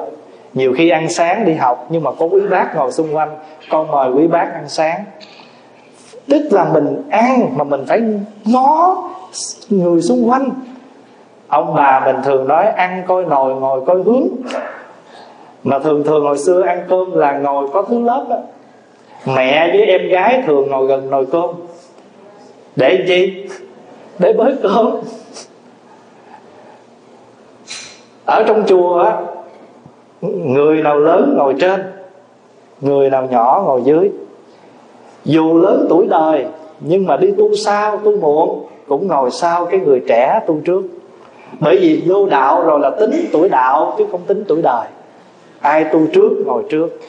Nhiều 0.55 0.74
khi 0.77 0.89
ăn 0.89 1.09
sáng 1.09 1.45
đi 1.45 1.55
học, 1.55 1.87
nhưng 1.89 2.03
mà 2.03 2.11
có 2.18 2.27
quý 2.27 2.41
bác 2.51 2.77
ngồi 2.77 2.93
xung 2.93 3.16
quanh, 3.16 3.31
con 3.70 3.91
mời 3.91 4.11
quý 4.11 4.27
bác 4.27 4.53
ăn 4.55 4.68
sáng. 4.68 5.05
Tức 6.29 6.43
là 6.51 6.64
mình 6.64 7.03
ăn 7.11 7.49
mà 7.57 7.64
mình 7.64 7.85
phải 7.89 8.03
ngó 8.45 8.97
người 9.70 10.03
xung 10.03 10.31
quanh. 10.31 10.51
Ông 11.49 11.74
bà 11.74 12.03
mình 12.05 12.16
thường 12.24 12.49
nói 12.49 12.66
ăn 12.66 13.03
coi 13.07 13.24
nồi, 13.24 13.55
ngồi 13.55 13.81
coi 13.87 14.03
hướng. 14.03 14.29
Mà 15.64 15.79
thường 15.79 16.05
thường 16.05 16.24
hồi 16.24 16.39
xưa 16.39 16.62
ăn 16.62 16.87
cơm 16.89 17.12
là 17.12 17.39
ngồi 17.39 17.68
có 17.72 17.83
thứ 17.83 18.01
lớp 18.01 18.27
đó. 18.31 18.37
Mẹ 19.27 19.70
với 19.72 19.87
em 19.87 20.09
gái 20.09 20.43
thường 20.47 20.70
ngồi 20.70 20.87
gần 20.87 21.11
nồi 21.11 21.27
cơm. 21.33 21.51
Để 22.77 23.05
chi 23.09 23.49
để 24.18 24.33
bới 24.33 24.55
cơm. 24.62 24.91
Ở 28.37 28.43
trong 28.47 28.64
chùa 28.66 28.99
á, 28.99 29.16
người 30.22 30.82
nào 30.82 30.99
lớn 30.99 31.34
ngồi 31.39 31.55
trên, 31.61 31.80
người 32.80 33.11
nào 33.11 33.28
nhỏ 33.30 33.62
ngồi 33.66 33.82
dưới. 33.84 34.11
Dù 35.24 35.59
lớn 35.59 35.87
tuổi 35.89 36.07
đời, 36.11 36.47
nhưng 36.80 37.07
mà 37.07 37.16
đi 37.16 37.30
tu 37.39 37.55
sao, 37.55 37.97
tu 38.05 38.16
muộn, 38.20 38.66
cũng 38.89 39.09
ngồi 39.09 39.30
sau 39.30 39.66
cái 39.66 39.80
người 39.80 40.03
trẻ 40.09 40.41
tu 40.47 40.59
trước. 40.64 40.82
Bởi 41.61 41.78
vì 41.80 42.03
vô 42.07 42.26
đạo 42.26 42.62
rồi 42.66 42.80
là 42.80 42.91
tính 42.91 43.11
tuổi 43.32 43.49
đạo, 43.49 43.95
chứ 43.99 44.05
không 44.11 44.20
tính 44.26 44.45
tuổi 44.49 44.62
đời. 44.62 44.87
Ai 45.61 45.84
tu 45.84 46.01
trước, 46.12 46.30
ngồi 46.47 46.62
trước. 46.68 47.01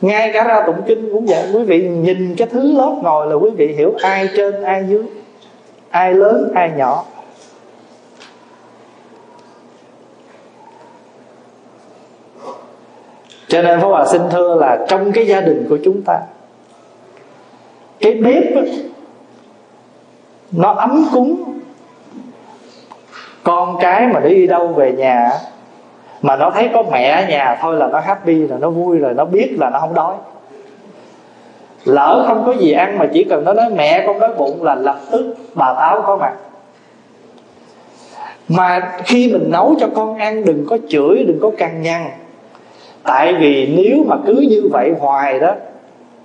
Ngay 0.00 0.30
cả 0.32 0.44
ra 0.44 0.62
tụng 0.66 0.82
kinh 0.86 1.12
cũng 1.12 1.26
vậy. 1.26 1.44
Quý 1.54 1.62
vị 1.62 1.88
nhìn 1.88 2.34
cái 2.36 2.48
thứ 2.48 2.72
lớp 2.72 2.94
ngồi 3.02 3.26
là 3.26 3.34
quý 3.34 3.50
vị 3.50 3.74
hiểu 3.78 3.92
ai 4.02 4.28
trên, 4.36 4.62
ai 4.62 4.84
dưới. 4.88 5.02
Ai 5.90 6.14
lớn, 6.14 6.50
ai 6.54 6.70
nhỏ. 6.76 7.04
Cho 13.50 13.62
nên 13.62 13.80
Pháp 13.80 13.86
Hòa 13.86 14.06
xin 14.06 14.22
thưa 14.30 14.54
là 14.54 14.78
trong 14.88 15.12
cái 15.12 15.26
gia 15.26 15.40
đình 15.40 15.66
của 15.68 15.78
chúng 15.84 16.02
ta 16.02 16.20
cái 18.00 18.14
bếp 18.14 18.54
đó, 18.54 18.62
nó 20.52 20.72
ấm 20.72 21.06
cúng. 21.12 21.58
Con 23.42 23.78
cái 23.80 24.06
mà 24.06 24.20
đi 24.20 24.46
đâu 24.46 24.68
về 24.68 24.92
nhà 24.92 25.30
mà 26.22 26.36
nó 26.36 26.50
thấy 26.50 26.70
có 26.74 26.82
mẹ 26.92 27.10
ở 27.10 27.28
nhà 27.28 27.58
thôi 27.60 27.76
là 27.76 27.86
nó 27.86 28.00
happy 28.00 28.46
rồi 28.46 28.58
nó 28.60 28.70
vui 28.70 28.98
rồi 28.98 29.14
nó 29.14 29.24
biết 29.24 29.56
là 29.58 29.70
nó 29.70 29.80
không 29.80 29.94
đói. 29.94 30.14
Lỡ 31.84 32.24
không 32.28 32.42
có 32.46 32.52
gì 32.52 32.72
ăn 32.72 32.98
mà 32.98 33.06
chỉ 33.12 33.24
cần 33.24 33.44
nó 33.44 33.52
nói 33.52 33.70
mẹ 33.76 34.04
con 34.06 34.20
đói 34.20 34.34
bụng 34.34 34.62
là 34.62 34.74
lập 34.74 35.00
tức 35.10 35.34
bà 35.54 35.74
táo 35.74 36.02
có 36.02 36.16
mặt. 36.16 36.32
Mà 38.48 38.92
khi 39.04 39.32
mình 39.32 39.50
nấu 39.50 39.74
cho 39.80 39.88
con 39.94 40.18
ăn 40.18 40.44
đừng 40.44 40.66
có 40.68 40.78
chửi 40.88 41.24
đừng 41.28 41.38
có 41.42 41.50
cằn 41.58 41.82
nhằn 41.82 42.10
tại 43.04 43.34
vì 43.34 43.74
nếu 43.76 44.04
mà 44.06 44.16
cứ 44.26 44.46
như 44.50 44.68
vậy 44.72 44.94
hoài 45.00 45.40
đó 45.40 45.54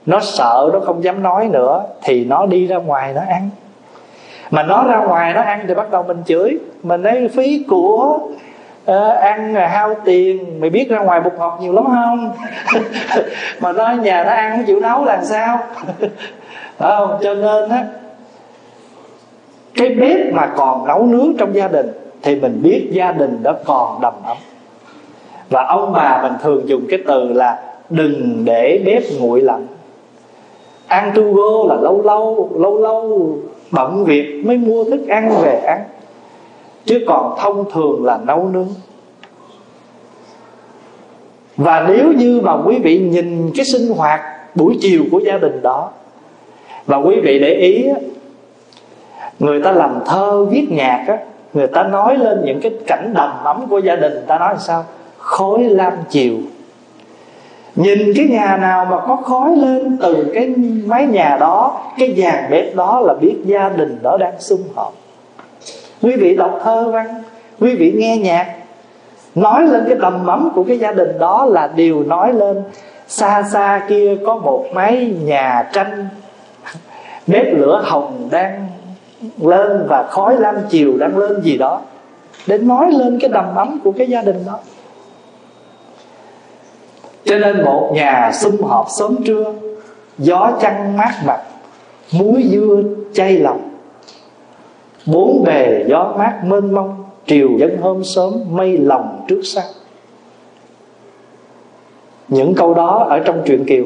nó 0.06 0.20
sợ 0.20 0.70
nó 0.74 0.80
không 0.80 1.04
dám 1.04 1.24
nói 1.24 1.48
nữa 1.48 1.84
thì 2.04 2.26
nó 2.26 2.46
đi 2.46 2.68
ra 2.68 2.78
ngoài 2.78 3.14
nó 3.14 3.22
ăn. 3.30 3.50
Mà 4.52 4.64
nó 4.64 4.84
ra 4.84 4.98
ngoài 4.98 5.34
nó 5.34 5.42
ăn 5.42 5.66
thì 5.68 5.74
bắt 5.74 5.92
đầu 5.92 6.04
mình 6.04 6.24
chửi 6.26 6.58
mình 6.84 7.02
nói 7.02 7.30
phí 7.36 7.66
của 7.70 8.20
à, 8.86 9.10
ăn 9.10 9.54
là 9.54 9.68
hao 9.68 9.96
tiền. 10.06 10.60
Mày 10.62 10.70
biết 10.70 10.90
ra 10.90 11.00
ngoài 11.00 11.22
bột 11.22 11.34
ngọt 11.38 11.58
nhiều 11.62 11.74
lắm 11.74 11.86
không? 11.86 12.32
Mà 13.62 13.72
nó 13.72 13.92
nhà 13.92 14.24
nó 14.24 14.32
ăn 14.32 14.52
không 14.52 14.66
chịu 14.66 14.80
nấu 14.80 15.06
làm 15.06 15.26
sao? 15.26 15.60
Phải 16.78 16.92
không? 16.98 17.18
Cho 17.24 17.34
nên 17.34 17.70
á 17.70 17.86
cái 19.76 19.90
bếp 19.90 20.34
mà 20.34 20.48
còn 20.56 20.88
nấu 20.88 21.06
nướng 21.06 21.38
trong 21.38 21.56
gia 21.56 21.68
đình 21.68 21.92
thì 22.22 22.36
mình 22.36 22.62
biết 22.64 22.88
gia 22.92 23.12
đình 23.12 23.44
đó 23.44 23.54
còn 23.66 24.02
đầm 24.02 24.14
ấm 24.24 24.38
và 25.50 25.66
ông 25.66 25.94
bà 25.94 26.22
mình 26.22 26.34
thường 26.44 26.70
dùng 26.70 26.86
cái 26.90 27.00
từ 27.08 27.34
là 27.34 27.62
đừng 27.90 28.46
để 28.46 28.82
bếp 28.86 29.04
nguội 29.20 29.42
lạnh. 29.42 29.68
Ăn 30.88 31.12
tu 31.16 31.34
go 31.34 31.76
là 31.76 31.82
lâu 31.82 32.02
lâu 32.02 32.50
lâu 32.56 32.78
lâu 32.78 33.38
bận 33.72 34.06
việc 34.06 34.44
mới 34.46 34.58
mua 34.58 34.84
thức 34.84 35.08
ăn 35.08 35.36
về 35.42 35.60
ăn. 35.60 35.84
Chứ 36.86 37.06
còn 37.08 37.36
thông 37.40 37.72
thường 37.72 38.06
là 38.06 38.20
nấu 38.26 38.50
nướng. 38.54 38.68
Và 41.58 41.86
nếu 41.88 42.14
như 42.14 42.42
mà 42.44 42.54
quý 42.66 42.80
vị 42.84 43.00
nhìn 43.00 43.52
cái 43.56 43.66
sinh 43.66 43.98
hoạt 43.98 44.22
buổi 44.56 44.78
chiều 44.82 45.04
của 45.12 45.20
gia 45.20 45.38
đình 45.38 45.62
đó, 45.62 45.92
và 46.86 46.98
quý 46.98 47.20
vị 47.24 47.40
để 47.40 47.54
ý 47.54 47.86
người 49.40 49.62
ta 49.64 49.72
làm 49.72 50.00
thơ 50.06 50.46
viết 50.46 50.68
nhạc 50.72 51.06
á, 51.08 51.18
người 51.54 51.68
ta 51.68 51.84
nói 51.84 52.18
lên 52.18 52.42
những 52.46 52.60
cái 52.62 52.72
cảnh 52.88 53.14
đầm 53.14 53.44
ấm 53.44 53.68
của 53.70 53.80
gia 53.80 53.96
đình, 53.96 54.12
người 54.12 54.24
ta 54.28 54.40
nói 54.40 54.56
sao? 54.60 54.84
Khói 55.26 55.64
lam 55.64 55.94
chiều. 56.10 56.38
Nhìn 57.76 58.14
cái 58.16 58.26
nhà 58.26 58.58
nào 58.58 58.86
mà 58.86 58.98
có 59.08 59.16
khói 59.16 59.56
lên 59.56 59.98
từ 60.02 60.32
cái 60.34 60.54
mái 60.86 61.08
nhà 61.08 61.38
đó, 61.40 61.82
cái 61.98 62.16
dàn 62.18 62.52
bếp 62.52 62.76
đó 62.76 63.00
là 63.00 63.14
biết 63.14 63.36
gia 63.46 63.70
đình 63.70 64.00
đó 64.02 64.18
đang 64.18 64.34
sum 64.40 64.60
họp. 64.76 64.94
Quý 66.02 66.16
vị 66.16 66.36
đọc 66.36 66.60
thơ 66.64 66.92
văn, 66.92 67.08
quý 67.60 67.76
vị 67.76 67.94
nghe 67.96 68.18
nhạc, 68.18 68.56
nói 69.36 69.68
lên 69.68 69.84
cái 69.88 69.98
tầm 70.02 70.26
mắm 70.26 70.50
của 70.56 70.64
cái 70.64 70.80
gia 70.80 70.92
đình 70.92 71.20
đó 71.20 71.46
là 71.46 71.70
điều 71.76 72.04
nói 72.04 72.34
lên, 72.34 72.64
xa 73.08 73.44
xa 73.44 73.82
kia 73.88 74.18
có 74.26 74.36
một 74.38 74.66
mái 74.74 75.14
nhà 75.24 75.70
tranh, 75.74 76.08
bếp 77.28 77.46
lửa 77.54 77.82
hồng 77.86 78.28
đang 78.32 78.68
lên 79.38 79.86
và 79.88 80.04
khói 80.10 80.36
lam 80.38 80.56
chiều 80.70 80.98
đang 80.98 81.18
lên 81.18 81.42
gì 81.42 81.58
đó, 81.58 81.82
để 82.48 82.58
nói 82.58 82.92
lên 82.92 83.20
cái 83.22 83.30
đầm 83.30 83.56
ấm 83.56 83.80
của 83.84 83.92
cái 83.92 84.08
gia 84.08 84.22
đình 84.22 84.44
đó 84.46 84.60
cho 87.36 87.54
nên 87.54 87.66
một 87.66 87.92
nhà 87.94 88.32
sum 88.34 88.62
họp 88.62 88.88
sớm 89.00 89.24
trưa, 89.26 89.54
gió 90.18 90.52
chăn 90.62 90.98
mát 90.98 91.14
mặt, 91.26 91.42
muối 92.12 92.44
dưa 92.52 92.84
chay 93.14 93.38
lòng. 93.38 93.70
Bốn 95.06 95.44
bề 95.46 95.86
gió 95.88 96.14
mát 96.18 96.42
mênh 96.44 96.74
mông, 96.74 97.04
triều 97.26 97.50
dân 97.58 97.78
hôm 97.82 98.04
sớm 98.04 98.34
mây 98.50 98.78
lòng 98.78 99.26
trước 99.28 99.42
sau 99.44 99.64
những 102.28 102.54
câu 102.56 102.74
đó 102.74 103.06
ở 103.10 103.20
trong 103.20 103.42
truyện 103.46 103.66
kiều. 103.66 103.86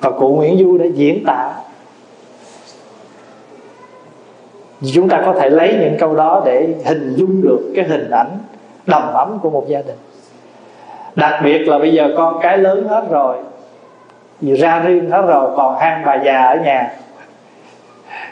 Và 0.00 0.10
cụ 0.10 0.36
nguyễn 0.36 0.58
du 0.58 0.78
đã 0.78 0.86
diễn 0.94 1.24
tả. 1.26 1.54
Chúng 4.94 5.08
ta 5.08 5.22
có 5.26 5.34
thể 5.40 5.50
lấy 5.50 5.76
những 5.80 5.96
câu 5.98 6.16
đó 6.16 6.42
để 6.46 6.74
hình 6.84 7.14
dung 7.16 7.42
được 7.42 7.72
cái 7.76 7.84
hình 7.84 8.10
ảnh 8.10 8.38
đầm 8.86 9.12
ấm 9.12 9.38
của 9.42 9.50
một 9.50 9.64
gia 9.68 9.82
đình 9.82 9.96
đặc 11.18 11.40
biệt 11.44 11.68
là 11.68 11.78
bây 11.78 11.92
giờ 11.92 12.10
con 12.16 12.38
cái 12.42 12.58
lớn 12.58 12.88
hết 12.88 13.04
rồi. 13.10 13.36
Vì 14.40 14.54
ra 14.54 14.78
riêng 14.78 15.10
hết 15.10 15.22
rồi, 15.22 15.50
còn 15.56 15.78
hai 15.80 16.02
bà 16.04 16.14
già 16.14 16.42
ở 16.42 16.56
nhà. 16.56 16.90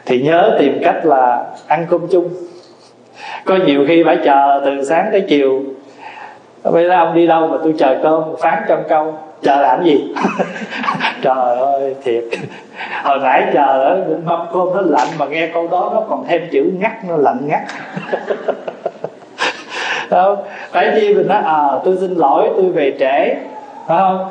Thì 0.04 0.22
nhớ 0.22 0.56
tìm 0.58 0.80
cách 0.84 1.06
là 1.06 1.44
ăn 1.66 1.86
cơm 1.90 2.06
chung. 2.10 2.28
Có 3.44 3.56
nhiều 3.66 3.84
khi 3.88 4.02
phải 4.06 4.18
chờ 4.24 4.62
từ 4.64 4.84
sáng 4.84 5.08
tới 5.12 5.24
chiều. 5.28 5.62
Bây 6.62 6.88
giờ 6.88 6.94
ông 6.94 7.14
đi 7.14 7.26
đâu 7.26 7.48
mà 7.48 7.56
tôi 7.62 7.74
chờ 7.78 7.98
cơm, 8.02 8.22
phán 8.40 8.62
trong 8.68 8.82
câu, 8.88 9.14
chờ 9.42 9.60
làm 9.60 9.84
gì? 9.84 10.14
Trời 11.22 11.56
ơi, 11.58 11.94
thiệt. 12.04 12.24
Hồi 13.02 13.18
nãy 13.18 13.46
chờ 13.54 13.66
ở, 13.66 14.04
mâm 14.24 14.40
cơm 14.52 14.68
nó 14.74 14.80
lạnh 14.80 15.08
mà 15.18 15.26
nghe 15.26 15.50
câu 15.54 15.68
đó 15.68 15.90
nó 15.94 16.00
còn 16.08 16.24
thêm 16.28 16.42
chữ 16.52 16.70
ngắt, 16.78 16.92
nó 17.08 17.16
lạnh 17.16 17.38
ngắt. 17.46 17.62
đâu 20.10 20.36
phải 20.70 20.92
chi 21.00 21.14
mình 21.14 21.28
nói 21.28 21.42
à 21.44 21.68
tôi 21.84 21.96
xin 22.00 22.14
lỗi 22.14 22.50
tôi 22.56 22.68
về 22.68 22.96
trễ. 22.98 23.34
Phải 23.86 23.98
không? 23.98 24.28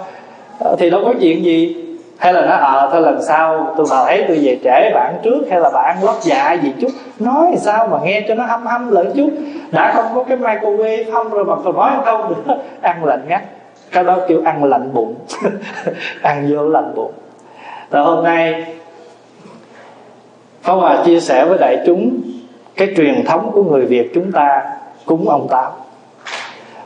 À, 0.59 0.71
thì 0.77 0.89
đâu 0.89 1.01
có 1.05 1.13
chuyện 1.21 1.45
gì. 1.45 1.81
Hay 2.17 2.33
là 2.33 2.41
nó 2.41 2.55
ờ 2.55 2.79
à, 2.79 2.89
thôi 2.91 3.01
lần 3.01 3.23
sau 3.23 3.73
tôi 3.77 3.85
mà 3.89 4.05
thấy 4.05 4.25
tôi 4.27 4.39
về 4.43 4.59
trễ 4.63 4.91
bạn 4.93 5.15
trước 5.23 5.41
hay 5.49 5.59
là 5.59 5.69
bạn 5.69 6.03
lót 6.03 6.15
dạ 6.21 6.53
gì 6.53 6.73
chút 6.81 6.91
nói 7.19 7.55
sao 7.57 7.87
mà 7.87 7.97
nghe 8.03 8.25
cho 8.27 8.35
nó 8.35 8.45
hâm 8.45 8.65
hâm 8.65 8.91
lẫn 8.91 9.11
chút. 9.15 9.29
Đã 9.71 9.93
không 9.95 10.05
có 10.15 10.23
cái 10.23 10.37
microwave 10.37 11.13
không 11.13 11.29
rồi 11.29 11.45
mà 11.45 11.55
còn 11.63 11.75
nói 11.75 11.91
không 12.05 12.33
nữa. 12.47 12.57
Ăn 12.81 13.05
lạnh 13.05 13.25
ngắt. 13.27 13.41
Cái 13.91 14.03
đó 14.03 14.17
kêu 14.27 14.41
ăn 14.45 14.63
lạnh 14.63 14.93
bụng. 14.93 15.15
Ăn 16.21 16.47
vô 16.49 16.69
lạnh 16.69 16.91
bụng. 16.95 17.11
Rồi 17.91 18.03
hôm 18.03 18.23
nay 18.23 18.65
Pháp 20.61 20.73
Hòa 20.73 21.03
chia 21.05 21.19
sẻ 21.19 21.45
với 21.45 21.57
đại 21.57 21.77
chúng 21.85 22.21
cái 22.75 22.93
truyền 22.97 23.25
thống 23.25 23.51
của 23.53 23.63
người 23.63 23.85
Việt 23.85 24.11
chúng 24.13 24.31
ta 24.31 24.63
cúng 25.05 25.29
ông 25.29 25.47
Táo 25.49 25.71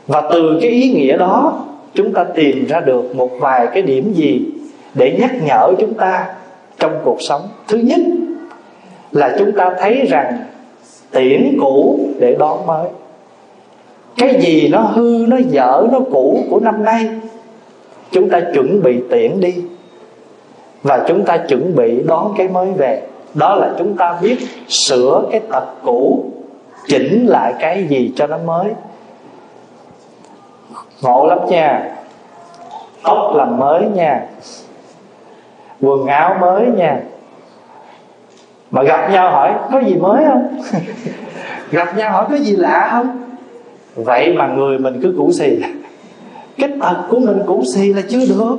và 0.06 0.20
từ 0.32 0.58
cái 0.60 0.70
ý 0.70 0.92
nghĩa 0.92 1.16
đó, 1.16 1.64
chúng 1.94 2.12
ta 2.12 2.24
tìm 2.24 2.66
ra 2.66 2.80
được 2.80 3.16
một 3.16 3.30
vài 3.40 3.66
cái 3.74 3.82
điểm 3.82 4.12
gì 4.12 4.46
để 4.94 5.16
nhắc 5.20 5.30
nhở 5.46 5.72
chúng 5.78 5.94
ta 5.94 6.34
trong 6.78 7.00
cuộc 7.04 7.16
sống. 7.20 7.42
Thứ 7.68 7.78
nhất 7.78 8.00
là 9.12 9.36
chúng 9.38 9.52
ta 9.52 9.74
thấy 9.80 10.06
rằng 10.10 10.38
tiễn 11.10 11.58
cũ 11.60 12.00
để 12.18 12.36
đón 12.38 12.66
mới. 12.66 12.88
Cái 14.16 14.40
gì 14.40 14.68
nó 14.68 14.80
hư, 14.80 15.24
nó 15.28 15.36
dở, 15.48 15.86
nó 15.92 16.00
cũ 16.12 16.44
của 16.50 16.60
năm 16.60 16.84
nay, 16.84 17.08
chúng 18.10 18.30
ta 18.30 18.40
chuẩn 18.54 18.82
bị 18.82 19.00
tiễn 19.10 19.40
đi. 19.40 19.54
Và 20.82 21.04
chúng 21.08 21.24
ta 21.24 21.36
chuẩn 21.36 21.76
bị 21.76 22.02
đón 22.06 22.34
cái 22.36 22.48
mới 22.48 22.68
về. 22.72 23.02
Đó 23.34 23.54
là 23.54 23.74
chúng 23.78 23.96
ta 23.96 24.18
biết 24.22 24.36
sửa 24.68 25.22
cái 25.30 25.40
tật 25.52 25.64
cũ 25.82 26.24
chỉnh 26.90 27.26
lại 27.26 27.54
cái 27.60 27.86
gì 27.88 28.12
cho 28.16 28.26
nó 28.26 28.38
mới. 28.38 28.70
Ngộ 31.02 31.26
lắm 31.26 31.38
nha. 31.48 31.90
Tóc 33.02 33.34
làm 33.34 33.58
mới 33.58 33.82
nha. 33.94 34.26
Quần 35.80 36.06
áo 36.06 36.36
mới 36.40 36.66
nha. 36.66 37.00
Mà 38.70 38.82
gặp 38.82 39.10
nhau 39.10 39.30
hỏi 39.30 39.54
có 39.72 39.80
gì 39.80 39.94
mới 39.94 40.24
không? 40.24 40.60
Gặp 41.70 41.96
nhau 41.96 42.12
hỏi 42.12 42.26
có 42.30 42.36
gì 42.36 42.56
lạ 42.56 42.88
không? 42.90 43.22
Vậy 43.94 44.32
mà 44.32 44.46
người 44.46 44.78
mình 44.78 45.00
cứ 45.02 45.14
cũ 45.18 45.32
xì. 45.32 45.58
Cái 46.58 46.68
tật 46.80 46.96
của 47.08 47.18
mình 47.18 47.42
cũ 47.46 47.62
xì 47.74 47.92
là 47.92 48.02
chưa 48.08 48.26
được. 48.26 48.56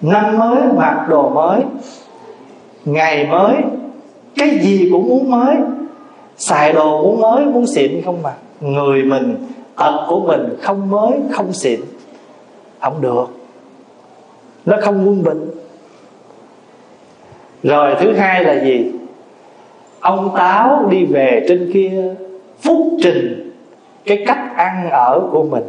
Năm 0.00 0.38
mới 0.38 0.62
mặc 0.76 1.06
đồ 1.08 1.28
mới. 1.28 1.60
Ngày 2.84 3.26
mới 3.26 3.54
cái 4.36 4.58
gì 4.62 4.88
cũng 4.92 5.08
muốn 5.08 5.30
mới 5.30 5.56
xài 6.36 6.72
đồ 6.72 7.02
muốn 7.02 7.20
mới 7.20 7.44
muốn 7.44 7.66
xịn 7.66 8.02
không 8.04 8.22
mà. 8.22 8.32
Người 8.60 9.02
mình, 9.02 9.36
tật 9.76 10.06
của 10.08 10.20
mình 10.20 10.56
không 10.62 10.90
mới, 10.90 11.12
không 11.32 11.52
xịn. 11.52 11.80
Không 12.80 13.00
được. 13.00 13.26
Nó 14.66 14.76
không 14.82 15.08
quân 15.08 15.22
bình. 15.22 15.50
Rồi 17.62 17.96
thứ 18.00 18.12
hai 18.12 18.44
là 18.44 18.64
gì? 18.64 18.92
Ông 20.00 20.34
táo 20.36 20.86
đi 20.90 21.04
về 21.04 21.44
trên 21.48 21.70
kia 21.74 22.14
phúc 22.62 22.76
trình 23.02 23.50
cái 24.04 24.24
cách 24.26 24.56
ăn 24.56 24.90
ở 24.90 25.20
của 25.32 25.42
mình. 25.42 25.64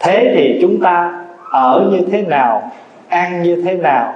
Thế 0.00 0.34
thì 0.36 0.58
chúng 0.62 0.80
ta 0.80 1.24
ở 1.50 1.88
như 1.90 2.00
thế 2.12 2.22
nào, 2.22 2.70
ăn 3.08 3.42
như 3.42 3.62
thế 3.62 3.74
nào? 3.74 4.14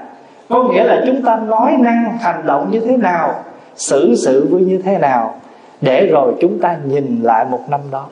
Có 0.48 0.62
nghĩa 0.62 0.84
là 0.84 1.02
chúng 1.06 1.22
ta 1.22 1.36
nói 1.36 1.76
năng 1.78 2.18
hành 2.20 2.46
động 2.46 2.70
như 2.70 2.80
thế 2.80 2.96
nào? 2.96 3.44
Xử 3.76 4.14
sự 4.16 4.46
với 4.50 4.62
như 4.62 4.78
thế 4.78 4.98
nào 4.98 5.40
để 5.80 6.06
rồi 6.06 6.34
chúng 6.40 6.58
ta 6.58 6.78
nhìn 6.84 7.22
lại 7.22 7.44
một 7.50 7.60
năm 7.68 7.80
đó. 7.90 8.06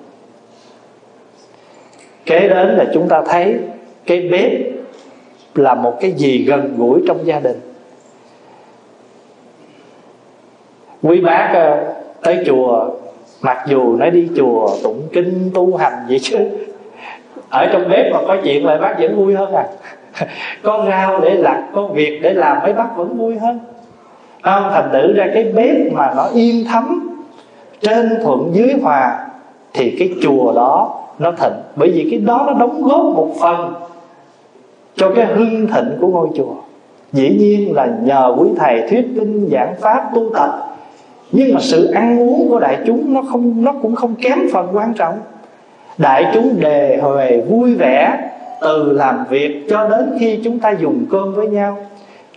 Kế 2.26 2.48
đến 2.48 2.68
là 2.68 2.84
chúng 2.94 3.08
ta 3.08 3.22
thấy 3.26 3.58
cái 4.06 4.28
bếp 4.32 4.52
là 5.54 5.74
một 5.74 5.98
cái 6.00 6.12
gì 6.12 6.44
gần 6.44 6.74
gũi 6.76 7.00
trong 7.06 7.26
gia 7.26 7.40
đình. 7.40 7.60
Quý 11.02 11.20
bác 11.20 11.50
ờ, 11.54 11.94
tới 12.22 12.42
chùa, 12.46 12.90
mặc 13.40 13.64
dù 13.68 13.96
nói 13.96 14.10
đi 14.10 14.28
chùa 14.36 14.68
tụng 14.82 15.02
kinh, 15.12 15.50
tu 15.54 15.76
hành 15.76 16.06
vậy 16.08 16.18
chứ, 16.22 16.38
ở 17.50 17.66
trong 17.72 17.88
bếp 17.88 18.12
mà 18.12 18.18
có 18.26 18.36
chuyện 18.44 18.66
lại 18.66 18.78
bác 18.78 18.96
vẫn 18.98 19.16
vui 19.16 19.34
hơn 19.34 19.52
à. 19.52 19.66
Có 20.62 20.84
rau 20.88 21.20
để 21.20 21.34
lặt 21.34 21.62
có 21.74 21.86
việc 21.86 22.20
để 22.22 22.34
làm, 22.34 22.62
mấy 22.62 22.72
bác 22.72 22.96
vẫn 22.96 23.18
vui 23.18 23.38
hơn 23.38 23.60
không 24.42 24.62
thành 24.70 24.88
thử 24.92 25.12
ra 25.12 25.26
cái 25.34 25.44
bếp 25.44 25.92
mà 25.92 26.12
nó 26.16 26.24
yên 26.34 26.64
thấm. 26.68 27.08
Trên 27.80 28.08
thuận 28.22 28.50
dưới 28.52 28.74
hòa 28.82 29.26
thì 29.74 29.96
cái 29.98 30.10
chùa 30.22 30.52
đó 30.52 31.00
nó 31.18 31.32
thịnh. 31.32 31.52
Bởi 31.76 31.90
vì 31.90 32.08
cái 32.10 32.20
đó 32.20 32.44
nó 32.46 32.52
đóng 32.52 32.82
góp 32.82 33.04
một 33.04 33.28
phần 33.40 33.74
cho 34.96 35.10
cái 35.16 35.26
hưng 35.26 35.66
thịnh 35.66 35.96
của 36.00 36.08
ngôi 36.08 36.28
chùa. 36.36 36.54
Dĩ 37.12 37.36
nhiên 37.38 37.74
là 37.74 37.88
nhờ 38.02 38.34
quý 38.38 38.48
thầy 38.58 38.80
thuyết 38.90 39.06
kinh, 39.14 39.48
giảng 39.52 39.74
pháp, 39.80 40.10
tu 40.14 40.30
tập. 40.34 40.76
Nhưng 41.32 41.54
mà 41.54 41.60
sự 41.60 41.90
ăn 41.92 42.20
uống 42.20 42.48
của 42.48 42.58
đại 42.58 42.78
chúng 42.86 43.14
nó 43.14 43.22
không, 43.22 43.64
nó 43.64 43.72
cũng 43.82 43.94
không 43.94 44.14
kém 44.14 44.38
phần 44.52 44.68
quan 44.72 44.94
trọng. 44.94 45.14
Đại 45.98 46.26
chúng 46.34 46.60
đề 46.60 46.98
huề 47.02 47.40
vui 47.40 47.74
vẻ 47.74 48.30
từ 48.60 48.92
làm 48.92 49.24
việc 49.30 49.66
cho 49.70 49.88
đến 49.88 50.16
khi 50.20 50.40
chúng 50.44 50.58
ta 50.58 50.70
dùng 50.70 51.06
cơm 51.10 51.34
với 51.34 51.48
nhau. 51.48 51.76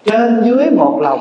Trên 0.05 0.41
dưới 0.45 0.69
một 0.77 0.99
lòng 1.01 1.19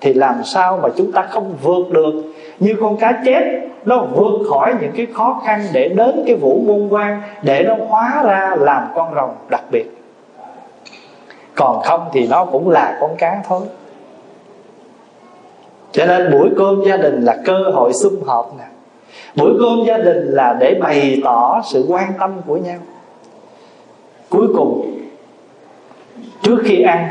thì 0.00 0.14
làm 0.14 0.44
sao 0.44 0.78
mà 0.82 0.88
chúng 0.96 1.12
ta 1.12 1.26
không 1.30 1.56
vượt 1.62 1.90
được? 1.90 2.12
Như 2.58 2.74
con 2.80 2.96
cá 2.96 3.22
chết, 3.24 3.60
nó 3.84 3.98
vượt 3.98 4.46
khỏi 4.50 4.74
những 4.80 4.92
cái 4.96 5.06
khó 5.12 5.40
khăn 5.44 5.66
để 5.72 5.88
đến 5.88 6.22
cái 6.26 6.36
vũ 6.36 6.62
môn 6.66 6.88
quan, 6.88 7.22
để 7.42 7.64
nó 7.68 7.74
hóa 7.88 8.22
ra 8.24 8.56
làm 8.60 8.82
con 8.94 9.14
rồng 9.14 9.34
đặc 9.48 9.62
biệt. 9.70 9.96
Còn 11.54 11.82
không 11.82 12.08
thì 12.12 12.26
nó 12.26 12.44
cũng 12.44 12.70
là 12.70 12.98
con 13.00 13.16
cá 13.16 13.42
thôi. 13.48 13.60
Cho 15.92 16.06
nên 16.06 16.30
buổi 16.32 16.50
cơm 16.56 16.84
gia 16.86 16.96
đình 16.96 17.20
là 17.20 17.36
cơ 17.44 17.58
hội 17.74 17.92
sum 17.92 18.22
họp 18.26 18.54
nè. 18.58 18.64
Buổi 19.36 19.52
cơm 19.60 19.84
gia 19.86 19.98
đình 19.98 20.26
là 20.26 20.56
để 20.60 20.74
bày 20.80 21.20
tỏ 21.24 21.62
sự 21.64 21.84
quan 21.88 22.12
tâm 22.20 22.40
của 22.46 22.56
nhau. 22.56 22.78
Cuối 24.28 24.46
cùng, 24.56 24.98
trước 26.42 26.58
khi 26.64 26.82
ăn 26.82 27.08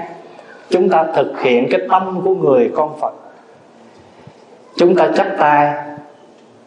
chúng 0.70 0.90
ta 0.90 1.06
thực 1.16 1.42
hiện 1.42 1.68
cái 1.72 1.80
tâm 1.92 2.22
của 2.24 2.36
người 2.36 2.72
con 2.76 3.00
phật. 3.02 3.14
Chúng 4.78 4.96
ta 4.96 5.10
chắp 5.16 5.28
tay. 5.38 5.74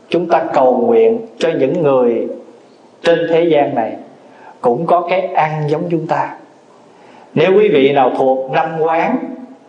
Chúng 0.09 0.29
ta 0.29 0.45
cầu 0.55 0.77
nguyện 0.77 1.27
cho 1.39 1.51
những 1.59 1.83
người 1.83 2.29
trên 3.03 3.19
thế 3.31 3.45
gian 3.45 3.75
này 3.75 3.97
cũng 4.61 4.87
có 4.87 5.07
cái 5.11 5.21
ăn 5.21 5.65
giống 5.69 5.83
chúng 5.91 6.07
ta. 6.07 6.35
Nếu 7.35 7.51
quý 7.57 7.69
vị 7.69 7.93
nào 7.93 8.13
thuộc 8.17 8.51
năm 8.51 8.81
quán, 8.81 9.19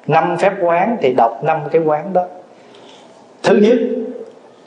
năm 0.08 0.38
phép 0.38 0.54
quán 0.62 0.98
thì 1.02 1.14
đọc 1.14 1.44
năm 1.44 1.60
cái 1.72 1.82
quán 1.82 2.14
đó. 2.14 2.26
Thứ 3.44 3.56
nhất, 3.56 3.78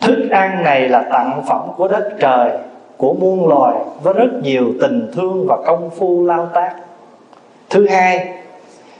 thức 0.00 0.28
ăn 0.30 0.64
này 0.64 0.88
là 0.88 1.02
tặng 1.12 1.42
phẩm 1.48 1.60
của 1.76 1.88
đất 1.88 2.10
trời, 2.20 2.50
của 2.96 3.12
muôn 3.12 3.48
loài 3.48 3.74
với 4.02 4.14
rất 4.14 4.30
nhiều 4.42 4.72
tình 4.80 5.10
thương 5.14 5.46
và 5.48 5.56
công 5.66 5.90
phu 5.90 6.26
lao 6.26 6.50
tác. 6.54 6.74
Thứ 7.70 7.86
hai 7.88 8.28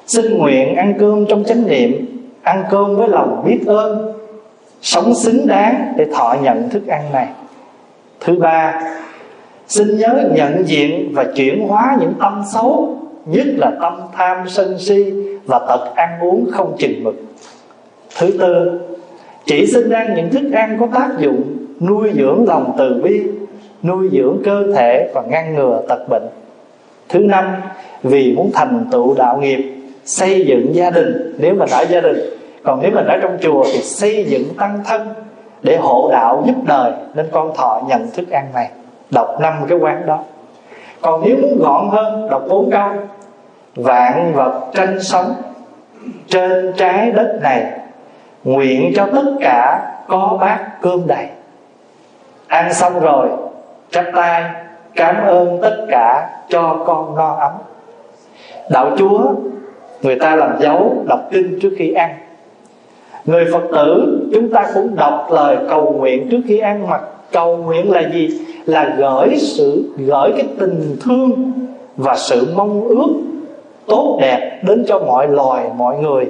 xin 0.07 0.39
nguyện 0.39 0.77
ăn 0.77 0.95
cơm 0.99 1.27
trong 1.27 1.45
chánh 1.45 1.67
niệm, 1.67 2.07
ăn 2.43 2.65
cơm 2.71 2.97
với 2.97 3.09
lòng 3.09 3.43
biết 3.47 3.61
ơn, 3.67 4.13
sống 4.83 5.15
xứng 5.15 5.47
đáng 5.47 5.93
để 5.97 6.07
thọ 6.15 6.37
nhận 6.43 6.69
thức 6.69 6.87
ăn 6.87 7.03
này. 7.13 7.29
Thứ 8.21 8.39
ba, 8.39 8.83
xin 9.69 9.99
nhớ 9.99 10.29
nhận 10.35 10.63
diện 10.67 11.11
và 11.15 11.25
chuyển 11.37 11.69
hóa 11.69 11.97
những 12.01 12.13
tâm 12.21 12.43
xấu, 12.53 12.99
nhất 13.27 13.47
là 13.57 13.71
tâm 13.81 14.01
tham 14.13 14.49
sân 14.49 14.79
si 14.79 15.13
và 15.47 15.59
tật 15.59 15.95
ăn 15.95 16.21
uống 16.21 16.47
không 16.53 16.77
chừng 16.79 17.05
mực. 17.05 17.15
Thứ 18.19 18.31
tư, 18.41 18.81
chỉ 19.47 19.67
xin 19.67 19.91
ăn 19.91 20.15
những 20.17 20.31
thức 20.31 20.53
ăn 20.53 20.77
có 20.81 20.87
tác 20.95 21.09
dụng 21.19 21.43
nuôi 21.81 22.13
dưỡng 22.17 22.45
lòng 22.49 22.75
từ 22.79 23.01
bi, 23.03 23.23
nuôi 23.83 24.09
dưỡng 24.13 24.39
cơ 24.45 24.73
thể 24.75 25.11
và 25.15 25.23
ngăn 25.31 25.55
ngừa 25.55 25.83
tật 25.89 26.09
bệnh. 26.09 26.27
Thứ 27.09 27.19
năm, 27.19 27.45
vì 28.03 28.35
muốn 28.37 28.51
thành 28.55 28.85
tựu 28.93 29.15
đạo 29.15 29.39
nghiệp 29.41 29.76
xây 30.07 30.47
dựng 30.47 30.75
gia 30.75 30.91
đình. 30.91 31.35
Nếu 31.39 31.55
mình 31.55 31.69
ở 31.71 31.85
gia 31.89 32.01
đình, 32.01 32.17
còn 32.65 32.79
nếu 32.83 32.91
mình 32.95 33.07
ở 33.07 33.19
trong 33.23 33.39
chùa 33.41 33.65
thì 33.65 33.83
xây 33.83 34.25
dựng 34.25 34.45
tăng 34.59 34.83
thân 34.87 35.09
để 35.63 35.77
hộ 35.77 36.09
đạo 36.13 36.43
giúp 36.47 36.55
đời, 36.67 36.93
nên 37.15 37.27
con 37.33 37.55
thọ 37.57 37.83
nhận 37.89 38.11
thức 38.11 38.31
ăn 38.31 38.47
này. 38.55 38.71
Đọc 39.11 39.41
năm 39.41 39.53
cái 39.69 39.79
quán 39.79 40.07
đó. 40.07 40.19
Còn 41.01 41.23
nếu 41.25 41.37
muốn 41.37 41.59
gọn 41.61 41.89
hơn, 41.91 42.29
đọc 42.31 42.43
bốn 42.49 42.71
câu 42.71 42.89
vạn 43.75 44.33
vật 44.35 44.61
tranh 44.75 45.03
sống 45.03 45.35
trên 46.29 46.73
trái 46.77 47.11
đất 47.11 47.39
này, 47.43 47.67
nguyện 48.45 48.93
cho 48.97 49.07
tất 49.15 49.25
cả 49.41 49.93
có 50.09 50.39
bát 50.41 50.61
cơm 50.83 51.07
đầy. 51.07 51.27
Ăn 52.47 52.75
xong 52.75 53.01
rồi, 53.01 53.29
chắp 53.91 54.05
tay, 54.15 54.45
cảm 54.95 55.17
ơn 55.27 55.59
tất 55.63 55.87
cả 55.91 56.31
cho 56.49 56.85
con 56.87 57.17
no 57.17 57.37
ấm. 57.41 57.53
Đạo 58.71 58.91
chúa 58.99 59.21
người 60.03 60.17
ta 60.19 60.37
làm 60.37 60.57
dấu 60.61 61.05
đọc 61.09 61.21
kinh 61.31 61.59
trước 61.63 61.71
khi 61.79 61.93
ăn. 61.93 62.11
Người 63.25 63.45
phật 63.53 63.63
tử, 63.73 64.19
chúng 64.35 64.53
ta 64.53 64.71
cũng 64.75 64.97
đọc 64.97 65.29
lời 65.31 65.57
cầu 65.69 65.93
nguyện 65.93 66.29
trước 66.31 66.41
khi 66.49 66.59
ăn. 66.59 66.89
Mặc 66.89 67.03
cầu 67.33 67.57
nguyện 67.57 67.93
là 67.93 68.03
gì? 68.13 68.29
Là 68.67 68.95
gửi 68.99 69.37
sự, 69.39 69.95
gửi 69.97 70.33
cái 70.37 70.47
tình 70.59 70.97
thương 71.05 71.53
và 71.97 72.17
sự 72.17 72.47
mong 72.57 72.85
ước 72.85 73.15
tốt 73.87 74.19
đẹp 74.21 74.61
đến 74.63 74.85
cho 74.89 74.99
mọi 74.99 75.29
loài, 75.29 75.65
mọi 75.77 75.97
người. 75.97 76.29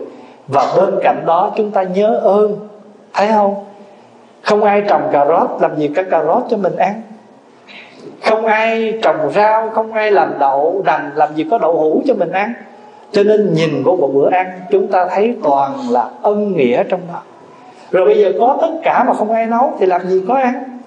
Và 0.48 0.74
bên 0.76 0.94
cạnh 1.02 1.22
đó, 1.26 1.52
chúng 1.56 1.70
ta 1.70 1.82
nhớ 1.82 2.20
ơn. 2.22 2.56
Thấy 3.12 3.28
không? 3.28 3.54
Không 4.42 4.64
ai 4.64 4.82
trồng 4.88 5.02
cà 5.12 5.26
rốt, 5.26 5.50
làm 5.60 5.76
gì 5.76 5.90
có 5.96 6.02
cà 6.10 6.24
rốt 6.24 6.42
cho 6.50 6.56
mình 6.56 6.76
ăn. 6.76 7.02
Không 8.22 8.46
ai 8.46 8.98
trồng 9.02 9.32
rau, 9.34 9.70
không 9.70 9.92
ai 9.92 10.10
làm 10.10 10.32
đậu 10.38 10.82
đành, 10.84 11.10
làm 11.14 11.34
gì 11.34 11.46
có 11.50 11.58
đậu 11.58 11.72
hũ 11.72 12.02
cho 12.06 12.14
mình 12.14 12.32
ăn 12.32 12.52
cho 13.12 13.22
nên 13.22 13.54
nhìn 13.54 13.82
của 13.84 13.96
một 13.96 14.10
bữa 14.14 14.30
ăn, 14.30 14.60
chúng 14.70 14.86
ta 14.86 15.06
thấy 15.14 15.36
toàn 15.42 15.72
là 15.90 16.08
ân 16.22 16.56
nghĩa 16.56 16.82
trong 16.82 17.00
đó. 17.12 17.22
Rồi 17.90 18.04
bây 18.04 18.18
giờ 18.18 18.32
có 18.40 18.58
tất 18.60 18.70
cả 18.82 19.04
mà 19.04 19.14
không 19.14 19.32
ai 19.32 19.46
nấu, 19.46 19.72
thì 19.78 19.86
làm 19.86 20.08
gì 20.08 20.22
có 20.28 20.34
ăn? 20.34 20.80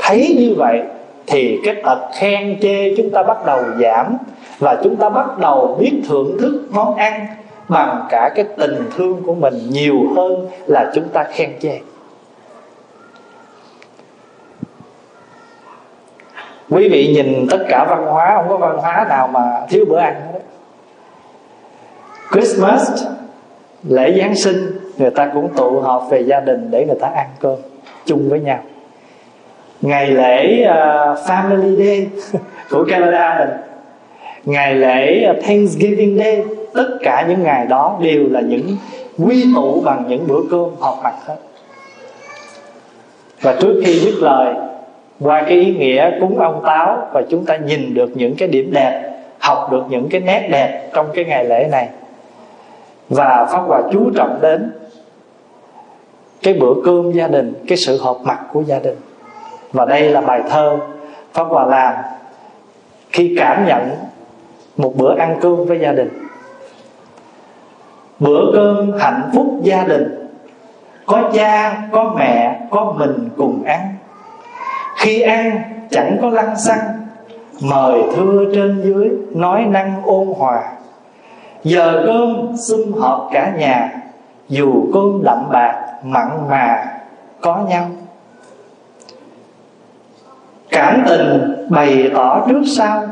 Thấy 0.00 0.36
như 0.38 0.54
vậy, 0.56 0.82
thì 1.26 1.60
cái 1.64 1.74
tật 1.84 1.98
khen 2.18 2.58
chê 2.62 2.94
chúng 2.96 3.10
ta 3.10 3.22
bắt 3.22 3.46
đầu 3.46 3.60
giảm, 3.80 4.16
và 4.58 4.80
chúng 4.84 4.96
ta 4.96 5.08
bắt 5.08 5.38
đầu 5.38 5.76
biết 5.80 5.92
thưởng 6.08 6.36
thức 6.40 6.62
món 6.70 6.94
ăn 6.94 7.26
bằng 7.68 8.06
cả 8.10 8.30
cái 8.34 8.44
tình 8.56 8.90
thương 8.96 9.22
của 9.26 9.34
mình 9.34 9.54
nhiều 9.70 9.96
hơn 10.16 10.48
là 10.66 10.90
chúng 10.94 11.08
ta 11.08 11.24
khen 11.24 11.50
chê. 11.60 11.80
Quý 16.70 16.88
vị 16.88 17.12
nhìn 17.14 17.46
tất 17.50 17.58
cả 17.68 17.86
văn 17.88 18.06
hóa, 18.06 18.32
không 18.34 18.48
có 18.48 18.56
văn 18.56 18.78
hóa 18.78 19.06
nào 19.08 19.28
mà 19.28 19.40
thiếu 19.68 19.84
bữa 19.88 19.98
ăn 19.98 20.14
hết. 20.32 20.40
Christmas 22.32 23.04
lễ 23.88 24.18
Giáng 24.18 24.34
sinh 24.34 24.78
người 24.98 25.10
ta 25.10 25.30
cũng 25.34 25.48
tụ 25.56 25.80
họp 25.80 26.06
về 26.10 26.20
gia 26.20 26.40
đình 26.40 26.70
để 26.70 26.86
người 26.86 26.98
ta 27.00 27.08
ăn 27.08 27.26
cơm 27.40 27.56
chung 28.04 28.28
với 28.28 28.40
nhau. 28.40 28.58
Ngày 29.80 30.06
lễ 30.06 30.64
uh, 30.64 31.18
Family 31.18 31.76
Day 31.76 32.06
của 32.70 32.84
Canada 32.88 33.38
mình. 33.38 33.48
Ngày 34.44 34.74
lễ 34.74 35.30
uh, 35.30 35.44
Thanksgiving 35.44 36.18
Day 36.18 36.44
tất 36.74 36.88
cả 37.02 37.26
những 37.28 37.42
ngày 37.42 37.66
đó 37.66 37.98
đều 38.02 38.26
là 38.30 38.40
những 38.40 38.76
quy 39.18 39.44
tụ 39.54 39.80
bằng 39.80 40.04
những 40.08 40.26
bữa 40.28 40.40
cơm 40.50 40.70
họp 40.80 40.98
mặt 41.02 41.14
hết. 41.26 41.36
Và 43.40 43.56
trước 43.60 43.82
khi 43.84 43.98
dứt 43.98 44.14
lời 44.20 44.54
qua 45.20 45.42
cái 45.42 45.58
ý 45.58 45.74
nghĩa 45.74 46.10
cúng 46.20 46.38
ông 46.38 46.62
táo 46.66 47.08
và 47.12 47.22
chúng 47.30 47.44
ta 47.44 47.56
nhìn 47.56 47.94
được 47.94 48.10
những 48.14 48.34
cái 48.36 48.48
điểm 48.48 48.70
đẹp 48.72 49.12
học 49.38 49.68
được 49.72 49.82
những 49.88 50.08
cái 50.08 50.20
nét 50.20 50.48
đẹp 50.50 50.90
trong 50.94 51.06
cái 51.14 51.24
ngày 51.24 51.44
lễ 51.44 51.68
này 51.72 51.88
và 53.08 53.46
pháp 53.52 53.58
hòa 53.58 53.82
chú 53.92 54.10
trọng 54.16 54.38
đến 54.42 54.72
cái 56.42 56.54
bữa 56.54 56.74
cơm 56.84 57.12
gia 57.12 57.28
đình, 57.28 57.54
cái 57.68 57.78
sự 57.78 57.98
họp 57.98 58.20
mặt 58.20 58.38
của 58.52 58.60
gia 58.60 58.78
đình. 58.78 58.96
Và 59.72 59.84
đây 59.84 60.10
là 60.10 60.20
bài 60.20 60.42
thơ 60.50 60.78
pháp 61.32 61.44
hòa 61.44 61.66
làm 61.66 61.94
khi 63.12 63.36
cảm 63.38 63.66
nhận 63.66 63.90
một 64.76 64.92
bữa 64.96 65.18
ăn 65.18 65.38
cơm 65.40 65.64
với 65.64 65.78
gia 65.78 65.92
đình. 65.92 66.08
Bữa 68.20 68.52
cơm 68.54 68.92
hạnh 68.98 69.30
phúc 69.34 69.46
gia 69.62 69.84
đình, 69.84 70.28
có 71.06 71.30
cha, 71.34 71.82
có 71.92 72.14
mẹ, 72.18 72.60
có 72.70 72.94
mình 72.98 73.28
cùng 73.36 73.64
ăn. 73.64 73.80
Khi 74.96 75.20
ăn, 75.20 75.62
chẳng 75.90 76.18
có 76.22 76.30
lăng 76.30 76.58
xăng, 76.58 76.78
mời 77.62 78.02
thưa 78.16 78.44
trên 78.54 78.82
dưới, 78.84 79.10
nói 79.30 79.64
năng 79.64 80.02
ôn 80.04 80.28
hòa 80.36 80.62
giờ 81.66 82.02
cơm 82.06 82.56
sum 82.68 82.92
họp 82.92 83.28
cả 83.32 83.52
nhà, 83.58 83.90
dù 84.48 84.90
cơm 84.94 85.22
đậm 85.24 85.48
bạc, 85.52 85.82
mặn 86.04 86.28
mà, 86.50 86.84
có 87.40 87.64
nhau. 87.68 87.86
Cảm 90.70 91.02
tình 91.08 91.54
bày 91.68 92.10
tỏ 92.14 92.46
trước 92.48 92.62
sau, 92.76 93.02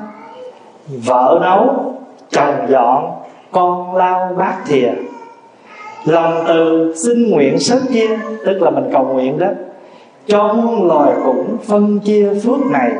vợ 0.86 1.38
nấu, 1.42 1.94
chồng 2.30 2.66
dọn, 2.68 3.12
con 3.52 3.96
lau 3.96 4.34
bát 4.38 4.56
thìa. 4.66 4.90
Lòng 6.04 6.44
từ 6.48 6.94
xin 7.04 7.30
nguyện 7.30 7.58
sớm 7.58 7.78
chia, 7.92 8.18
tức 8.46 8.62
là 8.62 8.70
mình 8.70 8.88
cầu 8.92 9.04
nguyện 9.04 9.38
đó, 9.38 9.48
cho 10.26 10.52
muôn 10.52 10.88
loài 10.88 11.12
cũng 11.24 11.56
phân 11.68 12.00
chia 12.00 12.28
phước 12.44 12.66
này. 12.70 12.92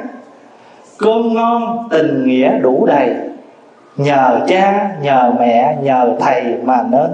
Cơm 0.98 1.34
ngon, 1.34 1.88
tình 1.90 2.26
nghĩa 2.26 2.58
đủ 2.58 2.86
đầy 2.86 3.14
nhờ 3.96 4.40
cha 4.48 4.90
nhờ 5.00 5.32
mẹ 5.40 5.76
nhờ 5.82 6.16
thầy 6.20 6.42
mà 6.62 6.84
nên. 6.90 7.10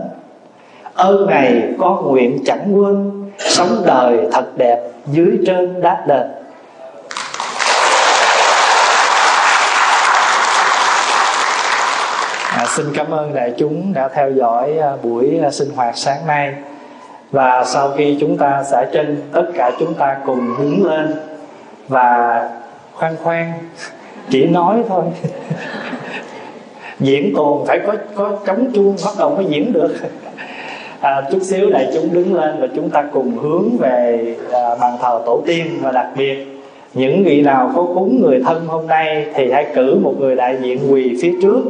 Ơn 0.94 1.27
này 1.27 1.62
con 1.78 2.07
nguyện 2.07 2.39
chẳng 2.47 2.74
quên 2.74 3.31
sống 3.39 3.82
đời 3.86 4.19
thật 4.32 4.44
đẹp 4.57 4.81
dưới 5.07 5.39
trên 5.47 5.81
đáp 5.82 6.05
đền. 6.07 6.27
À, 12.51 12.66
xin 12.69 12.86
cảm 12.94 13.11
ơn 13.11 13.35
đại 13.35 13.52
chúng 13.59 13.93
đã 13.94 14.09
theo 14.09 14.31
dõi 14.31 14.78
à, 14.78 14.90
buổi 15.02 15.40
à, 15.44 15.51
sinh 15.51 15.69
hoạt 15.77 15.97
sáng 15.97 16.27
nay. 16.27 16.55
Và 17.31 17.65
sau 17.65 17.90
khi 17.97 18.16
chúng 18.20 18.39
ta 18.39 18.62
xả 18.70 18.85
chân 18.93 19.28
tất 19.32 19.47
cả 19.55 19.70
chúng 19.78 19.94
ta 19.94 20.16
cùng 20.27 20.55
hướng 20.59 20.86
lên 20.86 21.15
và 21.89 22.48
khoan 22.94 23.16
khoan 23.23 23.52
chỉ 24.31 24.47
nói 24.47 24.82
thôi. 24.89 25.05
diễn 27.01 27.35
tuồng 27.36 27.66
phải 27.66 27.78
có 27.86 27.94
có 28.14 28.39
trống 28.47 28.70
chuông 28.74 28.97
bắt 29.05 29.12
đầu 29.18 29.35
mới 29.35 29.44
diễn 29.44 29.72
được. 29.72 29.94
À, 31.01 31.22
chút 31.31 31.39
xíu 31.43 31.70
đại 31.70 31.90
chúng 31.94 32.14
đứng 32.14 32.35
lên 32.35 32.60
và 32.60 32.66
chúng 32.77 32.90
ta 32.90 33.05
cùng 33.12 33.39
hướng 33.39 33.68
về 33.78 34.35
à, 34.52 34.74
bàn 34.81 34.93
thờ 35.02 35.20
tổ 35.27 35.43
tiên 35.47 35.66
và 35.82 35.93
đặc 35.93 36.06
biệt 36.16 36.60
những 36.94 37.24
vị 37.24 37.43
nào 37.43 37.70
có 37.77 37.82
cúng 37.94 38.20
người 38.22 38.43
thân 38.47 38.66
hôm 38.66 38.86
nay 38.86 39.27
thì 39.35 39.52
hãy 39.52 39.66
cử 39.74 39.98
một 40.02 40.14
người 40.18 40.36
đại 40.36 40.59
diện 40.60 40.93
quỳ 40.93 41.18
phía 41.22 41.35
trước. 41.43 41.62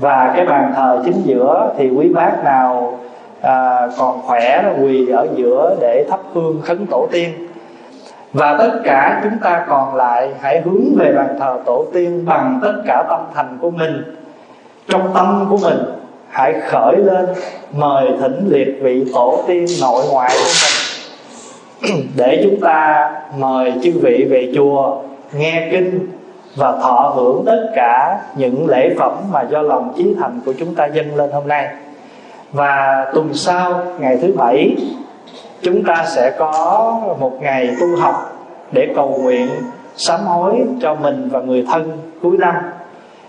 Và 0.00 0.32
cái 0.36 0.46
bàn 0.46 0.72
thờ 0.76 1.02
chính 1.04 1.22
giữa 1.24 1.74
thì 1.78 1.88
quý 1.88 2.08
bác 2.08 2.44
nào 2.44 2.98
à, 3.40 3.88
còn 3.98 4.20
khỏe 4.22 4.74
quỳ 4.82 5.08
ở 5.08 5.28
giữa 5.36 5.76
để 5.80 6.04
thắp 6.10 6.20
hương 6.34 6.60
khấn 6.62 6.86
tổ 6.86 7.08
tiên. 7.12 7.30
Và 8.32 8.56
tất 8.58 8.80
cả 8.84 9.20
chúng 9.24 9.38
ta 9.42 9.66
còn 9.68 9.94
lại 9.94 10.30
hãy 10.40 10.60
hướng 10.60 10.84
về 10.98 11.12
bàn 11.12 11.36
thờ 11.40 11.58
tổ 11.66 11.86
tiên 11.92 12.24
bằng 12.26 12.60
tất 12.62 12.74
cả 12.86 13.04
tâm 13.08 13.20
thành 13.34 13.58
của 13.60 13.70
mình 13.70 14.02
trong 14.88 15.10
tâm 15.14 15.46
của 15.50 15.56
mình, 15.56 15.78
hãy 16.28 16.54
khởi 16.60 16.96
lên, 16.96 17.26
mời 17.72 18.08
thỉnh 18.20 18.48
liệt 18.48 18.78
vị 18.82 19.04
tổ 19.14 19.44
tiên 19.46 19.66
nội 19.80 20.04
ngoại 20.10 20.30
của 20.30 20.50
mình. 20.62 22.06
Để 22.16 22.40
chúng 22.42 22.60
ta 22.60 23.10
mời 23.38 23.72
chư 23.82 23.92
vị 24.02 24.26
về 24.30 24.52
chùa, 24.54 24.96
nghe 25.32 25.68
kinh 25.72 26.08
và 26.56 26.72
thọ 26.72 27.12
hưởng 27.16 27.42
tất 27.46 27.66
cả 27.74 28.20
những 28.36 28.68
lễ 28.68 28.94
phẩm 28.98 29.12
mà 29.32 29.42
do 29.42 29.62
lòng 29.62 29.92
chí 29.96 30.14
thành 30.20 30.40
của 30.46 30.52
chúng 30.58 30.74
ta 30.74 30.86
dâng 30.86 31.16
lên 31.16 31.30
hôm 31.32 31.48
nay. 31.48 31.68
Và 32.52 33.06
tuần 33.14 33.34
sau, 33.34 33.82
ngày 33.98 34.18
thứ 34.22 34.32
bảy, 34.36 34.76
chúng 35.62 35.84
ta 35.84 36.04
sẽ 36.06 36.30
có 36.38 37.00
một 37.20 37.42
ngày 37.42 37.76
tu 37.80 37.96
học 37.96 38.14
để 38.72 38.88
cầu 38.96 39.18
nguyện 39.22 39.48
sám 39.96 40.20
hối 40.20 40.54
cho 40.82 40.94
mình 40.94 41.28
và 41.32 41.40
người 41.40 41.64
thân 41.70 41.98
cuối 42.22 42.36
năm. 42.38 42.54